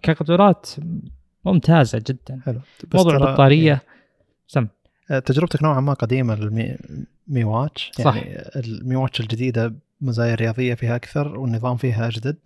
كقدرات 0.02 0.70
ممتازة 1.44 2.02
جدا. 2.06 2.40
حلو. 2.44 2.60
موضوع 2.94 3.16
البطارية 3.16 3.68
يعني 3.68 3.80
سم. 4.46 4.66
تجربتك 5.24 5.62
نوعا 5.62 5.80
ما 5.80 5.92
قديمة 5.92 6.34
لل 6.34 6.55
Mi 6.55 6.76
Mi 7.28 7.44
Watch. 7.44 7.90
يعني 7.98 8.10
صح. 8.10 8.22
ال 8.56 8.69
Mi 8.69 8.96
Watch 8.96 9.20
الجديدة 9.20 9.74
مزايا 10.00 10.34
رياضيه 10.34 10.74
فيها 10.74 10.96
أكثر 10.96 11.38
والنظام 11.38 11.76
فيها 11.76 12.08
أجدد. 12.08 12.36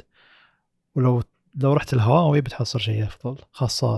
ولو 0.95 1.23
لو 1.55 1.73
رحت 1.73 1.95
الهواوي 1.95 2.41
بتحصل 2.41 2.81
شيء 2.81 3.05
أفضل 3.05 3.37
خاصة 3.53 3.97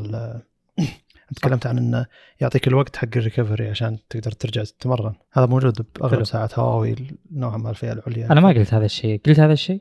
تكلمت 1.36 1.66
عن 1.66 1.78
إنه 1.78 2.06
يعطيك 2.40 2.68
الوقت 2.68 2.96
حق 2.96 3.08
ال 3.16 3.22
recovery 3.22 3.68
عشان 3.68 3.98
تقدر 4.10 4.32
ترجع 4.32 4.64
تتمرن. 4.64 5.14
هذا 5.32 5.46
موجود 5.46 5.86
بأغلب 5.96 6.24
ساعات 6.24 6.58
هواوي 6.58 6.96
نوعا 7.32 7.56
ما 7.56 7.70
الفئة 7.70 7.92
العليا. 7.92 8.32
أنا 8.32 8.40
ما 8.40 8.48
قلت 8.48 8.74
هذا 8.74 8.84
الشيء. 8.84 9.20
قلت 9.26 9.40
هذا 9.40 9.52
الشيء؟ 9.52 9.80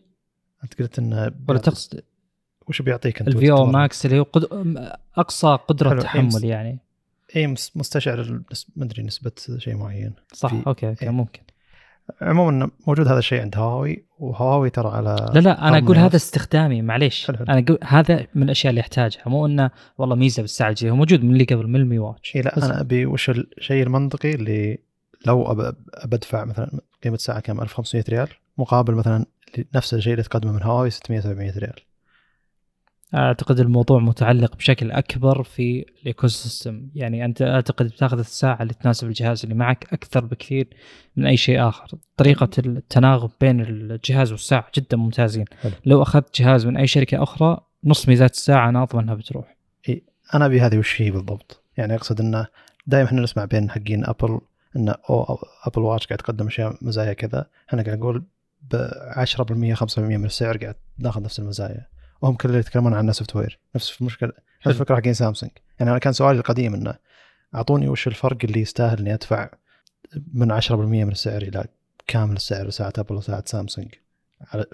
أنت 0.64 0.82
قلت 0.82 1.00
إنه 1.00 1.32
ولا 1.50 1.60
تقصد 1.60 2.02
وش 2.68 2.82
بيعطيك 2.82 3.20
أنت 3.20 3.28
ال 3.28 3.52
VO 3.52 3.66
max 3.66 4.06
اللي 4.06 4.20
هو 4.20 4.24
قد... 4.24 4.46
أقصى 5.18 5.58
قدرة 5.68 6.02
تحمل 6.02 6.44
يعني. 6.44 6.80
اي 7.36 7.48
مستشعر 7.48 8.42
ما 8.76 8.86
أدري 8.86 9.04
نسبة 9.04 9.32
شيء 9.58 9.76
معين. 9.76 10.14
صح 10.34 10.54
okay 10.68 10.90
okay 10.90 11.06
إيه. 11.06 11.10
ممكن. 11.10 11.42
عموما 12.22 12.70
موجود 12.88 13.08
هذا 13.08 13.20
الشيء 13.20 13.42
عند 13.42 13.58
هواوي 13.58 14.06
وهواوي 14.20 14.70
ترى 14.70 14.90
على 14.90 15.32
لا 15.34 15.40
لا 15.40 15.68
أنا 15.68 15.78
أقول 15.78 15.98
هذا 15.98 16.16
استخدامي 16.16 16.82
معليش. 16.82 17.28
حلو 17.28 17.38
حلو. 17.38 17.46
أنا 17.50 17.60
أقول 17.60 17.78
هذا 17.84 18.28
من 18.36 18.44
الأشياء 18.44 18.70
اللي 18.70 18.82
أحتاجها 18.82 19.22
مو 19.26 19.46
إنه 19.46 19.72
والله 19.98 20.16
ميزة 20.16 20.42
بالساعة 20.42 20.70
الجديده 20.70 20.92
هو 20.92 20.96
موجود 20.96 21.24
من 21.24 21.32
اللي 21.32 21.44
قبل 21.44 21.68
من 21.68 21.76
ال 21.76 21.84
Mi 21.84 22.00
Watch. 22.00 22.36
إيه 22.36 22.42
لا 22.42 22.66
أنا 22.66 22.82
أبي 22.82 23.06
وش 23.06 23.30
الشيء 23.30 23.84
المنطقي 23.84 24.32
اللي 24.32 24.78
لو 25.26 25.74
بدفع 26.06 26.46
مثلا 26.46 26.80
قيمة 27.04 27.18
ساعه 27.18 27.40
كم؟ 27.40 27.62
1500 27.62 28.06
ريال 28.10 28.28
مقابل 28.58 28.94
مثلا 28.94 29.26
نفس 29.76 29.94
الشيء 29.94 30.14
اللي 30.14 30.24
تقدمه 30.24 30.52
من 30.52 30.64
هواوي 30.64 30.90
600 30.90 31.22
700 31.22 31.60
ريال. 31.60 31.80
أعتقد 33.16 33.60
الموضوع 33.60 34.00
متعلق 34.00 34.56
بشكل 34.56 34.92
أكبر 34.92 35.44
في 35.44 35.86
ال 36.02 36.28
ecosystem 36.28 36.90
يعني 36.96 37.26
أنت 37.26 37.42
أعتقد 37.42 37.86
بتاخذ 37.86 38.20
الساعة 38.20 38.62
اللي 38.62 38.74
تناسب 38.74 39.08
الجهاز 39.08 39.44
اللي 39.44 39.56
معك 39.56 39.94
أكثر 39.94 40.26
بكثير 40.26 40.68
من 41.16 41.26
أي 41.26 41.38
شيء 41.38 41.68
آخر. 41.68 41.88
طريقة 42.18 42.50
التناغم 42.58 43.30
بين 43.42 43.62
الجهاز 43.62 44.32
والساعة 44.32 44.68
جدا 44.76 44.98
ممتازين. 44.98 45.46
حلو. 45.62 45.72
لو 45.86 46.02
أخذت 46.02 46.42
جهاز 46.42 46.66
من 46.66 46.78
أي 46.78 46.88
شركة 46.88 47.24
أخرى 47.24 47.58
نص 47.84 48.08
ميزات 48.08 48.34
الساعة 48.34 48.70
أنا 48.70 48.84
أضمن 48.84 49.04
إنها 49.04 49.16
بتروح. 49.16 49.58
إيه 49.90 50.04
أنا 50.34 50.46
أبي 50.46 50.62
هذه 50.62 50.78
وش 50.78 51.02
هي 51.02 51.12
بالضبط؟ 51.12 51.64
يعني 51.78 51.96
أقصد 51.96 52.22
إنه 52.22 52.48
دائما 52.88 53.08
إحنا 53.08 53.22
نسمع 53.22 53.46
بين 53.46 53.70
حقين 53.70 54.06
أبل 54.06 54.40
انه 54.76 54.96
أو 55.10 55.38
Apple 55.66 55.82
Watch 55.82 56.08
قاعد 56.08 56.18
تقدم 56.18 56.48
أشياء 56.48 56.78
مزايا 56.82 57.14
كذا. 57.14 57.46
إحنا 57.70 57.84
قاعد 57.84 57.98
نقول 57.98 58.24
ب 58.62 58.76
10% 59.16 59.76
5% 59.76 60.00
من 60.00 60.26
السعر 60.26 60.58
قاعد 60.58 60.76
ناخذ 61.00 61.22
نفس 61.22 61.40
المزايا. 61.40 61.91
وهم 62.22 62.36
كلهم 62.36 62.60
يتكلمون 62.60 62.94
عن 62.94 63.12
software 63.12 63.60
نفس 63.76 64.02
المشكلة 64.02 64.32
نفس 64.60 64.68
الفكرة 64.68 64.96
حقين 64.96 65.14
سامسونج. 65.14 65.52
يعني 65.80 65.92
أنا 65.92 66.00
كان 66.00 66.14
سؤالي 66.14 66.40
القديم 66.40 66.74
إنه 66.74 66.96
أعطوني 67.56 67.88
وش 67.90 68.08
الفرق 68.08 68.38
اللي 68.44 68.62
يستاهل 68.62 69.00
إني 69.00 69.14
أدفع 69.14 69.50
من 70.34 70.62
10% 70.62 70.72
من 70.72 71.12
السعر 71.12 71.42
إلى 71.42 71.66
كامل 72.08 72.36
السعر 72.36 72.70
ساعة 72.70 72.94
أبل 72.98 73.16
وساعة 73.16 73.44
سامسونج؟ 73.46 73.88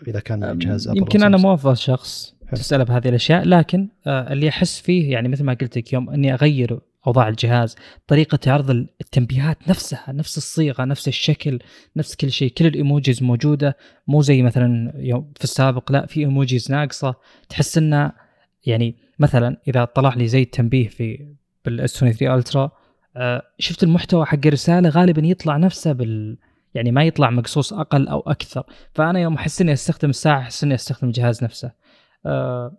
إذا 0.08 0.20
كان 0.20 0.58
جهاز 0.58 0.88
أبل 0.88 0.98
يمكن 0.98 1.24
أنا 1.24 1.38
مو 1.38 1.54
افضل 1.54 1.78
شخص 1.78 2.36
تساله 2.52 2.84
بهذه 2.84 3.10
الأشياء 3.10 3.44
لكن 3.44 3.88
آه، 4.08 4.34
اللي 4.34 4.50
أحس 4.50 4.80
فيه 4.80 5.12
يعني 5.12 5.28
مثل 5.28 5.44
ما 5.44 5.54
قلت 5.54 5.78
لك 5.78 5.94
يوم 5.94 6.10
إني 6.10 6.34
أغير 6.34 6.80
أوضاع 7.08 7.28
الجهاز 7.28 7.76
طريقة 8.08 8.52
عرض 8.52 8.70
التنبيهات 8.70 9.70
نفسها 9.70 10.12
نفس 10.12 10.38
الصيغة 10.38 10.84
نفس 10.84 11.08
الشكل 11.08 11.60
نفس 11.96 12.16
كل 12.16 12.32
شيء. 12.32 12.52
كل 12.52 12.66
الإيموجيز 12.66 13.24
موجودة 13.24 13.78
مو 14.08 14.22
زي 14.22 14.42
مثلا 14.42 14.92
في 15.36 15.44
السابق 15.44 15.92
لا 15.92 16.06
في 16.06 16.20
إيموجيز 16.20 16.72
ناقصة. 16.72 17.16
تحس 17.50 17.78
انه 17.78 18.12
يعني 18.66 18.96
مثلا 19.20 19.58
إذا 19.68 19.86
طلع 19.86 20.14
لي 20.14 20.28
زي 20.28 20.42
التنبيه 20.42 20.88
في 20.88 21.36
بالاس 21.66 22.00
23 22.00 22.40
الترا 22.40 22.72
شفت 23.60 23.84
المحتوى 23.84 24.26
حق 24.26 24.40
الرسالة 24.46 24.90
غالبا 24.90 25.28
يطلع 25.28 25.58
نفسه 25.58 25.92
بال 25.92 26.38
يعني 26.74 26.92
ما 26.92 27.04
يطلع 27.04 27.30
مقصوص 27.30 27.74
أقل 27.74 28.08
أو 28.08 28.20
أكثر. 28.20 28.64
فأنا 28.94 29.20
يوم 29.20 29.34
أحس 29.34 29.62
إني 29.62 29.74
أستخدم 29.74 30.10
الساعة 30.10 30.40
أحس 30.40 30.64
إني 30.64 30.76
أستخدم 30.76 31.08
الجهاز 31.08 31.44
نفسه. 31.44 31.72
أه 32.26 32.78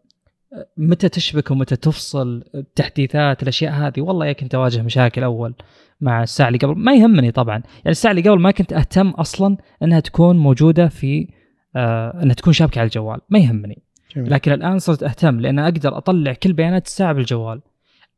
متى 0.77 1.09
تشبك 1.09 1.51
ومتى 1.51 1.77
تفصل 1.77 2.45
التحديثات 2.55 3.43
الأشياء 3.43 3.73
هذه؟ 3.73 4.01
والله 4.01 4.27
يا 4.27 4.33
كنت 4.33 4.55
اواجه 4.55 4.83
مشاكل 4.83 5.23
أول 5.23 5.55
مع 6.01 6.23
الساعة 6.23 6.49
اللي 6.49 6.59
قبل. 6.59 6.75
ما 6.75 6.95
يهمني 6.95 7.31
طبعا. 7.31 7.55
يعني 7.55 7.91
الساعة 7.91 8.11
اللي 8.11 8.31
قبل 8.31 8.41
ما 8.41 8.51
كنت 8.51 8.73
أهتم 8.73 9.09
أصلا 9.09 9.57
إنها 9.83 10.01
تكون 10.01 10.39
موجودة 10.39 10.89
في 10.89 11.29
آه 11.77 12.23
إنها 12.23 12.35
تكون 12.35 12.53
شابكة 12.53 12.79
على 12.79 12.87
الجوال. 12.87 13.21
ما 13.31 13.39
يهمني. 13.39 13.83
جميل. 14.17 14.33
لكن 14.33 14.53
الآن 14.53 14.79
صرت 14.79 15.03
أهتم 15.03 15.41
لأن 15.41 15.59
أقدر 15.59 15.97
أطلع 15.97 16.33
كل 16.33 16.53
بيانات 16.53 16.87
الساعة 16.87 17.13
بالجوال. 17.13 17.61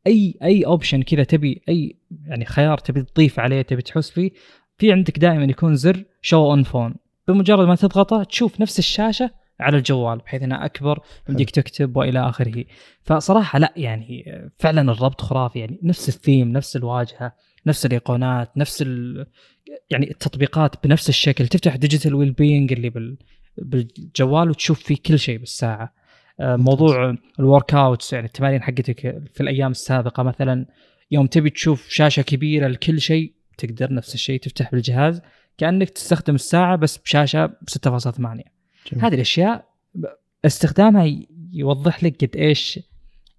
أي 0.07 0.37
أي 0.43 0.65
option 0.65 1.01
كذا 1.01 1.23
تبي 1.23 1.61
أي 1.69 1.95
يعني 2.25 2.45
خيار 2.45 2.77
تبي 2.77 3.03
تضيف 3.03 3.39
عليه 3.39 3.61
تبي 3.61 3.81
تحس 3.81 4.09
فيه 4.09 4.31
في 4.77 4.91
عندك 4.91 5.19
دائما 5.19 5.43
يكون 5.43 5.75
زر 5.75 6.03
show 6.21 6.51
on 6.51 6.63
phone 6.63 6.95
بمجرد 7.27 7.67
ما 7.67 7.75
تضغطه 7.75 8.23
تشوف 8.23 8.61
نفس 8.61 8.79
الشاشة 8.79 9.31
على 9.61 9.77
الجوال 9.77 10.17
بحيث 10.17 10.43
انها 10.43 10.65
أكبر 10.65 10.99
يمديك 11.29 11.49
تكتب 11.49 11.97
وإلى 11.97 12.29
آخره. 12.29 12.65
فصراحة 13.03 13.59
لا 13.59 13.73
يعني 13.75 14.41
فعلا 14.59 14.91
الربط 14.91 15.21
خرافي 15.21 15.59
يعني 15.59 15.79
نفس 15.83 16.09
الثيم 16.09 16.51
نفس 16.51 16.75
الواجهة 16.75 17.33
نفس 17.67 17.85
الإيقونات 17.85 18.57
نفس 18.57 18.81
ال... 18.81 19.25
يعني 19.89 20.11
التطبيقات 20.11 20.87
بنفس 20.87 21.09
الشكل. 21.09 21.47
تفتح 21.47 21.75
Digital 21.75 22.15
Wellbeing 22.15 22.73
اللي 22.73 22.89
بال... 22.89 23.17
بالجوال 23.57 24.49
وتشوف 24.49 24.83
فيه 24.83 24.97
كل 25.05 25.19
شيء 25.19 25.37
بالساعة. 25.37 25.93
آه، 26.39 26.55
موضوع 26.55 27.15
ال 27.39 27.73
workouts 27.73 28.13
يعني 28.13 28.25
التمارين 28.25 28.61
حقتك 28.61 28.99
في 29.33 29.41
الأيام 29.41 29.71
السابقة 29.71 30.23
مثلا 30.23 30.65
يوم 31.11 31.27
تبي 31.27 31.49
تشوف 31.49 31.89
شاشة 31.89 32.21
كبيرة 32.21 32.67
لكل 32.67 33.01
شيء 33.01 33.33
تقدر 33.57 33.93
نفس 33.93 34.13
الشيء 34.13 34.39
تفتح 34.39 34.71
بالجهاز 34.71 35.21
كأنك 35.57 35.89
تستخدم 35.89 36.35
الساعة 36.35 36.75
بس 36.75 36.97
بشاشة 36.97 37.47
6.8 37.47 38.60
جميل. 38.91 39.05
هذه 39.05 39.13
الأشياء 39.13 39.65
استخدامها 40.45 41.05
يوضح 41.53 42.03
لك 42.03 42.25
قد 42.25 42.35
إيش 42.35 42.79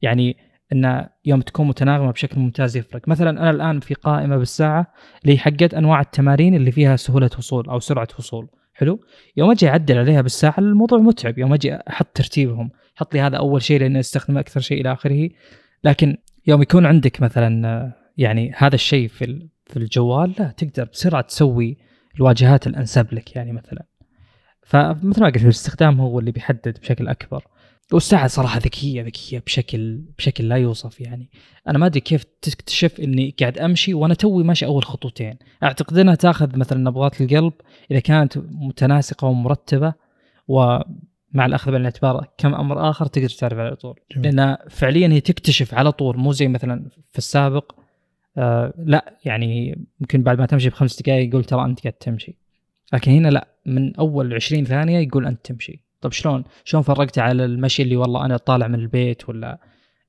يعني 0.02 0.36
أن 0.72 1.08
يوم 1.24 1.40
تكون 1.40 1.68
متناغمة 1.68 2.10
بشكل 2.10 2.40
ممتاز 2.40 2.76
يفرق. 2.76 3.08
مثلا 3.08 3.30
أنا 3.30 3.50
الآن 3.50 3.80
في 3.80 3.94
قائمة 3.94 4.36
بالساعة 4.36 4.92
اللي 5.24 5.38
حقت 5.38 5.74
أنواع 5.74 6.00
التمارين 6.00 6.54
اللي 6.54 6.72
فيها 6.72 6.96
سهولة 6.96 7.30
وصول 7.38 7.68
أو 7.68 7.80
سرعة 7.80 8.08
وصول. 8.18 8.48
حلو؟ 8.74 9.00
يوم 9.36 9.50
أجي 9.50 9.68
أعدل 9.68 9.98
عليها 9.98 10.20
بالساعة 10.20 10.54
الموضوع 10.58 10.98
متعب. 10.98 11.38
يوم 11.38 11.52
أجي 11.52 11.74
أحط 11.74 12.06
ترتيبهم 12.14 12.70
حط 12.94 13.14
لي 13.14 13.20
هذا 13.20 13.36
أول 13.36 13.62
شيء 13.62 13.80
لأني 13.80 14.00
أستخدمه 14.00 14.40
أكثر 14.40 14.60
شيء 14.60 14.80
إلى 14.80 14.92
آخره. 14.92 15.30
لكن 15.84 16.16
يوم 16.46 16.62
يكون 16.62 16.86
عندك 16.86 17.22
مثلا 17.22 17.92
يعني 18.16 18.52
هذا 18.56 18.74
الشيء 18.74 19.08
في 19.08 19.48
في 19.66 19.76
الجوال 19.76 20.34
لا 20.38 20.50
تقدر 20.50 20.84
بسرعة 20.84 21.22
تسوي 21.22 21.78
الواجهات 22.16 22.66
الأنسب 22.66 23.14
لك. 23.14 23.36
يعني 23.36 23.52
مثلا 23.52 23.86
فمثل 24.62 25.20
ما 25.20 25.26
قلت 25.26 25.44
الاستخدام 25.44 26.00
هو 26.00 26.18
اللي 26.18 26.32
بيحدد 26.32 26.78
بشكل 26.82 27.08
أكبر. 27.08 27.44
والساعة 27.92 28.26
صراحة 28.26 28.58
ذكية 28.58 29.02
ذكية 29.02 29.38
بشكل 29.38 30.00
بشكل 30.18 30.48
لا 30.48 30.56
يوصف 30.56 31.00
يعني. 31.00 31.30
أنا 31.68 31.78
ما 31.78 31.86
أدري 31.86 32.00
كيف 32.00 32.24
تكتشف 32.42 33.00
إني 33.00 33.34
قاعد 33.40 33.58
أمشي 33.58 33.94
وأنا 33.94 34.14
توي 34.14 34.44
ماشي 34.44 34.66
أول 34.66 34.84
خطوتين. 34.84 35.38
أعتقد 35.62 35.98
إنها 35.98 36.14
تأخذ 36.14 36.58
مثلا 36.58 36.78
نبضات 36.78 37.20
القلب 37.20 37.52
إذا 37.90 38.00
كانت 38.00 38.38
متناسقة 38.38 39.26
ومرتبة 39.26 39.94
ومع 40.48 40.84
الأخذ 41.46 41.70
بعين 41.70 41.80
الاعتبار 41.80 42.26
كم 42.38 42.54
أمر 42.54 42.90
آخر 42.90 43.06
تقدر 43.06 43.28
تعرف 43.28 43.58
على 43.58 43.76
طول. 43.76 44.00
لأن 44.16 44.56
فعليا 44.70 45.08
هي 45.08 45.20
تكتشف 45.20 45.74
على 45.74 45.92
طول 45.92 46.16
مو 46.16 46.32
زي 46.32 46.48
مثلا 46.48 46.88
في 47.10 47.18
السابق. 47.18 47.72
آه 48.36 48.74
لا 48.78 49.18
يعني 49.24 49.78
يمكن 50.00 50.22
بعد 50.22 50.38
ما 50.38 50.46
تمشي 50.46 50.68
بخمس 50.68 51.02
دقائق 51.02 51.28
يقول 51.28 51.44
ترى 51.44 51.64
أنت 51.64 51.80
قاعد 51.80 51.92
تمشي. 51.92 52.36
لكن 52.92 53.12
هنا 53.12 53.28
لا. 53.28 53.51
من 53.66 53.96
أول 53.96 54.34
20 54.34 54.64
ثانية 54.64 54.98
يقول 54.98 55.26
أنت 55.26 55.46
تمشي. 55.46 55.82
طب 56.00 56.12
شلون؟ 56.12 56.44
شلون 56.64 56.82
فرقت 56.82 57.18
على 57.18 57.44
المشي 57.44 57.82
اللي 57.82 57.96
والله 57.96 58.24
أنا 58.24 58.36
طالع 58.36 58.68
من 58.68 58.74
البيت 58.74 59.28
ولا 59.28 59.58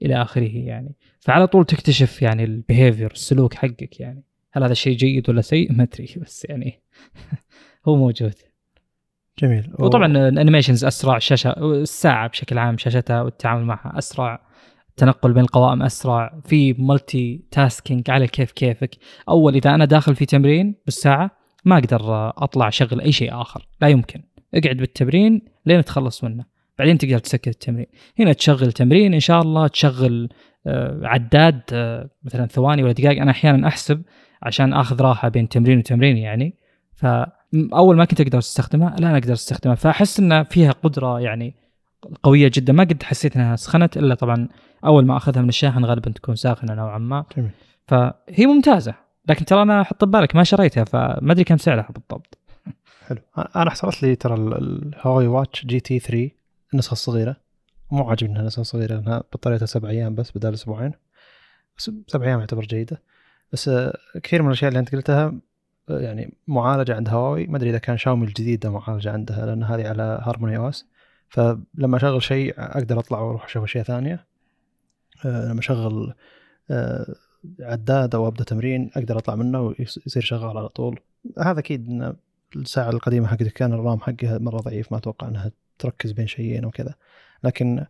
إلى 0.01 0.21
آخره 0.21 0.57
يعني؟ 0.57 0.95
فعلى 1.19 1.47
طول 1.47 1.65
تكتشف 1.65 2.21
يعني 2.21 2.43
ال 2.43 2.51
behavior 2.51 3.11
السلوك 3.11 3.53
حقك 3.53 3.99
يعني. 3.99 4.23
هل 4.51 4.63
هذا 4.63 4.71
الشيء 4.71 4.97
جيد 4.97 5.29
ولا 5.29 5.41
سيء؟ 5.41 5.71
ما 5.71 5.83
أدري 5.83 6.15
بس 6.21 6.45
يعني 6.49 6.81
هو 7.87 7.95
موجود. 7.95 8.33
جميل. 9.39 9.73
وطبعا 9.79 10.05
ال 10.05 10.12
animations 10.12 10.85
أسرع 10.85 11.17
الشاشه 11.17 11.49
الساعة 11.81 12.27
بشكل 12.27 12.57
عام 12.57 12.77
شاشتها 12.77 13.21
والتعامل 13.21 13.65
معها 13.65 13.97
أسرع 13.97 14.47
التنقل 14.89 15.33
بين 15.33 15.43
القوائم 15.43 15.81
أسرع 15.83 16.39
في 16.45 16.73
ملتي 16.73 17.45
تاسكينج 17.51 18.09
على 18.09 18.27
كيف 18.27 18.51
كيفك. 18.51 18.95
أول 19.29 19.55
إذا 19.55 19.75
أنا 19.75 19.85
داخل 19.85 20.15
في 20.15 20.25
تمرين 20.25 20.75
بالساعة 20.85 21.42
ما 21.65 21.77
أقدر 21.77 22.29
أطلع 22.29 22.67
اشغل 22.67 23.01
أي 23.01 23.11
شيء 23.11 23.41
آخر 23.41 23.67
لا 23.81 23.87
يمكن. 23.87 24.21
اقعد 24.53 24.77
بالتمرين 24.77 25.41
لين 25.65 25.83
تخلص 25.83 26.23
منه. 26.23 26.45
بعدين 26.79 26.97
تقدر 26.97 27.17
تسكر 27.17 27.51
التمرين. 27.51 27.85
هنا 28.19 28.33
تشغل 28.33 28.71
تمرين 28.71 29.13
إن 29.13 29.19
شاء 29.19 29.41
الله 29.41 29.67
تشغل 29.67 30.29
آه، 30.67 30.99
عداد 31.03 31.61
آه، 31.73 32.09
مثلا 32.23 32.45
ثواني 32.45 32.83
ولا 32.83 32.91
دقائق. 32.91 33.21
أنا 33.21 33.31
أحيانا 33.31 33.67
أحسب 33.67 34.01
عشان 34.43 34.73
آخذ 34.73 35.01
راحة 35.01 35.29
بين 35.29 35.49
تمرين 35.49 35.77
وتمرين 35.77 36.17
يعني. 36.17 36.57
فاول 36.95 37.97
ما 37.97 38.05
كنت 38.05 38.21
أقدر 38.21 38.37
أستخدمها 38.37 38.95
الآن 38.99 39.15
أقدر 39.15 39.33
أستخدمها. 39.33 39.75
فأحس 39.75 40.19
ان 40.19 40.43
فيها 40.43 40.71
قدرة 40.71 41.19
يعني 41.19 41.55
قوية 42.23 42.51
جدا. 42.53 42.73
ما 42.73 42.83
قد 42.83 43.03
حسيت 43.03 43.35
إنها 43.35 43.55
سخنت 43.55 43.97
إلا 43.97 44.15
طبعا 44.15 44.47
أول 44.85 45.05
ما 45.05 45.17
أخذها 45.17 45.41
من 45.41 45.49
الشاحن 45.49 45.85
غالبا 45.85 46.11
تكون 46.11 46.35
ساخنة 46.35 46.73
نوعا 46.73 46.97
ما. 46.97 47.25
جميل. 47.37 47.51
فهي 47.87 48.45
ممتازة. 48.45 49.02
لكن 49.27 49.45
ترى 49.45 49.61
أنا 49.61 49.83
حط 49.83 50.03
ببالك 50.03 50.35
ما 50.35 50.43
شريتها 50.43 50.83
فما 50.83 51.31
أدري 51.31 51.43
كم 51.43 51.57
سعرها 51.57 51.87
بالضبط. 51.89 52.37
حلو. 53.07 53.17
أنا 53.55 53.69
حصلت 53.69 54.03
لي 54.03 54.15
ترى 54.15 54.33
ال- 54.33 54.53
ال 54.87 55.27
Huawei 55.27 55.65
Watch 55.65 55.79
GT 55.79 55.99
3 55.99 56.29
النسخه 56.73 56.91
الصغيره 56.91 57.35
مو 57.91 58.09
عاجبني 58.09 58.33
إنها 58.33 58.43
نسخة 58.45 58.63
صغيرة 58.63 58.95
لانها 58.95 59.17
بطاريتها 59.19 59.65
سبع 59.65 59.89
أيام 59.89 60.15
بس 60.15 60.31
بدل 60.31 60.53
أسبوعين. 60.53 60.91
بس 61.77 61.91
سبع 62.07 62.25
أيام 62.25 62.39
يعتبر 62.39 62.61
جيدة. 62.61 63.01
بس 63.51 63.69
كثير 64.23 64.41
من 64.41 64.47
الأشياء 64.47 64.69
اللي 64.69 64.79
أنت 64.79 64.95
قلتها 64.95 65.33
يعني 65.89 66.33
معالجة 66.47 66.95
عند 66.95 67.09
هواوي. 67.09 67.47
ما 67.47 67.57
أدري 67.57 67.69
إذا 67.69 67.77
كان 67.77 67.97
شاومي 67.97 68.27
الجديده 68.27 68.69
معالجة 68.69 69.11
عندها 69.11 69.45
لأن 69.45 69.63
هذه 69.63 69.87
على 69.87 70.21
HarmonyOS. 70.23 70.85
فلما 71.29 71.97
أشغل 71.97 72.23
شيء 72.23 72.53
أقدر 72.57 72.99
أطلع 72.99 73.19
وأروح 73.19 73.45
أشوف 73.45 73.63
أشياء 73.63 73.83
ثانية. 73.83 74.25
لما 75.25 75.59
أشغل 75.59 76.13
عداد 77.59 78.15
أو 78.15 78.27
أبدأ 78.27 78.43
تمرين 78.43 78.89
أقدر 78.95 79.17
أطلع 79.17 79.35
منه 79.35 79.61
ويصير 79.61 80.23
شغال 80.23 80.57
على 80.57 80.69
طول 80.69 80.99
هذا 81.39 81.59
أكيد 81.59 81.87
إن 81.89 82.15
الساعة 82.55 82.89
القديمة 82.89 83.27
حقتك 83.27 83.53
كان 83.53 83.73
الرام 83.73 83.99
حقها 83.99 84.37
مرة 84.37 84.57
ضعيف 84.57 84.91
ما 84.91 84.97
أتوقع 84.97 85.27
إنها 85.27 85.51
تركز 85.79 86.11
بين 86.11 86.27
شيئين 86.27 86.65
وكذا 86.65 86.93
لكن 87.43 87.85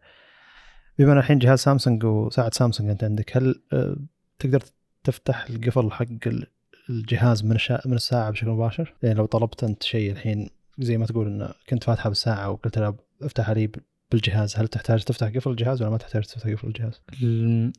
بما 1.00 1.12
إن 1.14 1.18
الحين 1.18 1.40
جهاز 1.40 1.60
سامسونج 1.60 2.04
وساعة 2.06 2.50
سامسونج 2.54 2.90
أنت 2.90 3.04
عندك 3.04 3.38
هل 3.38 3.62
آه، 3.74 3.96
تقدر 4.40 4.64
تفتح 5.04 5.46
القفل 5.50 5.92
حق 5.92 6.06
ال- 6.28 6.48
الجهاز 6.90 7.44
من. 7.44 7.58
من 7.86 7.94
الساعة 7.94 8.32
بشكل 8.32 8.50
مباشر؟ 8.50 8.94
يعني 9.04 9.16
لو 9.16 9.26
طلبت 9.26 9.64
أنت 9.64 9.84
شيء 9.84 10.12
الحين 10.12 10.50
زي 10.80 10.98
ما 10.98 11.06
تقول 11.06 11.28
إن 11.28 11.54
كنت 11.70 11.84
فاتحه 11.84 12.10
بالساعة 12.10 12.50
وقلت 12.50 12.78
لها 12.78 12.96
افتحها 13.22 13.54
لي 13.54 13.70
بالجهاز 14.14 14.57
هل 14.57 14.68
تحتاج 14.68 15.03
تفتح 15.03 15.27
قفل 15.27 15.52
الجهاز 15.52 15.81
ولا 15.81 15.91
ما 15.91 15.98
تحتاج 15.98 16.23
تفتح 16.23 16.49
قفل 16.52 16.68
الجهاز؟ 16.68 17.02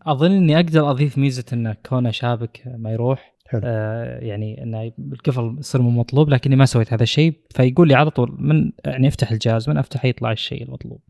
أظن 0.06 0.30
إني 0.30 0.56
أقدر 0.56 0.90
أضيف 0.90 1.18
ميزة 1.18 1.44
انه 1.52 1.76
كونه 1.86 2.10
شابك 2.10 2.62
ما 2.66 2.92
يروح 2.92 3.34
حلو. 3.46 3.60
آه 3.64 4.18
يعني 4.18 4.62
إنه 4.62 4.92
القفل 5.12 5.56
يصير 5.58 5.82
مو 5.82 5.90
مطلوب 5.90 6.28
لكني 6.28 6.56
ما 6.56 6.66
سويت 6.66 6.92
هذا 6.92 7.02
الشيء 7.02 7.40
فيقول 7.50 7.88
لي 7.88 7.94
على 7.94 8.10
طول 8.10 8.36
من 8.38 8.72
يعني 8.84 9.08
أفتح 9.08 9.30
الجهاز 9.30 9.68
من 9.68 9.78
أفتح 9.78 10.04
يطلع 10.04 10.32
الشيء 10.32 10.62
المطلوب 10.62 11.00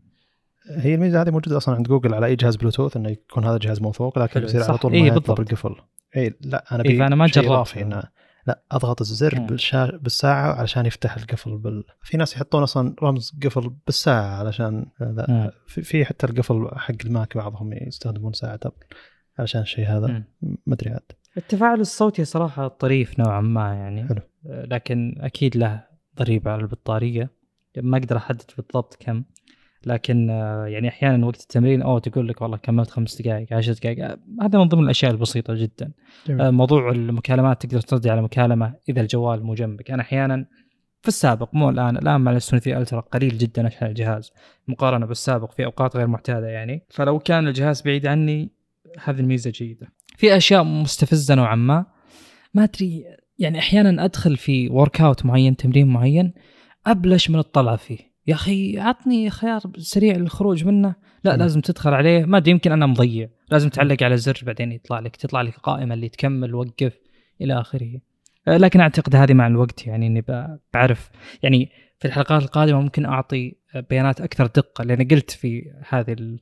هي 0.69 0.95
الميزة 0.95 1.21
هذه 1.21 1.31
موجودة 1.31 1.57
أصلا 1.57 1.75
عند 1.75 1.87
جوجل 1.87 2.13
على 2.13 2.25
أي 2.25 2.35
جهاز 2.35 2.55
بلوتوث 2.55 2.97
إنه 2.97 3.09
يكون 3.09 3.45
هذا 3.45 3.55
الجهاز 3.55 3.81
موثوق 3.81 4.19
لكن 4.19 4.43
يصير 4.43 4.63
على. 4.63 4.77
طول 4.77 4.93
إيه، 4.93 5.01
ما 5.01 5.07
يطلب 5.07 5.19
بالضبط. 5.23 5.39
القفل 5.39 5.75
اي 6.17 6.33
لا 6.41 6.75
أنا 6.75 6.83
إيه، 6.85 6.99
فأنا 6.99 7.15
ما 7.15 7.27
جربت. 7.27 7.47
إضافي 7.47 7.81
إنه 7.81 8.03
لا 8.47 8.61
أضغط 8.71 9.01
الزر. 9.01 9.39
بالشا... 9.39 9.97
بالساعة 9.97 10.53
علشان 10.53 10.85
يفتح 10.85 11.17
القفل 11.17 11.57
بال... 11.57 11.83
في 12.01 12.17
ناس 12.17 12.33
يحطون 12.33 12.63
أصلا 12.63 12.95
رمز 13.03 13.33
قفل 13.43 13.73
بالساعة 13.85 14.39
علشان 14.39 14.85
هذا. 15.01 15.51
في, 15.67 15.81
في 15.81 16.05
حتى 16.05 16.27
القفل 16.27 16.69
حق 16.75 16.95
الماك 17.05 17.37
بعضهم 17.37 17.73
يستخدمون 17.73 18.33
ساعة 18.33 18.59
ابل 18.65 18.85
علشان 19.39 19.61
الشيء 19.61 19.87
هذا. 19.87 20.23
ما 20.41 20.73
أدري 20.73 20.89
عاد 20.89 21.11
التفاعل 21.37 21.79
الصوتي 21.79 22.25
صراحة 22.25 22.67
طريف 22.67 23.19
نوعا 23.19 23.41
ما 23.41 23.73
يعني 23.73 24.07
حلو. 24.07 24.21
آه، 24.47 24.65
لكن 24.65 25.15
أكيد 25.19 25.57
له 25.57 25.83
ضريبة 26.17 26.51
على 26.51 26.61
البطارية 26.61 27.29
ما 27.77 27.97
أقدر 27.97 28.17
أحدد 28.17 28.51
بالضبط 28.57 28.97
كم 28.99 29.23
لكن 29.85 30.29
آه، 30.29 30.65
يعني 30.65 30.87
أحيانا 30.87 31.25
وقت 31.25 31.41
التمرين 31.41 31.81
أو 31.81 31.99
تقول 31.99 32.27
لك 32.27 32.41
والله 32.41 32.57
كملت 32.57 32.89
خمس 32.89 33.21
دقائق 33.21 33.53
عشر 33.53 33.73
دقائق 33.73 34.05
آه، 34.05 34.17
هذا 34.41 34.59
من 34.59 34.67
ضمن 34.67 34.83
الأشياء 34.83 35.11
البسيطة 35.11 35.53
جدا. 35.53 35.91
جميل. 36.27 36.41
آه، 36.41 36.51
موضوع 36.51 36.91
المكالمات 36.91 37.65
تقدر 37.65 37.81
ترد 37.81 38.07
على 38.07 38.21
مكالمة 38.21 38.73
إذا 38.89 39.01
الجوال 39.01 39.43
مو 39.43 39.53
جنبك. 39.53 39.91
أنا 39.91 40.01
أحيانا 40.01 40.45
في 41.01 41.07
السابق 41.07 41.49
مو 41.53 41.69
الآن 41.69 41.97
الآن 41.97 42.21
مع 42.21 42.31
السوني 42.31 42.61
3 42.61 42.77
Ultra 42.77 42.99
قليل 42.99 43.37
جدا 43.37 43.67
اشحن 43.67 43.85
الجهاز 43.85 44.31
مقارنة 44.67 45.05
بالسابق 45.05 45.51
في 45.51 45.65
أوقات 45.65 45.97
غير 45.97 46.07
معتادة 46.07 46.47
يعني. 46.47 46.85
فلو 46.89 47.19
كان 47.19 47.47
الجهاز 47.47 47.81
بعيد 47.81 48.07
عني 48.07 48.51
هذه 49.03 49.19
الميزة 49.19 49.51
جيدة. 49.51 49.87
في 50.17 50.37
أشياء 50.37 50.63
مستفزة 50.63 51.35
نوعا 51.35 51.55
ما. 51.55 51.85
ما 52.53 52.63
أدري 52.63 53.03
يعني 53.39 53.59
أحيانا 53.59 54.05
أدخل 54.05 54.37
في 54.37 54.69
workout 54.69 55.25
معين 55.25 55.55
تمرين 55.55 55.87
معين 55.87 56.33
أبلش 56.87 57.29
من 57.29 57.39
الطلعة 57.39 57.75
فيه. 57.75 58.14
يا 58.27 58.33
أخي 58.33 58.79
عطني 58.79 59.29
خيار 59.29 59.61
سريع 59.77 60.15
للخروج 60.15 60.65
منه. 60.65 60.95
لا 61.23 61.33
مم. 61.33 61.39
لازم 61.39 61.61
تدخل 61.61 61.93
عليه. 61.93 62.25
ما 62.25 62.37
أدري 62.37 62.51
يمكن 62.51 62.71
أنا 62.71 62.85
مضيع. 62.85 63.29
لازم 63.51 63.69
تعلق 63.69 64.03
على 64.03 64.17
زر 64.17 64.39
بعدين 64.45 64.71
يطلع 64.71 64.99
لك 64.99 65.15
تطلع 65.15 65.41
لك 65.41 65.57
قائمة 65.57 65.93
اللي 65.93 66.09
تكمل 66.09 66.55
وقف 66.55 66.99
إلى 67.41 67.61
آخره. 67.61 67.99
آه، 68.47 68.57
لكن 68.57 68.79
أعتقد 68.79 69.15
هذه 69.15 69.33
مع 69.33 69.47
الوقت 69.47 69.87
يعني 69.87 70.07
إني 70.07 70.23
بعرف. 70.73 71.09
يعني 71.43 71.69
في 71.99 72.07
الحلقات 72.07 72.43
القادمة 72.43 72.81
ممكن 72.81 73.05
أعطي 73.05 73.55
بيانات 73.89 74.21
أكثر 74.21 74.45
دقة 74.45 74.83
لأن 74.83 75.07
قلت 75.07 75.31
في 75.31 75.71
هذه 75.89 76.13
ال... 76.13 76.39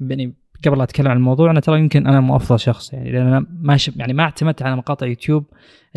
يعني 0.00 0.34
قبل 0.66 0.78
لا 0.78 0.84
أتكلم 0.84 1.08
عن 1.08 1.16
الموضوع 1.16 1.50
أنا 1.50 1.60
ترى 1.60 1.78
يمكن 1.78 2.06
أنا 2.06 2.20
مو 2.20 2.36
أفضل 2.36 2.60
شخص 2.60 2.92
يعني 2.92 3.12
لأن 3.12 3.26
أنا 3.26 3.46
ما 3.50 3.76
شف 3.76 3.96
يعني 3.96 4.12
ما 4.12 4.22
اعتمدت 4.22 4.62
على 4.62 4.76
مقاطع 4.76 5.06
يوتيوب 5.06 5.44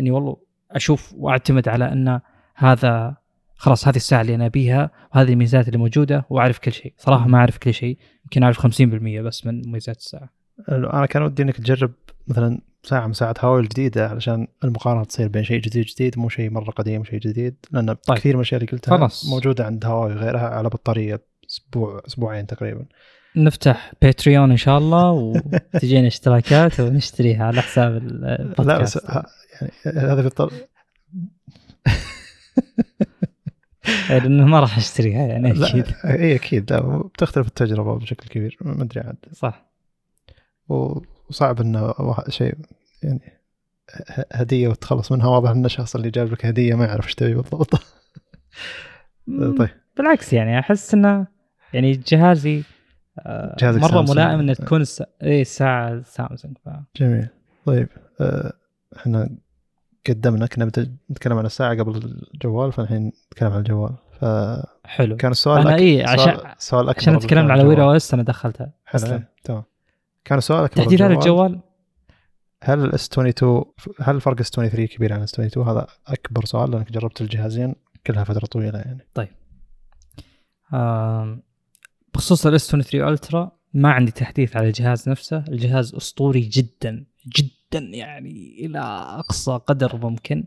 إني 0.00 0.10
والله 0.10 0.36
أشوف 0.70 1.14
وأعتمد 1.16 1.68
على 1.68 1.92
أن 1.92 2.20
هذا 2.54 3.16
خلاص 3.56 3.88
هذه 3.88 3.96
الساعة 3.96 4.20
اللي 4.20 4.34
أنا 4.34 4.46
أبيها 4.46 4.90
وهذه 5.14 5.32
الميزات 5.32 5.66
اللي 5.68 5.78
موجودة 5.78 6.26
وأعرف 6.30 6.58
كل 6.58 6.72
شيء. 6.72 6.94
صراحة 6.98 7.26
ما 7.28 7.38
أعرف 7.38 7.58
كل 7.58 7.74
شيء 7.74 7.98
يمكن 8.24 8.42
أعرف 8.42 8.66
50% 8.66 9.20
بس 9.24 9.46
من 9.46 9.62
مميزات 9.68 9.96
الساعة. 9.96 10.30
أنا 10.68 11.06
كان 11.06 11.22
ودي 11.22 11.42
إنك 11.42 11.56
تجرب 11.56 11.92
مثلا 12.28 12.60
ساعة 12.82 13.06
من 13.06 13.12
ساعات 13.12 13.44
هواوي 13.44 13.60
الجديدة 13.60 14.08
علشان 14.08 14.46
المقارنة 14.64 15.04
تصير 15.04 15.28
بين 15.28 15.44
شيء 15.44 15.60
جديد 15.60 15.84
جديد 15.86 16.18
مو 16.18 16.28
شيء 16.28 16.50
مرة 16.50 16.70
قديم 16.70 17.00
وشيء 17.00 17.18
جديد. 17.20 17.56
لأن 17.70 17.92
طيب. 17.94 18.18
كثير 18.18 18.32
من 18.34 18.40
الأشياء 18.40 18.60
اللي 18.60 18.72
قلتها 18.72 18.96
خلاص. 18.98 19.26
موجودة 19.30 19.66
عند 19.66 19.84
هواوي 19.86 20.12
غيرها 20.12 20.48
على 20.48 20.68
بطارية 20.68 21.22
أسبوع 21.50 22.02
أسبوعين 22.06 22.46
تقريبا. 22.46 22.84
نفتح 23.36 23.92
باتريون 24.02 24.50
إن 24.50 24.56
شاء 24.56 24.78
الله 24.78 25.10
وتجينا 25.10 26.06
اشتراكات 26.06 26.80
ونشتريها 26.80 27.44
على 27.44 27.62
حساب 27.62 27.92
لا 28.04 28.42
البودكاست. 28.42 28.98
بس 28.98 29.10
ه- 29.10 29.24
يعني 29.86 29.98
هذا 29.98 30.20
في 30.22 30.26
الطر... 30.28 30.52
إيه، 34.10 34.18
لأنه 34.22 34.44
ما 34.44 34.60
راح 34.60 34.76
أشتريها 34.78 35.26
يعني 35.26 35.50
أكيد. 35.50 35.86
إي 36.04 36.34
أكيد. 36.34 36.72
لا 36.72 36.96
بتختلف 36.96 37.46
التجربة 37.46 37.98
بشكل 37.98 38.28
كبير 38.28 38.58
ما 38.60 38.82
ادري 38.82 39.00
عاد. 39.00 39.16
صح. 39.32 39.66
وصعب 40.68 41.60
إنه 41.60 41.94
شيء 42.28 42.54
يعني 43.02 43.32
هدية 44.32 44.68
وتخلص 44.68 45.12
منها 45.12 45.28
واضح 45.28 45.50
إن 45.50 45.64
الشخص 45.64 45.96
اللي 45.96 46.10
جاب 46.10 46.32
لك 46.32 46.46
هدية 46.46 46.74
ما 46.74 46.84
يعرف 46.84 47.04
إيش 47.04 47.14
تبي 47.14 47.34
بالضبط. 47.34 47.74
آه، 49.28 49.54
طيب. 49.58 49.68
بالعكس 49.96 50.32
يعني 50.32 50.58
أحس 50.58 50.94
إنه 50.94 51.26
يعني 51.72 51.92
جهازي 51.92 52.62
آه، 53.18 53.56
جهازك 53.58 53.80
مرة 53.80 53.88
سامسونج. 53.88 54.10
ملائم 54.10 54.38
إنه 54.38 54.54
تكون 54.54 54.80
الس... 54.80 55.02
اي 55.22 55.40
الساعة 55.40 56.02
سامسونج 56.02 56.56
ف... 56.64 56.68
جميل. 56.96 57.28
طيب 57.66 57.88
آه، 58.20 58.52
إحنا 58.96 59.30
قدمنا 60.10 60.46
كنا 60.46 60.64
نتكلم 61.10 61.38
عن 61.38 61.46
الساعة 61.46 61.78
قبل 61.78 62.20
الجوال 62.34 62.72
فالحين 62.72 63.12
نتكلم 63.32 63.52
عن 63.52 63.58
الجوال. 63.58 63.94
فكان 64.20 64.64
حلو. 64.84 65.16
السؤال 65.24 65.60
أنا 65.60 65.76
أك- 65.76 65.80
إيه، 65.80 66.06
سؤال- 66.06 66.20
عشان- 66.20 66.54
سؤال 66.58 66.88
أكبر 66.88 67.00
عشان 67.00 67.18
تكلمنا 67.18 67.52
على. 67.52 67.64
Wear 67.64 67.82
OS 67.82 68.14
أنا 68.14 68.22
دخلتها 68.22 68.72
حلو. 68.84 69.04
إيه، 69.06 69.28
تمام. 69.44 69.64
كان 70.24 70.38
السؤال 70.38 70.64
أكبر 70.64 70.84
بالجوال. 70.84 71.12
الجوال. 71.12 71.60
هل 72.64 72.84
ال 72.84 72.96
S 72.96 73.08
22 73.08 73.64
هل 74.00 74.20
فرق 74.20 74.40
S 74.40 74.50
23 74.50 74.86
كبير 74.86 75.12
عن 75.12 75.22
S 75.22 75.34
22 75.34 75.68
هذا 75.68 75.86
أكبر 76.06 76.44
سؤال 76.44 76.70
لأنك 76.70 76.92
جربت 76.92 77.20
الجهازين 77.20 77.74
كلها 78.06 78.24
فترة 78.24 78.46
طويلة 78.46 78.78
يعني. 78.78 79.06
آم، 80.74 81.42
بخصوص 82.14 82.46
ال 82.46 82.57
S 82.57 82.68
23 82.70 83.08
Ultra 83.12 83.52
ما 83.74 83.90
عندي 83.92 84.12
تحديث 84.12 84.56
على 84.56 84.66
الجهاز 84.66 85.08
نفسه. 85.08 85.44
الجهاز 85.48 85.94
أسطوري 85.94 86.40
جدا 86.40 87.04
جدا. 87.36 87.55
يعني 87.74 88.56
إلى 88.58 88.78
أقصى 89.18 89.60
قدر 89.66 89.96
ممكن 89.96 90.44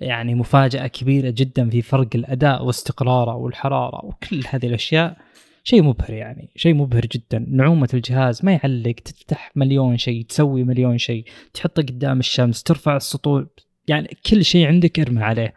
يعني 0.00 0.34
مفاجأة 0.34 0.86
كبيرة 0.86 1.30
جدا 1.30 1.70
في 1.70 1.82
فرق 1.82 2.08
الأداء 2.14 2.64
واستقراره 2.64 3.34
والحرارة 3.34 4.04
وكل 4.04 4.42
هذه 4.48 4.66
الأشياء. 4.66 5.16
شيء 5.64 5.82
مبهر 5.82 6.10
يعني 6.10 6.50
شيء 6.56 6.74
مبهر 6.74 7.06
جدا. 7.06 7.46
نعومة 7.48 7.88
الجهاز 7.94 8.44
ما 8.44 8.52
يعلق 8.52 8.94
تفتح 9.04 9.52
مليون 9.56 9.96
شيء 9.96 10.24
تسوي 10.24 10.64
مليون 10.64 10.98
شيء 10.98 11.24
تحطه 11.54 11.82
قدام 11.82 12.18
الشمس 12.18 12.62
ترفع 12.62 12.96
السطوع 12.96 13.46
يعني 13.88 14.16
كل 14.30 14.44
شيء 14.44 14.66
عندك 14.66 15.00
ارمي 15.00 15.22
عليه. 15.22 15.54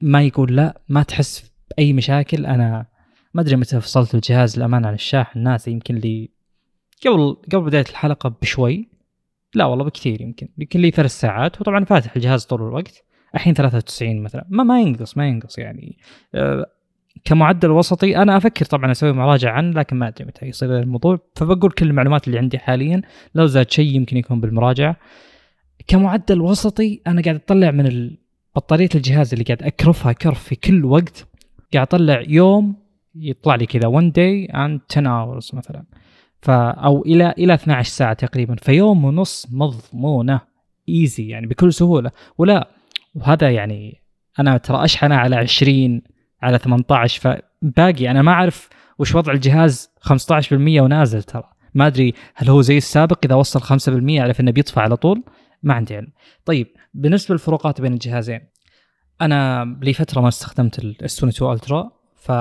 ما 0.00 0.22
يقول 0.22 0.56
لا 0.56 0.80
ما 0.88 1.02
تحس 1.02 1.52
بأي 1.70 1.92
مشاكل. 1.92 2.46
أنا 2.46 2.86
ما 3.34 3.42
أدري 3.42 3.56
متى 3.56 3.80
فصلت 3.80 4.14
الجهاز 4.14 4.56
الامانه 4.56 4.88
عن 4.88 4.94
الشاحن 4.94 5.38
ناسي 5.42 5.70
يمكن 5.70 5.94
لي 5.94 6.30
قبل 7.06 7.36
قبل 7.52 7.64
بداية 7.64 7.84
الحلقة 7.90 8.36
بشوي. 8.42 8.91
لا 9.54 9.64
والله 9.64 9.84
بكثير 9.84 10.20
يمكن. 10.20 10.48
يمكن 10.58 10.80
لي 10.80 10.90
ثلاث 10.90 11.10
ساعات 11.10 11.60
وطبعا 11.60 11.84
فاتح 11.84 12.16
الجهاز 12.16 12.44
طول 12.44 12.62
الوقت. 12.62 13.04
الحين 13.34 13.54
93 13.54 14.22
مثلا. 14.22 14.46
ما 14.48 14.64
ما 14.64 14.80
ينقص 14.80 15.16
ما 15.16 15.28
ينقص 15.28 15.58
يعني. 15.58 15.98
أه 16.34 16.66
كمعدل 17.24 17.70
وسطي 17.70 18.16
أنا 18.16 18.36
أفكر 18.36 18.64
طبعا 18.64 18.90
أسوي 18.90 19.12
مراجعة 19.12 19.52
عنه 19.52 19.70
لكن 19.70 19.96
ما 19.96 20.08
أدري 20.08 20.24
متى 20.24 20.46
يصير 20.46 20.78
الموضوع. 20.78 21.18
فبقول 21.36 21.70
كل 21.70 21.86
المعلومات 21.86 22.26
اللي 22.26 22.38
عندي 22.38 22.58
حاليا 22.58 23.02
لو 23.34 23.46
زاد 23.46 23.70
شيء 23.70 23.96
يمكن 23.96 24.16
يكون 24.16 24.40
بالمراجعة. 24.40 24.96
كمعدل 25.86 26.40
وسطي 26.40 27.00
أنا 27.06 27.22
قاعد 27.22 27.36
أطلع 27.36 27.70
من 27.70 28.10
بطارية 28.56 28.88
الجهاز 28.94 29.32
اللي 29.32 29.44
قاعد 29.44 29.62
أكرفها 29.62 30.12
كرف 30.12 30.44
في 30.44 30.56
كل 30.56 30.84
وقت. 30.84 31.26
قاعد 31.74 31.86
أطلع 31.86 32.22
يوم 32.28 32.76
يطلع 33.14 33.54
لي 33.54 33.66
كذا 33.66 33.88
1 33.88 34.12
day 34.12 34.52
and 34.52 34.80
10 34.90 35.02
hours 35.02 35.54
مثلا. 35.54 35.84
ف 36.42 36.50
أو 36.50 37.02
إلى 37.02 37.34
إلى 37.38 37.54
12 37.54 37.90
ساعة 37.90 38.12
تقريبا 38.12 38.56
فيوم 38.62 39.04
ونص 39.04 39.46
مضمونة 39.52 40.40
ايزي 40.88 41.28
يعني 41.28 41.46
بكل 41.46 41.72
سهولة. 41.72 42.10
ولا 42.38 42.68
وهذا 43.14 43.50
يعني 43.50 44.02
أنا 44.38 44.56
ترى 44.56 44.84
أشحنه 44.84 45.14
على 45.14 45.36
20 45.36 46.02
على 46.42 46.58
18 46.58 47.20
فباقي 47.62 48.10
أنا 48.10 48.22
ما 48.22 48.32
أعرف 48.32 48.68
وش 48.98 49.14
وضع 49.14 49.32
الجهاز 49.32 49.90
15% 50.00 50.52
ونازل 50.52 51.22
ترى. 51.22 51.44
ما 51.74 51.86
أدري 51.86 52.14
هل 52.34 52.50
هو 52.50 52.60
زي 52.62 52.76
السابق 52.76 53.18
إذا 53.24 53.34
وصل 53.34 53.60
5% 53.60 54.20
أعرف 54.20 54.40
إنه 54.40 54.50
بيطفى 54.50 54.80
على 54.80 54.96
طول؟ 54.96 55.22
ما 55.62 55.74
عندي 55.74 55.96
علم. 55.96 56.12
طيب 56.44 56.66
بالنسبة 56.94 57.34
للفروقات 57.34 57.80
بين 57.80 57.92
الجهازين 57.92 58.40
أنا 59.20 59.64
لي 59.82 59.92
فترة 59.92 60.20
ما 60.20 60.28
استخدمت 60.28 60.78
الاس 60.78 61.16
22 61.16 61.52
الترا 61.52 61.90
ف 62.22 62.32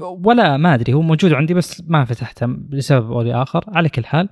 ولا 0.00 0.56
ما 0.56 0.74
أدري 0.74 0.94
هو 0.94 1.02
موجود 1.02 1.32
عندي 1.32 1.54
بس 1.54 1.82
ما 1.86 2.04
فتحته 2.04 2.46
لسبب 2.70 3.12
أو 3.12 3.22
لاخر 3.22 3.64
على 3.68 3.88
كل 3.88 4.04
حال 4.04 4.28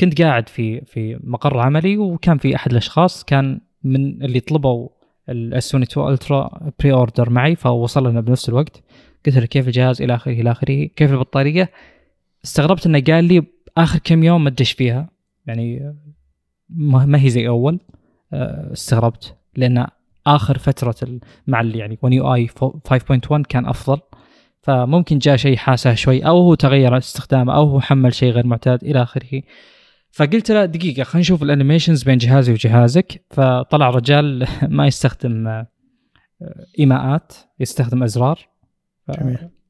كنت 0.00 0.22
قاعد 0.22 0.48
في 0.48 0.80
في 0.80 1.20
مقر 1.24 1.58
عملي 1.58 1.98
وكان 1.98 2.38
في 2.38 2.56
أحد 2.56 2.70
الأشخاص 2.70 3.24
كان 3.24 3.60
من 3.84 4.22
اللي 4.22 4.40
طلبوا 4.40 4.88
ال 5.28 5.48
S 5.48 5.68
22 5.68 6.12
Ultra 6.12 6.70
pre-order 6.80 7.30
معي 7.30 7.56
فوصل 7.56 8.08
لنا 8.08 8.20
بنفس 8.20 8.48
الوقت. 8.48 8.82
قلت 9.26 9.38
له 9.38 9.46
كيف 9.46 9.66
الجهاز 9.66 10.02
إلى 10.02 10.14
آخره 10.14 10.32
إلى 10.32 10.50
آخره 10.50 10.84
كيف 10.84 11.12
البطارية؟ 11.12 11.70
استغربت 12.44 12.86
إنه 12.86 13.00
قال 13.00 13.24
لي 13.24 13.42
آخر 13.76 13.98
كم 14.04 14.24
يوم 14.24 14.44
ما 14.44 14.50
تدش 14.50 14.72
فيها. 14.72 15.08
يعني 15.46 15.94
ما 16.70 17.22
هي 17.24 17.30
زي 17.30 17.48
أول. 17.48 17.80
أه، 18.32 18.72
استغربت 18.72 19.36
لأن 19.56 19.86
آخر 20.26 20.58
فترة 20.58 21.20
مع 21.46 21.62
يعني 21.62 21.98
One 22.02 22.12
UI 22.12 22.48
5.1 22.48 23.46
كان 23.48 23.66
أفضل. 23.66 24.00
فممكن 24.62 25.18
جاء 25.18 25.36
شيء 25.36 25.56
حاسه 25.56 25.94
شوي 25.94 26.26
أو 26.26 26.38
هو 26.42 26.54
تغير 26.54 26.98
استخدامه 26.98 27.54
أو 27.54 27.68
هو 27.68 27.80
حمل 27.80 28.14
شيء 28.14 28.32
غير 28.32 28.46
معتاد 28.46 28.84
إلى 28.84 29.02
آخره. 29.02 29.42
فقلت 30.10 30.50
له 30.50 30.64
دقيقة 30.64 31.02
خلينا 31.02 31.20
نشوف 31.20 31.42
ال 31.42 31.47
animations 31.47 32.02
بين 32.02 32.18
جهازي 32.18 32.52
وجهازك. 32.52 33.24
فطلع 33.30 33.90
رجال 33.90 34.46
ما 34.68 34.86
يستخدم 34.86 35.48
آه، 35.48 35.66
إيماءات 36.78 37.32
يستخدم 37.60 38.02
أزرار. 38.02 38.48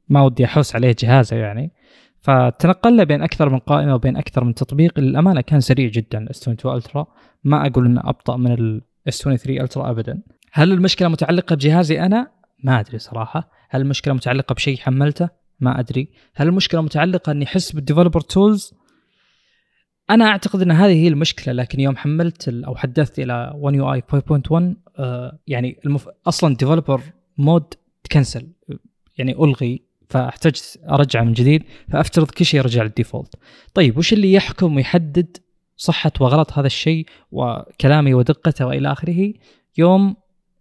ما 0.09 0.23
ودي 0.23 0.45
أحوس 0.45 0.75
عليه 0.75 0.97
جهازه 0.99 1.37
يعني. 1.37 1.73
فتنقلنا 2.21 3.05
بين 3.05 3.23
أكثر 3.23 3.49
من 3.49 3.59
قائمة 3.59 3.95
وبين 3.95 4.17
أكثر 4.17 4.45
من 4.45 4.55
تطبيق. 4.55 4.99
للأمانة 4.99 5.41
كان 5.41 5.61
سريع 5.61 5.89
جدا 5.89 6.19
ال 6.19 6.31
S 6.31 6.43
22 6.43 6.77
Ultra 6.77 7.07
ما 7.45 7.67
أقول 7.67 7.87
إنه 7.87 8.01
أبطأ 8.05 8.37
من 8.37 8.53
ال 8.53 8.88
S 8.88 9.23
23 9.23 9.61
Ultra 9.61 9.91
ابدا. 9.91 10.23
هل 10.53 10.73
المشكلة 10.73 11.09
متعلقة 11.09 11.57
بجهازي 11.57 12.01
أنا؟ 12.01 12.31
ما 12.65 12.81
أدري 12.81 12.99
صراحة. 12.99 13.51
هل 13.73 13.81
المشكلة 13.81 14.15
متعلقة 14.15 14.53
بشيء 14.53 14.79
حملته؟ 14.79 15.29
ما 15.61 15.81
أدري. 15.81 16.09
هل 16.35 16.49
المشكلة 16.49 16.81
متعلقة 16.81 17.33
إني 17.33 17.45
أحس 17.45 17.73
بال 17.73 17.81
developer 17.81 18.21
tools 18.21 18.75
أنا 20.11 20.25
أعتقد 20.25 20.63
إن 20.63 20.71
هذه 20.71 21.03
هي 21.03 21.09
المشكلة 21.09 21.55
لكن 21.55 21.81
يوم 21.81 21.97
حملت 21.97 22.49
أو 22.49 22.77
حدثت 22.77 23.19
إلى 23.19 23.53
1 23.57 23.77
يو 23.77 23.93
اي 23.93 24.03
5.1 24.13 24.63
آه، 24.99 25.39
يعني 25.47 25.81
المف... 25.87 26.09
أصلا 26.27 26.57
developer 26.57 27.01
mode 27.39 27.75
تكنسل 28.05 28.49
يعني 29.19 29.33
ألغي 29.33 29.83
فاحتجت 30.09 30.81
ارجعه 30.91 31.23
من 31.23 31.33
جديد 31.33 31.65
فأفترض 31.93 32.31
كل 32.31 32.45
شيء 32.45 32.61
رجع 32.61 32.83
لل 32.83 32.93
default. 32.93 33.35
طيب 33.75 33.99
وش 33.99 34.13
اللي 34.13 34.33
يحكم 34.33 34.77
ويحدد 34.77 35.37
صحة 35.77 36.13
وغلط 36.21 36.53
هذا 36.53 36.67
الشيء 36.67 37.07
وكلامي 37.31 38.15
ودقته 38.15 38.67
وإلى 38.67 38.93
آخره؟ 38.93 39.33
يوم 39.79 40.17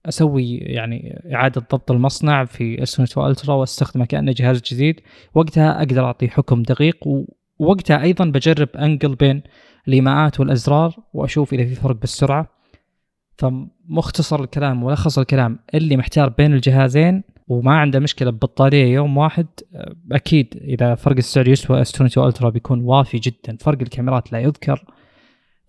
أسوي 0.05 0.57
يعني 0.57 1.21
إعادة 1.33 1.61
ضبط 1.71 1.91
المصنع 1.91 2.45
في 2.45 2.83
22 2.83 3.29
Ultra 3.29 3.53
وأستخدمه 3.53 4.05
كأنه 4.05 4.31
جهاز 4.31 4.61
جديد. 4.61 4.99
وقتها 5.33 5.77
أقدر 5.77 6.05
أعطي 6.05 6.29
حكم 6.29 6.63
دقيق 6.63 6.97
ووقتها 7.59 8.01
أيضا 8.01 8.25
بجرب 8.25 8.69
أنقل 8.75 9.15
بين 9.15 9.43
الإيماءات 9.87 10.39
والأزرار 10.39 10.95
وأشوف 11.13 11.53
إذا 11.53 11.65
في 11.65 11.75
فرق 11.75 11.95
بالسرعة. 11.95 12.47
فمختصر 13.37 14.43
الكلام 14.43 14.83
ملخص 14.83 15.19
الكلام 15.19 15.59
اللي 15.73 15.97
محتار 15.97 16.29
بين 16.29 16.53
الجهازين 16.53 17.23
وما 17.47 17.79
عنده 17.79 17.99
مشكلة 17.99 18.31
ببطارية 18.31 18.85
يوم 18.93 19.17
واحد 19.17 19.47
أكيد 20.11 20.59
إذا 20.63 20.95
فرق 20.95 21.17
السعر 21.17 21.47
يسوى 21.47 21.81
S 21.81 21.93
22 21.93 22.27
Ultra 22.27 22.49
بيكون 22.49 22.81
وافي 22.81 23.17
جدا. 23.17 23.57
فرق 23.59 23.81
الكاميرات 23.81 24.31
لا 24.31 24.39
يذكر. 24.39 24.85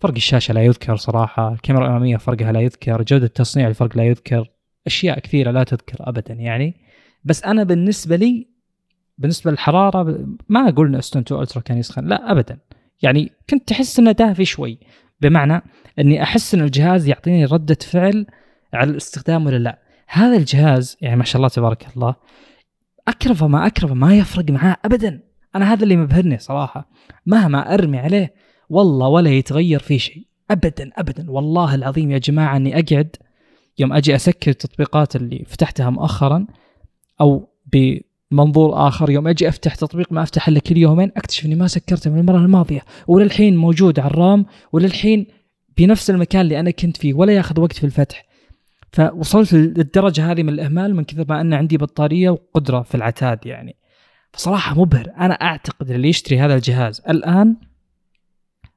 فرق 0.03 0.15
الشاشة 0.15 0.53
لا 0.53 0.63
يذكر 0.63 0.95
صراحة 0.95 1.53
الكاميرا 1.53 1.85
الأمامية 1.85 2.17
فرقها 2.17 2.51
لا 2.51 2.59
يذكر 2.59 3.03
جودة 3.03 3.25
التصنيع 3.25 3.67
الفرق 3.67 3.97
لا 3.97 4.03
يذكر 4.03 4.49
أشياء 4.87 5.19
كثيرة 5.19 5.51
لا 5.51 5.63
تذكر 5.63 5.97
ابدا 5.99 6.33
يعني. 6.33 6.75
بس 7.23 7.43
أنا 7.43 7.63
بالنسبة 7.63 8.15
لي 8.15 8.47
بالنسبة 9.17 9.51
للحرارة 9.51 10.27
ما 10.49 10.69
أقول 10.69 10.87
إن 10.87 10.95
اس 10.95 11.09
22 11.09 11.41
ألترا 11.41 11.61
كان 11.61 11.77
يسخن 11.77 12.05
لا 12.05 12.31
ابدا. 12.31 12.57
يعني 13.01 13.31
كنت 13.49 13.71
أحس 13.71 13.99
إنه 13.99 14.11
دافي 14.11 14.45
شوي 14.45 14.79
بمعنى 15.21 15.61
إني 15.99 16.23
أحس 16.23 16.55
إن 16.55 16.61
الجهاز 16.61 17.07
يعطيني 17.07 17.45
ردة 17.45 17.77
فعل 17.91 18.25
على 18.73 18.91
الاستخدام 18.91 19.45
ولا 19.45 19.57
لا. 19.57 19.79
هذا 20.07 20.37
الجهاز 20.37 20.97
يعني 21.01 21.15
ما 21.15 21.23
شاء 21.23 21.37
الله 21.37 21.49
تبارك 21.49 21.87
الله 21.95 22.15
اكرفه 23.07 23.47
ما 23.47 23.67
اكرفه 23.67 23.93
ما 23.93 24.17
يفرق 24.17 24.51
معاه 24.51 24.77
ابدا. 24.85 25.19
أنا 25.55 25.73
هذا 25.73 25.83
اللي 25.83 25.95
مبهرني 25.95 26.37
صراحة 26.37 26.89
مهما 27.25 27.73
أرمي 27.73 27.99
عليه 27.99 28.33
والله 28.73 29.07
ولا 29.07 29.29
يتغير 29.29 29.79
فيه 29.79 29.97
شيء. 29.97 30.25
ابدا 30.51 30.89
ابدا. 30.97 31.31
والله 31.31 31.75
العظيم 31.75 32.11
يا 32.11 32.17
جماعة 32.17 32.57
أني 32.57 32.79
أقعد 32.79 33.15
يوم 33.79 33.93
أجي 33.93 34.15
أسكر 34.15 34.51
التطبيقات 34.51 35.15
اللي 35.15 35.45
فتحتها 35.47 35.89
مؤخرا 35.89 36.47
أو 37.21 37.49
بمنظور 37.73 38.87
آخر 38.87 39.09
يوم 39.09 39.27
أجي 39.27 39.49
أفتح 39.49 39.75
تطبيق 39.75 40.11
ما 40.11 40.23
أفتح 40.23 40.47
إلا 40.47 40.59
كل 40.59 40.77
يومين 40.77 41.11
أكتشف 41.17 41.45
إني 41.45 41.55
ما 41.55 41.67
سكرته 41.67 42.11
من 42.11 42.19
المرة 42.19 42.37
الماضية. 42.37 42.81
وللحين 43.07 43.57
موجود 43.57 43.99
على 43.99 44.11
الرام 44.11 44.45
وللحين 44.71 45.27
بنفس 45.77 46.09
المكان 46.09 46.41
اللي 46.41 46.59
أنا 46.59 46.71
كنت 46.71 46.97
فيه 46.97 47.13
ولا 47.13 47.33
ياخذ 47.33 47.59
وقت 47.59 47.73
في 47.73 47.83
الفتح. 47.83 48.25
فوصلت 48.91 49.53
للدرجة 49.53 50.31
هذه 50.31 50.43
من 50.43 50.49
الإهمال 50.49 50.95
من 50.95 51.03
كثر 51.03 51.25
ما 51.29 51.41
أن 51.41 51.53
عندي 51.53 51.77
بطارية 51.77 52.29
وقدرة 52.29 52.81
في 52.81 52.95
العتاد 52.95 53.45
يعني. 53.45 53.75
فصراحة 54.33 54.81
مبهر. 54.81 55.11
أنا 55.19 55.33
أعتقد 55.33 55.91
اللي 55.91 56.09
يشتري 56.09 56.39
هذا 56.39 56.55
الجهاز 56.55 57.01
الآن 57.09 57.55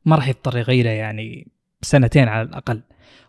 ما 0.07 0.17
راح 0.17 0.29
يضطر 0.29 0.59
يغيره 0.59 0.89
يعني 0.89 1.49
سنتين 1.83 2.29
على 2.29 2.43
الأقل. 2.49 2.83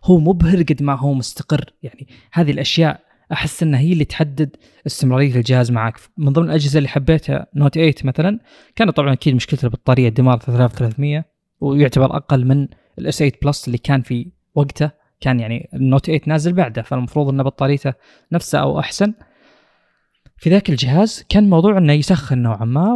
هو 0.04 0.18
مبهر 0.18 0.62
قد 0.62 0.82
ما 0.82 0.94
هو 0.94 1.14
مستقر. 1.14 1.72
يعني 1.82 2.08
هذه 2.32 2.50
الأشياء 2.50 3.00
أحس 3.32 3.62
إنها 3.62 3.80
هي 3.80 3.92
اللي 3.92 4.04
تحدد 4.04 4.56
استمرارية 4.86 5.36
الجهاز 5.36 5.70
معك 5.70 6.00
من 6.16 6.32
ضمن 6.32 6.44
الأجهزة 6.44 6.78
اللي 6.78 6.88
حبيتها 6.88 7.46
Note 7.54 7.74
8 7.74 7.94
مثلا 8.04 8.38
كانت 8.76 8.96
طبعا 8.96 9.12
أكيد 9.12 9.34
مشكلته 9.34 9.66
البطارية 9.66 10.08
دمار 10.08 10.38
3300 10.38 11.24
ويعتبر 11.60 12.16
أقل 12.16 12.44
من 12.44 12.68
ال 12.98 13.08
S 13.08 13.18
8 13.18 13.32
Plus 13.42 13.66
اللي 13.66 13.78
كان 13.78 14.02
في 14.02 14.30
وقته. 14.54 14.90
كان 15.20 15.40
يعني 15.40 15.68
ال 15.74 15.80
Note 15.80 16.06
8 16.06 16.20
نازل 16.26 16.52
بعده 16.52 16.82
فالمفروض 16.82 17.28
إن 17.28 17.42
بطاريته 17.42 17.92
نفسها 18.32 18.60
أو 18.60 18.78
أحسن. 18.80 19.14
في 20.38 20.50
ذاك 20.50 20.70
الجهاز 20.70 21.24
كان 21.28 21.50
موضوع 21.50 21.78
إنه 21.78 21.92
يسخن 21.92 22.38
نوعا 22.38 22.64
ما. 22.64 22.94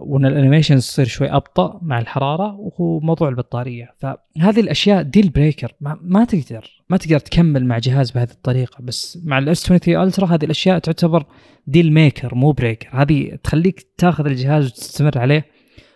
وإن 0.00 0.26
ال 0.26 0.31
animation 0.31 0.76
تصير 0.76 1.04
شوي 1.06 1.30
أبطأ 1.30 1.80
مع 1.82 1.98
الحرارة 1.98 2.56
وهو 2.58 3.00
موضوع 3.00 3.28
البطارية. 3.28 3.94
فهذه 3.98 4.60
الأشياء 4.60 5.02
deal 5.02 5.28
breaker 5.28 5.72
ما, 5.80 5.98
ما 6.02 6.24
تقدر 6.24 6.84
ما 6.90 6.96
تقدر 6.96 7.18
تكمل 7.18 7.64
مع 7.66 7.78
جهاز 7.78 8.10
بهذه 8.10 8.30
الطريقة. 8.30 8.76
بس 8.80 9.18
مع 9.24 9.38
ال 9.38 9.52
S 9.52 9.66
23 9.66 10.06
Ultra 10.06 10.26
هذه 10.26 10.44
الأشياء 10.44 10.78
تعتبر 10.78 11.24
deal 11.66 11.92
maker 11.92 12.34
مو 12.34 12.52
breaker 12.52 12.88
هذه 12.92 13.38
تخليك 13.42 13.86
تاخذ 13.98 14.26
الجهاز 14.26 14.66
وتستمر 14.66 15.18
عليه. 15.18 15.46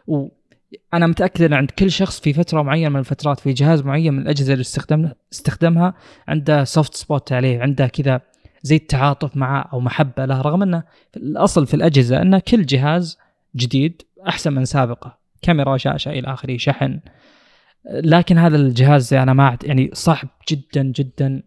وأنا 0.07 1.07
متأكد 1.07 1.43
إن 1.43 1.53
عند 1.53 1.71
كل 1.71 1.91
شخص 1.91 2.21
في 2.21 2.33
فترة 2.33 2.63
معينة 2.63 2.89
من 2.89 3.01
الفترات 3.01 3.41
في 3.41 3.53
جهاز 3.53 3.83
معين 3.83 4.15
من 4.15 4.23
الأجهزة 4.23 4.53
اللي 4.53 4.63
استخدم 4.63 5.11
استخدمها 5.33 5.95
عنده 6.29 6.65
soft 6.65 6.95
spot 6.95 7.33
عليه 7.33 7.61
عنده 7.61 7.87
كذا 7.87 8.21
زي 8.63 8.77
التعاطف 8.77 9.37
معه 9.37 9.69
أو 9.73 9.81
محبة 9.81 10.25
له 10.25 10.41
رغم 10.41 10.63
إنه 10.63 10.83
الأصل 11.17 11.67
في 11.67 11.75
الأجهزة 11.75 12.23
ان 12.23 12.39
كل 12.39 12.67
جهاز 12.67 13.19
جديد 13.57 14.03
أحسن 14.29 14.53
من 14.53 14.65
سابقه. 14.65 15.19
كاميرا 15.43 15.77
شاشة 15.77 16.11
إلى 16.11 16.33
آخره 16.33 16.57
شحن. 16.57 17.01
لكن 17.91 18.39
هذا 18.39 18.57
الجهاز 18.57 19.15
أنا 19.15 19.33
ما 19.33 19.59
يعني 19.65 19.91
صعب 19.93 20.29
جدا 20.51 20.83
جدا 20.83 21.43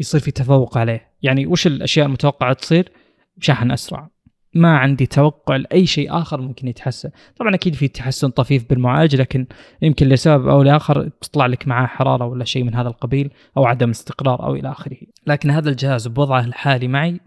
يصير 0.00 0.20
في 0.20 0.30
تفوق 0.30 0.78
عليه. 0.78 1.08
يعني 1.22 1.46
وش 1.46 1.66
الأشياء 1.66 2.06
المتوقعة 2.06 2.52
تصير؟ 2.52 2.92
شحن 3.40 3.70
أسرع. 3.70 4.08
ما 4.54 4.78
عندي 4.78 5.06
توقع 5.06 5.56
لأي 5.56 5.86
شيء 5.86 6.18
آخر 6.18 6.40
ممكن 6.40 6.68
يتحسن. 6.68 7.10
طبعا 7.36 7.54
أكيد 7.54 7.74
في 7.74 7.88
تحسن 7.88 8.30
طفيف 8.30 8.70
بالمعالج 8.70 9.16
لكن 9.16 9.46
يمكن 9.82 10.08
لسبب 10.08 10.48
أو 10.48 10.62
لآخر 10.62 11.08
تطلع 11.08 11.46
لك 11.46 11.68
معاه 11.68 11.86
حرارة 11.86 12.26
ولا 12.26 12.44
شيء 12.44 12.64
من 12.64 12.74
هذا 12.74 12.88
القبيل 12.88 13.30
أو 13.56 13.64
عدم 13.64 13.90
استقرار 13.90 14.46
أو 14.46 14.54
إلى 14.54 14.70
آخره. 14.70 14.96
لكن 15.26 15.50
هذا 15.50 15.70
الجهاز 15.70 16.08
بوضعه 16.08 16.44
الحالي 16.44 16.88
معي 16.88 17.20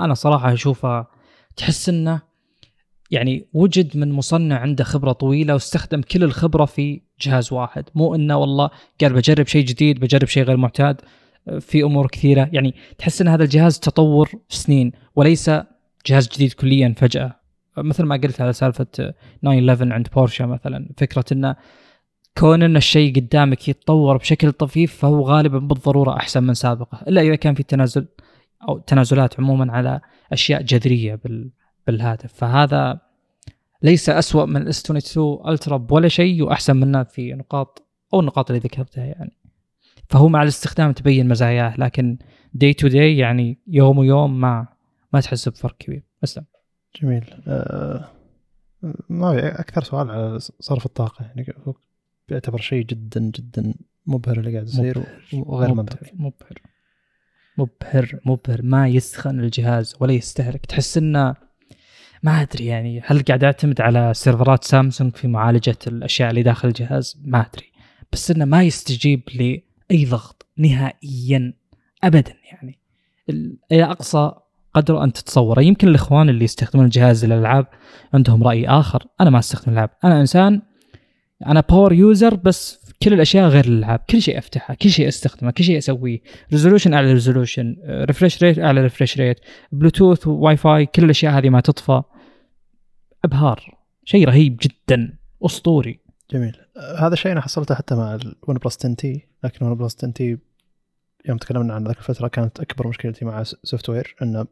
أنا 0.00 0.14
صراحة 0.14 0.52
أشوفه 0.52 1.06
تحس 1.56 1.88
إنه 1.88 2.22
يعني 3.10 3.48
وجد 3.52 3.96
من 3.96 4.12
مصنع 4.12 4.58
عنده 4.58 4.84
خبرة 4.84 5.12
طويلة 5.12 5.54
واستخدم 5.54 6.00
كل 6.00 6.24
الخبرة 6.24 6.64
في 6.64 7.00
جهاز 7.20 7.52
واحد. 7.52 7.84
مو 7.94 8.14
إنه 8.14 8.36
والله 8.36 8.70
قال 9.00 9.12
بجرب 9.12 9.46
شيء 9.46 9.64
جديد 9.64 10.00
بجرب 10.00 10.24
شيء 10.24 10.42
غير 10.42 10.56
معتاد 10.56 11.00
في 11.60 11.82
أمور 11.82 12.06
كثيرة. 12.06 12.48
يعني 12.52 12.74
تحس 12.98 13.20
إن 13.20 13.28
هذا 13.28 13.44
الجهاز 13.44 13.78
تطور 13.78 14.30
سنين 14.48 14.92
وليس 15.16 15.50
جهاز 16.06 16.28
جديد 16.28 16.52
كليا 16.52 16.94
فجأة. 16.96 17.40
مثل 17.76 18.04
ما 18.04 18.16
قلت 18.16 18.40
على 18.40 18.52
سالفة 18.52 18.84
911 19.42 19.92
عند 19.92 20.08
بورشا 20.14 20.44
مثلا 20.44 20.88
فكرة 20.96 21.24
إنه 21.32 21.56
كون 22.38 22.62
إن 22.62 22.76
الشيء 22.76 23.16
قدامك 23.16 23.68
يتطور 23.68 24.16
بشكل 24.16 24.52
طفيف 24.52 24.96
فهو 24.96 25.22
غالبا 25.22 25.58
بالضرورة 25.58 26.16
أحسن 26.16 26.42
من 26.42 26.54
سابقه 26.54 27.02
إلا 27.08 27.22
إذا 27.22 27.34
كان 27.34 27.54
في 27.54 27.62
تنازل 27.62 28.06
أو 28.68 28.78
تنازلات 28.78 29.40
عموما 29.40 29.72
على 29.72 30.00
أشياء 30.32 30.62
جذرية 30.62 31.14
بال 31.14 31.50
بالهاتف. 31.86 32.32
فهذا 32.32 33.00
ليس 33.82 34.08
أسوأ 34.08 34.44
من 34.44 34.56
ال 34.56 34.84
S22 34.84 35.48
Ultra 35.48 35.86
ولا 35.90 36.08
شيء 36.08 36.42
وأحسن 36.42 36.76
منه 36.76 37.02
في 37.02 37.32
نقاط 37.32 37.82
أو 38.14 38.20
النقاط 38.20 38.50
اللي 38.50 38.60
ذكرتها 38.60 39.04
يعني. 39.04 39.36
فهو 40.08 40.28
مع 40.28 40.42
الاستخدام 40.42 40.92
تبين 40.92 41.28
مزاياه 41.28 41.74
لكن 41.78 42.18
day 42.54 42.72
to 42.72 42.88
day 42.88 43.16
يعني 43.16 43.58
يوم 43.66 43.98
ويوم 43.98 44.40
ما 44.40 44.66
ما 45.12 45.20
تحس 45.20 45.48
بفرق 45.48 45.76
كبير. 45.78 46.02
اسلم 46.24 46.44
جميل. 47.02 47.24
آه 47.46 48.08
ما 49.08 49.60
أكثر 49.60 49.82
سؤال 49.82 50.10
على 50.10 50.38
صرف 50.60 50.86
الطاقة 50.86 51.24
يعني. 51.24 51.46
بيعتبر 52.28 52.60
شيء 52.60 52.84
جدا 52.84 53.20
جدا 53.20 53.74
مبهر 54.06 54.38
اللي 54.38 54.52
قاعد 54.52 54.68
يصير 54.68 55.04
وغير 55.32 55.74
منطقي. 55.74 56.10
مبهر. 56.14 56.62
مبهر 57.58 58.20
مبهر. 58.24 58.62
ما 58.62 58.88
يسخن 58.88 59.40
الجهاز 59.40 59.96
ولا 60.00 60.12
يستهلك. 60.12 60.66
تحس 60.66 60.98
إنه 60.98 61.34
ما 62.22 62.42
أدري 62.42 62.66
يعني 62.66 63.02
هل 63.04 63.22
قاعد 63.22 63.44
اعتمد 63.44 63.80
على 63.80 64.14
سيرفرات 64.14 64.64
سامسونج 64.64 65.16
في 65.16 65.28
معالجة 65.28 65.78
الأشياء 65.86 66.30
اللي 66.30 66.42
داخل 66.42 66.68
الجهاز؟ 66.68 67.22
ما 67.24 67.40
أدري. 67.40 67.72
بس 68.12 68.30
إنه 68.30 68.44
ما 68.44 68.62
يستجيب 68.62 69.22
لأي 69.34 70.04
ضغط 70.04 70.46
نهائيا 70.56 71.54
ابدا 72.04 72.34
يعني. 72.52 72.78
إلى 73.72 73.84
أقصى 73.84 74.32
قدر 74.74 75.04
أن 75.04 75.12
تتصوره. 75.12 75.60
يمكن 75.60 75.88
الإخوان 75.88 76.28
اللي 76.28 76.44
يستخدمون 76.44 76.86
الجهاز 76.86 77.24
للألعاب 77.24 77.66
عندهم 78.14 78.42
رأي 78.42 78.68
آخر. 78.68 79.06
أنا 79.20 79.30
ما 79.30 79.38
أستخدم 79.38 79.72
الألعاب. 79.72 79.90
أنا 80.04 80.20
إنسان 80.20 80.62
أنا 81.46 81.60
power 81.60 81.92
user 81.92 82.34
بس 82.34 82.84
كل 83.02 83.12
الأشياء 83.12 83.48
غير 83.48 83.64
الألعاب. 83.64 84.00
كل 84.10 84.22
شيء 84.22 84.38
افتحه 84.38 84.74
كل 84.74 84.90
شيء 84.90 85.08
استخدمه 85.08 85.50
كل 85.50 85.64
شيء 85.64 85.78
أسويه. 85.78 86.20
resolution 86.52 86.94
اعلى 86.94 87.12
resolution 87.12 87.76
refresh 87.88 88.42
rate 88.42 88.58
اعلى 88.58 88.80
refresh 88.80 89.18
rate 89.18 89.40
Bluetooth 89.72 90.26
Wi-Fi 90.26 90.86
كل 90.86 91.04
الأشياء 91.04 91.38
هذه 91.38 91.48
ما 91.48 91.60
تطفى. 91.60 92.02
إبهار. 93.24 93.78
شيء 94.04 94.28
رهيب 94.28 94.60
جدا. 94.62 95.18
أسطوري. 95.42 96.00
جميل. 96.30 96.56
هذا 96.98 97.12
الشيء 97.12 97.32
أنا 97.32 97.40
حصلته 97.40 97.74
حتى 97.74 97.94
مع 97.94 98.14
ال 98.14 98.58
OnePlus 98.64 98.76
10T 98.76 99.28
لكن 99.44 99.66
OnePlus 99.66 99.96
10T 99.96 100.38
يوم 101.28 101.38
تكلمنا 101.38 101.74
عن 101.74 101.84
ذاك 101.84 101.98
الفترة 101.98 102.28
كانت 102.28 102.60
أكبر 102.60 102.88
مشكلتي 102.88 103.24
مع 103.24 103.42
software 103.42 104.16
إنه 104.22 104.46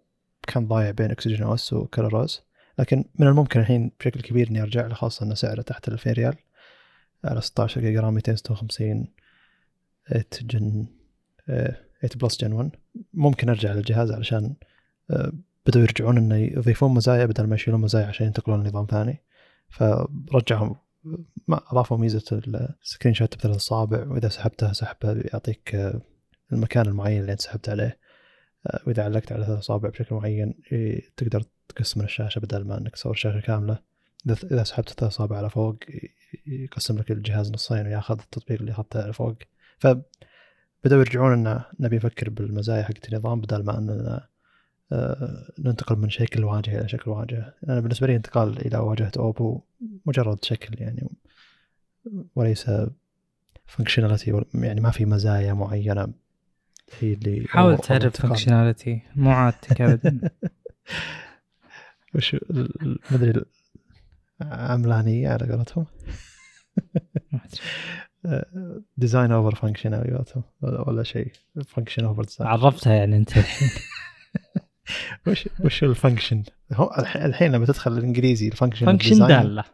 كان 0.47 0.69
ضايع 0.69 0.91
بين 0.91 1.11
OxygenOS 1.11 1.43
و 1.43 1.73
ColorOS 1.73 2.43
لكن 2.79 3.05
من 3.19 3.27
الممكن 3.27 3.61
الحين 3.61 3.91
بشكل 4.01 4.21
كبير 4.21 4.49
إني 4.51 4.63
أرجع 4.63 4.87
له 4.87 4.95
خاصة 4.95 5.27
انه 5.27 5.35
سعره 5.35 5.63
تحت 5.63 5.89
ال 5.89 5.93
2000 5.93 6.13
ريال. 6.13 6.35
على 7.25 7.41
16 7.41 7.81
جيجا 7.81 8.01
RAM 8.01 8.15
256 8.15 9.07
8 10.09 10.27
Gen 10.43 10.87
8 11.47 11.77
Plus 12.17 12.41
Gen 12.41 12.53
1 12.53 12.71
ممكن 13.15 13.49
أرجع 13.49 13.73
للجهاز 13.73 14.13
علشان 14.13 14.55
آه، 15.11 15.33
بدأوا 15.67 15.85
يرجعون 15.85 16.19
إنه 16.19 16.37
يضيفون 16.37 16.95
مزايا 16.95 17.27
بدل 17.27 17.47
ما 17.47 17.55
يشيلون 17.55 17.81
مزايا 17.81 18.07
عشان 18.07 18.27
ينتقلون 18.27 18.63
لنظام 18.63 18.87
ثاني. 18.91 19.23
فرجعهم 19.69 20.77
ما 21.49 21.61
أضافوا 21.67 21.99
ميزة 21.99 22.43
السكرين 22.83 23.15
شوت 23.15 23.37
بثلاث 23.37 23.57
أصابع 23.57 24.07
وإذا 24.09 24.29
سحبتها 24.29 24.73
سحبها 24.73 25.15
يعطيك 25.15 25.75
آه، 25.75 26.01
المكان 26.53 26.87
المعين 26.87 27.21
اللي 27.21 27.33
أنت 27.33 27.41
سحبت 27.41 27.69
عليه. 27.69 27.99
آه، 28.67 28.81
وإذا 28.87 29.05
علقت 29.05 29.33
على 29.33 29.45
ثلاث 29.45 29.59
أصابع 29.59 29.89
بشكل 29.89 30.15
معين 30.15 30.55
تقدر 31.17 31.43
تقسم 31.69 32.01
من 32.01 32.07
الشاشه 32.07 32.39
بدل 32.39 32.65
ما 32.65 32.79
إنك 32.79 32.93
تصور 32.93 33.15
شاشه 33.15 33.41
كاملة. 33.41 33.92
إذا 34.31 34.65
سحبت 34.65 34.89
ثلاث 34.89 35.03
أصابع 35.03 35.37
على 35.37 35.51
فوق 35.51 35.77
يقسم 36.47 36.99
لك 36.99 37.11
الجهاز 37.11 37.53
نصين 37.53 37.87
وياخذ 37.87 38.21
التطبيق 38.21 38.61
اللي 38.61 38.73
اخذته 38.73 39.03
على 39.03 39.13
فوق. 39.13 39.35
ف 39.79 39.87
بدأوا 40.85 41.01
يرجعون 41.01 41.33
انه 41.33 41.65
نبي 41.81 41.97
نفكر 41.97 42.31
بالمزايا 42.31 42.83
حقت 42.83 43.09
النظام 43.13 43.41
بدل 43.41 43.65
ما 43.65 43.79
إننا 43.79 44.27
آه، 44.93 45.53
ننتقل 45.59 45.97
من 45.97 46.11
شكل 46.11 46.45
واجهه 46.45 46.81
إلى 46.81 46.89
شكل 46.89 47.11
واجهه 47.11 47.55
أنا 47.69 47.81
بالنسبة 47.81 48.07
لي 48.07 48.17
انتقال 48.17 48.67
إلى 48.67 48.79
واجهة 48.79 49.13
أوبو 49.17 49.61
مجرد 50.07 50.45
شكل 50.45 50.83
يعني 50.83 51.09
وليس 52.37 52.71
functionality 53.67 54.43
يعني 54.55 54.81
ما 54.81 54.91
في 54.91 55.05
مزايا 55.05 55.53
معينة. 55.53 56.09
هي 57.01 57.13
اللي 57.13 57.47
حاول 57.49 57.79
تعرف 57.79 58.21
functionality 58.21 59.03
مو 59.17 59.31
عادتك 59.31 59.81
ابدا. 59.81 60.21
وش 62.15 62.37
ما 62.51 62.69
أدري 63.11 63.45
عملانيه 64.51 65.29
على 65.29 65.53
قولتهم. 65.53 65.87
design 68.97 69.33
over 69.33 69.55
function 69.55 69.95
على 69.95 70.15
قولتهم 70.15 70.43
ولا 70.63 71.03
شيء. 71.03 71.33
function 71.67 72.05
over 72.05 72.25
design 72.25 72.51
عرفتها 72.51 72.93
يعني 72.93 73.17
أنت. 73.17 73.37
الحين 73.37 73.69
وش 75.27 75.49
وش 75.61 75.85
ال 75.85 75.90
function؟ 75.90 76.43
هو 76.73 76.95
الحين 76.99 77.53
لما 77.53 77.67
تدخل 77.67 77.93
الإنجليزي 77.93 78.49
ال 78.49 78.53
function 78.53 78.87
function 78.87 79.27
دالة. 79.27 79.65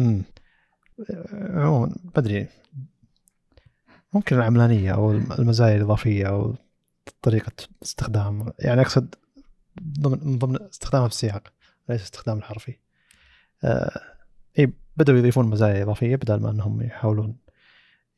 امم 0.00 0.22
عموما 1.32 1.94
بدري 2.16 2.46
ممكن 4.12 4.36
العملانية 4.36 4.94
أو 4.94 5.10
المزايا 5.10 5.76
الإضافية 5.76 6.26
أو 6.26 6.54
طريقة 7.22 7.52
استخدام. 7.82 8.52
يعني 8.58 8.80
أقصد 8.80 9.14
ضمن 9.82 10.38
ضمن 10.38 10.62
استخدامها 10.62 11.08
في 11.08 11.14
السياق 11.14 11.52
ليس 11.88 12.02
استخدام 12.02 12.38
الحرفي. 12.38 12.78
إي 14.58 14.72
بدأوا 14.96 15.18
يضيفون 15.18 15.46
مزايا 15.46 15.82
إضافية 15.82 16.16
بدل 16.16 16.40
ما 16.40 16.50
أنهم 16.50 16.82
يحاولون 16.82 17.36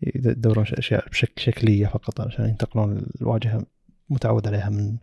يدورون 0.03 0.67
أشياء 0.73 1.09
بشكل 1.09 1.43
شكلية 1.43 1.87
فقط 1.87 2.21
عشان 2.21 2.45
ينتقلون 2.45 3.07
الواجهة 3.21 3.67
متعود 4.11 4.47
عليها 4.47 4.71
من 4.71 4.97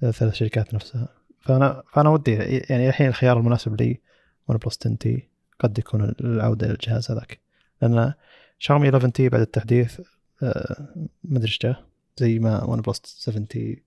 ثلاث 0.00 0.34
شركات 0.34 0.74
نفسها. 0.74 1.08
فأنا 1.40 1.82
فأنا 1.92 2.08
ودي 2.08 2.32
يعني 2.70 2.88
الحين 2.88 3.08
الخيار 3.08 3.38
المناسب 3.38 3.80
لي 3.82 4.00
OnePlus 4.48 4.78
10T 4.80 5.28
قد 5.60 5.78
يكون 5.78 6.14
العودة 6.20 6.66
إلى 6.66 6.74
الجهاز 6.74 7.10
هذاك. 7.10 7.40
لأن 7.82 8.12
شاومي 8.58 8.88
11T 8.88 9.28
بعد 9.28 9.40
التحديث 9.40 10.00
آه، 10.42 10.88
ما 11.24 11.38
أدري 11.38 11.48
إيش 11.48 11.58
جاء 11.58 11.84
زي 12.16 12.38
ما 12.38 12.64
OnePlus 12.64 13.00
7T 13.04 13.82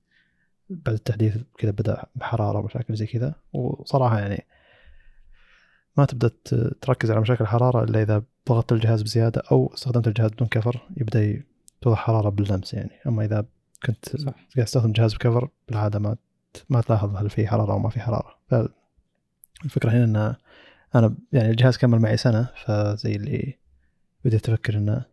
بعد 0.69 0.95
التحديث 0.95 1.37
كذا 1.57 1.71
بدأ 1.71 2.03
بحرارة 2.15 2.59
ومشاكل 2.59 2.95
زي 2.95 3.05
كذا. 3.05 3.35
وصراحة 3.53 4.19
يعني 4.19 4.45
ما 5.97 6.05
تبدأ 6.05 6.31
تركز 6.81 7.11
على 7.11 7.21
مشاكل 7.21 7.43
الحراره 7.43 7.83
إلا 7.83 8.01
إذا 8.01 8.23
ضغطت 8.49 8.71
الجهاز 8.71 9.01
بزيادة 9.01 9.41
أو 9.51 9.71
استخدمت 9.73 10.07
الجهاز 10.07 10.31
بدون 10.31 10.47
cover 10.47 10.81
يبدأ 10.97 11.43
توضح 11.81 11.97
حرارة 11.97 12.29
باللمس 12.29 12.73
يعني. 12.73 12.91
أما 13.07 13.25
إذا 13.25 13.45
كنت. 13.85 14.25
قاعد 14.25 14.35
استخدم 14.57 14.91
جهاز 14.91 15.13
بكفر 15.13 15.49
بالعادة 15.67 15.99
ما 15.99 16.15
ما 16.69 16.81
تلاحظ 16.81 17.15
هل 17.15 17.29
في 17.29 17.47
حرارة 17.47 17.71
أو 17.71 17.79
ما 17.79 17.89
في 17.89 17.99
حرارة. 17.99 18.35
فالفكرة 18.49 19.91
هنا 19.91 20.03
إن 20.03 20.35
أنا 20.95 21.15
يعني 21.33 21.49
الجهاز 21.49 21.77
كمل 21.77 21.99
معي 21.99 22.17
سنة 22.17 22.49
فزي 22.65 23.15
اللي 23.15 23.57
بديت 24.25 24.49
أفكر 24.49 24.77
انه 24.77 25.05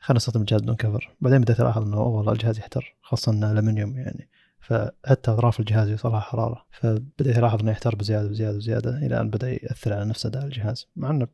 خلنا 0.00 0.16
نستخدم 0.16 0.40
الجهاز 0.40 0.62
بدون 0.62 0.76
كفر. 0.76 1.14
بعدين 1.20 1.40
بديت 1.40 1.60
ألاحظ 1.60 1.86
إنه 1.86 2.00
والله 2.00 2.32
الجهاز 2.32 2.58
يحتر 2.58 2.96
خاصة 3.02 3.32
إنه 3.32 3.52
ألمنيوم 3.52 3.98
يعني. 3.98 4.28
فحتى 4.64 5.30
أطراف 5.30 5.60
الجهاز 5.60 5.88
يوصلها 5.88 6.20
حرارة 6.20 6.66
فبديت 6.70 7.38
الاحظ 7.38 7.60
إنه 7.60 7.70
يحتر 7.70 7.94
بزيادة 7.94 8.28
بزياده 8.28 8.56
بزياده 8.56 8.96
إلى 8.96 9.20
أن 9.20 9.30
بدأ 9.30 9.50
يأثر 9.50 9.92
على 9.92 10.04
نفس 10.04 10.26
أداء 10.26 10.44
الجهاز 10.44 10.86
مع 10.96 11.10
إنه 11.10 11.26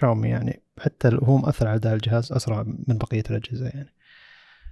شاومي 0.00 0.28
يعني 0.28 0.62
حتى 0.78 1.18
هو 1.22 1.36
مأثر 1.36 1.68
على 1.68 1.76
أداء 1.76 1.94
الجهاز 1.94 2.32
أسرع 2.32 2.62
من 2.62 2.98
بقية 2.98 3.22
الأجهزة 3.30 3.66
يعني. 3.66 3.94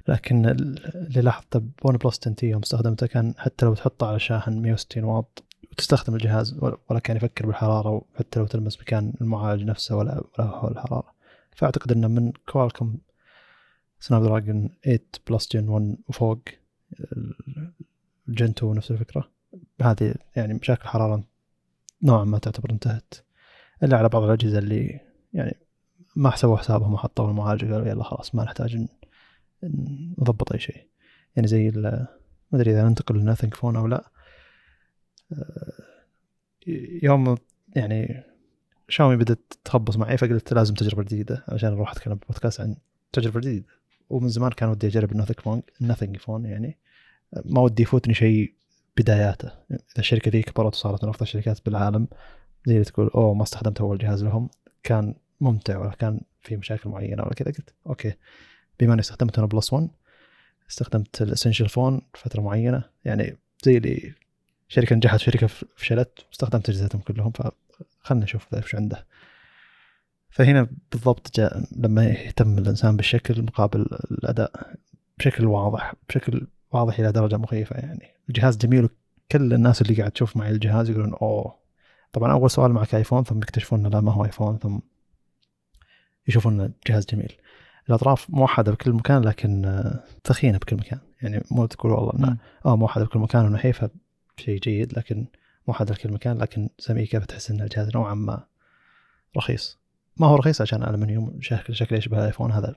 لكن 0.09 0.47
اللي 0.47 1.21
لاحظته 1.21 1.59
ب 1.59 1.97
OnePlus 1.97 2.19
10T 2.19 2.47
يوم 2.47 2.63
استخدمته 2.63 3.07
كان 3.07 3.35
حتى 3.39 3.67
لو 3.67 3.75
تحطه 3.75 4.07
على 4.07 4.19
شاحن 4.19 4.63
160 4.63 5.05
واط 5.05 5.45
وتستخدم 5.73 6.15
الجهاز 6.15 6.59
ولا 6.91 7.01
كان 7.01 7.17
يفكر 7.17 7.47
بالحرارة 7.47 7.91
وحتى 7.91 8.41
لو 8.41 8.47
تلمس 8.47 8.81
مكان 8.81 9.13
المعالج 9.21 9.65
نفسه 9.65 9.97
ولا 9.97 10.25
ولا 10.39 10.49
هو 10.49 10.69
الحرارة. 10.69 11.15
فأعتقد 11.57 11.93
إنه 11.93 12.09
من 12.09 12.33
Qualcomm 12.49 12.99
Snapdragon 14.01 14.69
8 14.85 15.01
Plus 15.29 15.49
Gen 15.57 15.69
1 15.69 15.97
وفوق 16.09 16.41
Gen 18.31 18.45
2 18.45 18.75
نفس 18.75 18.91
الفكرة. 18.91 19.31
هذه 19.83 20.15
يعني 20.37 20.55
مشاكل 20.55 20.83
الحراره 20.83 21.25
نوعا 22.03 22.25
ما 22.25 22.39
تعتبر 22.39 22.71
انتهت. 22.71 23.15
إلا 23.83 23.97
على 23.97 24.09
بعض 24.09 24.23
الأجهزة 24.23 24.59
اللي 24.59 25.01
يعني 25.33 25.57
ما 26.17 26.31
حسبوا 26.31 26.57
حسابهم 26.57 26.95
وحطوا 26.95 27.31
المعالج 27.31 27.73
قالوا 27.73 27.89
يلا 27.89 28.05
خلاص 28.05 28.35
ما 28.35 28.45
نحتاج 28.45 28.87
نضبط 30.19 30.53
أي 30.53 30.59
شيء. 30.59 30.87
يعني 31.37 31.49
زي 31.49 31.71
ما 31.71 32.09
أدري 32.55 32.71
إذا 32.71 32.89
ننتقل 32.89 33.19
ل 33.19 33.23
Nothing 33.23 33.55
Phone 33.55 33.77
أو 33.77 33.87
لا. 33.87 34.11
آه، 35.33 35.73
يوم 37.03 37.37
يعني 37.77 38.25
شاومي 38.89 39.17
بدأت 39.17 39.53
تخبص 39.65 39.97
معي 39.97 40.17
فقلت 40.17 40.53
لازم 40.53 40.75
تجربة 40.75 41.03
جديدة 41.03 41.45
عشان 41.49 41.73
أروح 41.73 41.91
أتكلم 41.91 42.15
بودكاست 42.15 42.61
عن 42.61 42.77
تجربة 43.13 43.41
جديدة. 43.41 43.67
ومن 44.11 44.29
زمان 44.29 44.51
كان 44.51 44.69
ودي 44.69 44.87
أجرب 44.87 45.13
ال 45.13 45.16
Nothing 45.16 45.41
Phone 45.41 45.63
ال 45.81 45.85
Nothing 45.85 46.17
Phone 46.17 46.45
يعني. 46.45 46.79
ما 47.45 47.61
ودي 47.61 47.83
يفوتني 47.83 48.15
شيء 48.15 48.55
بداياته. 48.97 49.49
إذا 49.71 49.81
الشركة 49.99 50.31
ذي 50.31 50.43
كبرت 50.43 50.75
وصارت 50.75 51.05
من 51.05 51.11
أفضل 51.11 51.23
الشركات 51.23 51.65
بالعالم 51.67 52.09
زي 52.67 52.75
اللي 52.75 52.85
تقول 52.85 53.09
oh 53.09 53.35
ما 53.35 53.43
استخدمت 53.43 53.81
أول 53.81 53.99
جهاز 53.99 54.25
لهم. 54.25 54.49
كان 54.83 55.15
ممتع 55.41 55.79
ولا 55.79 55.91
كان 55.91 56.21
في 56.43 56.57
مشاكل 56.57 56.91
معينة 56.91 57.23
ولا 57.23 57.35
كذا. 57.35 57.53
قلت 57.53 57.75
okay. 57.87 58.13
بما 58.81 58.93
إني 58.93 59.01
استخدمت 59.01 59.39
أنا 59.39 59.47
OnePlus 59.47 59.73
1 59.73 59.89
استخدمت 60.71 61.23
ال 61.23 61.27
Essential 61.27 61.69
Phone 61.69 62.01
فتره 62.15 62.41
معينة. 62.41 62.85
يعني 63.05 63.37
زي 63.65 63.77
اللي 63.77 64.15
شركة 64.69 64.97
نجحت 64.97 65.21
شركة 65.21 65.47
فشلت 65.77 66.27
واستخدمت 66.29 66.69
أجهزتهم 66.69 67.01
كلهم 67.01 67.33
فخلنا 67.33 68.25
نشوف 68.25 68.55
إيش 68.55 68.75
عنده. 68.75 69.07
فهنا 70.31 70.69
بالضبط 70.93 71.37
جاء 71.37 71.65
لما 71.77 72.05
يهتم 72.05 72.59
الإنسان 72.59 72.97
بالشكل 72.97 73.43
مقابل 73.43 73.81
الأداء 74.11 74.77
بشكل 75.19 75.45
واضح 75.47 75.95
بشكل 76.09 76.47
واضح 76.73 76.99
إلى 76.99 77.13
درجة 77.13 77.37
مخيفة 77.37 77.77
يعني. 77.77 78.09
الجهاز 78.29 78.57
جميل 78.57 78.89
كل 79.33 79.53
الناس 79.53 79.83
اللي 79.83 79.95
قاعد 79.95 80.11
تشوف 80.11 80.37
معي 80.37 80.51
الجهاز 80.51 80.91
يقولون 80.91 81.15
أوه. 81.23 81.55
طبعا 82.13 82.33
أول 82.33 82.51
سؤال 82.51 82.73
معك 82.73 82.95
ايفون 82.95 83.25
ثم 83.25 83.39
يكتشفون 83.39 83.81
إنه 83.81 83.89
لا 83.89 84.01
ما 84.01 84.13
هو 84.13 84.25
ايفون 84.25 84.59
ثم 84.59 84.79
يشوفون 86.29 86.61
الجهاز 86.61 87.07
جميل. 87.07 87.33
الأطراف 87.89 88.31
موحده 88.31 88.73
بكل 88.73 88.93
مكان 88.93 89.23
لكن 89.23 89.65
آه، 89.65 90.05
ثخينه 90.25 90.59
بكل 90.59 90.77
مكان. 90.77 90.99
يعني 91.23 91.43
مو 91.51 91.67
تقول 91.67 91.93
والله 91.93 92.13
إنه 92.19 92.37
آه 92.67 92.77
موحده 92.77 93.05
بكل 93.05 93.19
مكان 93.19 93.47
ونحيفه 93.47 93.91
شيء 94.37 94.61
جيد 94.61 94.99
لكن 94.99 95.27
موحده 95.69 95.95
بكل 95.95 96.13
مكان. 96.13 96.39
لكن 96.39 96.69
سميكه 96.79 97.19
بتحس 97.19 97.51
إن 97.51 97.61
الجهاز 97.61 97.97
نوعا 97.97 98.15
ما 98.15 98.45
رخيص؟ 99.37 99.79
ما 100.17 100.27
هو 100.27 100.37
رخيص 100.37 100.61
عشان 100.61 100.83
الالمنيوم 100.83 101.39
شكل 101.41 101.75
شكل 101.75 101.97
يشبه 101.97 102.19
الايفون 102.19 102.53
هذا 102.53 102.75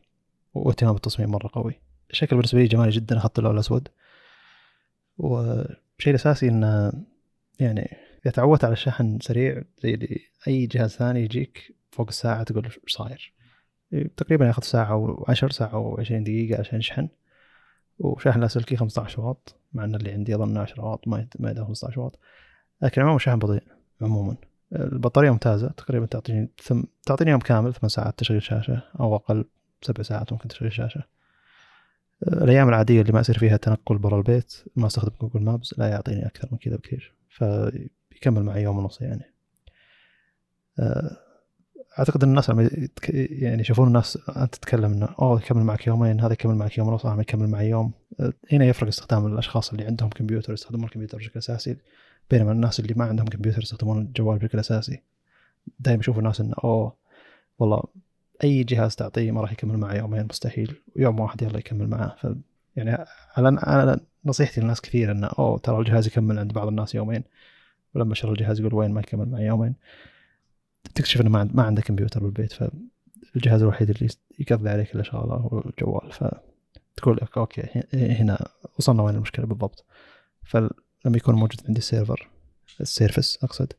واهتمام 0.53 0.93
بالتصميم 0.93 1.31
مرة 1.31 1.49
قوي. 1.53 1.79
الشكل 2.13 2.35
بالنسبة 2.35 2.59
لي 2.59 2.67
جمالي 2.67 2.91
جدا 2.91 3.17
اخذت 3.17 3.39
اللون 3.39 3.53
الأسود. 3.53 3.87
والشيء 5.17 6.07
الأساسي 6.07 6.47
انه 6.47 6.93
يعني 7.59 7.97
إذا 8.25 8.31
تعودت 8.31 8.63
على 8.63 8.73
الشحن 8.73 9.19
سريع 9.21 9.63
زي 9.83 10.19
أي 10.47 10.65
جهاز 10.65 10.89
ثاني 10.89 11.23
يجيك 11.23 11.75
فوق 11.91 12.07
الساعة 12.07 12.43
تقول 12.43 12.65
إيش 12.65 12.79
صاير. 12.87 13.33
تقريبا 14.17 14.47
ياخذ 14.47 14.63
ساعة 14.63 15.15
و10 15.15 15.47
ساعة 15.47 15.95
و20 15.95 16.11
دقيقة 16.11 16.59
عشان 16.59 16.79
يشحن. 16.79 17.09
وشاحن 17.99 18.39
لاسلكي 18.39 18.75
15 18.75 19.21
واط 19.21 19.55
مع 19.73 19.83
إن 19.83 19.95
اللي 19.95 20.11
عندي 20.11 20.35
اظن 20.35 20.57
10 20.57 20.85
واط 20.85 21.07
ما 21.07 21.27
ما 21.39 21.51
يدعم 21.51 21.65
15 21.65 21.99
واط. 21.99 22.19
لكن 22.81 23.01
عموما 23.01 23.19
شحن 23.19 23.39
بطيء 23.39 23.63
عموما. 24.01 24.35
البطارية 24.73 25.31
ممتازة 25.31 25.67
تقريبا 25.67 26.05
تعطيني 26.05 26.49
ثم 26.61 26.83
تعطيني 27.05 27.31
يوم 27.31 27.39
كامل 27.39 27.73
ثمان 27.73 27.89
ساعات 27.89 28.19
تشغيل 28.19 28.43
شاشة 28.43 28.83
أو 28.99 29.15
أقل 29.15 29.45
سبع 29.81 30.03
ساعات 30.03 30.33
ممكن 30.33 30.47
تشغيل 30.47 30.73
شاشة. 30.73 31.12
الأيام 32.27 32.69
العادية 32.69 33.01
اللي 33.01 33.13
ما 33.13 33.19
يصير 33.19 33.37
فيها 33.37 33.57
تنقل 33.57 33.97
برا 33.97 34.17
البيت 34.17 34.63
ما 34.75 34.87
أستخدم 34.87 35.11
جوجل 35.21 35.39
مابس 35.39 35.79
لا 35.79 35.87
يعطيني 35.87 36.25
أكثر 36.25 36.47
من 36.51 36.57
كذا 36.57 36.75
بكثير 36.75 37.13
فيكمل 37.29 38.43
معي 38.43 38.63
يوم 38.63 38.77
ونص 38.77 39.01
يعني. 39.01 39.33
أه، 40.79 41.17
أعتقد 41.99 42.23
إن 42.23 42.29
الناس 42.29 42.49
لما 42.49 42.69
يعني 43.09 43.61
يشوفون 43.61 43.87
الناس 43.87 44.17
أنت 44.29 44.55
تتكلم 44.55 44.93
إنه 44.93 45.09
أوه 45.19 45.39
يكمل 45.41 45.63
معك 45.63 45.87
يومين 45.87 46.21
هذا 46.21 46.33
يكمل 46.33 46.55
معك 46.55 46.77
يوم 46.77 46.87
ونص 46.87 47.05
ما 47.05 47.21
يكمل 47.21 47.47
معي 47.47 47.69
يوم. 47.69 47.91
هنا 48.51 48.65
يفرق 48.65 48.87
استخدام 48.87 49.27
الأشخاص 49.27 49.71
اللي 49.71 49.85
عندهم 49.85 50.09
كمبيوتر 50.09 50.53
يستخدمون 50.53 50.85
الكمبيوتر 50.85 51.17
بشكل 51.17 51.39
أساسي 51.39 51.77
بينما 52.31 52.51
الناس 52.51 52.79
اللي 52.79 52.93
ما 52.97 53.05
عندهم 53.05 53.27
كمبيوتر 53.27 53.61
يستخدمون 53.61 54.01
الجوال 54.01 54.39
بشكل 54.39 54.59
أساسي. 54.59 55.01
دائما 55.79 55.99
يشوف 55.99 56.19
الناس 56.19 56.41
إنه 56.41 56.55
أوه 56.63 56.95
والله 57.59 57.83
أي 58.43 58.63
جهاز 58.63 58.95
تعطيه 58.95 59.31
ما 59.31 59.41
راح 59.41 59.51
يكمل 59.51 59.77
معه 59.77 59.93
يومين 59.93 60.27
مستحيل 60.29 60.75
ويوم 60.95 61.19
واحد 61.19 61.41
يلا 61.41 61.57
يكمل 61.57 61.87
معه. 61.89 62.15
ف 62.15 62.27
يعني 62.75 63.05
على 63.37 63.99
نصيحتي 64.25 64.61
للناس 64.61 64.81
كثير 64.81 65.11
إنه 65.11 65.27
أوه 65.27 65.57
ترى 65.57 65.79
الجهاز 65.79 66.07
يكمل 66.07 66.39
عند 66.39 66.53
بعض 66.53 66.67
الناس 66.67 66.95
يومين. 66.95 67.23
ولما 67.95 68.15
شر 68.15 68.31
الجهاز 68.31 68.59
يقول 68.59 68.73
وين 68.73 68.91
ما 68.91 68.99
يكمل 68.99 69.29
معي 69.29 69.45
يومين؟ 69.45 69.75
تكتشف 70.95 71.21
إنه 71.21 71.29
ما, 71.29 71.49
ما 71.53 71.81
كمبيوتر 71.81 72.19
بالبيت 72.23 72.53
فالجهاز 72.53 73.61
الوحيد 73.61 73.89
اللي 73.89 74.09
يقضي 74.39 74.69
عليك 74.69 74.95
الا 74.95 75.03
شغلة 75.03 75.33
هو 75.33 75.59
الجوال 75.65 76.11
فتقول 76.11 77.19
لك 77.21 77.37
okay 77.37 77.83
هنا 77.93 78.47
وصلنا 78.79 79.03
وين 79.03 79.15
المشكلة 79.15 79.45
بالضبط. 79.45 79.85
فلما 80.43 80.71
يكون 81.05 81.35
موجود 81.35 81.61
عندي 81.67 81.81
server 81.81 82.29
ال 82.81 82.89
service 82.89 83.43
أقصد 83.43 83.73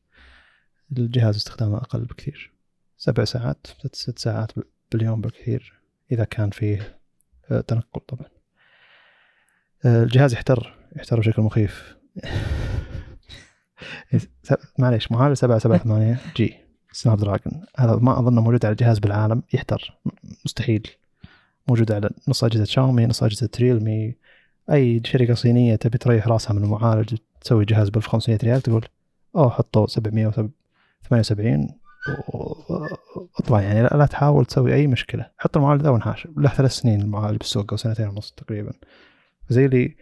الجهاز 0.92 1.36
استخدامه 1.36 1.76
أقل 1.76 2.04
بكثير. 2.04 2.53
سبع 2.96 3.24
ساعات 3.24 3.66
ست, 3.66 3.96
ست 3.96 4.18
ساعات 4.18 4.52
باليوم 4.92 5.20
بالكثير 5.20 5.80
إذا 6.12 6.24
كان 6.24 6.50
فيه 6.50 6.98
آه، 7.50 7.60
تنقل 7.60 8.00
طبعا. 8.00 8.28
آه، 9.84 10.02
الجهاز 10.02 10.32
يحتر 10.32 10.74
يحتر 10.96 11.18
بشكل 11.20 11.42
مخيف. 11.42 11.96
معليش 14.78 15.12
معالج 15.12 15.36
778G 15.36 16.56
Snapdragon 16.92 17.66
هذا 17.76 17.96
ما 17.96 18.18
أظنه 18.18 18.40
موجود 18.40 18.64
على 18.64 18.72
الجهاز 18.72 18.98
بالعالم 18.98 19.42
يحتر. 19.52 19.98
مستحيل. 20.44 20.90
موجود 21.68 21.92
على 21.92 22.10
نص 22.28 22.44
أجهزة 22.44 22.64
شاومي 22.64 23.06
نص 23.06 23.22
أجهزة 23.22 23.50
Realme 23.60 24.14
أي 24.70 25.02
شركة 25.04 25.34
صينية 25.34 25.76
تبي 25.76 25.98
تريح 25.98 26.28
راسها 26.28 26.52
من 26.52 26.64
المعالج 26.64 27.16
تسوي 27.40 27.64
جهاز 27.64 27.88
ب 27.88 27.96
1500 27.96 28.38
ريال 28.44 28.60
تقول 28.60 28.86
oh 29.36 29.50
حطوا 29.50 29.86
778 29.86 31.68
واطلع 32.28 33.60
يعني 33.60 33.82
لا, 33.82 34.06
تحاول 34.06 34.46
تسوي 34.46 34.74
أي 34.74 34.86
مشكلة. 34.86 35.30
حط 35.38 35.56
المعالج 35.56 35.82
ذا 35.82 35.90
وانحاش 35.90 36.28
له 36.36 36.48
ثلاث 36.48 36.70
سنين 36.70 37.00
المعالج 37.00 37.36
بالسوق 37.36 37.72
أو 37.72 37.76
سنتين 37.76 38.08
ونص 38.08 38.30
تقريبا. 38.30 38.72
زي 39.48 39.66
اللي 39.66 39.96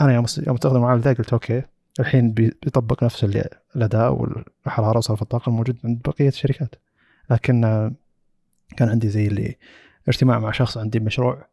أنا 0.00 0.14
يوم 0.14 0.24
يوم 0.46 0.54
استخدم 0.56 0.76
المعالج 0.76 1.02
ذا 1.02 1.12
قلت 1.12 1.32
okay 1.32 1.62
الحين 2.00 2.32
بيطبق 2.32 3.04
نفس 3.04 3.24
الأداء 3.76 4.12
والحرارة 4.12 4.98
وصرف 4.98 5.22
الطاقة 5.22 5.50
الموجود 5.50 5.76
عند 5.84 6.02
بقية 6.04 6.28
الشركات. 6.28 6.74
لكن 7.30 7.60
كان 8.76 8.88
عندي 8.88 9.08
زي 9.08 9.26
اللي 9.26 9.56
اجتماع 10.08 10.38
مع 10.38 10.50
شخص 10.50 10.78
عندي 10.78 11.00
مشروع 11.00 11.46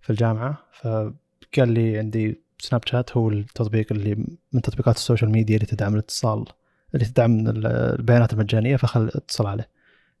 في 0.00 0.10
الجامعة 0.10 0.58
فقال 0.72 1.68
لي 1.68 1.98
عندي 1.98 2.40
سناب 2.58 2.80
شات 2.86 3.16
هو 3.16 3.30
التطبيق 3.30 3.86
اللي 3.92 4.14
من 4.52 4.62
تطبيقات 4.62 4.96
السوشيال 4.96 5.30
ميديا 5.30 5.56
اللي 5.56 5.66
تدعم 5.66 5.94
الاتصال. 5.94 6.44
اللي 6.94 7.04
تدعم 7.04 7.48
البيانات 7.48 8.32
المجانية 8.32 8.76
فخل 8.76 9.08
اتصل 9.14 9.46
عليه. 9.46 9.68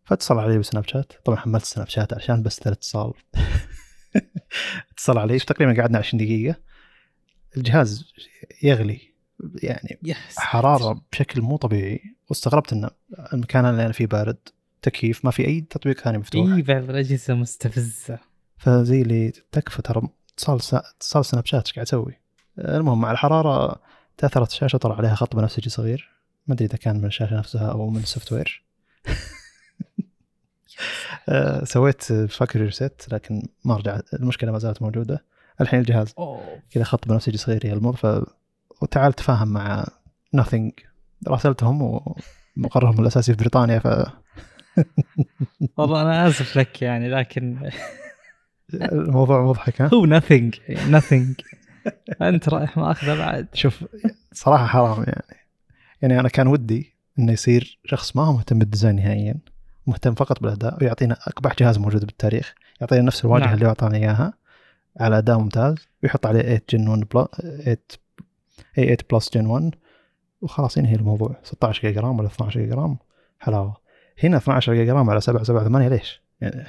فاتصل 0.04 0.38
علي 0.38 0.58
بسناب 0.58 0.88
شات. 0.88 1.12
طبعا 1.24 1.36
حملت 1.38 1.64
سناب 1.64 1.88
شات 1.88 2.14
عشان 2.14 2.42
بس 2.42 2.58
الاتصال 2.66 3.12
اتصل 4.92 5.18
علي 5.18 5.38
تقريبا 5.38 5.80
قعدنا 5.80 5.98
20 5.98 6.24
دقيقة. 6.24 6.56
الجهاز 7.56 8.12
يغلي 8.62 9.00
يعني 9.62 9.98
حرارة 10.36 11.02
بشكل 11.12 11.40
مو 11.42 11.56
طبيعي. 11.56 12.00
واستغربت 12.28 12.72
إن 12.72 12.90
المكان 13.32 13.64
اللي 13.66 13.84
أنا 13.84 13.92
فيه 13.92 14.06
بارد. 14.06 14.36
تكييف 14.82 15.24
ما 15.24 15.30
في 15.30 15.46
أي 15.46 15.60
تطبيق 15.60 16.00
ثاني 16.00 16.18
مفتوح. 16.18 16.52
إي 16.52 16.62
بعض 16.62 16.90
الاجهزه 16.90 17.34
مستفزة. 17.34 18.18
فزي 18.58 19.02
اللي 19.02 19.32
تكفى 19.52 19.82
ترى 19.82 20.08
اتصال 20.34 20.62
سا- 20.62 20.82
اتصال 20.96 21.24
سناب 21.24 21.46
شات 21.46 21.66
إيش 21.66 21.74
قاعد 21.74 21.86
تسوي؟ 21.86 22.20
المهم 22.58 23.00
مع 23.00 23.10
الحرارة 23.10 23.80
تأثرت 24.16 24.48
الشاشة 24.50 24.76
طلع 24.76 24.96
عليها 24.96 25.14
خط 25.14 25.36
بنفسجي 25.36 25.70
صغير. 25.70 26.10
ما 26.46 26.54
أدري 26.54 26.66
إذا 26.66 26.76
كان 26.76 26.96
من 26.96 27.04
الشاشة 27.04 27.38
نفسها 27.38 27.70
أو 27.70 27.90
من 27.90 28.00
ال 28.02 28.32
software 28.32 28.64
آه، 31.28 31.64
سويت 31.64 32.02
factory 32.12 32.64
reset 32.64 33.06
لكن 33.12 33.42
ما 33.64 33.76
رجعت 33.76 34.14
المشكلة 34.14 34.52
ما 34.52 34.58
زالت 34.58 34.82
موجودة. 34.82 35.24
الحين 35.60 35.80
الجهاز 35.80 36.14
كذا 36.70 36.84
خط 36.84 37.08
بنفسجي 37.08 37.38
صغير 37.38 37.64
يلمض 37.66 37.94
ف 37.96 38.06
وتعال 38.82 39.12
تفاهم 39.12 39.48
مع 39.48 39.86
nothing. 40.36 40.70
راسلتهم 41.28 42.02
ومقرهم 42.56 43.00
الأساسي 43.00 43.32
في 43.32 43.38
بريطانيا 43.38 43.78
ف 43.78 43.86
والله 45.78 46.02
أنا 46.02 46.28
آسف 46.28 46.56
لك 46.56 46.82
يعني 46.82 47.08
لكن 47.08 47.58
الموضوع 48.74 49.42
مضحك 49.44 49.82
ها؟ 49.82 49.90
هو 49.94 50.20
nothing 50.20 50.54
nothing. 50.90 51.44
أنت 52.22 52.48
رايح 52.48 52.76
ماخذه 52.76 53.18
بعد؟ 53.18 53.46
شوف 53.54 53.84
صراحة 54.32 54.66
حرام 54.66 54.98
يعني. 54.98 55.43
يعني 56.02 56.20
أنا 56.20 56.28
كان 56.28 56.46
ودي 56.46 56.94
إنه 57.18 57.32
يصير 57.32 57.78
شخص 57.84 58.16
ما 58.16 58.22
هو 58.22 58.32
مهتم 58.32 58.58
بالديزاين 58.58 58.96
نهائيا 58.96 59.36
مهتم 59.86 60.14
فقط 60.14 60.42
بالأداء 60.42 60.78
ويعطينا 60.80 61.16
اقبح 61.26 61.54
جهاز 61.58 61.78
موجود 61.78 62.04
بالتاريخ 62.04 62.54
يعطينا 62.80 63.02
نفس 63.02 63.24
الواجهة 63.24 63.44
نعم. 63.44 63.54
اللي 63.54 63.66
أعطانا 63.66 63.96
إياها 63.96 64.34
على 65.00 65.18
أداء 65.18 65.38
ممتاز 65.38 65.74
ويحط 66.02 66.26
عليه 66.26 66.40
8 66.42 66.62
Gen 66.70 66.88
1 66.88 67.00
Plus 67.00 67.26
8 67.34 67.78
اي 68.78 68.84
8 68.84 68.96
Plus 69.12 69.30
Gen 69.34 69.46
1 69.46 69.74
وخلاص 70.40 70.76
ينهي 70.76 70.94
الموضوع 70.94 71.36
16 71.42 71.80
جيجا 71.88 72.00
RAM 72.00 72.18
ولا 72.18 72.28
12 72.28 72.60
جيجا 72.60 72.74
RAM 72.74 72.98
حلاوة 73.38 73.76
هنا 74.22 74.36
12 74.36 74.74
جيجا 74.74 74.92
RAM 74.92 75.10
على 75.10 75.20
7 75.20 75.42
7 75.42 75.64
8 75.64 75.88
ليش؟ 75.88 76.22
يعني 76.40 76.64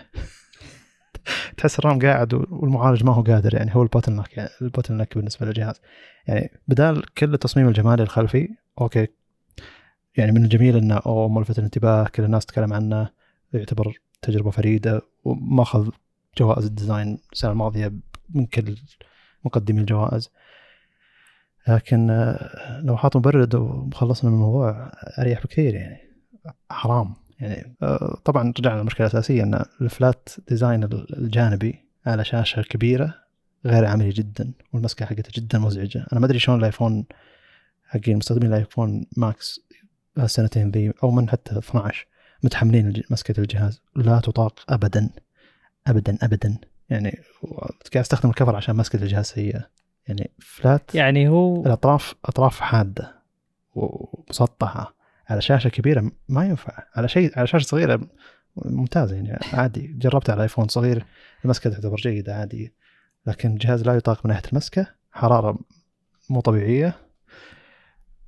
تحس 1.57 1.79
ال 1.79 1.84
RAM 1.84 1.99
قاعد 1.99 2.33
والمعالج 2.33 3.03
ما 3.03 3.13
هو 3.13 3.21
قادر 3.21 3.55
يعني 3.55 3.75
هو 3.75 3.83
ال 3.83 4.15
bottleneck 4.15 4.37
يعني 4.37 4.49
ال 4.61 4.97
bottleneck 4.97 5.17
بالنسبة 5.17 5.45
للجهاز. 5.45 5.81
يعني 6.27 6.51
بدال 6.67 7.13
كل 7.13 7.33
التصميم 7.33 7.67
الجمالي 7.67 8.03
الخلفي 8.03 8.49
okay. 8.81 9.07
يعني 10.17 10.31
من 10.31 10.43
الجميل 10.43 10.77
إنه 10.77 10.95
أو 10.95 11.29
ملفت 11.29 11.59
الانتباه 11.59 12.07
كل 12.07 12.23
الناس 12.23 12.45
تتكلم 12.45 12.73
عنه 12.73 13.09
يعتبر 13.53 13.99
تجربة 14.21 14.51
فريدة 14.51 15.01
وماخذ 15.23 15.89
جوائز 16.37 16.65
ال 16.65 16.73
design 16.73 17.19
السنة 17.33 17.51
الماضية 17.51 17.93
من 18.29 18.45
كل 18.45 18.77
مقدمي 19.45 19.81
الجوائز. 19.81 20.29
لكن 21.67 22.09
آه، 22.09 22.81
لو 22.83 22.97
حاط 22.97 23.17
مبرد 23.17 23.55
وخلصنا 23.55 24.29
من 24.29 24.35
الموضوع 24.35 24.91
أريح 25.19 25.43
بكثير 25.43 25.75
يعني. 25.75 25.97
حرام. 26.69 27.24
يعني 27.39 27.75
آه، 27.81 28.17
طبعا 28.25 28.53
رجعنا 28.59 28.79
للمشكله 28.79 29.07
الاساسيه 29.07 29.43
إن 29.43 29.65
ال 29.81 29.91
flat 29.91 30.29
design 30.47 30.83
الجانبي 31.17 31.85
على 32.05 32.25
شاشة 32.25 32.61
كبيرة 32.61 33.13
غير 33.65 33.85
عملي 33.85 34.09
جدا 34.09 34.51
والمسكة 34.73 35.05
حقتها 35.05 35.31
جدا 35.35 35.59
مزعجة. 35.59 36.05
أنا 36.11 36.19
ما 36.19 36.25
أدري 36.25 36.39
شلون 36.39 36.59
الأيفون 36.59 37.05
حقين 37.87 38.17
مستخدمين 38.17 38.53
الأيفون 38.53 39.05
ماكس 39.17 39.59
هالسنتين 40.17 40.71
ذي 40.71 40.93
أو 41.03 41.11
من 41.11 41.29
حتى 41.29 41.57
12 41.57 42.07
متحملين 42.43 43.03
مسكة 43.09 43.39
الجهاز. 43.39 43.81
لا 43.95 44.19
تطاق 44.19 44.59
ابدا 44.69 45.09
ابدا 45.87 46.17
ابدا. 46.21 46.57
يعني 46.89 47.19
قاعد 47.93 48.03
أستخدم 48.03 48.29
الكفر 48.29 48.55
عشان 48.55 48.75
مسكة 48.75 49.03
الجهاز 49.03 49.25
سيئة. 49.25 49.69
يعني 50.07 50.31
فلات 50.39 50.95
يعني 50.95 51.29
هو 51.29 51.65
الأطراف 51.65 52.15
أطراف 52.25 52.59
حادة 52.59 53.15
ومسطحه 53.75 54.95
على 55.29 55.41
شاشة 55.41 55.67
كبيرة 55.67 56.11
ما 56.29 56.45
ينفع. 56.45 56.83
على 56.95 57.07
شيء 57.07 57.31
على 57.39 57.47
شاشة 57.47 57.65
صغيرة 57.65 58.01
ممتازه 58.55 59.15
يعني 59.15 59.39
عادي. 59.53 59.87
جربت 59.87 60.29
على 60.29 60.43
ايفون 60.43 60.67
صغير 60.67 61.05
المسكة 61.45 61.69
تعتبر 61.69 61.95
جيدة 61.95 62.35
عادي. 62.35 62.73
لكن 63.27 63.51
الجهاز 63.51 63.83
لا 63.83 63.95
يطاق 63.95 64.25
من 64.25 64.31
ناحية 64.31 64.49
المسكة 64.49 64.87
حرارة 65.11 65.59
مو 66.29 66.41
طبيعية. 66.41 66.95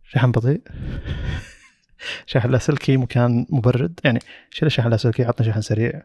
شحن 0.03 0.31
بطيء. 0.31 0.61
شحن 2.25 2.49
لاسلكي 2.49 2.97
مكان 2.97 3.45
مبرد. 3.49 3.99
يعني 4.03 4.19
شيل 4.51 4.65
الشحن 4.65 4.87
اللاسلكي 4.87 5.25
عطني 5.25 5.47
شحن 5.47 5.61
سريع. 5.61 6.03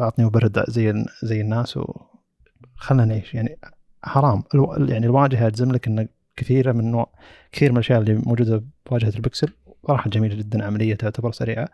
اعطني 0.00 0.24
مبرد 0.24 0.64
زي 0.70 1.04
زي 1.22 1.40
الناس 1.40 1.76
وخلنا 1.76 3.04
نعيش. 3.04 3.34
يعني 3.34 3.58
حرام. 4.02 4.42
ألو... 4.54 4.74
يعني 4.74 5.06
الواجهة 5.06 5.48
تزم 5.48 5.72
لك 5.72 5.86
انه 5.86 6.08
كثيرة 6.36 6.72
من 6.72 6.90
نوع 6.90 7.08
كثير 7.52 7.70
من 7.72 7.76
الأشياء 7.76 8.00
اللي 8.00 8.14
موجودة 8.14 8.64
بواجهه 8.86 9.16
البكسل. 9.16 9.52
صراحة 9.86 10.10
جميلة 10.10 10.34
جدا 10.34 10.64
عملية 10.64 10.94
تعتبر 10.94 11.32
سريعة. 11.32 11.68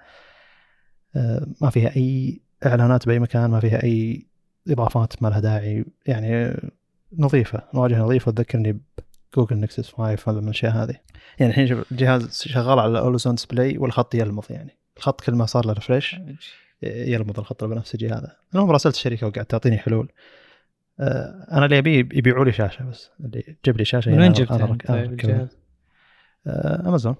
آه، 1.16 1.46
ما 1.60 1.70
فيها 1.70 1.96
أي 1.96 2.40
إعلانات 2.66 3.06
بأي 3.06 3.18
مكان 3.18 3.50
ما 3.50 3.60
فيها 3.60 3.82
أي 3.82 4.26
إضافات 4.68 5.22
ما 5.22 5.28
لها 5.28 5.40
داعي. 5.40 5.84
يعني 6.06 6.56
نظيفة 7.18 7.62
الواجهه 7.74 7.98
نظيفة. 8.02 8.32
تذكرني 8.32 8.80
بجوجل 9.32 9.56
نكسس 9.56 9.92
5 9.92 10.32
هذا 10.32 10.38
من 10.40 10.44
الأشياء 10.44 10.72
هذه. 10.72 10.94
يعني 11.38 11.50
الحين 11.52 11.66
شوف 11.66 11.92
الجهاز 11.92 12.42
شغال 12.42 12.78
على 12.78 12.90
ال 12.90 12.94
always-on 12.94 13.34
display 13.34 13.78
والخط 13.78 14.14
يلمض 14.14 14.44
يعني. 14.50 14.76
الخط 14.96 15.20
كل 15.20 15.34
ما 15.34 15.46
صار 15.46 15.66
له 15.66 15.72
refresh 15.72 16.16
يلمض 16.82 17.38
الخط 17.38 17.62
البنفسجي 17.62 18.08
هذا 18.08 18.36
المهم 18.54 18.70
راسلت 18.70 18.94
الشركة 18.94 19.26
وقاعد 19.26 19.46
تعطيني 19.46 19.78
حلول. 19.78 20.12
آه، 21.00 21.46
أنا 21.52 21.64
اللي 21.64 21.78
ابيه 21.78 21.98
يبيعوا 21.98 22.44
لي 22.44 22.52
شاشة 22.52 22.84
بس 22.84 23.10
اللي 23.20 23.56
جيب 23.64 23.76
لي 23.76 23.84
شاشة 23.84 24.08
من 24.08 24.14
يعني 24.14 24.26
وين 24.26 24.34
أنا- 24.34 24.38
جبتها 24.38 25.48
امازون 26.88 27.14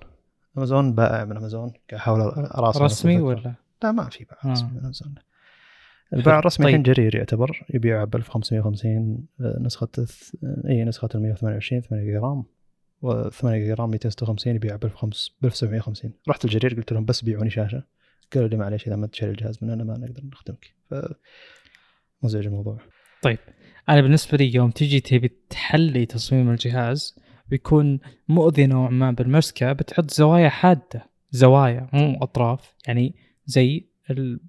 امازون 0.58 0.94
بائع 0.94 1.24
من 1.24 1.36
امازون 1.36 1.68
قاعد 1.68 1.94
احاول 1.94 2.20
اراسل 2.20 2.80
رسمي. 2.84 3.20
ولا؟ 3.20 3.54
لا 3.82 3.92
ما 3.92 4.08
في 4.08 4.26
آه. 4.44 4.48
رسمي 4.52 4.70
من 4.70 4.78
امازون 4.78 5.14
الباع 6.12 6.38
الرسمي 6.38 6.64
طيب. 6.66 6.74
الحين 6.74 6.82
جرير 6.94 7.14
يعتبر 7.16 7.66
يبيع 7.74 8.04
ب 8.04 8.16
1550 8.16 9.26
آه، 9.40 9.58
نسخة 9.60 9.88
الث- 10.00 10.34
اي 10.68 10.84
نسخة 10.84 11.08
ال 11.14 11.22
128 11.22 11.80
8 11.82 12.04
جيجا 12.04 12.18
RAM 12.20 12.44
و8 13.04 13.46
جيجا 13.46 13.74
RAM 13.74 13.90
256 13.90 14.54
يبيع 14.56 14.76
ب 14.76 14.84
1750 14.84 16.12
رحت 16.28 16.44
الجرير 16.44 16.74
قلت 16.74 16.92
لهم 16.92 17.04
بس 17.04 17.24
بيعوني 17.24 17.50
شاشة 17.50 17.82
قالوا 18.34 18.48
لي 18.48 18.56
معليش 18.56 18.86
إذا 18.86 18.96
ما 18.96 19.06
تشتري 19.06 19.30
الجهاز 19.30 19.58
مننا 19.64 19.84
ما 19.84 19.98
نقدر 19.98 20.22
نخدمك 20.32 20.66
ف 20.90 20.94
مزعج 22.22 22.46
الموضوع 22.46 22.78
أنا 23.88 24.00
بالنسبة 24.00 24.38
لي 24.38 24.54
يوم 24.54 24.70
تجي 24.70 25.00
تبي 25.00 25.28
تحلي 25.50 26.06
تصميم 26.06 26.50
الجهاز 26.50 27.18
بيكون 27.50 28.00
مؤذي 28.28 28.66
نوعا 28.66 28.90
ما 28.90 29.10
بالمسكة 29.10 29.72
بتحط 29.72 30.10
زوايا 30.10 30.48
حادة 30.48 31.06
زوايا 31.30 31.88
مو 31.92 32.18
أطراف 32.22 32.74
يعني 32.86 33.14
زي 33.46 33.86
ال- 34.10 34.40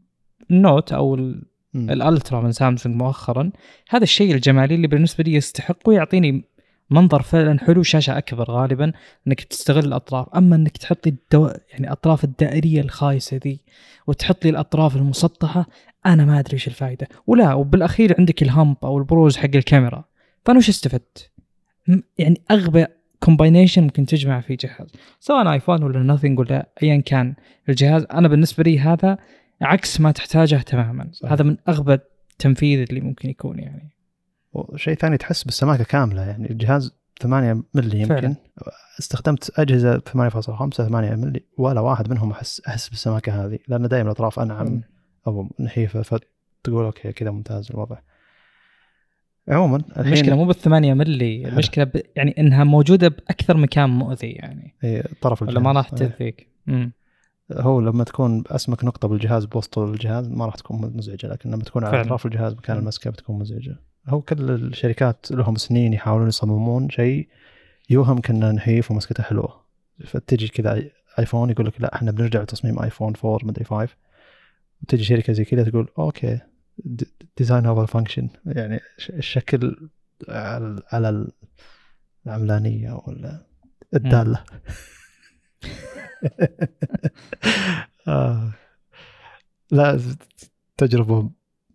النوت 0.51 0.93
أو. 0.93 1.33
الألترا 1.75 2.41
من 2.41 2.51
سامسونج 2.51 2.95
مؤخرا. 2.95 3.51
هذا 3.89 4.03
الشيء 4.03 4.35
الجمالي 4.35 4.75
اللي 4.75 4.87
بالنسبة 4.87 5.23
لي 5.23 5.33
يستحق 5.33 5.77
ويعطيني 5.85 6.43
منظر 6.89 7.21
فعلا 7.21 7.59
حلو 7.59 7.83
شاشة 7.83 8.17
أكبر 8.17 8.51
غالبا 8.51 8.91
إنك 9.27 9.43
تستغل 9.43 9.85
الأطراف. 9.85 10.29
أما 10.35 10.55
إنك 10.55 10.77
تحط 10.77 11.07
الدو... 11.07 11.49
يعني 11.71 11.91
أطراف 11.91 12.23
الدائرية 12.23 12.81
الخايسة 12.81 13.39
ذي 13.43 13.59
وتحط 14.07 14.45
لي 14.45 14.49
الأطراف 14.51 14.95
المسطحة 14.95 15.67
أنا 16.05 16.25
ما 16.25 16.39
أدري 16.39 16.53
إيش 16.53 16.67
الفائده 16.67 17.07
ولا 17.27 17.53
وبالأخير 17.53 18.15
عندك 18.19 18.41
ال 18.43 18.50
hump 18.50 18.77
أو 18.83 18.97
البروز 18.97 19.37
حق 19.37 19.55
الكاميرا. 19.55 20.03
فأنا 20.45 20.57
وش 20.57 20.69
استفدت؟ 20.69 21.30
يعني 22.17 22.41
أغبى 22.51 22.85
combination 23.19 23.83
ممكن 23.83 24.05
تجمع 24.05 24.41
في 24.41 24.55
جهاز 24.55 24.91
سواء 25.19 25.51
ايفون 25.51 25.83
ولا 25.83 26.03
Nothing 26.03 26.39
ولا 26.39 26.69
ايا 26.83 27.01
كان 27.01 27.35
الجهاز 27.69 28.05
أنا 28.13 28.27
بالنسبة 28.27 28.63
لي 28.63 28.79
هذا 28.79 29.17
عكس 29.61 30.01
ما 30.01 30.11
تحتاجه 30.11 30.55
تماما 30.55 31.09
صحيح. 31.11 31.31
هذا 31.31 31.43
من 31.43 31.57
أغبى 31.69 31.93
التنفيذ 31.93 32.79
اللي 32.89 33.01
ممكن 33.01 33.29
يكون 33.29 33.59
يعني 33.59 33.89
وشيء 34.53 34.93
ثاني 34.93 35.17
تحس 35.17 35.43
بالسماكة 35.43 35.83
كاملة 35.83 36.21
يعني 36.21 36.51
الجهاز 36.51 37.01
8 37.21 37.63
ملي 37.73 37.99
يمكن 37.99 38.15
فعلا. 38.15 38.35
استخدمت 38.99 39.59
أجهزة 39.59 39.97
8.5 39.97 40.39
8 40.69 41.15
ملي 41.15 41.45
ولا 41.57 41.81
واحد 41.81 42.09
منهم 42.09 42.31
أحس 42.31 42.61
أحس 42.67 42.89
بالسماكة 42.89 43.45
هذه 43.45 43.59
لأن 43.67 43.87
دائما 43.87 44.07
الأطراف 44.07 44.39
أنعم 44.39 44.67
مم. 44.67 44.81
أو 45.27 45.49
نحيفه 45.59 46.01
فتقول 46.01 46.85
okay 46.85 47.11
كذا 47.11 47.31
ممتاز 47.31 47.71
الوضع 47.71 47.97
عموما 49.49 49.81
المشكلة 49.97 50.35
مو 50.35 50.45
بالثمانية 50.45 50.93
ملي. 50.93 51.47
المشكلة 51.47 51.83
ب... 51.83 52.01
يعني 52.15 52.35
إنها 52.39 52.63
موجودة 52.63 53.07
بأكثر 53.07 53.57
مكان 53.57 53.89
مؤذي 53.89 54.27
يعني. 54.27 54.75
إيه، 54.83 55.03
طرف 55.21 55.41
ولا 55.41 55.49
الجهاز. 55.51 55.65
ما 55.65 55.71
راح. 55.71 55.89
تأذيك. 55.89 56.47
هو 57.51 57.81
لما 57.81 58.03
تكون 58.03 58.43
اسمك 58.47 58.83
نقطة 58.83 59.07
بالجهاز 59.07 59.45
بوسط 59.45 59.79
الجهاز 59.79 60.29
ما 60.29 60.45
راح 60.45 60.55
تكون 60.55 60.91
مزعجة 60.95 61.27
لكن 61.27 61.51
لما 61.51 61.63
تكون 61.63 61.85
على. 61.85 62.01
أطراف 62.01 62.25
الجهاز 62.25 62.53
مكان. 62.53 62.77
المسكة 62.77 63.09
بتكون 63.09 63.39
مزعجة. 63.39 63.79
هو 64.07 64.21
كل 64.21 64.51
الشركات 64.51 65.25
لهم 65.31 65.55
سنين 65.55 65.93
يحاولون 65.93 66.27
يصممون 66.27 66.89
شيء 66.89 67.27
يوهم 67.89 68.19
كانه 68.19 68.51
نحيف 68.51 68.91
ومسكته 68.91 69.23
حلوة. 69.23 69.61
فتجي 70.05 70.47
كذا 70.47 70.83
آيفون 71.19 71.49
يقول 71.49 71.65
لك 71.65 71.81
لا 71.81 71.95
إحنا 71.95 72.11
بنرجع 72.11 72.41
لتصميم 72.41 72.79
آيفون 72.79 73.13
4 73.25 73.39
مدري 73.43 73.65
5 73.65 73.95
وتجي 74.83 75.03
شركة 75.03 75.33
زي 75.33 75.45
كذا 75.45 75.63
تقول 75.63 75.87
أوكي. 75.99 76.39
design 77.37 77.65
over 77.65 77.85
function 77.85 78.29
يعني 78.45 78.79
الشكل 79.09 79.89
على 80.29 80.81
على 80.91 81.27
العملانية 82.25 83.01
ولا 83.07 83.45
الدالة. 83.93 84.43
آه. 88.07 88.51
لا 89.71 89.99
تجربة 90.77 91.29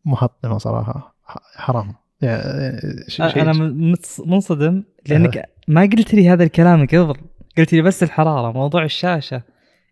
محطمة 0.04 0.58
صراحة. 0.58 1.16
حرام. 1.56 1.94
يعني 2.22 2.80
شيء 3.08 3.42
أنا 3.42 3.52
منصدم 4.26 4.82
لأنك 5.08 5.44
ما 5.68 5.80
قلت 5.80 6.14
لي 6.14 6.28
هذا 6.28 6.44
الكلام 6.44 6.86
قبل. 6.86 7.16
قلت 7.58 7.72
لي 7.72 7.82
بس 7.82 8.02
الحرارة 8.02 8.52
موضوع 8.52 8.84
الشاشة. 8.84 9.42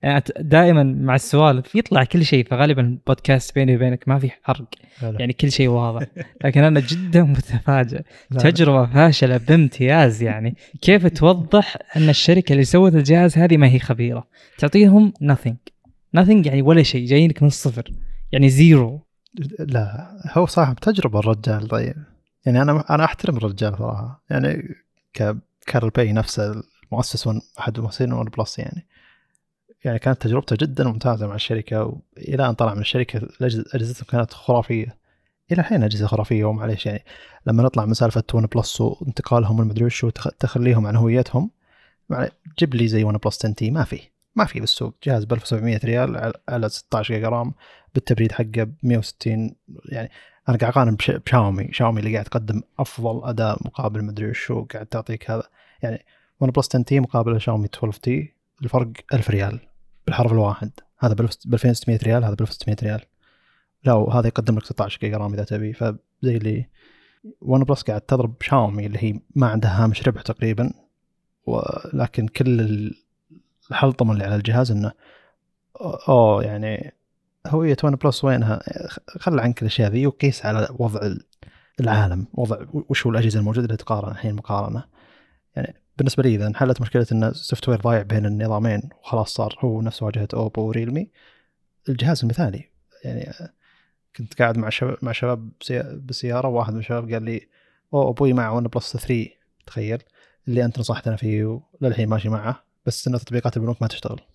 يعني 0.04 0.24
دائما 0.40 0.82
مع 0.82 1.14
السوالف 1.14 1.74
يطلع 1.74 2.04
كل 2.04 2.24
شيء 2.24 2.46
فغالبا 2.46 2.82
البودكاست 2.82 3.54
بيني 3.54 3.76
وبينك 3.76 4.08
ما 4.08 4.18
في 4.18 4.30
حرق. 4.42 4.64
يعني 5.02 5.32
كل 5.32 5.52
شيء 5.52 5.68
واضح. 5.68 6.06
لكن 6.44 6.64
أنا 6.64 6.80
جدا 6.80 7.22
متفاجئ. 7.22 8.02
تجربة 8.38 8.86
فاشلة 8.86 9.36
بامتياز 9.36 10.22
يعني. 10.22 10.56
كيف 10.80 11.06
توضح 11.06 11.76
أن 11.96 12.08
الشركة 12.08 12.52
اللي 12.52 12.64
سوت 12.64 12.94
الجهاز 12.94 13.38
هذه 13.38 13.56
ما 13.56 13.68
هي 13.68 13.78
خبيرة؟ 13.78 14.28
تعطيهم 14.58 15.12
nothing. 15.22 15.56
Nothing 16.16 16.46
يعني 16.46 16.62
ولا 16.62 16.82
شيء 16.82 17.06
جايينك 17.06 17.42
من 17.42 17.48
الصفر. 17.48 17.92
يعني 18.32 18.48
zero 18.48 19.06
لا 19.58 20.10
هو 20.32 20.46
صاحب 20.46 20.76
تجربة 20.76 21.18
الرجال 21.18 21.68
طيب. 21.68 21.96
يعني 22.46 22.62
أنا 22.62 22.84
أنا 22.90 23.04
أحترم 23.04 23.36
الرجال 23.36 23.78
صراحة. 23.78 24.24
يعني 24.30 24.62
كارل 25.66 25.90
باي 25.90 26.12
نفسه 26.12 26.62
المؤسس 26.84 27.28
أحد 27.58 27.80
مؤسسين 27.80 28.12
ون 28.12 28.24
بلس 28.24 28.58
يعني. 28.58 28.86
يعني 29.84 29.98
كانت 29.98 30.22
تجربته 30.22 30.56
جدا 30.60 30.84
ممتازة 30.84 31.26
مع 31.26 31.34
الشركة 31.34 31.84
وإلى 31.84 32.48
أن 32.48 32.54
طلع 32.54 32.74
من 32.74 32.80
الشركة 32.80 33.28
أجهزته 33.74 34.06
كانت 34.06 34.32
خرافية. 34.32 34.96
إلى 35.52 35.60
الحين 35.60 35.82
أجهزة 35.82 36.06
خرافية 36.06 36.44
ومعليش 36.44 36.86
يعني 36.86 37.04
لما 37.46 37.62
نطلع 37.62 37.84
من 37.84 37.94
سالفة 37.94 38.24
ون 38.34 38.46
بلس 38.46 38.80
وانتقالهم 38.80 39.60
المدري 39.60 39.84
وش 39.84 40.04
وتخليهم 40.04 40.86
عن 40.86 40.96
هويتهم 40.96 41.50
جيب 42.58 42.74
لي 42.74 42.88
زي 42.88 43.04
ون 43.04 43.16
بلس 43.16 43.38
10 43.46 43.52
تي 43.52 43.70
ما 43.70 43.84
في 43.84 44.00
ما 44.34 44.44
في 44.44 44.60
بالسوق. 44.60 44.94
جهاز 45.04 45.24
ب 45.24 45.32
1700 45.32 45.80
ريال 45.84 46.32
على 46.48 46.68
16 46.68 47.14
جيجا 47.14 47.28
RAM 47.28 47.54
بالتبريد 47.94 48.32
حقه 48.32 48.64
ب 48.64 48.74
160 48.82 49.54
يعني 49.84 50.10
أنا 50.48 50.58
قاعد 50.58 50.72
أقارن 50.72 50.96
بشاومي 51.26 51.68
شاومي 51.72 52.00
اللي 52.00 52.12
قاعد 52.12 52.24
تقدم 52.24 52.62
أفضل 52.78 53.28
أداء 53.28 53.58
مقابل 53.66 54.04
مدري 54.04 54.30
وشو 54.30 54.64
قاعد 54.64 54.86
تعطيك 54.86 55.30
هذا. 55.30 55.42
يعني 55.82 56.04
ون 56.40 56.50
بلس 56.50 56.68
10 56.68 56.82
تي 56.82 57.00
مقابل 57.00 57.40
شاومي 57.40 57.68
12 57.74 58.00
تي 58.00 58.34
الفرق 58.62 58.88
1000 59.12 59.30
ريال. 59.30 59.73
بالحرف 60.06 60.32
الواحد. 60.32 60.70
هذا 60.98 61.14
ب 61.14 61.20
2600 61.20 61.98
ريال 62.02 62.24
هذا 62.24 62.34
ب 62.34 62.40
1600 62.40 62.76
ريال. 62.82 63.00
لا 63.84 63.92
وهذا 63.92 64.26
يقدم 64.26 64.56
لك 64.56 64.64
16 64.64 65.00
جيجا 65.00 65.16
RAM 65.16 65.34
إذا 65.34 65.44
تبي. 65.44 65.72
فزي 65.72 65.96
اللي 66.22 66.68
ون 67.40 67.64
بلس 67.64 67.82
قاعد 67.82 68.00
تضرب 68.00 68.42
شاومي 68.42 68.86
اللي 68.86 68.98
هي 69.02 69.20
ما 69.34 69.46
عندها 69.46 69.84
هامش 69.84 70.08
ربح 70.08 70.22
تقريبا. 70.22 70.72
ولكن 71.46 72.28
كل 72.28 72.92
الحلطمة 73.70 74.12
اللي 74.12 74.24
على 74.24 74.36
الجهاز 74.36 74.70
إنه 74.70 74.92
اوه 76.08 76.44
يعني 76.44 76.94
هوية 77.46 77.76
ون 77.84 77.94
بلس 77.94 78.24
وينها؟ 78.24 78.60
خل 79.08 79.40
عنك 79.40 79.62
الأشياء 79.62 79.90
ذي 79.90 80.06
وقيس 80.06 80.46
على 80.46 80.68
وضع 80.78 81.14
العالم 81.80 82.26
وضع 82.34 82.66
وش 82.72 83.06
هو 83.06 83.12
الأجهزة 83.12 83.40
الموجودة 83.40 83.66
اللي 83.66 83.76
تقارن 83.76 84.10
الحين 84.10 84.34
مقارنة. 84.34 84.84
يعني 85.56 85.74
بالنسبة 85.96 86.22
لي 86.22 86.34
إذا 86.34 86.46
انحلت 86.46 86.80
مشكلة 86.80 87.06
إن 87.12 87.24
ال 87.24 87.68
software 87.68 87.80
ضايع 87.80 88.02
بين 88.02 88.26
النظامين 88.26 88.82
وخلاص 89.00 89.34
صار 89.34 89.58
هو 89.60 89.82
نفس 89.82 90.02
واجهة 90.02 90.28
اوبو 90.34 90.62
وريلمي 90.62 91.10
الجهاز 91.88 92.22
المثالي. 92.22 92.70
يعني 93.04 93.32
كنت 94.16 94.34
قاعد 94.34 94.58
مع 94.58 94.68
شباب 94.68 94.98
مع 95.02 95.12
شباب 95.12 95.50
بالسيارة 95.92 96.48
واحد 96.48 96.72
من 96.72 96.78
الشباب 96.78 97.12
قال 97.12 97.22
لي 97.22 97.48
أو 97.94 98.10
أبوي 98.10 98.32
مع 98.32 98.50
ون 98.50 98.66
بلس 98.66 98.96
3 98.96 99.28
تخيل. 99.66 100.02
اللي 100.48 100.64
أنت 100.64 100.78
نصحتنا 100.78 101.16
فيه 101.16 101.60
وللحين 101.80 102.08
ماشي 102.08 102.28
معه 102.28 102.64
بس 102.86 103.08
إن 103.08 103.18
تطبيقات 103.18 103.56
البنوك 103.56 103.82
ما 103.82 103.88
تشتغل. 103.88 104.20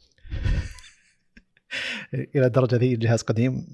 إلى 2.14 2.46
الدرجة 2.46 2.76
ذي 2.76 2.94
الجهاز 2.94 3.22
قديم 3.22 3.68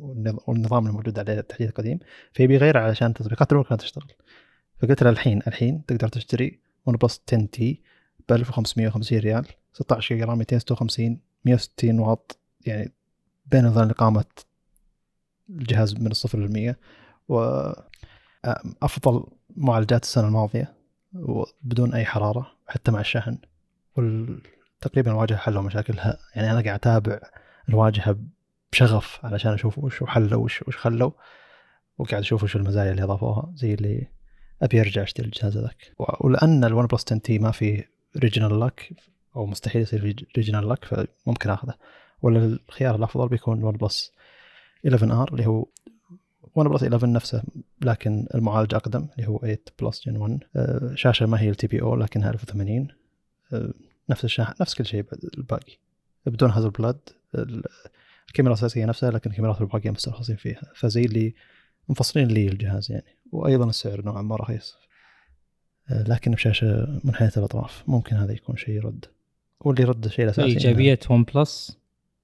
والنظام 0.47 0.87
الموجود 0.87 1.19
عليه 1.19 1.39
التحديث 1.39 1.71
قديم. 1.71 1.99
فيبي 2.33 2.55
يغير 2.55 2.77
علشان 2.77 3.13
تطبيقات 3.13 3.51
البنوك 3.51 3.71
ما 3.71 3.77
تشتغل. 3.77 4.11
فقلت 4.81 5.03
له 5.03 5.09
الحين 5.09 5.41
الحين 5.47 5.85
تقدر 5.85 6.07
تشتري 6.07 6.64
ون 6.85 6.95
بلس 6.95 7.21
10 7.27 7.45
تي 7.45 7.81
ب 8.29 8.33
1550 8.33 9.19
ريال. 9.19 9.45
16 9.73 10.15
جيجا 10.15 10.25
RAM 10.25 10.37
256 10.37 11.19
160 11.45 11.99
واط. 11.99 12.39
يعني 12.65 12.93
بين 13.45 13.65
وبين 13.65 13.89
إقامة 13.89 14.25
الجهاز 15.49 15.95
من 15.95 16.11
الصفر 16.11 16.39
للمية. 16.39 16.79
وأفضل 17.27 19.23
معالجات 19.55 20.03
السنة 20.03 20.27
الماضية 20.27 20.73
وبدون 21.13 21.93
أي 21.93 22.05
حرارة 22.05 22.51
حتى 22.67 22.91
مع 22.91 22.99
الشحن. 22.99 23.37
وتقريبا 23.97 25.11
الواجهة 25.11 25.37
حلوا 25.37 25.61
مشاكلها. 25.61 26.17
يعني 26.35 26.51
أنا 26.51 26.61
قاعد 26.61 26.75
أتابع 26.75 27.19
الواجهة 27.69 28.17
بشغف 28.71 29.25
علشان 29.25 29.53
أشوف 29.53 29.77
وش 29.77 30.03
حلوا 30.03 30.43
وش 30.43 30.61
وش 30.67 30.77
خلوا 30.77 31.11
وقاعد 31.97 32.21
أشوف 32.21 32.43
وش 32.43 32.55
المزايا 32.55 32.91
اللي 32.91 33.03
أضافوها 33.03 33.51
زي 33.55 33.73
اللي 33.73 34.07
أبي 34.65 34.81
أرجع 34.81 35.03
أشتري 35.03 35.25
الجهاز 35.25 35.57
هذاك. 35.57 35.93
ولأن 36.19 36.63
الون 36.63 36.85
بلس 36.85 37.03
10 37.03 37.17
تي 37.17 37.39
ما 37.39 37.51
في 37.51 37.83
regional 38.17 38.59
lock 38.59 38.89
أو 39.35 39.45
مستحيل 39.45 39.81
يصير 39.81 40.01
في 40.01 40.25
regional 40.37 40.69
lock 40.69 40.85
فممكن 40.85 41.49
آخذه. 41.49 41.73
ولا 42.21 42.57
الخيار 42.69 42.95
الأفضل 42.95 43.27
بيكون 43.27 43.63
ون 43.63 43.77
بلس 43.77 44.11
11 44.87 45.21
آر 45.21 45.33
اللي 45.33 45.45
هو 45.45 45.65
ون 46.55 46.69
بلس 46.69 46.83
11 46.83 47.09
نفسه 47.09 47.43
لكن 47.81 48.27
المعالج 48.35 48.75
أقدم 48.75 49.07
اللي 49.17 49.27
هو 49.27 49.37
8 49.37 49.59
Plus 49.81 50.01
Gen 50.05 50.17
1 50.17 50.43
شاشة 50.95 51.25
ما 51.25 51.41
هي 51.41 51.49
ال 51.49 51.67
LTPO 51.67 51.95
لكنها 51.95 52.29
1080 52.29 52.87
آه، 53.53 53.73
نفس 54.09 54.25
الشاحن 54.25 54.53
نفس 54.61 54.75
كل 54.75 54.85
شيء 54.85 55.05
الباقي. 55.37 55.77
بدون 56.25 56.51
Hasselblad 56.51 56.99
الكاميرا 58.27 58.53
الأساسية 58.53 58.85
نفسها 58.85 59.11
لكن 59.11 59.29
الكاميرات 59.29 59.61
الباقية 59.61 59.89
مسترخصين 59.89 60.35
فيها. 60.35 60.71
فزي 60.75 61.01
اللي 61.01 61.33
منفصلين 61.89 62.27
لي 62.27 62.47
الجهاز 62.47 62.91
يعني. 62.91 63.15
وأيضا 63.35 63.69
السعر 63.69 64.01
نوعا 64.01 64.21
ما 64.21 64.35
رخيص 64.35 64.77
آه، 65.89 66.03
لكن 66.03 66.31
بشاشة 66.31 66.99
منحنية 67.03 67.31
الأطراف 67.37 67.83
ممكن 67.87 68.15
هذا 68.15 68.33
يكون 68.33 68.57
شيء 68.57 68.75
يرد. 68.75 69.05
واللي 69.59 69.81
يرد 69.81 70.05
الشيء 70.05 70.25
الأساسي 70.25 70.47
ايجابيه 70.47 70.99
ون 71.09 71.23
بلس 71.23 71.77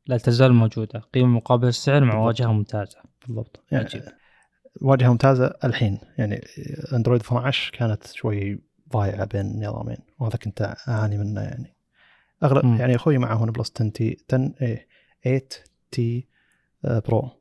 لا 0.07 0.17
تزال 0.17 0.53
موجودة. 0.53 0.99
قيمة 0.99 1.27
مقابل 1.27 1.67
السعر 1.67 2.03
مع 2.03 2.15
واجهة 2.15 2.51
ممتازة. 2.53 2.97
بالضبط. 3.27 3.63
يعني 3.71 3.85
عجيب. 3.85 4.03
واجهة 4.81 5.09
ممتازة 5.09 5.53
الحين. 5.63 5.99
يعني 6.17 6.41
اندرويد 6.93 7.21
12 7.21 7.71
كانت 7.71 8.07
شوي 8.07 8.59
ضايعة 8.93 9.25
بين 9.25 9.41
النظامين 9.41 9.97
وهذا 10.19 10.37
كنت 10.37 10.75
أعاني 10.87 11.17
منه 11.17 11.41
يعني. 11.41 11.75
أغلب 12.43 12.65
م. 12.65 12.75
يعني 12.75 12.95
أخوي 12.95 13.17
معه 13.17 13.41
ون 13.41 13.51
بلس 13.51 13.71
10 13.75 13.89
تي 13.89 14.17
10 14.33 14.53
إيه 14.61 14.87
8 15.23 15.41
تي 15.91 16.27
برو 16.83 17.40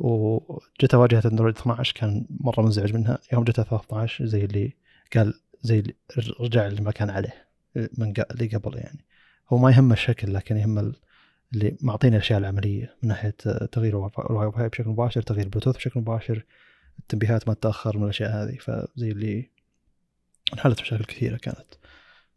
وجت 0.00 0.94
واجهة 0.94 1.22
اندرويد 1.24 1.56
12 1.56 1.92
كان 1.94 2.26
مرة 2.30 2.62
منزعج 2.62 2.94
منها. 2.94 3.18
يوم 3.32 3.44
جت 3.44 3.60
13 3.60 4.26
زي 4.26 4.44
اللي 4.44 4.72
قال 5.14 5.34
زي 5.62 5.78
اللي 5.78 5.94
رجع 6.40 6.66
اللي 6.66 6.80
ما 6.80 6.90
كان 6.90 7.10
عليه 7.10 7.48
من 7.74 8.14
اللي 8.30 8.46
قبل 8.46 8.78
يعني. 8.78 9.04
هو 9.48 9.58
ما 9.58 9.70
يهمه 9.70 9.92
الشكل 9.92 10.34
لكن 10.34 10.56
يهمه 10.56 10.92
اللي 11.52 11.76
معطينا 11.80 12.16
الاشياء 12.16 12.38
العملية 12.38 12.96
من 13.02 13.08
ناحية 13.08 13.30
تغيير 13.72 14.10
الواي 14.30 14.52
فاي 14.52 14.68
بشكل 14.68 14.90
مباشر 14.90 15.22
تغيير 15.22 15.48
بلوتوث 15.48 15.76
بشكل 15.76 16.00
مباشر 16.00 16.44
التنبيهات 16.98 17.48
ما 17.48 17.54
تتأخر 17.54 17.98
من 17.98 18.04
الأشياء 18.04 18.30
هذه. 18.30 18.56
فزي 18.56 19.10
اللي 19.10 19.50
انحلت 20.52 20.80
مشاكل 20.80 21.04
كثيرة 21.04 21.36
كانت. 21.36 21.74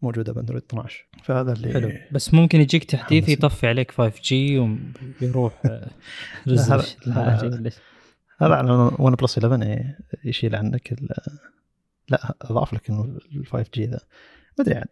موجودة 0.01 0.33
بأندرويد 0.33 0.63
12 0.69 1.07
فهذا 1.23 1.53
اللي 1.53 1.73
حلو. 1.73 1.91
بس 2.11 2.33
ممكن 2.33 2.61
يجيك 2.61 2.83
تحديث 2.83 3.29
يطفي 3.29 3.67
عليك 3.67 3.91
5 3.91 4.21
جي 4.23 4.59
ويروح 5.21 5.53
هذا 6.47 6.85
هذا 8.41 8.55
على 8.55 8.91
ون 8.99 9.15
بلس 9.15 9.37
11 9.37 9.93
يشيل 10.23 10.55
عنك 10.55 10.95
لا 12.09 12.35
أضاف 12.41 12.73
لك 12.73 12.89
إنه 12.89 13.17
ال 13.35 13.45
5 13.47 13.69
جي 13.73 13.85
ذا. 13.85 13.99
ما 14.57 14.65
أدري 14.65 14.75
عاد. 14.75 14.87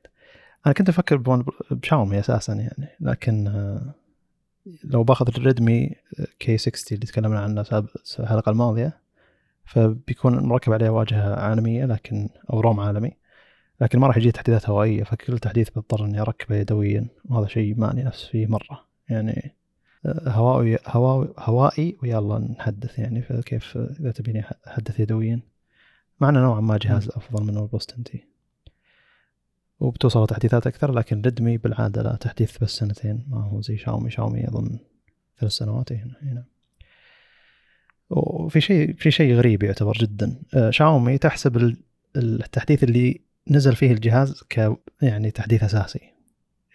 أنا 0.65 0.73
كنت 0.73 0.89
أفكر 0.89 1.43
بشاومي 1.71 2.19
أساسا 2.19 2.53
يعني. 2.53 2.89
لكن 2.99 3.47
آه، 3.47 3.93
لو 4.83 5.03
باخذ 5.03 5.27
الريدمي 5.27 5.95
كي 6.39 6.57
60 6.57 6.75
اللي 6.91 7.05
تكلمنا 7.05 7.39
عنه 7.39 7.63
في 7.63 8.19
الحلقة 8.19 8.49
الماضية 8.49 8.99
فبيكون 9.65 10.39
مركب 10.39 10.73
عليه 10.73 10.89
واجهة 10.89 11.35
عالمية 11.35 11.85
لكن 11.85 12.29
أو 12.49 12.59
ROM 12.59 12.79
عالمي. 12.79 13.11
لكن 13.81 13.99
ما 13.99 14.07
راح 14.07 14.17
يجي 14.17 14.31
تحديثات 14.31 14.69
هوائية 14.69 15.03
فكل 15.03 15.39
تحديث 15.39 15.69
بضطر 15.69 16.05
إني 16.05 16.21
أركبه 16.21 16.55
يدويا. 16.55 17.07
وهذا 17.25 17.47
شيء 17.47 17.75
مالي 17.77 18.03
نفس 18.03 18.25
فيه 18.25 18.47
مرة. 18.47 18.85
يعني 19.09 19.55
آه، 20.05 20.29
هوائي 20.29 20.77
هوائي 20.87 21.33
هوائي 21.37 21.97
ويلا 22.03 22.37
نحدث 22.59 22.99
يعني 22.99 23.21
فكيف 23.21 23.77
إذا 23.77 24.11
تبيني 24.11 24.43
أحدث 24.67 24.99
يدويا. 24.99 25.39
مع 26.21 26.29
انه 26.29 26.39
نوعا 26.39 26.61
ما 26.61 26.77
جهاز 26.77 27.09
أفضل 27.09 27.43
من 27.43 27.57
الون 27.57 27.79
بلس 27.79 28.01
تي. 28.01 28.23
وبتوصل 29.79 30.27
تحديثات 30.27 30.67
أكثر 30.67 30.91
لكن 30.91 31.21
ريدمي 31.21 31.57
بالعادة 31.57 32.01
لا 32.01 32.15
تحديث 32.15 32.57
بس 32.57 32.69
سنتين. 32.69 33.25
ما 33.27 33.43
هو 33.43 33.61
زي 33.61 33.77
شاومي 33.77 34.09
شاومي 34.09 34.47
أظن 34.47 34.79
ثلاث 35.39 35.51
سنوات. 35.51 35.91
هنا 35.91 36.15
هنا 36.21 36.43
وفي 38.09 38.61
شيء 38.61 38.93
في 38.93 39.11
شيء 39.11 39.33
غريب 39.33 39.63
يعتبر 39.63 39.93
جدا. 39.93 40.35
آه، 40.53 40.69
شاومي 40.69 41.17
تحسب 41.17 41.75
التحديث 42.15 42.83
اللي 42.83 43.24
نزل 43.47 43.75
فيه 43.75 43.91
الجهاز 43.91 44.43
ك 44.49 44.77
يعني 45.01 45.31
تحديث 45.31 45.63
أساسي. 45.63 46.13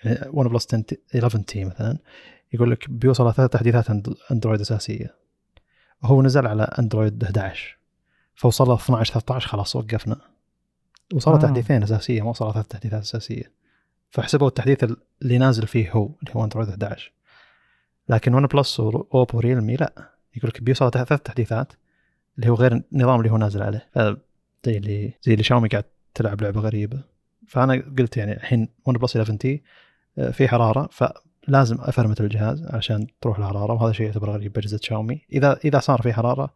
يعني 0.05 0.30
ون 0.32 0.48
بلس 0.48 0.66
10 0.66 0.80
تي 0.80 0.98
11 1.14 1.38
تي 1.38 1.64
مثلا 1.64 1.98
يقول 2.52 2.70
لك 2.70 2.90
بيوصل 2.90 3.34
ثلاث 3.34 3.51
تحديثات 3.51 3.90
أندرويد 4.30 4.60
أساسية. 4.60 5.14
وهو 6.02 6.22
نزل 6.22 6.47
على 6.47 6.62
أندرويد 6.62 7.24
11 7.24 7.78
فوصل 8.34 8.68
له 8.68 8.74
12 8.74 9.12
13 9.12 9.48
خلاص 9.48 9.76
وقفنا. 9.76 10.20
وصل 11.14 11.32
آه. 11.32 11.38
تحديثين 11.38 11.82
أساسية 11.82 12.22
ما 12.22 12.30
وصل 12.30 12.52
ثلاث 12.52 12.66
تحديثات 12.66 13.02
أساسية. 13.02 13.52
فحسبوا 14.10 14.48
التحديث 14.48 14.84
اللي 15.22 15.38
نازل 15.38 15.66
فيه 15.66 15.90
هو 15.90 16.06
اللي 16.06 16.32
هو 16.36 16.44
أندرويد 16.44 16.68
11 16.68 17.12
لكن 18.09 18.34
ون 18.34 18.47
بلس 18.47 18.80
واوبو 18.80 19.40
ريلمي 19.40 19.76
لا. 19.76 20.10
يقول 20.36 20.51
لك 20.55 20.62
بيوصل 20.62 20.90
ثلاث 20.90 21.09
تحديثات 21.09 21.72
اللي 22.38 22.51
هو 22.51 22.55
غير 22.55 22.84
النظام 22.92 23.20
اللي 23.20 23.30
هو 23.32 23.36
نازل 23.36 23.62
عليه. 23.62 23.88
زي 24.64 24.76
اللي 24.76 25.14
زي 25.22 25.32
اللي 25.32 25.44
شاومي 25.44 25.68
قاعد 25.68 25.84
تلعب 26.20 26.42
لعبة 26.42 26.60
غريبة. 26.60 27.02
فأنا 27.48 27.82
قلت 27.98 28.16
يعني 28.16 28.32
الحين 28.32 28.68
ون 28.86 28.94
بلس 28.94 29.16
11 29.16 29.36
تي 29.36 29.62
في 30.32 30.48
حرارة 30.48 30.88
فلازم 30.92 31.76
أفرمت 31.80 32.20
الجهاز 32.20 32.66
عشان 32.66 33.06
تروح 33.20 33.38
الحرارة 33.38 33.72
وهذا 33.72 33.92
شيء 33.92 34.06
يعتبر 34.06 34.30
غريب 34.30 34.52
بأجهزة 34.52 34.78
شاومي. 34.82 35.26
إذا 35.32 35.59
إذا 35.64 35.78
صار 35.78 36.02
في 36.02 36.12
حرارة 36.12 36.55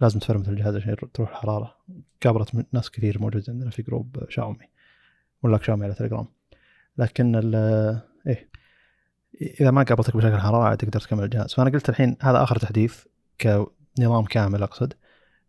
لازم 0.00 0.18
تفرمت 0.18 0.48
الجهاز 0.48 0.76
عشان 0.76 0.96
تروح 1.14 1.30
الحرارة. 1.30 1.76
قابلت 2.22 2.66
ناس 2.72 2.90
كثير 2.90 3.20
موجود 3.20 3.50
عندنا 3.50 3.70
في 3.70 3.82
جروب 3.82 4.24
شاومي. 4.28 4.68
ولا 5.42 5.58
شاومي 5.62 5.84
على 5.84 5.94
تليجرام 5.94 6.26
لكن 6.98 7.36
ال 7.36 7.54
إيه. 8.26 8.48
إذا 9.60 9.70
ما 9.70 9.82
قابلتك 9.82 10.16
بشكل 10.16 10.38
حرارة 10.38 10.74
تقدر 10.74 11.00
تكمل 11.00 11.24
الجهاز. 11.24 11.54
فأنا 11.54 11.70
قلت 11.70 11.88
الحين 11.88 12.16
هذا 12.22 12.42
آخر 12.42 12.56
تحديث 12.56 13.04
كنظام 13.40 14.24
كامل 14.24 14.62
أقصد. 14.62 14.92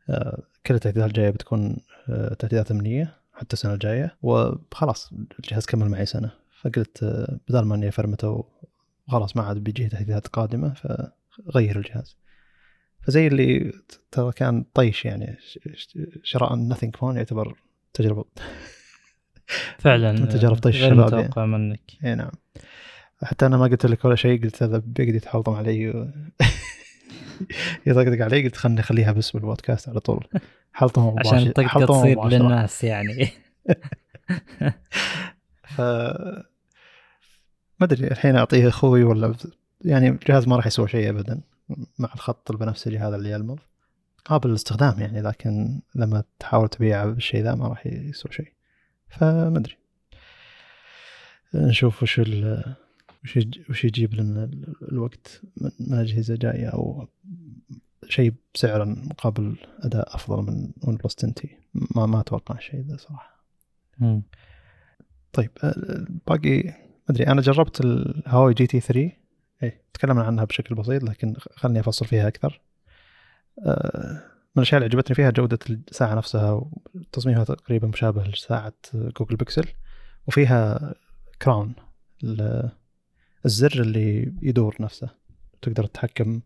آه، 0.09 0.43
كل 0.65 0.75
التحديثات 0.75 1.09
الجاية 1.09 1.29
بتكون 1.29 1.77
آه، 2.09 2.33
تحديثات 2.33 2.71
أمنية. 2.71 3.20
حتى 3.41 3.53
السنة 3.53 3.73
الجاية. 3.73 4.17
وخلاص 4.21 5.13
الجهاز 5.39 5.65
كمل 5.65 5.89
معي 5.89 6.05
سنة. 6.05 6.31
فقلت 6.61 7.03
آه، 7.03 7.39
بدل 7.49 7.61
ما 7.61 7.75
اني 7.75 7.87
افرمته 7.87 8.45
وخلاص 9.07 9.37
ما 9.37 9.43
عاد 9.43 9.57
بيجيه 9.57 9.87
تحديثات 9.87 10.27
قادمة 10.27 10.73
فغير 10.73 11.77
الجهاز. 11.77 12.17
فزي 13.01 13.27
اللي 13.27 13.73
ترى 14.11 14.31
كان 14.31 14.65
طيش 14.73 15.05
يعني 15.05 15.37
شراء 16.23 16.55
Nothing 16.55 16.95
Phone 16.95 17.17
يعتبر 17.17 17.55
تجربة. 17.93 18.25
فعلا 19.77 20.11
من 20.11 20.29
تجارب 20.37 20.57
طيش 20.57 20.75
الشباب 20.83 21.13
يعني. 21.37 21.57
منك. 21.57 21.91
إي 22.05 22.15
نعم. 22.15 22.31
حتى 23.23 23.45
أنا 23.45 23.57
ما 23.57 23.67
قلت 23.67 23.85
لك 23.85 24.05
ولا 24.05 24.15
شيء 24.15 24.43
قلت 24.43 24.63
هذا 24.63 24.77
بيقعد 24.85 25.15
يتحلطم 25.15 25.53
علي 25.53 25.89
و... 25.89 25.93
يطقطق 27.85 28.21
علي 28.25 28.43
قلت 28.43 28.55
خلني 28.55 28.79
أخليها 28.79 29.11
بس 29.11 29.31
بالبودكاست 29.31 29.89
على 29.89 29.99
طول. 29.99 30.27
حلطمة 30.73 31.15
عشان 31.19 31.53
حلطمة 31.57 31.99
تصير. 31.99 32.25
للناس 32.25 32.83
يعني. 32.83 33.29
ف 35.75 35.81
ما 37.79 37.87
أدري 37.87 38.07
الحين 38.07 38.35
أعطيه 38.35 38.67
أخوي 38.67 39.03
ولا 39.03 39.35
يعني 39.81 40.09
الجهاز 40.09 40.47
ما 40.47 40.55
راح 40.55 40.67
يسوي 40.67 40.87
شيء 40.87 41.09
ابدا. 41.09 41.41
مع 41.99 42.09
الخط 42.13 42.51
البنفسجي 42.51 42.99
هذا 42.99 43.15
اللي 43.15 43.31
يومض 43.31 43.59
قابل 44.25 44.49
للاستخدام 44.49 44.99
يعني 44.99 45.21
لكن 45.21 45.81
لما 45.95 46.23
تحاول 46.39 46.69
تبيعه 46.69 47.05
بالشيء 47.05 47.43
ذا 47.43 47.55
ما 47.55 47.67
راح 47.67 47.85
يسوي 47.85 48.31
شيء. 48.31 48.51
فما 49.09 49.57
أدري. 49.57 49.77
نشوف 51.53 52.03
وش 52.03 52.19
ال 52.19 52.63
وش 53.23 53.39
وش 53.69 53.85
يجيب 53.85 54.13
لنا 54.13 54.43
ال- 54.43 54.75
الوقت 54.91 55.41
من 55.79 55.93
اجهزه 55.93 56.35
جاية 56.35 56.67
أو 56.67 57.07
شيء 58.09 58.33
بسعر 58.55 58.85
مقابل 58.85 59.55
أداء 59.79 60.15
أفضل 60.15 60.43
من 60.43 60.71
ون 60.83 60.95
بلس 60.97 61.15
10 61.17 61.29
تي 61.31 61.57
ما 61.95 62.05
ما 62.05 62.19
أتوقع 62.19 62.59
شيء 62.59 62.81
ذا 62.81 62.97
صراحة. 62.97 63.43
مم. 63.99 64.23
طيب 65.33 65.49
آه، 65.63 66.05
باقي 66.27 66.63
ما 66.63 66.73
أدري 67.09 67.27
أنا 67.27 67.41
جربت 67.41 67.81
الهواوي 67.81 68.53
جي 68.53 68.67
تي 68.67 68.79
3 68.79 69.11
اللي 69.63 69.81
تكلمنا 69.93 70.23
عنها 70.23 70.43
بشكل 70.43 70.75
بسيط 70.75 71.03
لكن 71.03 71.33
خلني 71.55 71.79
أفصل 71.79 72.05
فيها 72.05 72.27
أكثر. 72.27 72.61
آه، 73.65 74.23
من 74.55 74.57
الأشياء 74.63 74.77
اللي 74.81 74.85
عجبتني 74.95 75.15
فيها 75.15 75.29
جودة 75.29 75.59
الساعة 75.69 76.15
نفسها 76.15 76.51
وتصميمها 76.95 77.43
تقريبا 77.43 77.87
مشابه 77.87 78.23
لساعة 78.27 78.73
جوجل 78.93 79.35
بيكسل 79.35 79.65
وفيها 80.27 80.93
crown 81.41 81.73
الزر 83.45 83.81
اللي 83.81 84.33
يدور 84.41 84.75
نفسه 84.79 85.09
تقدر 85.61 85.85
تتحكم 85.85 86.41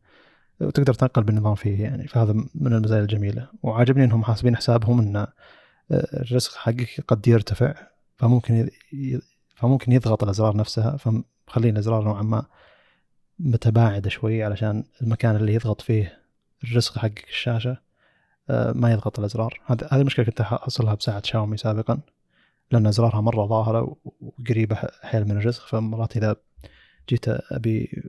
وتقدر 0.61 0.93
تنقل 0.93 1.23
بالنظام 1.23 1.55
فيه 1.55 1.83
يعني. 1.83 2.07
فهذا 2.07 2.33
من 2.55 2.73
المزايا 2.73 3.01
الجميلة. 3.01 3.47
وعاجبني 3.63 4.03
إنهم 4.03 4.23
حاسبين 4.23 4.55
حسابهم 4.55 4.99
إن 4.99 5.15
آه، 5.15 5.27
الرزق 5.91 6.55
حقك 6.55 7.03
قد 7.07 7.27
يرتفع 7.27 7.75
فممكن 8.17 8.69
فممكن 9.55 9.91
يضغط 9.91 10.23
الازرار 10.23 10.57
نفسها 10.57 10.97
فمخلين 10.97 11.73
الازرار 11.73 12.03
نوعا 12.03 12.21
ما 12.21 12.45
متباعده 13.39 14.09
شوي 14.09 14.43
علشان 14.43 14.83
المكان 15.01 15.35
اللي 15.35 15.53
يضغط 15.53 15.81
فيه 15.81 16.19
الرزق 16.63 16.97
حق 16.97 17.09
الشاشة 17.27 17.77
آه، 18.49 18.71
ما 18.71 18.91
يضغط 18.91 19.19
الازرار 19.19 19.61
هذه 19.65 19.87
هذه 19.91 20.03
مشكلة 20.03 20.25
كنت 20.25 20.41
احصلها 20.41 20.93
بساعة 20.93 21.21
شاومي 21.25 21.57
سابقا 21.57 21.99
لأن 22.71 22.87
ازرارها 22.87 23.21
مرة 23.21 23.45
ظاهرة 23.45 23.95
وقريبة 24.21 24.77
حيل 25.01 25.25
من 25.25 25.37
الرزق. 25.37 25.67
فمرات 25.67 26.17
إذا 26.17 26.35
جيت 27.09 27.25
أبي 27.29 28.03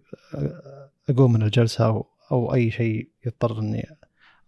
أقوم 1.11 1.33
من 1.33 1.43
الجلسة 1.43 1.87
أو 1.87 2.07
أو 2.33 2.55
أي 2.55 2.71
شيء 2.71 3.09
يضطر 3.27 3.59
إني 3.59 3.97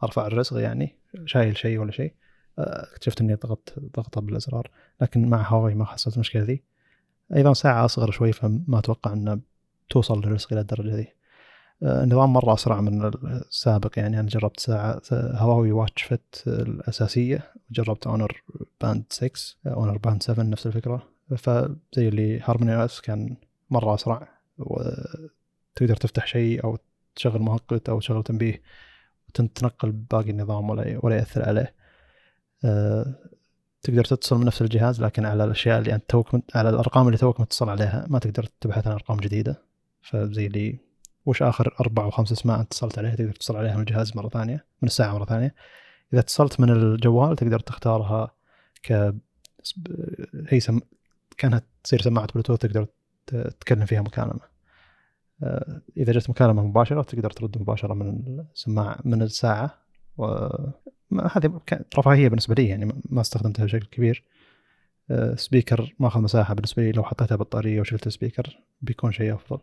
أرفع 0.03 0.27
الرسغ 0.27 0.61
يعني 0.61 0.97
شايل 1.25 1.57
شيء 1.57 1.79
ولا 1.79 1.93
شيء 1.93 2.12
آه، 2.59 2.83
اكتشفت 2.93 3.20
إني 3.20 3.35
ضغطت 3.35 3.79
ضغطة 3.79 4.20
بالأزرار. 4.20 4.70
لكن 5.01 5.29
مع 5.29 5.49
هواوي 5.49 5.75
ما 5.75 5.85
حصلت 5.85 6.15
المشكلة 6.15 6.43
ذي. 6.43 6.62
أيضا 7.37 7.53
ساعة 7.53 7.85
أصغر 7.85 8.11
شوي 8.11 8.33
فما 8.33 8.79
أتوقع 8.79 9.12
إنها 9.12 9.41
توصل 9.91 10.20
للرسغ 10.20 10.53
إلى 10.53 10.61
الدرجة 10.61 10.95
ذي. 10.95 11.09
آه، 11.83 12.05
النظام 12.05 12.33
مرة 12.33 12.55
أسرع 12.55 12.81
من 12.81 13.05
السابق 13.25 13.99
يعني. 13.99 14.20
أنا 14.20 14.29
جربت 14.29 14.61
ساعه 14.61 15.03
هواوي 15.12 15.73
Watch 15.73 16.03
Fit 16.03 16.43
الأساسية 16.47 17.53
وجربت 17.70 18.07
Honor 18.07 18.43
Band 18.81 19.05
6 19.11 19.57
Honor 19.66 19.99
Band 19.99 20.23
7 20.23 20.45
نفس 20.45 20.66
الفكرة. 20.66 21.03
فزي 21.37 22.09
اللي 22.09 22.41
HarmonyOS 22.40 23.01
كان 23.01 23.37
مرة 23.70 23.95
أسرع. 23.95 24.38
وتقدر 24.59 25.97
تفتح 25.97 26.26
شيء 26.26 26.64
أو 26.64 26.78
تشغل 27.16 27.40
مؤقت 27.40 27.89
أو 27.89 28.01
تشغل 28.01 28.22
تنبيه 28.22 28.62
وتنقل 29.28 29.93
باقي 29.93 30.30
النظام 30.30 30.70
ولا 30.70 31.01
ولا 31.02 31.16
يأثر 31.16 31.48
عليه. 31.48 31.74
آه، 32.64 33.14
تقدر 33.82 34.05
تتصل 34.05 34.39
من 34.39 34.44
نفس 34.44 34.62
الجهاز 34.62 35.02
لكن 35.02 35.24
على 35.26 35.44
الأشياء 35.44 35.78
اللي 35.78 35.94
أنت 35.94 36.10
توك 36.10 36.28
على 36.55 36.68
الأرقام 36.70 37.06
اللي 37.06 37.18
توك 37.18 37.40
متصل 37.40 37.68
عليها 37.68 38.06
ما 38.09 38.18
تقدر 38.18 38.48
تبحث 38.60 38.86
عن 38.86 38.93
أرقام 38.93 39.16
جديدة. 39.16 39.62
فزي 40.02 40.47
اللي 40.47 40.78
وش 41.26 41.43
آخر 41.43 41.74
أربع 41.80 42.05
أو 42.05 42.10
خمس 42.10 42.32
أسماء 42.32 42.60
أنت 42.60 42.66
اتصلت 42.66 42.98
عليها 42.98 43.14
تقدر 43.14 43.32
تتصل 43.32 43.56
عليها 43.56 43.74
من 43.74 43.80
الجهاز 43.80 44.16
مرة 44.16 44.28
ثانية 44.28 44.66
من 44.82 44.89
الساعة 44.89 45.12
مرة 45.14 45.24
ثانية. 45.24 45.55
إذا 46.12 46.20
اتصلت 46.20 46.60
من 46.60 46.70
الجوال 46.70 47.36
تقدر 47.36 47.60
تختارها 47.60 48.35
ك 48.82 49.14
هي 50.48 50.60
سم... 50.60 50.80
كأنها 51.39 51.62
تصير 51.85 52.02
سماعة 52.02 52.28
بلوتوث 52.35 52.59
تقدر 52.59 52.86
تتكلم 53.31 53.85
فيها 53.87 54.01
مكالمه 54.03 54.41
آه، 55.43 55.83
إذا 55.97 56.13
جت 56.13 56.31
مكالمه 56.31 56.67
مباشرة 56.67 57.03
تقدر 57.03 57.31
ترد 57.31 57.59
مباشرة 57.59 57.95
من 57.95 58.39
السماعه 58.55 58.99
من 59.05 59.23
الساعة. 59.23 59.79
و 60.19 60.27
ما- 61.11 61.31
هذه 61.37 61.61
كانت 61.67 61.99
رفاهية 61.99 62.29
بالنسبة 62.29 62.55
لي 62.55 62.69
يعني 62.69 62.85
ما- 63.11 63.21
استخدمتها 63.21 63.65
بشكل 63.65 63.87
كبير. 63.87 64.25
آه، 65.11 65.35
speaker 65.35 65.95
ماخذ 65.99 66.21
مساحة 66.21 66.55
بالنسبة 66.55 66.83
لي 66.83 66.93
لو 66.93 67.03
حطيتها 67.03 67.37
بطارية 67.37 67.81
وشلت 67.81 68.07
ال 68.07 68.13
speaker 68.13 68.59
بيكون 68.83 69.13
شيء 69.13 69.35
أفضل. 69.35 69.59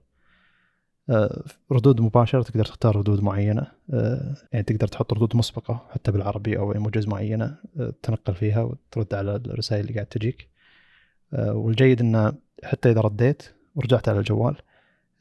آه، 1.09 1.43
ردود 1.71 2.01
مباشرة 2.01 2.41
تقدر 2.41 2.65
تختار 2.65 2.95
ردود 2.95 3.23
معينة. 3.23 3.71
آه، 3.93 4.35
يعني 4.53 4.63
تقدر 4.65 4.87
تحط 4.87 5.13
ردود 5.13 5.35
مسبقة 5.35 5.87
حتى 5.91 6.11
بالعربي 6.11 6.57
أو 6.57 6.73
emojis 6.73 7.07
معينة 7.07 7.57
آه، 7.79 7.93
تنقل 8.03 8.35
فيها 8.35 8.61
وترد 8.61 9.13
على 9.13 9.35
الرسائل 9.35 9.81
اللي 9.81 9.93
قاعد 9.93 10.05
تجيك. 10.05 10.49
والجيد 11.33 12.01
إنه 12.01 12.33
حتى 12.63 12.91
إذا 12.91 13.01
رديت 13.01 13.43
ورجعت 13.75 14.09
على 14.09 14.19
الجوال. 14.19 14.55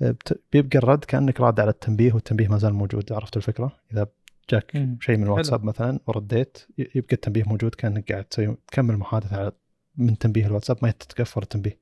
آه، 0.02 0.14
بيبقى 0.52 0.78
الرد 0.78 1.04
كأنك 1.04 1.40
راد 1.40 1.60
على 1.60 1.70
التنبيه 1.70 2.12
والتنبيه 2.12 2.48
ما 2.48 2.58
زال 2.58 2.74
موجود 2.74 3.12
عرفت 3.12 3.36
الفكرة؟ 3.36 3.76
إذا 3.92 4.06
جاك. 4.50 4.88
شيء 5.00 5.16
من 5.16 5.22
الواتساب 5.22 5.64
مثلا 5.64 6.00
ورديت 6.06 6.58
يبقى 6.78 7.12
التنبيه 7.12 7.44
موجود 7.46 7.74
كأنك 7.74 8.12
قاعد 8.12 8.24
تسوي 8.24 8.56
تكمل 8.66 8.96
محادثة 8.96 9.36
على 9.36 9.52
من 9.96 10.18
تنبيه 10.18 10.46
الواتساب 10.46 10.78
ما 10.82 10.90
تتقفل 10.90 11.42
التنبيه. 11.42 11.78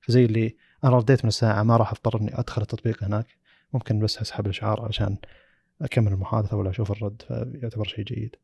فزي 0.00 0.24
اللي 0.24 0.56
أنا 0.84 0.96
رديت 0.96 1.24
من 1.24 1.28
الساعة 1.28 1.62
ما 1.62 1.76
راح 1.76 1.90
أضطر 1.90 2.20
إني 2.20 2.38
أدخل 2.38 2.62
التطبيق 2.62 3.04
هناك. 3.04 3.26
ممكن 3.72 3.98
بس 3.98 4.18
أسحب 4.18 4.44
الإشعار 4.44 4.80
عشان 4.80 5.16
أكمل 5.82 6.12
المحادثة 6.12 6.56
ولا 6.56 6.70
أشوف 6.70 6.90
الرد 6.90 7.22
فيعتبر 7.28 7.84
شيء 7.84 8.04
جيد. 8.04 8.36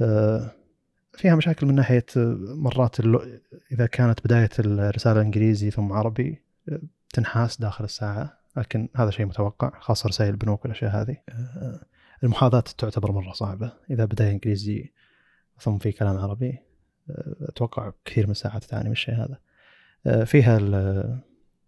آه، 0.00 0.50
فيها 1.12 1.34
مشاكل 1.34 1.66
من 1.66 1.74
ناحية 1.74 2.06
مرات 2.16 3.00
اللو... 3.00 3.22
إذا 3.72 3.86
كانت 3.86 4.24
بداية 4.24 4.50
الرسالة 4.58 5.20
إنجليزي 5.20 5.70
ثم 5.70 5.92
عربي 5.92 6.42
تنحاس 7.12 7.60
داخل 7.60 7.84
الساعة 7.84 8.38
لكن 8.56 8.88
هذا 8.96 9.10
شيء 9.10 9.26
متوقع 9.26 9.80
خاصة 9.80 10.08
رسائل 10.08 10.30
البنوك 10.30 10.64
والأشياء 10.64 10.90
هذه. 10.90 11.16
آه، 11.28 11.80
المحاذاه 12.24 12.64
تعتبر 12.78 13.12
مرة 13.12 13.32
صعبة. 13.32 13.72
إذا 13.90 14.04
بدايه 14.04 14.30
إنجليزي 14.30 14.92
ثم 15.58 15.78
في 15.78 15.92
كلام 15.92 16.16
عربي 16.18 16.58
آه، 17.10 17.36
أتوقع 17.40 17.92
كثير 18.04 18.26
من 18.26 18.30
الساعات 18.30 18.64
تعاني 18.64 18.84
من 18.84 18.92
الشيء 18.92 19.14
هذا. 19.14 19.38
آه، 20.06 20.24
فيها 20.24 20.58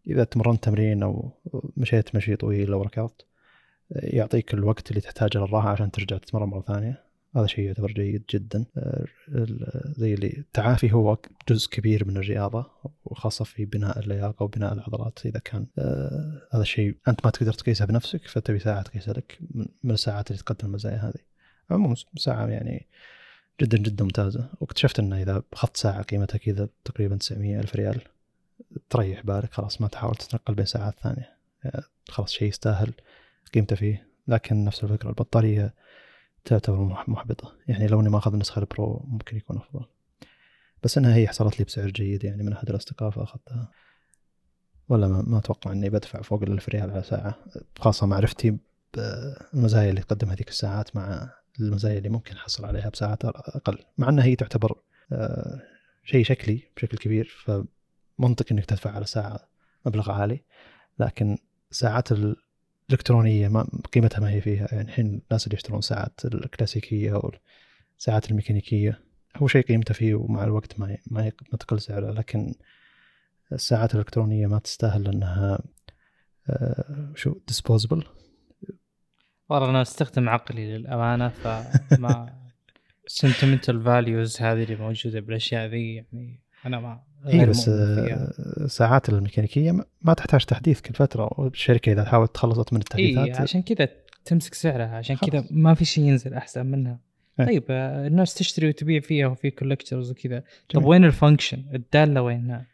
إذا 0.06 0.24
تمرنت 0.24 0.64
تمرين 0.64 1.02
أو 1.02 1.32
مشيت 1.76 2.16
مشي 2.16 2.36
طويل 2.36 2.72
أو 2.72 2.82
ركضت 2.82 3.26
يعطيك 3.90 4.54
الوقت 4.54 4.90
اللي 4.90 5.00
تحتاجه 5.00 5.38
للراحة 5.38 5.68
عشان 5.68 5.90
ترجع 5.90 6.18
تتمرن 6.18 6.48
مرة 6.48 6.60
ثانية. 6.60 7.07
هذا 7.36 7.46
شيء 7.46 7.64
يعتبر 7.64 7.92
جيد 7.92 8.24
جدا. 8.30 8.64
ال- 9.28 9.92
زي 9.96 10.14
اللي 10.14 10.26
التعافي 10.38 10.92
هو 10.92 11.18
جزء 11.48 11.70
كبير 11.70 12.04
من 12.08 12.16
الرياضة 12.16 12.70
وخاصة 13.04 13.44
في 13.44 13.64
بناء 13.64 13.98
اللياقة 13.98 14.42
وبناء 14.42 14.72
العضلات. 14.72 15.18
إذا 15.26 15.38
كان 15.38 15.66
آه، 15.78 16.48
هذا 16.52 16.62
الشيء 16.62 16.96
أنت 17.08 17.20
ما 17.24 17.30
تقدر 17.30 17.52
تقيسها 17.52 17.84
بنفسك 17.84 18.28
فتبي 18.28 18.58
ساعة 18.58 18.82
تقيسها 18.82 19.14
لك 19.14 19.38
من 19.84 19.90
الساعات 19.90 20.30
اللي 20.30 20.42
تقدم 20.42 20.68
المزايا 20.68 20.96
هذه. 20.96 21.20
عموما 21.70 21.94
ساعة 22.16 22.46
يعني 22.46 22.86
جدا 23.60 23.78
جدا 23.78 24.04
ممتازة. 24.04 24.48
واكتشفت 24.60 24.98
إنه 24.98 25.22
إذا 25.22 25.42
أخذت 25.52 25.76
ساعة 25.76 26.02
قيمتها 26.02 26.38
كذا 26.38 26.68
تقريبا 26.84 27.16
900 27.16 27.60
ألف 27.60 27.76
ريال 27.76 28.00
تريح 28.90 29.26
بالك 29.26 29.52
خلاص 29.54 29.80
ما 29.80 29.88
تحاول 29.88 30.14
تتنقل 30.14 30.54
بين 30.54 30.66
ساعات 30.66 30.94
ثانية. 31.00 31.30
يعني 31.64 31.82
خلاص 32.08 32.32
شيء 32.32 32.48
يستاهل 32.48 32.92
قيمته 33.54 33.76
فيه. 33.76 34.06
لكن 34.28 34.64
نفس 34.64 34.84
الفكرة 34.84 35.08
البطارية 35.08 35.74
تعتبر 36.48 36.76
مح- 36.80 37.08
محبطة. 37.08 37.52
يعني 37.68 37.86
لو 37.86 38.00
إني 38.00 38.08
ما 38.08 38.18
أخذ 38.18 38.32
النسخة 38.32 38.58
البرو 38.60 39.04
ممكن 39.08 39.36
يكون 39.36 39.56
أفضل. 39.56 39.86
بس 40.82 40.98
إنها 40.98 41.14
هي 41.16 41.28
حصلت 41.28 41.58
لي 41.58 41.64
بسعر 41.64 41.86
جيد 41.90 42.24
يعني 42.24 42.42
من 42.42 42.52
أحد 42.52 42.70
الاصدقاء 42.70 43.10
فاخذتها 43.10 43.70
ولا 44.88 45.08
ما, 45.08 45.22
ما 45.22 45.38
أتوقع 45.38 45.72
إني 45.72 45.90
بدفع 45.90 46.22
فوق 46.22 46.42
الألف 46.42 46.68
ريال 46.68 46.90
على 46.90 47.02
ساعة. 47.02 47.34
خاصة 47.78 48.06
معرفتي 48.06 48.58
بالمزايا 48.94 49.90
اللي 49.90 50.00
تقدمها 50.00 50.34
هذيك 50.34 50.48
الساعات 50.48 50.96
مع 50.96 51.30
المزايا 51.60 51.98
اللي 51.98 52.08
ممكن 52.08 52.36
أحصل 52.36 52.64
عليها 52.64 52.88
بساعات 52.88 53.24
أقل. 53.24 53.78
مع 53.98 54.08
إنها 54.08 54.24
هي 54.24 54.36
تعتبر 54.36 54.80
آه، 55.12 55.62
شيء 56.04 56.24
شكلي 56.24 56.62
بشكل 56.76 56.98
كبير. 56.98 57.36
فمنطقي 57.44 58.50
إنك 58.52 58.64
تدفع 58.64 58.90
على 58.90 59.04
ساعة 59.04 59.48
مبلغ 59.86 60.10
عالي. 60.10 60.44
لكن 60.98 61.38
ساعات 61.70 62.08
الالكترونيه 62.88 63.48
ما 63.48 63.68
قيمتها 63.92 64.20
ما 64.20 64.30
هي 64.30 64.40
فيها. 64.40 64.68
يعني 64.72 64.88
الحين 64.88 65.06
الناس 65.06 65.46
اللي 65.46 65.56
يشترون 65.56 65.80
ساعات 65.80 66.24
الكلاسيكية 66.24 67.14
أو 67.14 67.32
الساعات 67.98 68.30
الميكانيكية 68.30 69.00
هو 69.36 69.48
شيء 69.48 69.62
قيمته 69.62 69.94
فيه 69.94 70.14
ومع 70.14 70.44
الوقت 70.44 70.80
ما 70.80 70.98
ما 71.10 71.32
تقل 71.58 71.80
سعره. 71.80 72.10
لكن 72.12 72.54
الساعات 73.52 73.94
الإلكترونية 73.94 74.46
ما 74.46 74.58
تستاهل 74.58 75.02
لانها 75.02 75.58
آه، 76.50 77.12
شو 77.14 77.34
ديسبوزبل 77.46 78.04
والله 79.48 79.70
أنا 79.70 79.82
أستخدم 79.82 80.28
عقلي 80.28 80.78
للأمانة 80.78 81.28
فما 81.28 82.34
sentimental 83.20 83.84
values 83.84 84.42
هذه 84.42 84.62
اللي 84.62 84.76
موجودة 84.76 85.20
بالأشياء 85.20 85.68
ذي 85.68 85.94
يعني 85.94 86.40
أنا 86.66 86.80
ما 86.80 87.00
هي 87.26 87.38
غير 87.38 87.48
بس. 87.50 87.68
آه، 87.68 88.66
ساعات 88.66 89.08
الميكانيكية 89.08 89.72
ما- 89.72 89.84
ما 90.02 90.14
تحتاج 90.14 90.44
تحديث 90.44 90.80
كل 90.80 90.94
فترة 90.94 91.30
والشركة 91.40 91.92
إذا 91.92 92.04
حاولت 92.04 92.34
تخلصت 92.34 92.72
من 92.72 92.80
اي 92.98 93.08
التحديثات 93.10 93.40
عشان 93.40 93.62
كذا 93.62 93.88
تمسك 94.24 94.54
سعرها 94.54 94.96
عشان. 94.96 95.16
كذا 95.16 95.44
ما 95.50 95.74
في 95.74 95.84
شيء 95.84 96.04
ينزل 96.04 96.34
أحسن 96.34 96.66
منها 96.66 96.98
إيه. 97.40 97.46
طيب 97.46 97.64
آه، 97.70 98.06
الناس 98.06 98.34
تشتري 98.34 98.68
وتبيع 98.68 99.00
فيها 99.00 99.26
وفي 99.26 99.50
collectors 99.50 100.10
وكذا 100.10 100.42
طب. 100.74 100.84
وين 100.84 101.04
ال 101.04 101.11
function 101.11 101.64
الدالة 101.74 102.22
وينها 102.22 102.66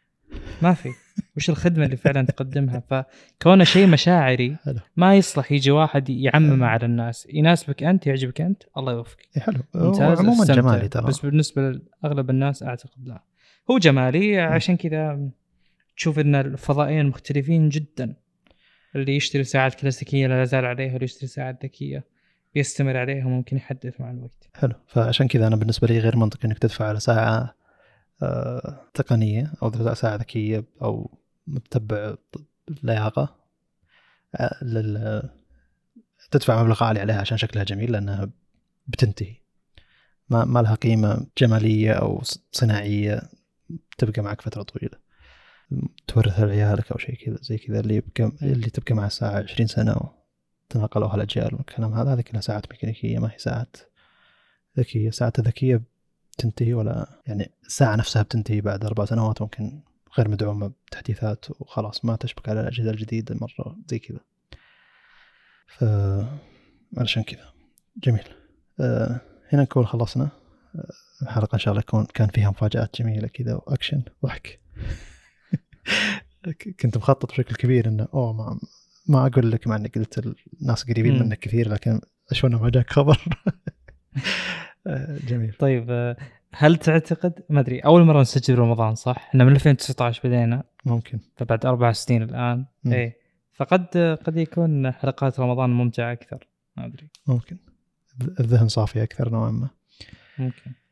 ما 0.61 0.73
في 0.73 0.89
وش 1.37 1.49
الخدمة 1.49 1.85
اللي 1.85 1.97
فعلا 1.97 2.25
تقدمها 2.25 2.83
فكونه 3.39 3.63
شيء 3.63 3.87
مشاعري. 3.87 4.55
ما 4.97 5.15
يصلح 5.15 5.51
يجي 5.51 5.71
واحد 5.71 6.09
يعممه 6.09 6.65
آه. 6.65 6.69
على 6.69 6.85
الناس 6.85 7.27
يناسبك 7.33 7.83
أنت 7.83 8.07
يعجبك 8.07 8.41
أنت 8.41 8.63
الله 8.77 8.93
يوفقك 8.93 9.27
إيه، 9.37 9.41
حلو 9.43 9.59
ممتاز 9.75 10.19
عموما. 10.19 10.45
جمالي 10.45 10.87
ترى 10.87 11.05
بس 11.07 11.19
بالنسبة 11.19 11.61
لأغلب 12.03 12.29
الناس 12.29 12.63
أعتقد 12.63 13.07
لا 13.07 13.21
هو 13.71 13.77
جمالي 13.77 14.39
عشان 14.39 14.77
كذا 14.77 15.29
تشوف 15.97 16.19
إن 16.19 16.35
الفضائيين 16.35 17.05
مختلفين 17.05 17.69
جدا. 17.69 18.15
اللي 18.95 19.15
يشتري 19.15 19.43
ساعات 19.43 19.75
كلاسيكية 19.75 20.27
لا 20.27 20.41
يزال 20.41 20.65
عليها 20.65 20.91
واللي 20.91 21.03
يشتري 21.03 21.27
ساعات 21.27 21.65
ذكية 21.65 22.03
بيستمر 22.55 22.97
عليها 22.97 23.25
وممكن 23.25 23.57
يحدث 23.57 24.01
مع 24.01 24.11
الوقت. 24.11 24.49
حلو. 24.53 24.73
فعشان 24.87 25.27
كذا 25.27 25.47
أنا 25.47 25.55
بالنسبة 25.55 25.87
لي 25.87 25.99
غير 25.99 26.17
منطقي 26.17 26.47
إنك 26.47 26.59
تدفع 26.59 26.85
على 26.85 26.99
ساعة 26.99 27.55
آه، 28.23 28.81
تقنية 28.93 29.51
أو 29.63 29.93
ساعة 29.93 30.15
ذكية 30.15 30.63
أو 30.81 31.17
متبع 31.47 32.15
لياقة 32.83 33.35
آه، 34.35 34.63
لل 34.63 35.29
تدفع 36.31 36.63
مبلغ 36.63 36.83
عالي 36.83 36.99
عليها 36.99 37.21
عشان 37.21 37.37
شكلها 37.37 37.63
جميل 37.63 37.91
لأنها 37.91 38.29
بتنتهي. 38.87 39.35
ما 40.29 40.45
ما 40.45 40.59
لها 40.59 40.75
قيمة 40.75 41.27
جمالية 41.37 41.91
أو 41.91 42.21
صناعية. 42.51 43.21
تبقى 43.97 44.21
معك 44.21 44.41
فترة 44.41 44.63
طويلة. 44.63 44.97
تورثها 46.07 46.45
لعيالك 46.45 46.91
أو 46.91 46.97
شيء 46.97 47.15
كذا 47.15 47.37
زي 47.41 47.57
كذا 47.57 47.79
اللي 47.79 47.95
يبقى 47.95 48.31
اللي 48.41 48.69
تبقى 48.69 48.95
مع 48.95 49.05
الساعة 49.05 49.43
20 49.43 49.67
سنة 49.67 49.95
تنقلوها 50.69 51.15
الأجيال 51.15 51.55
والكلام 51.55 51.93
هذا 51.93 52.13
هذه 52.13 52.21
كلها 52.21 52.41
ساعات 52.41 52.71
ميكانيكيه 52.71 53.19
ما 53.19 53.31
هي 53.31 53.37
ساعات 53.37 53.77
ذكية. 54.79 55.09
ساعات 55.09 55.39
ذكيه 55.39 55.81
بتنتهي 56.33 56.73
ولا 56.73 57.21
يعني 57.27 57.51
الساعة 57.65 57.95
نفسها 57.95 58.21
بتنتهي 58.21 58.61
بعد 58.61 58.85
أربع 58.85 59.05
سنوات 59.05 59.41
ممكن 59.41 59.79
غير 60.17 60.27
مدعومة 60.29 60.71
بتحديثات 60.87 61.45
وخلاص 61.61 62.05
ما 62.05 62.15
تشبك 62.15 62.49
على 62.49 62.61
الأجهزة 62.61 62.91
الجديدة 62.91 63.35
مرة 63.35 63.77
زي 63.87 63.99
كذا. 63.99 64.19
ف 65.67 65.83
علشان 66.97 67.23
كذا. 67.23 67.53
جميل. 67.97 68.23
أه 68.79 69.21
هنا 69.53 69.61
نكون 69.61 69.85
خلصنا. 69.85 70.29
آه، 70.75 70.91
الحلقة 71.21 71.55
إن 71.55 71.59
شاء 71.59 71.71
الله 71.71 71.83
يكون 71.87 72.05
كان 72.05 72.27
فيها 72.27 72.49
مفاجآت 72.49 73.01
جميلة 73.01 73.27
كذا 73.27 73.53
وأكشن 73.53 74.03
ضحك 74.23 74.59
كنت 76.79 76.97
مخطط 76.97 77.31
بشكل 77.31 77.55
كبير 77.55 77.87
إنه 77.87 78.07
أوه 78.13 78.33
ما 78.33 78.59
ما 79.07 79.27
أقول 79.27 79.51
لك 79.51 79.67
مع 79.67 79.75
إني 79.75 79.87
قلت 79.87 80.35
الناس 80.61 80.83
قريبين. 80.83 81.19
منك 81.19 81.39
كثير 81.39 81.69
لكن 81.69 82.01
اشونا 82.31 82.57
ما 82.57 82.69
جاك 82.69 82.89
خبر. 82.89 83.17
آه، 84.87 85.17
جميل. 85.27 85.53
طيب 85.53 85.85
آه، 85.89 86.17
هل 86.53 86.77
تعتقد 86.77 87.43
ما 87.49 87.59
أدري 87.59 87.79
أول 87.79 88.03
مرة 88.03 88.21
نسجل 88.21 88.59
رمضان 88.59 88.95
صح؟ 88.95 89.17
إحنا 89.17 89.43
من 89.43 89.51
2019 89.51 90.27
بدينا. 90.27 90.63
ممكن. 90.85 91.19
فبعد 91.37 91.65
أربع 91.65 91.91
سنين 91.91 92.23
الآن. 92.23 92.65
إيه. 92.85 93.17
فقد 93.53 93.97
قد 93.97 94.37
يكون 94.37 94.91
حلقات 94.91 95.39
رمضان 95.39 95.69
ممتعة 95.69 96.11
أكثر. 96.11 96.47
ما 96.77 96.85
أدري. 96.85 97.09
ممكن. 97.27 97.57
الذهن 98.39 98.67
صافي 98.67 99.03
أكثر 99.03 99.29
نوعا 99.29 99.51
ما. 99.51 99.69
ممكن. 100.39 100.71
آه، 100.71 100.84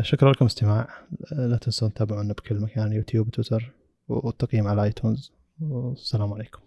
شكرا 0.00 0.32
لكم 0.32 0.44
استماع. 0.44 0.88
آه، 1.32 1.46
لا 1.46 1.56
تنسون 1.56 1.92
تتابعونا 1.94 2.32
بكل 2.32 2.60
مكان 2.60 2.92
يوتيوب 2.92 3.26
وتويتر 3.26 3.72
والتقييم 4.08 4.66
على 4.66 4.82
آيتونز. 4.82 5.32
والسلام 5.60 6.32
عليكم. 6.32 6.60